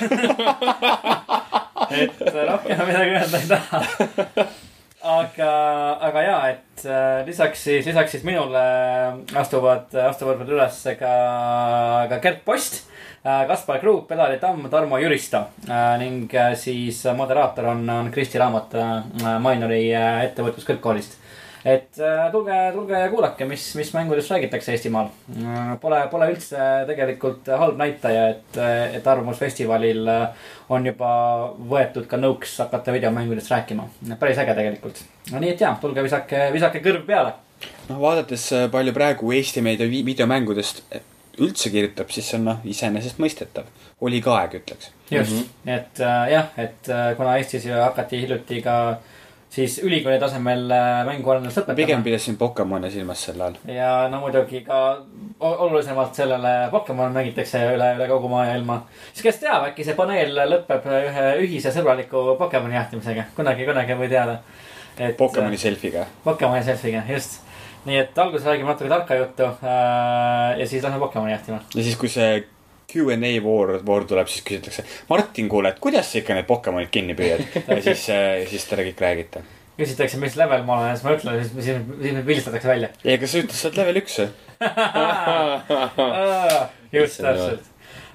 et 2.05 2.23
rohkem 2.23 2.85
midagi 2.87 3.19
öelda 3.19 3.43
ei 3.43 3.51
taha. 3.51 3.83
aga, 5.19 5.51
aga 6.09 6.25
ja, 6.25 6.39
et 6.55 6.87
äh, 6.87 7.21
lisaks 7.27 7.67
siis, 7.67 7.85
lisaks 7.85 8.15
siis 8.15 8.25
minule 8.27 8.65
astuvad, 9.35 9.91
astuvad 10.07 10.39
veel 10.41 10.55
üles 10.57 10.81
ka, 10.99 11.15
ka 12.09 12.23
Gert 12.23 12.45
Post. 12.47 12.85
Kaspar 13.47 13.79
Kruuk, 13.81 14.07
Pedali 14.07 14.37
Tamm, 14.39 14.67
Tarmo 14.69 14.97
Jüristo 15.01 15.39
äh, 15.65 15.97
ning 15.97 16.29
äh, 16.35 16.53
siis 16.55 16.99
moderaator 17.17 17.65
on, 17.71 17.79
on 17.89 18.11
Kristi 18.13 18.37
Raamat 18.37 18.75
äh, 18.77 19.39
Mainori 19.41 19.87
äh, 19.97 20.25
ettevõtluskõrgkoolist. 20.27 21.15
et 21.65 21.97
äh, 21.97 22.27
tulge, 22.31 22.53
tulge 22.75 22.99
ja 23.01 23.07
kuulake, 23.09 23.47
mis, 23.49 23.63
mis 23.75 23.89
mängudest 23.95 24.29
räägitakse 24.29 24.75
Eestimaal. 24.75 25.07
Pole, 25.81 26.03
pole 26.11 26.27
üldse 26.35 26.67
tegelikult 26.85 27.49
halb 27.57 27.79
näitaja, 27.81 28.27
et, 28.35 28.59
et 28.99 29.07
Arvamusfestivalil 29.09 30.05
äh, 30.13 30.45
on 30.69 30.85
juba 30.85 31.09
võetud 31.73 32.05
ka 32.11 32.21
nõuks 32.21 32.53
hakata 32.61 32.93
videomängudest 32.93 33.49
rääkima. 33.55 33.87
päris 34.21 34.37
äge 34.43 34.53
tegelikult. 34.53 35.01
no 35.31 35.41
nii 35.41 35.55
et 35.55 35.65
jaa, 35.65 35.73
tulge 35.81 36.05
visake, 36.05 36.45
visake 36.53 36.83
kõrv 36.85 37.01
peale. 37.09 37.33
noh, 37.89 37.97
vaadates 38.05 38.45
äh, 38.53 38.69
palju 38.71 38.93
praegu 38.93 39.33
Eesti 39.33 39.65
meedia 39.65 39.89
vi- 39.89 40.05
videomängudest 40.05 40.83
üldse 41.39 41.69
kirjutab, 41.73 42.11
siis 42.13 42.29
see 42.29 42.39
on 42.39 42.47
noh, 42.51 42.63
iseenesestmõistetav. 42.63 43.67
oli 44.01 44.21
ka 44.21 44.37
aeg, 44.39 44.59
ütleks. 44.61 44.91
just 45.11 45.31
mm, 45.31 45.37
-hmm. 45.41 45.75
et 45.77 45.99
äh, 45.99 46.31
jah, 46.31 46.47
et 46.57 46.89
äh, 46.89 47.15
kuna 47.17 47.37
Eestis 47.37 47.65
ju 47.65 47.73
hakati 47.73 48.21
hiljuti 48.21 48.61
ka 48.61 48.97
siis 49.55 49.79
ülikooli 49.83 50.19
tasemel 50.19 50.71
äh, 50.71 51.05
mänguarendust 51.07 51.61
ma 51.67 51.73
pigem 51.73 51.99
õpetama. 51.99 52.03
pidasin 52.03 52.37
Pokemone 52.37 52.89
silmas 52.91 53.23
sel 53.27 53.41
ajal. 53.41 53.55
ja 53.75 53.91
no 54.11 54.19
muidugi 54.23 54.61
ka 54.65 54.79
olulisemalt 55.39 56.15
sellele 56.15 56.53
Pokemon 56.71 57.15
mängitakse 57.15 57.61
üle, 57.75 57.91
üle 57.95 58.07
kogu 58.11 58.31
maailma. 58.31 58.81
siis 59.13 59.23
kes 59.29 59.39
teab, 59.45 59.69
äkki 59.69 59.87
see 59.87 59.95
paneel 59.95 60.35
lõpeb 60.51 60.89
ühe 60.99 61.25
ühise 61.45 61.71
sõbraliku 61.75 62.27
Pokemoni 62.41 62.75
jahtimisega, 62.75 63.29
kunagi, 63.37 63.67
kunagi 63.69 63.95
ei 63.95 64.01
või 64.03 64.11
teada. 64.11 64.37
et 64.97 65.17
Pokemoni 65.17 65.57
selfiga. 65.57 66.05
Pokemoni 66.23 66.63
selfiga, 66.63 67.03
just. 67.09 67.44
Nii 67.85 67.97
et 68.01 68.17
alguses 68.17 68.47
räägime 68.47 68.71
natuke 68.71 68.89
tarka 68.89 69.15
juttu 69.19 69.43
äh, 69.45 70.59
ja 70.59 70.67
siis 70.67 70.83
lähme 70.83 70.99
Pokemoni 70.99 71.31
jahtima. 71.31 71.59
ja 71.75 71.83
siis, 71.83 71.97
kui 71.99 72.09
see 72.09 72.43
Q 72.91 73.11
and 73.13 73.23
A 73.27 73.43
voor, 73.43 73.79
voor 73.85 74.05
tuleb, 74.07 74.27
siis 74.29 74.43
küsitakse. 74.45 74.83
Martin, 75.09 75.49
kuule, 75.49 75.69
et 75.73 75.79
kuidas 75.83 76.11
sa 76.11 76.19
ikka 76.21 76.37
need 76.37 76.47
Pokemonid 76.47 76.89
kinni 76.93 77.15
püüad? 77.17 77.43
ja 77.67 77.81
siis, 77.83 78.05
siis 78.51 78.65
te 78.69 78.79
kõik 78.79 79.05
räägite. 79.05 79.43
küsitakse, 79.75 80.19
mis 80.21 80.37
level 80.39 80.63
ma 80.67 80.79
olen, 80.79 80.95
siis 80.95 81.05
ma 81.07 81.15
ütlen, 81.17 81.33
siis, 81.41 81.53
siis, 81.57 81.85
siis 82.01 82.15
mind 82.15 82.25
pildistatakse 82.25 82.71
välja. 82.71 82.89
ei, 83.03 83.19
kas 83.21 83.35
sa 83.35 83.43
ütlesid, 83.43 83.61
sa 83.61 83.71
oled 83.71 83.81
level 83.81 84.01
üks 84.03 84.19
või? 84.21 84.29
just 86.99 87.21
täpselt. 87.21 87.71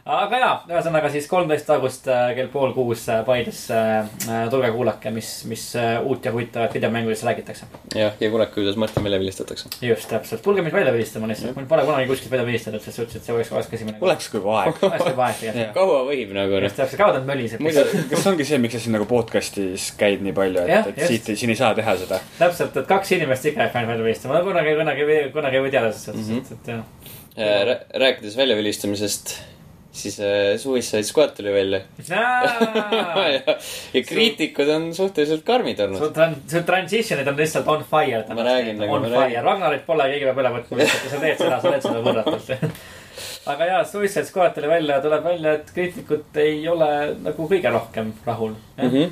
Aga 0.09 0.39
jaa, 0.41 0.53
ühesõnaga 0.71 1.11
siis 1.13 1.27
kolmteist 1.29 1.69
august 1.75 2.07
äh, 2.09 2.31
kell 2.37 2.49
pool 2.53 2.73
kuus 2.77 3.05
äh, 3.13 3.21
Paides 3.27 3.67
äh,. 3.75 4.09
tulge 4.51 4.71
kuulake, 4.73 5.13
mis, 5.15 5.29
mis 5.51 5.65
uut 6.05 6.25
ja 6.25 6.33
huvitavat 6.33 6.75
videomängudest 6.75 7.25
räägitakse. 7.27 7.69
jah, 7.95 8.15
ja 8.21 8.31
kuulake, 8.31 8.55
kuidas 8.55 8.77
Martin 8.81 9.05
välja 9.05 9.21
vilistatakse. 9.21 9.69
just 9.83 10.09
täpselt, 10.09 10.43
tulge 10.43 10.63
mind 10.63 10.75
välja 10.75 10.93
vilistama 10.93 11.29
lihtsalt, 11.29 11.57
mul 11.57 11.69
pole 11.69 11.85
kunagi 11.85 12.09
kuskilt 12.09 12.31
välja 12.31 12.47
vilistatud, 12.47 12.81
selles 12.81 12.97
suhtes, 12.97 13.17
et 13.21 13.29
see 13.29 13.35
oleks, 13.35 13.53
oleks 13.53 13.75
esimene. 13.79 13.99
oleks 14.01 14.31
kui 14.33 14.41
aeg. 14.41 14.81
oleks 14.89 15.07
juba 15.11 15.27
aeg 15.27 15.43
tegelikult. 15.43 15.77
kaua 15.81 16.01
võib 16.09 16.35
nagu 16.39 16.57
noh 16.57 16.67
just. 16.69 16.81
täpselt, 16.81 17.03
kaua 17.03 17.19
ta 17.19 17.23
möliseb. 17.29 17.65
muidu, 17.65 17.85
kas 18.15 18.27
ongi 18.33 18.49
see, 18.49 18.63
miks 18.63 18.79
sa 18.79 18.83
siin 18.87 18.97
nagu 18.97 19.09
podcast'is 19.11 19.91
käid 20.01 20.25
nii 20.25 20.37
palju, 20.37 20.65
Jah, 20.71 20.89
et, 20.89 20.97
et 20.97 21.13
siit, 21.13 21.33
siin 21.37 21.53
ei 21.53 21.61
saa 21.61 21.75
teha 21.77 21.97
seda? 22.01 22.23
täpselt, 22.39 22.77
et 22.81 22.89
kaks 22.89 23.17
inimest 23.19 23.53
ikka 23.53 23.69
jääb 23.69 23.79
välja 23.93 24.05
vilistama, 24.05 24.41
kunagi, 24.47 24.75
kunagi, 24.81 25.07
kunagi 25.37 25.61
ei 25.61 25.65
või 25.69 25.75
teada 25.77 25.93
suhtes, 25.93 26.35
et, 26.41 26.53
et 26.57 26.75
jah. 26.75 27.81
rääkides 28.01 28.37
väljavilistamisest, 28.41 29.37
siis 29.93 30.20
äh, 30.20 30.57
Suicide 30.59 31.03
Squad 31.03 31.34
tuli 31.36 31.53
välja. 31.53 31.80
ja, 32.09 33.57
ja 33.95 34.03
kriitikud 34.07 34.68
on 34.68 34.95
suhteliselt 34.95 35.45
karmid 35.45 35.80
olnud. 35.80 35.99
su 35.99 36.11
tran-, 36.14 36.38
su 36.51 36.62
transition'id 36.66 37.28
on 37.28 37.36
lihtsalt 37.36 37.68
on 37.68 37.84
fire. 37.91 38.24
Ma 38.34 38.47
räägin, 38.47 38.78
nagu 38.80 38.99
on 38.99 39.09
fire 39.11 39.43
Ragnarit 39.45 39.86
pole, 39.86 40.07
keegi 40.12 40.28
peab 40.28 40.43
üle 40.43 40.55
võtma, 40.59 40.80
lihtsalt 40.82 41.14
sa 41.14 41.22
teed 41.24 41.43
seda, 41.43 41.61
sa 41.61 41.74
teed 41.74 41.86
seda 41.88 42.05
võrratult. 42.07 42.76
aga 43.53 43.70
jaa, 43.72 43.80
Suicide 43.88 44.26
Squad 44.28 44.55
tuli 44.55 44.70
välja, 44.70 45.01
tuleb 45.03 45.26
välja, 45.26 45.57
et 45.59 45.74
kriitikud 45.74 46.38
ei 46.43 46.62
ole 46.68 46.91
nagu 47.24 47.49
kõige 47.51 47.74
rohkem 47.74 48.14
rahul. 48.26 48.55
Mm 48.78 48.91
-hmm. 48.95 49.11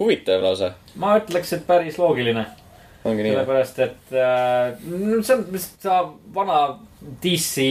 huvitav 0.00 0.42
lausa, 0.42 0.72
ma 0.96 1.18
ütleks, 1.20 1.52
et 1.52 1.66
päris 1.66 1.98
loogiline, 1.98 2.46
sellepärast 3.04 3.78
et 3.78 4.12
äh, 4.12 4.76
no 4.84 5.22
see 5.22 5.36
on 5.36 5.44
vist 5.52 5.82
see 5.82 6.00
vana 6.34 6.78
DC 7.00 7.62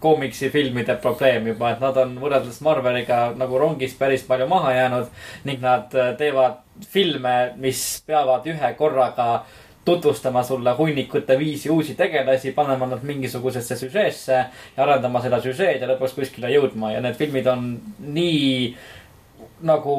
koomiksi 0.00 0.50
filmide 0.50 0.94
probleem 1.02 1.48
juba, 1.50 1.72
et 1.72 1.80
nad 1.82 1.96
on 1.98 2.14
võrreldes 2.22 2.60
Marveliga 2.62 3.32
nagu 3.38 3.58
rongist 3.58 3.98
päris 3.98 4.22
palju 4.26 4.46
maha 4.50 4.74
jäänud 4.76 5.08
ning 5.48 5.62
nad 5.62 5.94
äh, 5.98 6.12
teevad 6.18 6.60
filme, 6.92 7.54
mis 7.58 7.80
peavad 8.06 8.46
ühe 8.46 8.74
korraga 8.78 9.44
tutvustama 9.88 10.42
sulle 10.44 10.74
hunnikute 10.78 11.38
viisi 11.38 11.70
uusi 11.70 11.94
tegelasi, 11.98 12.52
panema 12.52 12.86
nad 12.86 13.02
mingisugusesse 13.02 13.76
süžeesse 13.76 14.38
ja 14.76 14.84
arendama 14.84 15.22
seda 15.24 15.40
süžeed 15.42 15.82
ja 15.82 15.88
lõpuks 15.88 16.14
kuskile 16.18 16.52
jõudma. 16.52 16.92
Ja 16.92 17.00
need 17.02 17.16
filmid 17.18 17.48
on 17.48 17.70
nii 17.98 18.74
nagu 19.66 19.94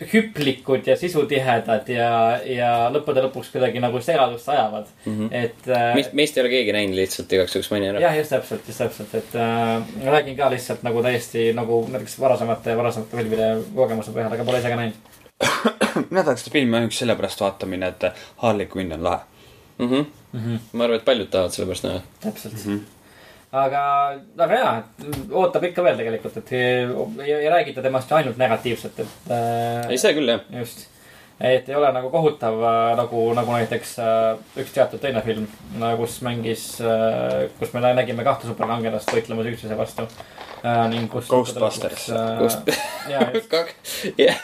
hüplikud 0.00 0.86
ja 0.86 0.96
sisutihedad 0.98 1.88
ja, 1.88 2.08
ja 2.42 2.70
lõppude 2.90 3.22
lõpuks 3.28 3.52
kuidagi 3.52 3.78
nagu 3.82 4.00
segadust 4.02 4.48
ajavad 4.50 4.88
mm. 5.04 5.12
-hmm. 5.18 5.28
et 5.30 5.68
äh, 5.70 5.92
meist, 5.94 6.16
meist 6.18 6.38
ei 6.38 6.42
ole 6.42 6.50
keegi 6.50 6.72
näinud 6.74 6.98
lihtsalt 6.98 7.32
igaks 7.32 7.54
juhuks 7.54 7.70
maini 7.70 7.92
ära. 7.92 8.00
jah, 8.02 8.16
just 8.18 8.34
täpselt, 8.34 8.66
just 8.68 8.82
täpselt, 8.82 9.14
et 9.14 9.36
äh, 9.38 9.84
ma 10.00 10.16
räägin 10.16 10.36
ka 10.36 10.50
lihtsalt 10.50 10.82
nagu 10.82 11.02
täiesti 11.02 11.52
nagu 11.54 11.84
näiteks 11.92 12.18
varasemate, 12.20 12.76
varasemate 12.76 13.16
filmide 13.16 13.52
kogemuse 13.74 14.16
põhjal, 14.16 14.34
aga 14.34 14.48
pole 14.48 14.58
ise 14.58 14.74
ka 14.74 14.80
näinud. 14.82 15.14
mina 16.10 16.24
tahaks 16.24 16.42
seda 16.42 16.56
filmi 16.58 16.76
ainuüksi 16.80 17.04
sellepärast 17.04 17.46
vaata 17.46 17.70
minna, 17.70 17.92
et 17.94 18.10
Harley 18.42 18.66
Quinn 18.76 18.92
on 18.98 19.04
lahe. 19.04 19.22
Mm 19.78 19.90
-hmm. 19.90 20.58
ma 20.72 20.84
arvan, 20.84 20.98
et 20.98 21.04
paljud 21.04 21.30
tahavad 21.30 21.54
selle 21.54 21.70
pärast 21.70 21.84
näha. 21.84 22.02
täpselt 22.20 22.54
mm. 22.54 22.72
-hmm. 22.72 22.93
aga, 23.54 23.82
aga 24.46 24.58
jaa, 24.58 24.72
ootab 25.42 25.68
ikka 25.68 25.84
veel 25.86 26.00
tegelikult, 26.00 26.40
et 26.40 26.52
ei, 26.56 27.30
ei 27.36 27.52
räägita 27.52 27.84
temast 27.84 28.12
ainult 28.16 28.40
negatiivselt, 28.40 28.98
et 29.04 29.30
äh, 29.30 29.86
ei, 29.92 30.00
see 30.00 30.14
küll 30.16 30.32
jah. 30.32 30.42
just. 30.58 30.86
et 31.38 31.68
ei 31.68 31.76
ole 31.78 31.90
nagu 31.94 32.10
kohutav 32.12 32.58
äh, 32.62 32.94
nagu, 32.98 33.26
nagu 33.36 33.54
näiteks 33.54 33.96
äh, 34.02 34.30
üks 34.62 34.74
teatud 34.74 35.02
teine 35.02 35.22
film, 35.26 35.46
kus 36.00 36.20
mängis, 36.26 36.66
kus 37.58 37.74
me 37.74 37.84
nägime 37.84 38.26
kahte 38.26 38.50
superkangelast 38.50 39.14
võitlemas 39.14 39.52
üksteise 39.52 39.78
vastu 39.78 40.08
ning 40.88 41.10
kus. 41.12 41.28
Ghostbusters. 41.28 42.06
Jah. 44.16 44.38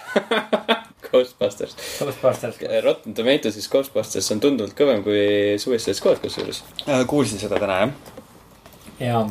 Ghostbusters. 1.11 1.72
Ghostbusters. 1.98 2.61
Rotten 2.84 3.16
Tomatoes'is 3.16 3.70
Ghostbusters 3.72 4.28
on 4.34 4.42
tunduvalt 4.44 4.76
kõvem 4.78 5.00
kui 5.02 5.22
Suicide 5.58 5.96
Squad 5.96 6.20
kusjuures. 6.22 6.61
kuulsin 7.08 7.40
seda 7.40 7.58
täna 7.58 7.80
jah. 7.86 8.20
Ja 9.01 9.22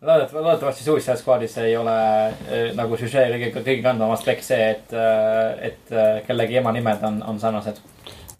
loodet-, 0.00 0.32
loodetavasti 0.32 0.84
Suicide 0.84 1.16
Squadis 1.16 1.58
ei 1.58 1.76
ole 1.76 1.98
eh, 2.28 2.72
nagu 2.78 2.96
süžee 3.00 3.26
kõige, 3.34 3.52
kõige 3.60 3.82
kandvam 3.82 4.14
aspekt 4.14 4.46
see, 4.46 4.70
et, 4.74 4.96
et 5.70 5.94
eh, 5.94 6.22
kellegi 6.26 6.60
ema 6.60 6.72
nimed 6.76 7.04
on, 7.08 7.20
on 7.32 7.40
sarnased. 7.42 7.80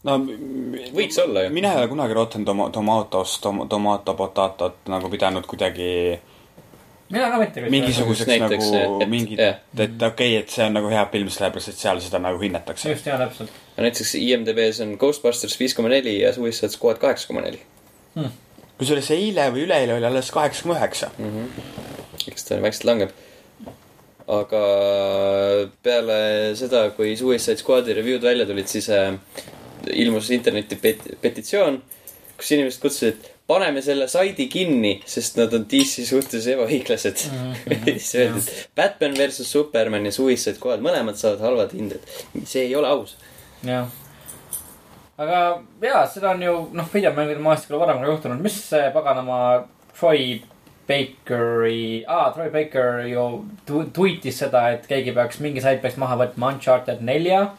no 0.07 0.17
võiks 0.95 1.19
olla 1.23 1.47
ju. 1.47 1.53
mina 1.55 1.73
ei 1.73 1.83
ole 1.83 1.91
kunagi 1.91 2.17
Rotten 2.17 2.45
Toma-, 2.47 2.69
Tomatoes, 2.75 3.39
Tomato 3.69 4.15
Potatot 4.19 4.91
nagu 4.91 5.11
pidanud 5.11 5.47
kuidagi 5.49 6.19
mina 7.09 7.31
ka 7.31 7.39
mitte. 7.41 7.61
mingisuguseks 7.69 8.27
näiteks, 8.29 8.71
nagu 8.71 9.01
et- 9.03 9.09
mingit, 9.09 9.39
et 9.39 9.79
okei 9.79 10.07
okay,, 10.07 10.35
et 10.43 10.49
see 10.49 10.65
on 10.65 10.77
nagu 10.77 10.91
hea 10.91 11.05
film, 11.11 11.31
sellepärast 11.33 11.73
et 11.73 11.81
seal 11.81 12.01
seda 12.03 12.21
nagu 12.23 12.41
hinnatakse. 12.41 12.91
just, 12.91 13.07
jaa, 13.09 13.17
täpselt. 13.17 13.55
näiteks 13.77 14.15
IMDB-s 14.19 14.83
on 14.85 14.93
Ghostbusters 14.99 15.57
viis 15.59 15.75
koma 15.75 15.89
neli 15.89 16.19
ja 16.21 16.33
Suicide 16.33 16.71
Squad 16.75 17.01
kaheksa 17.01 17.27
koma 17.27 17.41
neli. 17.45 17.61
Kusjuures 18.79 19.09
eile 19.15 19.49
või 19.53 19.65
üleeile 19.67 19.97
oli 19.97 20.07
alles 20.09 20.31
kaheksa 20.33 20.65
koma 20.65 20.77
üheksa. 20.79 21.11
eks 22.31 22.47
ta 22.47 22.61
vaikselt 22.63 22.87
langeb. 22.89 23.15
aga 24.29 24.63
peale 25.83 26.19
seda, 26.55 26.83
kui 26.93 27.15
Suicide 27.17 27.57
Squad'i 27.57 27.95
review'd 27.97 28.23
välja 28.23 28.45
tulid, 28.45 28.67
siis 28.69 28.89
äh, 28.93 29.15
ilmus 29.89 30.29
internetti 30.35 30.77
pet-, 30.77 31.15
petitsioon, 31.21 31.79
kus 32.37 32.51
inimesed 32.53 32.83
kutsusid, 32.83 33.15
et 33.15 33.31
paneme 33.49 33.81
selle 33.81 34.05
saidi 34.11 34.45
kinni, 34.53 34.99
sest 35.09 35.39
nad 35.39 35.53
on 35.57 35.65
DC 35.71 36.05
suhtes 36.05 36.45
ebaõiglased 36.53 37.25
mm. 37.25 37.55
-hmm. 37.55 37.97
siis 37.97 38.11
öeldi, 38.21 38.43
et 38.45 38.69
Batman 38.77 39.17
versus 39.17 39.49
Superman 39.51 40.05
ja 40.05 40.13
Suicide 40.13 40.55
Squad, 40.59 40.85
mõlemad 40.85 41.17
saavad 41.17 41.41
halvad 41.47 41.73
hinded. 41.73 42.05
see 42.45 42.67
ei 42.67 42.75
ole 42.75 42.87
aus. 42.87 43.17
jah. 43.65 43.89
Aga 45.19 45.41
jaa, 45.83 46.05
seda 46.07 46.31
on 46.31 46.45
ju, 46.45 46.55
noh, 46.79 46.87
videomängude 46.93 47.43
maastikul 47.43 47.81
varem 47.81 47.99
ka 48.01 48.11
juhtunud, 48.13 48.41
mis 48.43 48.55
see 48.69 48.89
paganama 48.95 49.39
Troy 49.97 50.39
Bakeri 50.89 52.05
ah,, 52.07 52.29
Troy 52.33 52.49
Baker 52.53 53.03
ju 53.05 53.25
tu- 53.67 53.87
tweetis 53.93 54.39
seda, 54.45 54.69
et 54.73 54.87
keegi 54.89 55.13
peaks, 55.13 55.41
mingi 55.43 55.61
sait 55.61 55.81
peaks 55.83 55.99
maha 56.01 56.17
võtma 56.23 56.53
Uncharted 56.55 57.03
nelja 57.05 57.49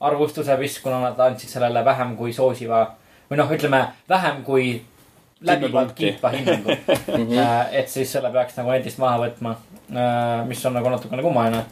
arvustuse 0.00 0.56
vist, 0.58 0.80
kuna 0.82 1.00
nad 1.02 1.20
andsid 1.20 1.50
sellele 1.50 1.82
vähem 1.86 2.16
kui 2.18 2.32
soosiva 2.32 2.84
või 3.28 3.40
noh, 3.40 3.50
ütleme 3.52 3.82
vähem 4.08 4.42
kui 4.46 4.78
läbivalt 5.44 5.94
kiitva 5.94 6.32
hinnangu. 6.34 6.74
et 7.78 7.90
siis 7.90 8.10
selle 8.10 8.30
peaks 8.34 8.56
nagu 8.58 8.72
endist 8.74 8.98
maha 9.02 9.20
võtma, 9.26 9.54
mis 10.48 10.64
on 10.66 10.74
nagu 10.78 10.90
natukene 10.90 11.22
kummaline. 11.22 11.64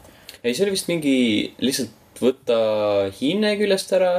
ei, 0.43 0.53
see 0.53 0.65
oli 0.65 0.75
vist 0.75 0.91
mingi 0.91 1.17
lihtsalt 1.63 2.21
võtta 2.21 2.57
hinne 3.19 3.55
küljest 3.59 3.91
ära. 3.97 4.13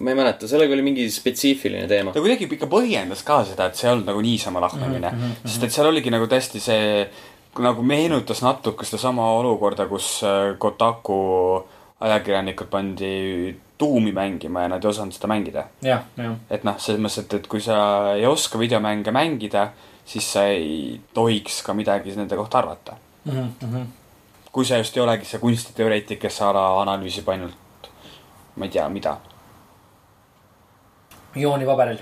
Ma 0.00 0.10
ei 0.10 0.18
mäleta, 0.18 0.48
sellega 0.50 0.74
oli 0.74 0.82
mingi 0.82 1.04
spetsiifiline 1.10 1.86
teema 1.90 2.12
ta. 2.12 2.22
kuidagi 2.22 2.48
ikka 2.50 2.66
põhjendas 2.70 3.22
ka 3.26 3.42
seda, 3.46 3.68
et 3.70 3.78
see 3.78 3.88
ei 3.88 3.94
olnud 3.94 4.10
nagu 4.10 4.24
niisama 4.24 4.62
lahmimine 4.64 5.10
mm. 5.10 5.20
-hmm. 5.20 5.48
sest 5.48 5.68
et 5.68 5.76
seal 5.76 5.90
oligi 5.90 6.10
nagu 6.10 6.26
tõesti 6.30 6.62
see, 6.62 7.06
nagu 7.62 7.82
meenutas 7.82 8.42
natuke 8.42 8.86
sedasama 8.86 9.30
olukorda, 9.38 9.86
kus 9.86 10.16
äh, 10.26 10.56
Kotaku 10.58 11.20
ajakirjanikud 12.00 12.66
pandi 12.70 13.54
tuumi 13.78 14.12
mängima 14.12 14.62
ja 14.62 14.68
nad 14.68 14.84
ei 14.84 14.88
osanud 14.88 15.14
seda 15.14 15.28
mängida. 15.30 15.66
et 16.50 16.64
noh, 16.64 16.78
selles 16.78 17.00
mõttes, 17.00 17.24
et, 17.24 17.34
et 17.34 17.46
kui 17.46 17.60
sa 17.60 17.76
ei 18.14 18.26
oska 18.26 18.58
videomänge 18.58 19.14
mängida, 19.14 19.68
siis 20.06 20.32
sa 20.32 20.46
ei 20.46 21.00
tohiks 21.14 21.62
ka 21.62 21.74
midagi 21.74 22.14
nende 22.16 22.36
kohta 22.36 22.58
arvata. 22.58 22.96
Mhm, 23.24 23.86
kui 24.52 24.64
sa 24.64 24.78
just 24.78 24.96
ei 24.96 25.02
olegi 25.02 25.26
see 25.26 25.40
kunstiteoreetik, 25.42 26.20
kes 26.22 26.40
a 26.42 26.52
la 26.54 26.64
analüüsib 26.82 27.28
ainult, 27.28 27.88
ma 28.56 28.68
ei 28.68 28.70
tea, 28.70 28.88
mida, 28.88 29.16
jooni 31.36 31.66
paberil. 31.66 31.98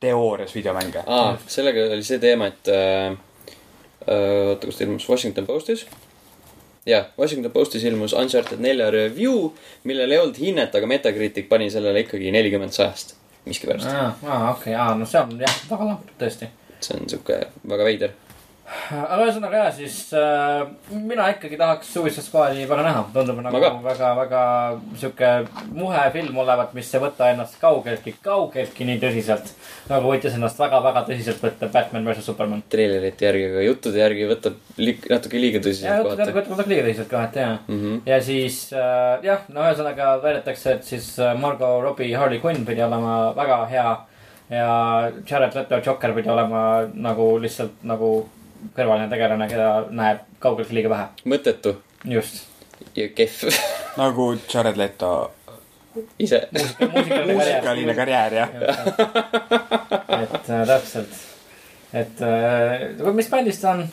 teoorias 0.00 0.54
videomänge. 0.54 1.02
aa, 1.06 1.36
sellega 1.46 1.84
oli 1.94 2.02
see 2.02 2.18
teema, 2.18 2.48
et 2.50 2.68
äh, 2.68 3.12
äh, 4.08 4.48
oota, 4.48 4.66
kus 4.66 4.78
ta 4.78 4.84
ilmus, 4.84 5.08
Washington 5.08 5.46
Postis. 5.46 5.86
jah, 6.86 7.06
Washington 7.18 7.52
Postis 7.52 7.84
ilmus 7.84 8.12
Uncharted 8.12 8.60
nelja 8.60 8.90
review, 8.90 9.50
millel 9.84 10.10
ei 10.10 10.18
olnud 10.18 10.38
hinnet, 10.38 10.74
aga 10.74 10.86
Metacritic 10.90 11.48
pani 11.48 11.70
sellele 11.70 12.02
ikkagi 12.06 12.32
nelikümmend 12.34 12.72
sajast. 12.74 13.14
miskipärast, 13.44 13.88
aa, 13.90 14.10
aa, 14.26 14.50
okei, 14.50 14.74
aa, 14.74 14.94
no 14.94 15.06
see 15.06 15.20
on 15.20 15.38
jah, 15.40 15.62
väga 15.70 15.86
lamp, 15.92 16.10
tõesti. 16.18 16.50
see 16.80 16.98
on 16.98 17.08
sihuke 17.10 17.40
väga 17.68 17.84
veider. 17.86 18.12
Aga 18.92 19.26
ühesõnaga 19.26 19.58
jah, 19.64 19.70
siis 19.76 19.96
äh, 20.16 20.62
mina 20.94 21.26
ikkagi 21.32 21.58
tahaks 21.60 21.90
Suicide 21.92 22.24
Squad'i 22.24 22.64
väga 22.68 22.84
näha, 22.86 23.02
tundub 23.14 23.40
nagu 23.44 23.60
ka. 23.62 23.70
väga, 23.84 24.10
väga 24.18 24.42
sihuke 25.00 25.30
muhe 25.76 26.02
film 26.14 26.38
olevat, 26.42 26.72
mis 26.76 26.90
ei 26.94 27.02
võta 27.02 27.28
ennast 27.32 27.58
kaugeltki, 27.60 28.14
kaugeltki 28.24 28.86
nii 28.88 29.00
tõsiselt. 29.02 29.52
nagu 29.90 30.08
võttis 30.08 30.36
ennast 30.38 30.60
väga-väga 30.60 31.04
tõsiselt 31.08 31.42
võtta 31.44 31.68
Batman 31.72 32.08
versus 32.08 32.28
Superman. 32.28 32.64
treilerite 32.72 33.28
järgi, 33.28 33.48
aga 33.52 33.64
juttude 33.66 34.02
järgi 34.02 34.28
võtab 34.30 34.60
li-, 34.80 34.98
natuke 35.10 35.40
liiga 35.40 35.60
ja 35.60 35.66
tõsiselt 35.68 36.06
kohati 36.06 36.24
natuke, 36.24 36.46
natuke 36.52 36.74
liiga 36.74 36.86
tõsiselt 36.88 37.10
kohati 37.12 37.44
jah 37.44 37.56
mm. 37.66 37.80
-hmm. 37.80 38.02
ja 38.12 38.20
siis 38.22 38.60
äh, 38.72 39.16
jah, 39.28 39.48
no 39.48 39.66
ühesõnaga 39.66 40.14
väidetakse, 40.22 40.78
et 40.78 40.84
siis 40.88 41.12
äh, 41.20 41.34
Margot 41.38 41.82
Robbie 41.82 42.14
Harley 42.16 42.40
Quinn 42.44 42.66
pidi 42.66 42.82
olema 42.82 43.32
väga 43.36 43.64
hea. 43.72 43.90
ja 44.52 45.10
Jared 45.30 45.54
Leto 45.54 45.80
Joker 45.86 46.12
pidi 46.12 46.28
olema 46.28 46.84
nagu 46.92 47.38
lihtsalt 47.40 47.84
nagu 47.88 48.12
kõrvaline 48.76 49.10
tegelane, 49.10 49.48
keda 49.50 49.68
näeb 49.90 50.24
kaugeltki 50.42 50.78
liiga 50.78 50.92
vähe. 50.92 51.06
mõttetu 51.34 51.76
just. 52.04 52.44
ja 52.96 53.08
kehv 53.14 53.52
nagu 54.00 54.32
Jared 54.54 54.80
Leto 54.80 55.12
ise. 56.18 56.48
muusikaline 56.92 57.32
muusikaline 57.32 57.94
karjäär. 57.94 58.34
jah. 58.34 58.48
et 60.22 60.50
äh, 60.50 60.66
täpselt, 60.66 61.18
et 61.92 62.22
äh, 62.22 63.12
mis 63.14 63.30
bändis 63.30 63.60
ta 63.60 63.70
on? 63.76 63.88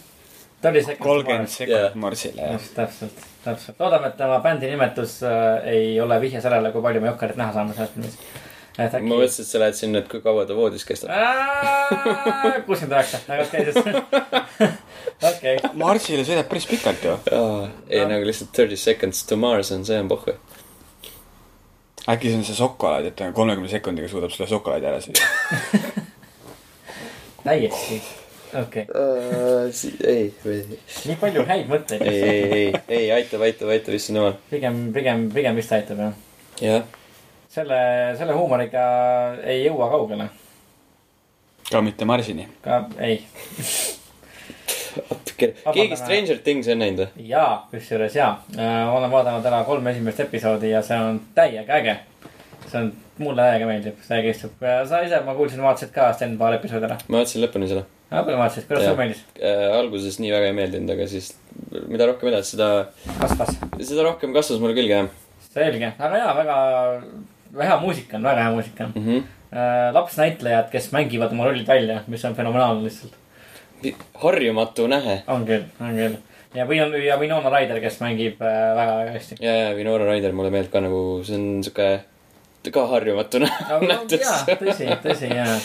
ta 0.61 0.69
oli 0.69 0.83
see. 0.83 0.95
kolmkümmend 0.95 1.47
sekundit. 1.51 1.95
Marsile, 1.95 2.41
jah. 2.41 2.53
just, 2.53 2.73
täpselt, 2.75 3.25
täpselt. 3.43 3.79
loodame, 3.79 4.11
et 4.11 4.17
tema 4.17 4.39
bändi 4.43 4.71
nimetus 4.71 5.19
äh, 5.23 5.65
ei 5.73 5.99
ole 6.01 6.21
vihje 6.21 6.41
sellele, 6.41 6.71
kui 6.71 6.83
palju 6.85 7.01
me 7.01 7.11
Jokkerit 7.11 7.39
näha 7.39 7.55
saame 7.55 7.75
selles 7.75 7.95
filmis. 7.95 8.19
Et 8.77 8.93
äkki 8.93 9.07
ma. 9.07 9.15
mõtlesin, 9.15 9.45
et 9.45 9.49
sa 9.49 9.61
lähed 9.63 9.79
sinna, 9.79 10.03
et 10.03 10.11
kui 10.11 10.21
kaua 10.23 10.45
ta 10.49 10.57
voodis 10.57 10.85
kestab. 10.87 11.11
kuuskümmend 12.67 12.95
üheksa, 12.95 13.21
aga 13.27 13.47
okei 13.47 13.65
siis. 13.67 13.79
okei, 15.31 15.55
Marsile 15.79 16.27
sõidab 16.27 16.51
päris 16.51 16.69
pikalt 16.69 17.07
ju. 17.07 17.17
ei, 17.89 18.05
nagu 18.09 18.27
lihtsalt 18.27 18.53
thirty 18.55 18.77
seconds 18.79 19.23
to 19.29 19.39
Mars 19.39 19.73
on, 19.75 19.87
see 19.87 19.99
on 19.99 20.11
pohhu. 20.11 20.37
äkki 22.09 22.31
see 22.31 22.39
on 22.39 22.45
see 22.47 22.59
šokolaad, 22.59 23.09
et 23.11 23.17
ta 23.19 23.31
kolmekümne 23.35 23.71
sekundiga 23.71 24.11
suudab 24.11 24.35
selle 24.35 24.49
šokolaadi 24.51 24.91
ära 24.91 25.01
süüa. 25.03 26.07
täiesti, 27.43 28.01
okei. 28.61 28.85
ei, 30.07 30.33
ei, 30.45 30.63
nii 31.09 31.17
palju 31.19 31.45
häid 31.47 31.69
mõtteid 31.71 32.03
ei, 32.05 32.21
ei, 32.21 32.39
ei, 32.53 32.79
ei 32.99 33.11
aitab, 33.15 33.43
aitab, 33.47 33.71
aitab, 33.73 33.95
issand 33.97 34.21
jumal. 34.21 34.39
pigem, 34.51 34.81
pigem, 34.95 35.27
pigem 35.33 35.59
vist 35.59 35.73
aitab 35.75 36.03
jah. 36.03 36.17
jah, 36.61 36.98
selle, 37.49 37.79
selle 38.17 38.35
huumoriga 38.37 38.83
ei 39.43 39.63
jõua 39.65 39.89
kaugele. 39.91 40.29
ka 41.69 41.81
mitte 41.81 42.05
Marsini. 42.05 42.47
ka 42.61 42.83
ei. 42.99 43.21
keegi 45.39 45.97
Stranger 45.97 46.41
Things'i 46.45 46.75
on 46.75 46.83
näinud 46.83 47.05
või? 47.05 47.27
jaa, 47.31 47.51
kusjuures 47.71 48.15
jaa, 48.15 48.31
ma 48.55 48.97
olen 48.97 49.11
vaadanud 49.11 49.45
ära 49.51 49.63
kolm 49.67 49.87
esimest 49.91 50.25
episoodi 50.25 50.73
ja 50.73 50.81
see 50.85 50.97
on 51.01 51.21
täiega 51.35 51.79
äge. 51.79 51.95
see 52.67 52.81
on, 52.83 52.91
mulle 53.19 53.45
täiega 53.47 53.69
meeldib, 53.69 54.03
täiega 54.07 54.35
istub. 54.35 54.67
sa 54.89 55.01
ise, 55.05 55.21
ma 55.25 55.33
kuulsin, 55.37 55.63
vaatasid 55.65 55.93
ka 55.95 56.11
Sten 56.13 56.37
paar 56.41 56.59
episoodi 56.59 56.89
ära. 56.89 56.99
ma 57.07 57.23
vaatasin 57.23 57.45
lõpuni 57.47 57.71
selle. 57.71 57.87
palju 58.11 58.43
vaatasid, 58.43 58.67
kuidas 58.69 58.85
sulle 58.85 58.99
meeldis? 59.01 59.23
alguses 59.79 60.21
nii 60.21 60.35
väga 60.35 60.51
ei 60.51 60.59
meeldinud, 60.61 60.93
aga 60.93 61.09
siis 61.09 61.33
mida 61.87 62.05
rohkem 62.11 62.29
edasi, 62.29 62.53
seda, 62.53 62.69
kasvas. 63.23 63.57
seda 63.81 64.05
rohkem 64.05 64.37
kasvas 64.37 64.61
mulle 64.61 64.77
küll, 64.77 64.93
jah 64.93 65.09
selge, 65.53 65.91
aga 65.97 66.21
jaa, 66.21 66.33
väga, 66.37 66.57
hea 67.57 67.79
muusika 67.81 68.17
on, 68.17 68.23
väga 68.23 68.43
hea 68.43 68.51
muusika 68.51 68.83
on. 68.83 68.93
mm. 68.95 69.05
-hmm. 69.05 69.93
lapsnäitlejad, 69.93 70.69
kes 70.71 70.91
mängivad 70.91 71.31
oma 71.31 71.45
rollid 71.45 71.67
välja, 71.67 72.01
mis 72.07 72.25
on 72.25 72.35
fenomenaalne 72.35 72.83
lihtsalt. 72.83 73.13
harjumatu 74.13 74.87
nähe. 74.87 75.23
on 75.27 75.45
küll, 75.45 75.63
on 75.79 75.95
küll. 75.95 76.15
ja 76.53 76.65
Win-, 76.65 77.03
ja 77.05 77.17
Winona 77.17 77.49
Ryder, 77.49 77.79
kes 77.79 77.99
mängib 78.01 78.41
äh, 78.41 78.75
väga, 78.75 78.97
väga 78.97 79.11
hästi. 79.11 79.35
ja, 79.39 79.55
ja 79.55 79.75
Winona 79.75 80.05
Ryder 80.05 80.31
mulle 80.31 80.49
meeldib 80.49 80.71
ka 80.71 80.81
nagu, 80.81 81.23
see 81.23 81.35
on 81.35 81.63
sihuke 81.63 81.99
ka 82.71 82.87
harjumatu 82.87 83.39
nä- 83.43 83.51
jaa, 83.69 83.81
nähtus. 83.81 84.45
tõsi, 84.47 84.89
tõsi, 85.03 85.29
jaa. 85.35 85.59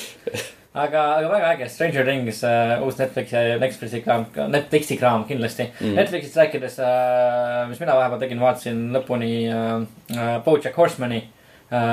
aga, 0.74 1.02
aga 1.18 1.28
väga 1.28 1.52
äge, 1.54 1.68
Stranger 1.68 2.04
Things 2.04 2.44
äh,, 2.44 2.82
uus 2.82 2.98
Netflixi, 2.98 3.36
Netflixi 3.60 4.00
kraam, 4.00 4.26
Netflixi 4.48 4.96
kraam 4.96 5.24
kindlasti 5.28 5.68
mm.. 5.80 5.94
Netflixist 5.98 6.36
rääkides 6.36 6.78
äh,, 6.80 7.68
mis 7.68 7.80
mina 7.80 7.96
vahepeal 7.98 8.20
tegin, 8.24 8.40
vaatasin 8.40 8.84
lõpuni 8.96 9.32
äh, 9.50 9.72
äh, 10.16 10.36
BoJack 10.44 10.76
Horsemani 10.76 11.22
äh, 11.24 11.43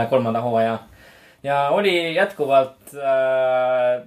kolmanda 0.10 0.42
hooaja. 0.42 0.80
ja 1.44 1.60
oli 1.70 2.16
jätkuvalt 2.16 2.94
äh, 2.96 4.02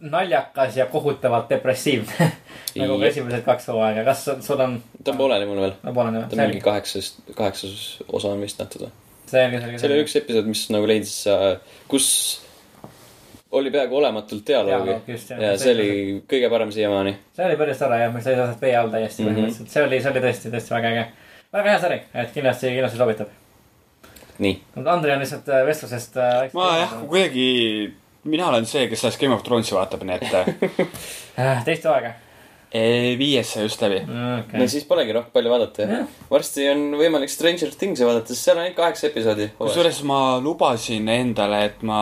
naljakas 0.00 0.76
ja 0.76 0.86
kohutavalt 0.86 1.48
depressiivne 1.50 2.32
nagu 2.80 2.98
ka 2.98 3.06
esimesed 3.06 3.44
kaks 3.46 3.68
hooaega, 3.72 4.04
kas 4.04 4.24
sul- 4.44 4.60
on? 4.60 4.78
ta 5.04 5.10
on 5.14 5.16
pooleli 5.20 5.46
mul 5.46 5.60
veel. 5.62 5.74
no 5.82 5.92
pole 5.94 6.10
nii, 6.14 6.22
ta 6.28 6.36
on 6.36 6.46
mingi 6.48 6.60
kaheksas, 6.64 7.12
kaheksas 7.34 8.02
osa 8.12 8.28
on 8.34 8.40
vist 8.42 8.58
nähtud 8.60 8.86
või? 8.86 8.92
selge, 9.30 9.60
selge, 9.60 9.78
see 9.78 9.88
oli 9.92 10.00
üks 10.04 10.16
episood, 10.20 10.48
mis 10.50 10.64
nagu 10.74 10.86
leidis, 10.90 11.14
kus 11.88 12.08
oli 13.54 13.70
peaaegu 13.70 13.96
olematult 14.00 14.42
dialoogi 14.46 15.14
ja 15.40 15.52
see 15.58 15.72
oli 15.76 15.88
kõige 16.30 16.50
parem 16.50 16.72
siiamaani. 16.74 17.14
see 17.36 17.46
oli 17.46 17.56
päris 17.60 17.78
tore 17.78 18.00
jah, 18.02 18.12
mis 18.14 18.26
leidis 18.26 18.44
aset 18.48 18.60
vee 18.66 18.74
all 18.76 18.90
täiesti 18.92 19.22
Mhm. 19.22 19.30
põhimõtteliselt, 19.30 19.70
see 19.72 19.84
oli, 19.86 20.00
see 20.02 20.10
oli 20.10 20.22
tõesti, 20.26 20.50
tõesti 20.56 20.74
väga 20.74 20.90
äge. 20.90 21.04
väga 21.54 21.70
hea 21.70 21.80
sari, 21.86 22.00
et 22.14 22.32
kindlasti, 22.34 22.66
kindlasti 22.74 22.98
soovitab. 22.98 23.28
nii, 24.42 24.58
Andrei 24.82 25.14
on 25.14 25.22
lihtsalt 25.22 25.48
äh, 25.52 25.62
vestlusest 25.68 26.18
äh,. 26.18 26.50
ma 26.56 26.70
jah, 26.80 26.98
kuidagi, 27.06 27.46
mina 28.30 28.50
olen 28.50 28.66
see, 28.66 28.88
kes 28.90 29.04
alles 29.04 29.18
Game 29.20 29.34
of 29.34 29.44
Thronesi 29.46 29.76
vaatab, 29.76 30.04
nii 30.06 30.20
et 30.20 30.38
äh. 30.40 31.64
teist 31.68 31.86
hooaega 31.86 32.14
eh, 32.74 33.14
viies 33.18 33.52
sai 33.54 33.68
just 33.68 33.82
läbi. 33.84 34.00
okay. 34.04 34.60
no. 34.60 34.66
siis 34.70 34.86
polegi 34.88 35.14
rohkem 35.14 35.34
palju 35.34 35.52
vaadata 35.52 35.86
ju. 35.86 36.00
varsti 36.30 36.66
on 36.72 36.84
võimalik 36.98 37.32
Stranger 37.32 37.70
Things'i 37.78 38.06
vaadata, 38.08 38.34
sest 38.34 38.48
seal 38.48 38.58
on 38.58 38.64
ainult 38.64 38.80
kaheksa 38.80 39.08
episoodi. 39.10 39.48
kusjuures 39.60 40.02
ma 40.08 40.20
lubasin 40.42 41.08
endale, 41.14 41.64
et 41.70 41.86
ma 41.86 42.00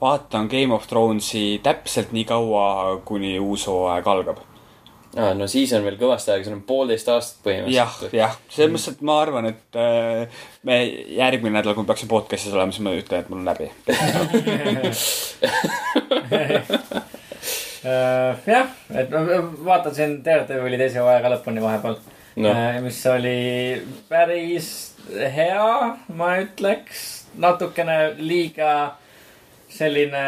vaatan 0.00 0.50
Game 0.52 0.76
of 0.76 0.86
Thronesi 0.90 1.60
täpselt 1.64 2.12
nii 2.16 2.28
kaua, 2.28 3.00
kuni 3.08 3.38
uus 3.40 3.66
hooaeg 3.70 4.14
algab. 4.14 4.44
aa, 5.16 5.32
no 5.34 5.46
siis 5.50 5.72
on 5.76 5.84
veel 5.86 5.98
kõvasti 6.00 6.32
aega, 6.34 6.44
see 6.46 6.54
on 6.54 6.62
poolteist 6.68 7.08
aastat 7.12 7.40
jah, 7.40 7.44
põhimõtteliselt. 7.46 8.14
jah, 8.18 8.34
selles 8.52 8.72
mõttes, 8.74 8.90
et 8.94 9.00
ma 9.06 9.14
arvan, 9.24 9.44
et 9.50 9.70
äh, 9.80 10.42
me 10.68 10.76
järgmine 11.16 11.54
nädal, 11.58 11.74
kui 11.74 11.84
me 11.86 11.90
peaksime 11.90 12.12
podcast'is 12.12 12.54
olema, 12.54 12.74
siis 12.74 12.86
ma 12.86 12.90
ütlen, 12.98 13.18
et 13.24 13.28
mul 13.32 13.42
on 13.42 13.50
läbi. 13.50 13.66
Äh, 17.80 18.36
jah, 18.44 18.68
et 18.92 19.08
ma 19.08 19.38
vaatasin 19.64 20.18
Daredevili 20.20 20.76
teise 20.76 21.00
hooaega 21.00 21.30
lõpuni 21.32 21.62
vahepeal 21.64 21.94
no., 22.36 22.50
mis 22.84 22.98
oli 23.08 23.80
päris 24.10 24.90
hea, 25.08 25.94
ma 26.12 26.28
ütleks, 26.42 27.06
natukene 27.40 27.96
liiga 28.18 28.98
selline 29.72 30.24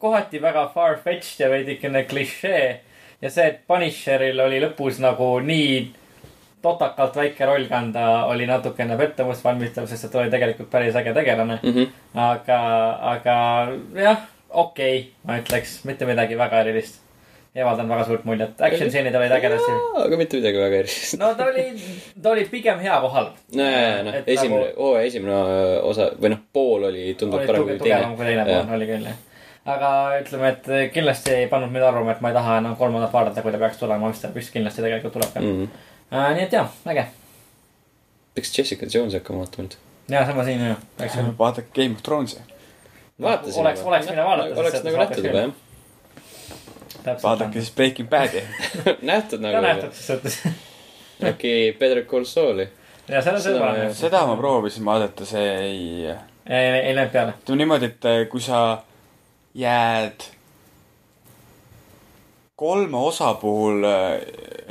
kohati 0.00 0.40
väga 0.42 0.64
far-fetched 0.74 1.44
ja 1.44 1.50
veidikene 1.52 2.02
klišee. 2.08 2.80
Ja 3.22 3.30
see, 3.30 3.46
et 3.46 3.62
Punisheril 3.68 4.40
oli 4.44 4.60
lõpus 4.64 5.00
nagu 5.02 5.36
nii 5.44 5.70
totakalt 6.66 7.16
väike 7.16 7.46
roll 7.46 7.66
kanda, 7.70 8.26
oli 8.30 8.46
natukene 8.48 8.96
pettumust 8.98 9.44
valmistav, 9.44 9.86
sest 9.90 10.08
ta 10.10 10.22
oli 10.22 10.32
tegelikult 10.32 10.70
päris 10.72 10.96
äge 10.98 11.14
tegelane. 11.14 11.58
Mhm. 11.62 11.90
aga, 12.14 12.60
aga 13.14 13.36
jah, 13.94 14.22
okei 14.50 15.00
okay,, 15.00 15.10
ma 15.24 15.40
ütleks, 15.42 15.82
mitte 15.88 16.08
midagi 16.08 16.38
väga 16.38 16.64
erilist. 16.64 17.02
ei 17.56 17.62
avaldanud 17.64 17.88
väga 17.88 18.04
suurt 18.04 18.24
muljet, 18.28 18.58
action 18.60 18.90
stseenid 18.90 19.14
olid 19.16 19.32
ägedasti. 19.32 19.76
aga 20.02 20.16
mitte 20.20 20.40
midagi 20.40 20.58
väga 20.60 20.80
erilist. 20.82 21.18
no 21.20 21.30
ta 21.34 21.46
oli, 21.52 21.64
ta 22.22 22.34
oli 22.34 22.44
pigem 22.52 22.82
hea 22.84 22.98
kui 23.04 23.14
halb. 23.14 23.38
no 23.60 23.68
ja, 23.70 23.78
ja, 23.86 24.02
noh, 24.08 24.18
esimene 24.26 24.60
nagu-, 24.60 24.74
hooaja 24.82 25.06
esimene 25.12 25.38
osa 25.92 26.10
või 26.20 26.34
noh, 26.34 26.42
pool 26.52 26.90
oli 26.90 27.14
tunduvalt 27.14 27.52
parem 27.52 27.64
kui 27.70 27.78
tugevam 27.80 28.18
kui 28.18 28.28
teine 28.28 28.44
teine. 28.44 28.60
pool, 28.66 28.76
oli 28.76 28.90
küll 28.90 29.08
jah. 29.12 29.24
Aga 29.66 29.90
ütleme, 30.20 30.48
et 30.54 30.68
kindlasti 30.94 31.32
ei 31.34 31.46
pannud 31.50 31.72
mind 31.74 31.84
arvama, 31.88 32.12
et 32.14 32.20
ma 32.22 32.30
ei 32.30 32.36
taha 32.36 32.58
enam 32.62 32.76
kolmandat 32.78 33.12
vaadata, 33.12 33.42
kui 33.42 33.52
ta 33.54 33.58
peaks 33.58 33.80
tulema, 33.80 34.08
mis 34.12 34.20
ta 34.22 34.30
vist 34.34 34.52
kindlasti 34.54 34.84
tegelikult 34.84 35.16
tuleb 35.18 35.32
ka 35.34 35.40
mm.. 35.42 35.62
Mm. 35.66 35.68
Uh, 36.12 36.28
nii 36.36 36.44
et 36.46 36.52
jah, 36.54 36.68
äge. 36.92 37.06
peaks 38.34 38.52
Jessica 38.58 38.86
Jones'i 38.94 39.18
hakkama 39.18 39.42
vaatama 39.42 39.66
nüüd. 39.66 39.74
ja 40.12 40.22
sama 40.28 40.44
siin 40.46 40.62
jah, 40.62 40.78
vaadake 41.38 41.72
Game 41.74 41.98
of 41.98 42.02
Thrones'i. 42.06 42.40
vaatasin. 43.22 43.62
Oleks- 43.64 43.84
oleks 43.84 44.10
mine 44.10 44.24
vaadata, 44.24 44.60
oleks 44.60 44.78
seda 44.78 44.90
nagu 44.90 45.02
nähtud 45.02 45.24
juba 45.26 45.44
jah. 45.44 47.22
vaadake 47.22 47.60
siis 47.60 47.74
Breaking 47.74 48.10
Bad'i. 48.10 48.42
nähtud 49.10 49.40
ka 49.40 49.44
nagu 49.48 49.66
nähtud, 49.66 49.92
ses 49.92 50.06
suhtes. 50.06 50.40
äkki 51.30 51.76
Better 51.80 52.04
Call 52.04 52.24
Saul'i. 52.28 52.68
ja 53.08 53.22
Seda 53.22 53.38
sõba 53.42 53.72
ma 53.72 53.84
ju. 53.84 53.94
seda 53.94 54.22
ma 54.30 54.36
proovisin 54.38 54.84
vaadata, 54.86 55.26
see 55.26 55.46
ei, 55.58 55.80
ei, 56.46 56.66
ei 56.86 56.94
läinud 56.94 57.12
peale. 57.14 57.34
ütleme 57.42 57.64
niimoodi, 57.64 57.90
et 57.94 58.04
äh, 58.14 58.22
kui 58.30 58.40
sa 58.42 58.82
jääd 59.56 60.26
kolme 62.56 62.96
osa 62.96 63.34
puhul 63.40 63.84
äh, 63.84 64.20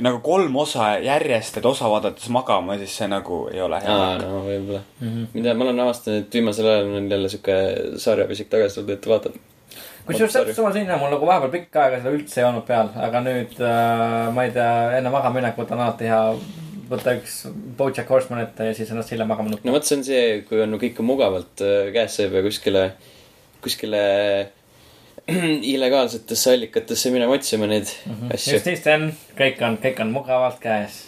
nagu 0.01 0.19
kolm 0.25 0.55
osa 0.55 0.95
järjest, 1.05 1.59
et 1.59 1.65
osa 1.65 1.89
vaadates 1.89 2.29
magama, 2.33 2.77
siis 2.81 2.95
see 2.97 3.07
nagu 3.09 3.43
ei 3.53 3.61
ole 3.61 3.79
hea 3.83 3.95
aa, 3.95 4.15
no 4.21 4.41
võib-olla. 4.47 4.81
Mhm. 5.01 5.27
mida 5.33 5.53
ma 5.53 5.67
olen 5.67 5.83
avastanud, 5.85 6.25
et 6.25 6.39
viimasel 6.39 6.69
ajal 6.71 6.95
on 6.99 7.11
jälle 7.11 7.29
sihuke 7.29 7.57
sarjapisik 8.01 8.49
tagasi 8.49 8.79
tulnud, 8.79 8.95
et 8.97 9.07
vaatad. 9.13 9.37
kusjuures 10.07 10.33
täpselt 10.33 10.57
sama 10.57 10.73
siin, 10.73 10.89
mul 10.97 11.13
nagu 11.13 11.29
vahepeal 11.29 11.53
pikka 11.53 11.85
aega 11.85 12.01
seda 12.01 12.17
üldse 12.17 12.41
ei 12.41 12.47
olnud 12.49 12.65
peal, 12.65 12.89
aga 13.07 13.23
nüüd 13.29 13.57
äh, 13.61 14.33
ma 14.33 14.49
ei 14.49 14.53
tea, 14.57 14.73
enne 14.97 15.13
magamaminekut 15.13 15.77
on 15.77 15.85
alati 15.85 16.09
hea 16.09 16.21
võtta 16.89 17.15
üks 17.17 17.39
Bojack 17.77 18.09
Horseman 18.09 18.43
ette 18.43 18.71
ja 18.71 18.73
siis 18.77 18.89
ennast 18.93 19.13
hiljem 19.13 19.29
magama 19.29 19.53
nutta. 19.53 19.65
no 19.69 19.77
vot, 19.77 19.85
see 19.85 20.01
on 20.01 20.05
see, 20.09 20.27
kui 20.49 20.65
on 20.65 20.73
kõik 20.81 21.05
on 21.05 21.11
mugavalt 21.13 21.61
äh, 21.61 21.93
käes, 21.93 22.17
sa 22.17 22.25
ei 22.25 22.33
pea 22.33 22.45
kuskile, 22.49 22.85
kuskile 23.61 24.05
illegaalsetesse 25.73 26.53
allikatesse 26.53 27.09
minema 27.13 27.33
otsima 27.33 27.65
neid 27.69 27.89
asju 28.33 28.55
just. 28.57 28.67
nii, 28.69 28.77
Sten, 28.77 29.05
kõik 29.37 29.61
on, 29.65 29.77
kõik 29.81 30.01
on 30.03 30.11
mugavalt 30.13 30.59
käes. 30.61 30.99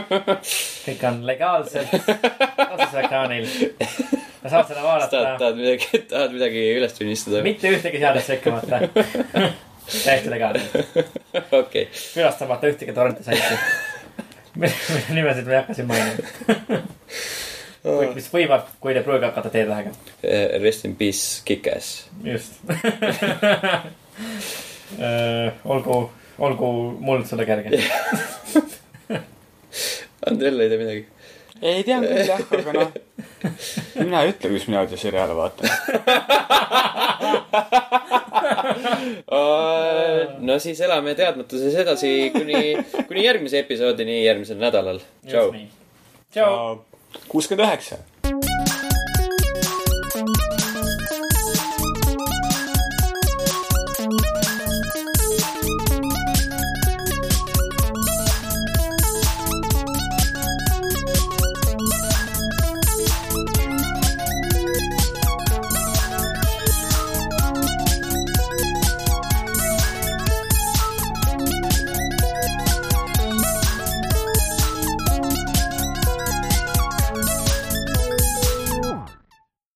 kõik 0.86 1.04
on 1.06 1.20
legaalselt 1.28 1.94
otsesel 1.94 3.04
ekraanil. 3.04 3.46
sa 3.46 4.50
saad 4.50 4.66
seda 4.66 4.80
tahad, 4.80 4.88
vaadata, 4.88 5.22
tahad 5.38 5.60
midagi, 5.60 6.02
tahad 6.10 6.34
midagi 6.34 6.66
üles 6.74 6.98
tunnistada? 6.98 7.44
mitte 7.46 7.70
ühtegi 7.70 8.02
seadust 8.02 8.34
rikkumata. 8.34 8.82
täiesti 10.06 10.32
legaalselt, 10.32 11.12
okei, 11.54 11.86
külastamata 11.94 12.72
ühtegi 12.72 12.96
torrenti 12.96 13.26
saiti. 13.26 13.60
mille 14.60 14.74
nimesid 15.14 15.46
ma 15.46 15.52
ei 15.54 15.60
hakka 15.60 15.74
siin 15.76 15.86
mainima. 15.90 16.82
Mis 18.14 18.28
võivad, 18.32 18.68
kui 18.82 18.94
te 18.96 19.02
pruugi 19.06 19.26
hakata 19.28 19.50
teetähega, 19.54 19.90
Eh, 20.22 20.56
rest 20.62 20.84
in 20.88 20.96
peace, 20.98 21.42
Kick-Ass. 21.46 22.06
just. 22.24 22.52
olgu, 25.64 26.10
olgu 26.38 26.70
muld 27.00 27.26
sulle 27.28 27.44
kerge. 27.46 27.68
Andrel 30.26 30.60
ei 30.60 30.68
tea 30.72 30.78
midagi. 30.80 31.04
ei 31.62 31.84
tea 31.86 32.00
küll 32.02 32.26
jah, 32.26 32.40
aga 32.58 32.72
noh, 32.74 32.90
mina 34.00 34.22
ei 34.24 34.32
ütle, 34.32 34.50
kus 34.50 34.66
mina 34.68 34.80
audioseriaale 34.82 35.34
vaatan. 35.38 35.66
no 40.46 40.58
siis 40.62 40.80
elame 40.84 41.14
teadmatuses 41.18 41.74
edasi 41.82 42.10
kuni, 42.34 42.60
kuni 43.06 43.24
järgmise 43.24 43.62
episoodini 43.62 44.24
järgmisel 44.24 44.58
nädalal. 44.60 45.00
tšau. 45.28 45.48
tšau. 46.34 46.95
Kuuskümmend 47.28 47.68
üheksa 47.68 47.98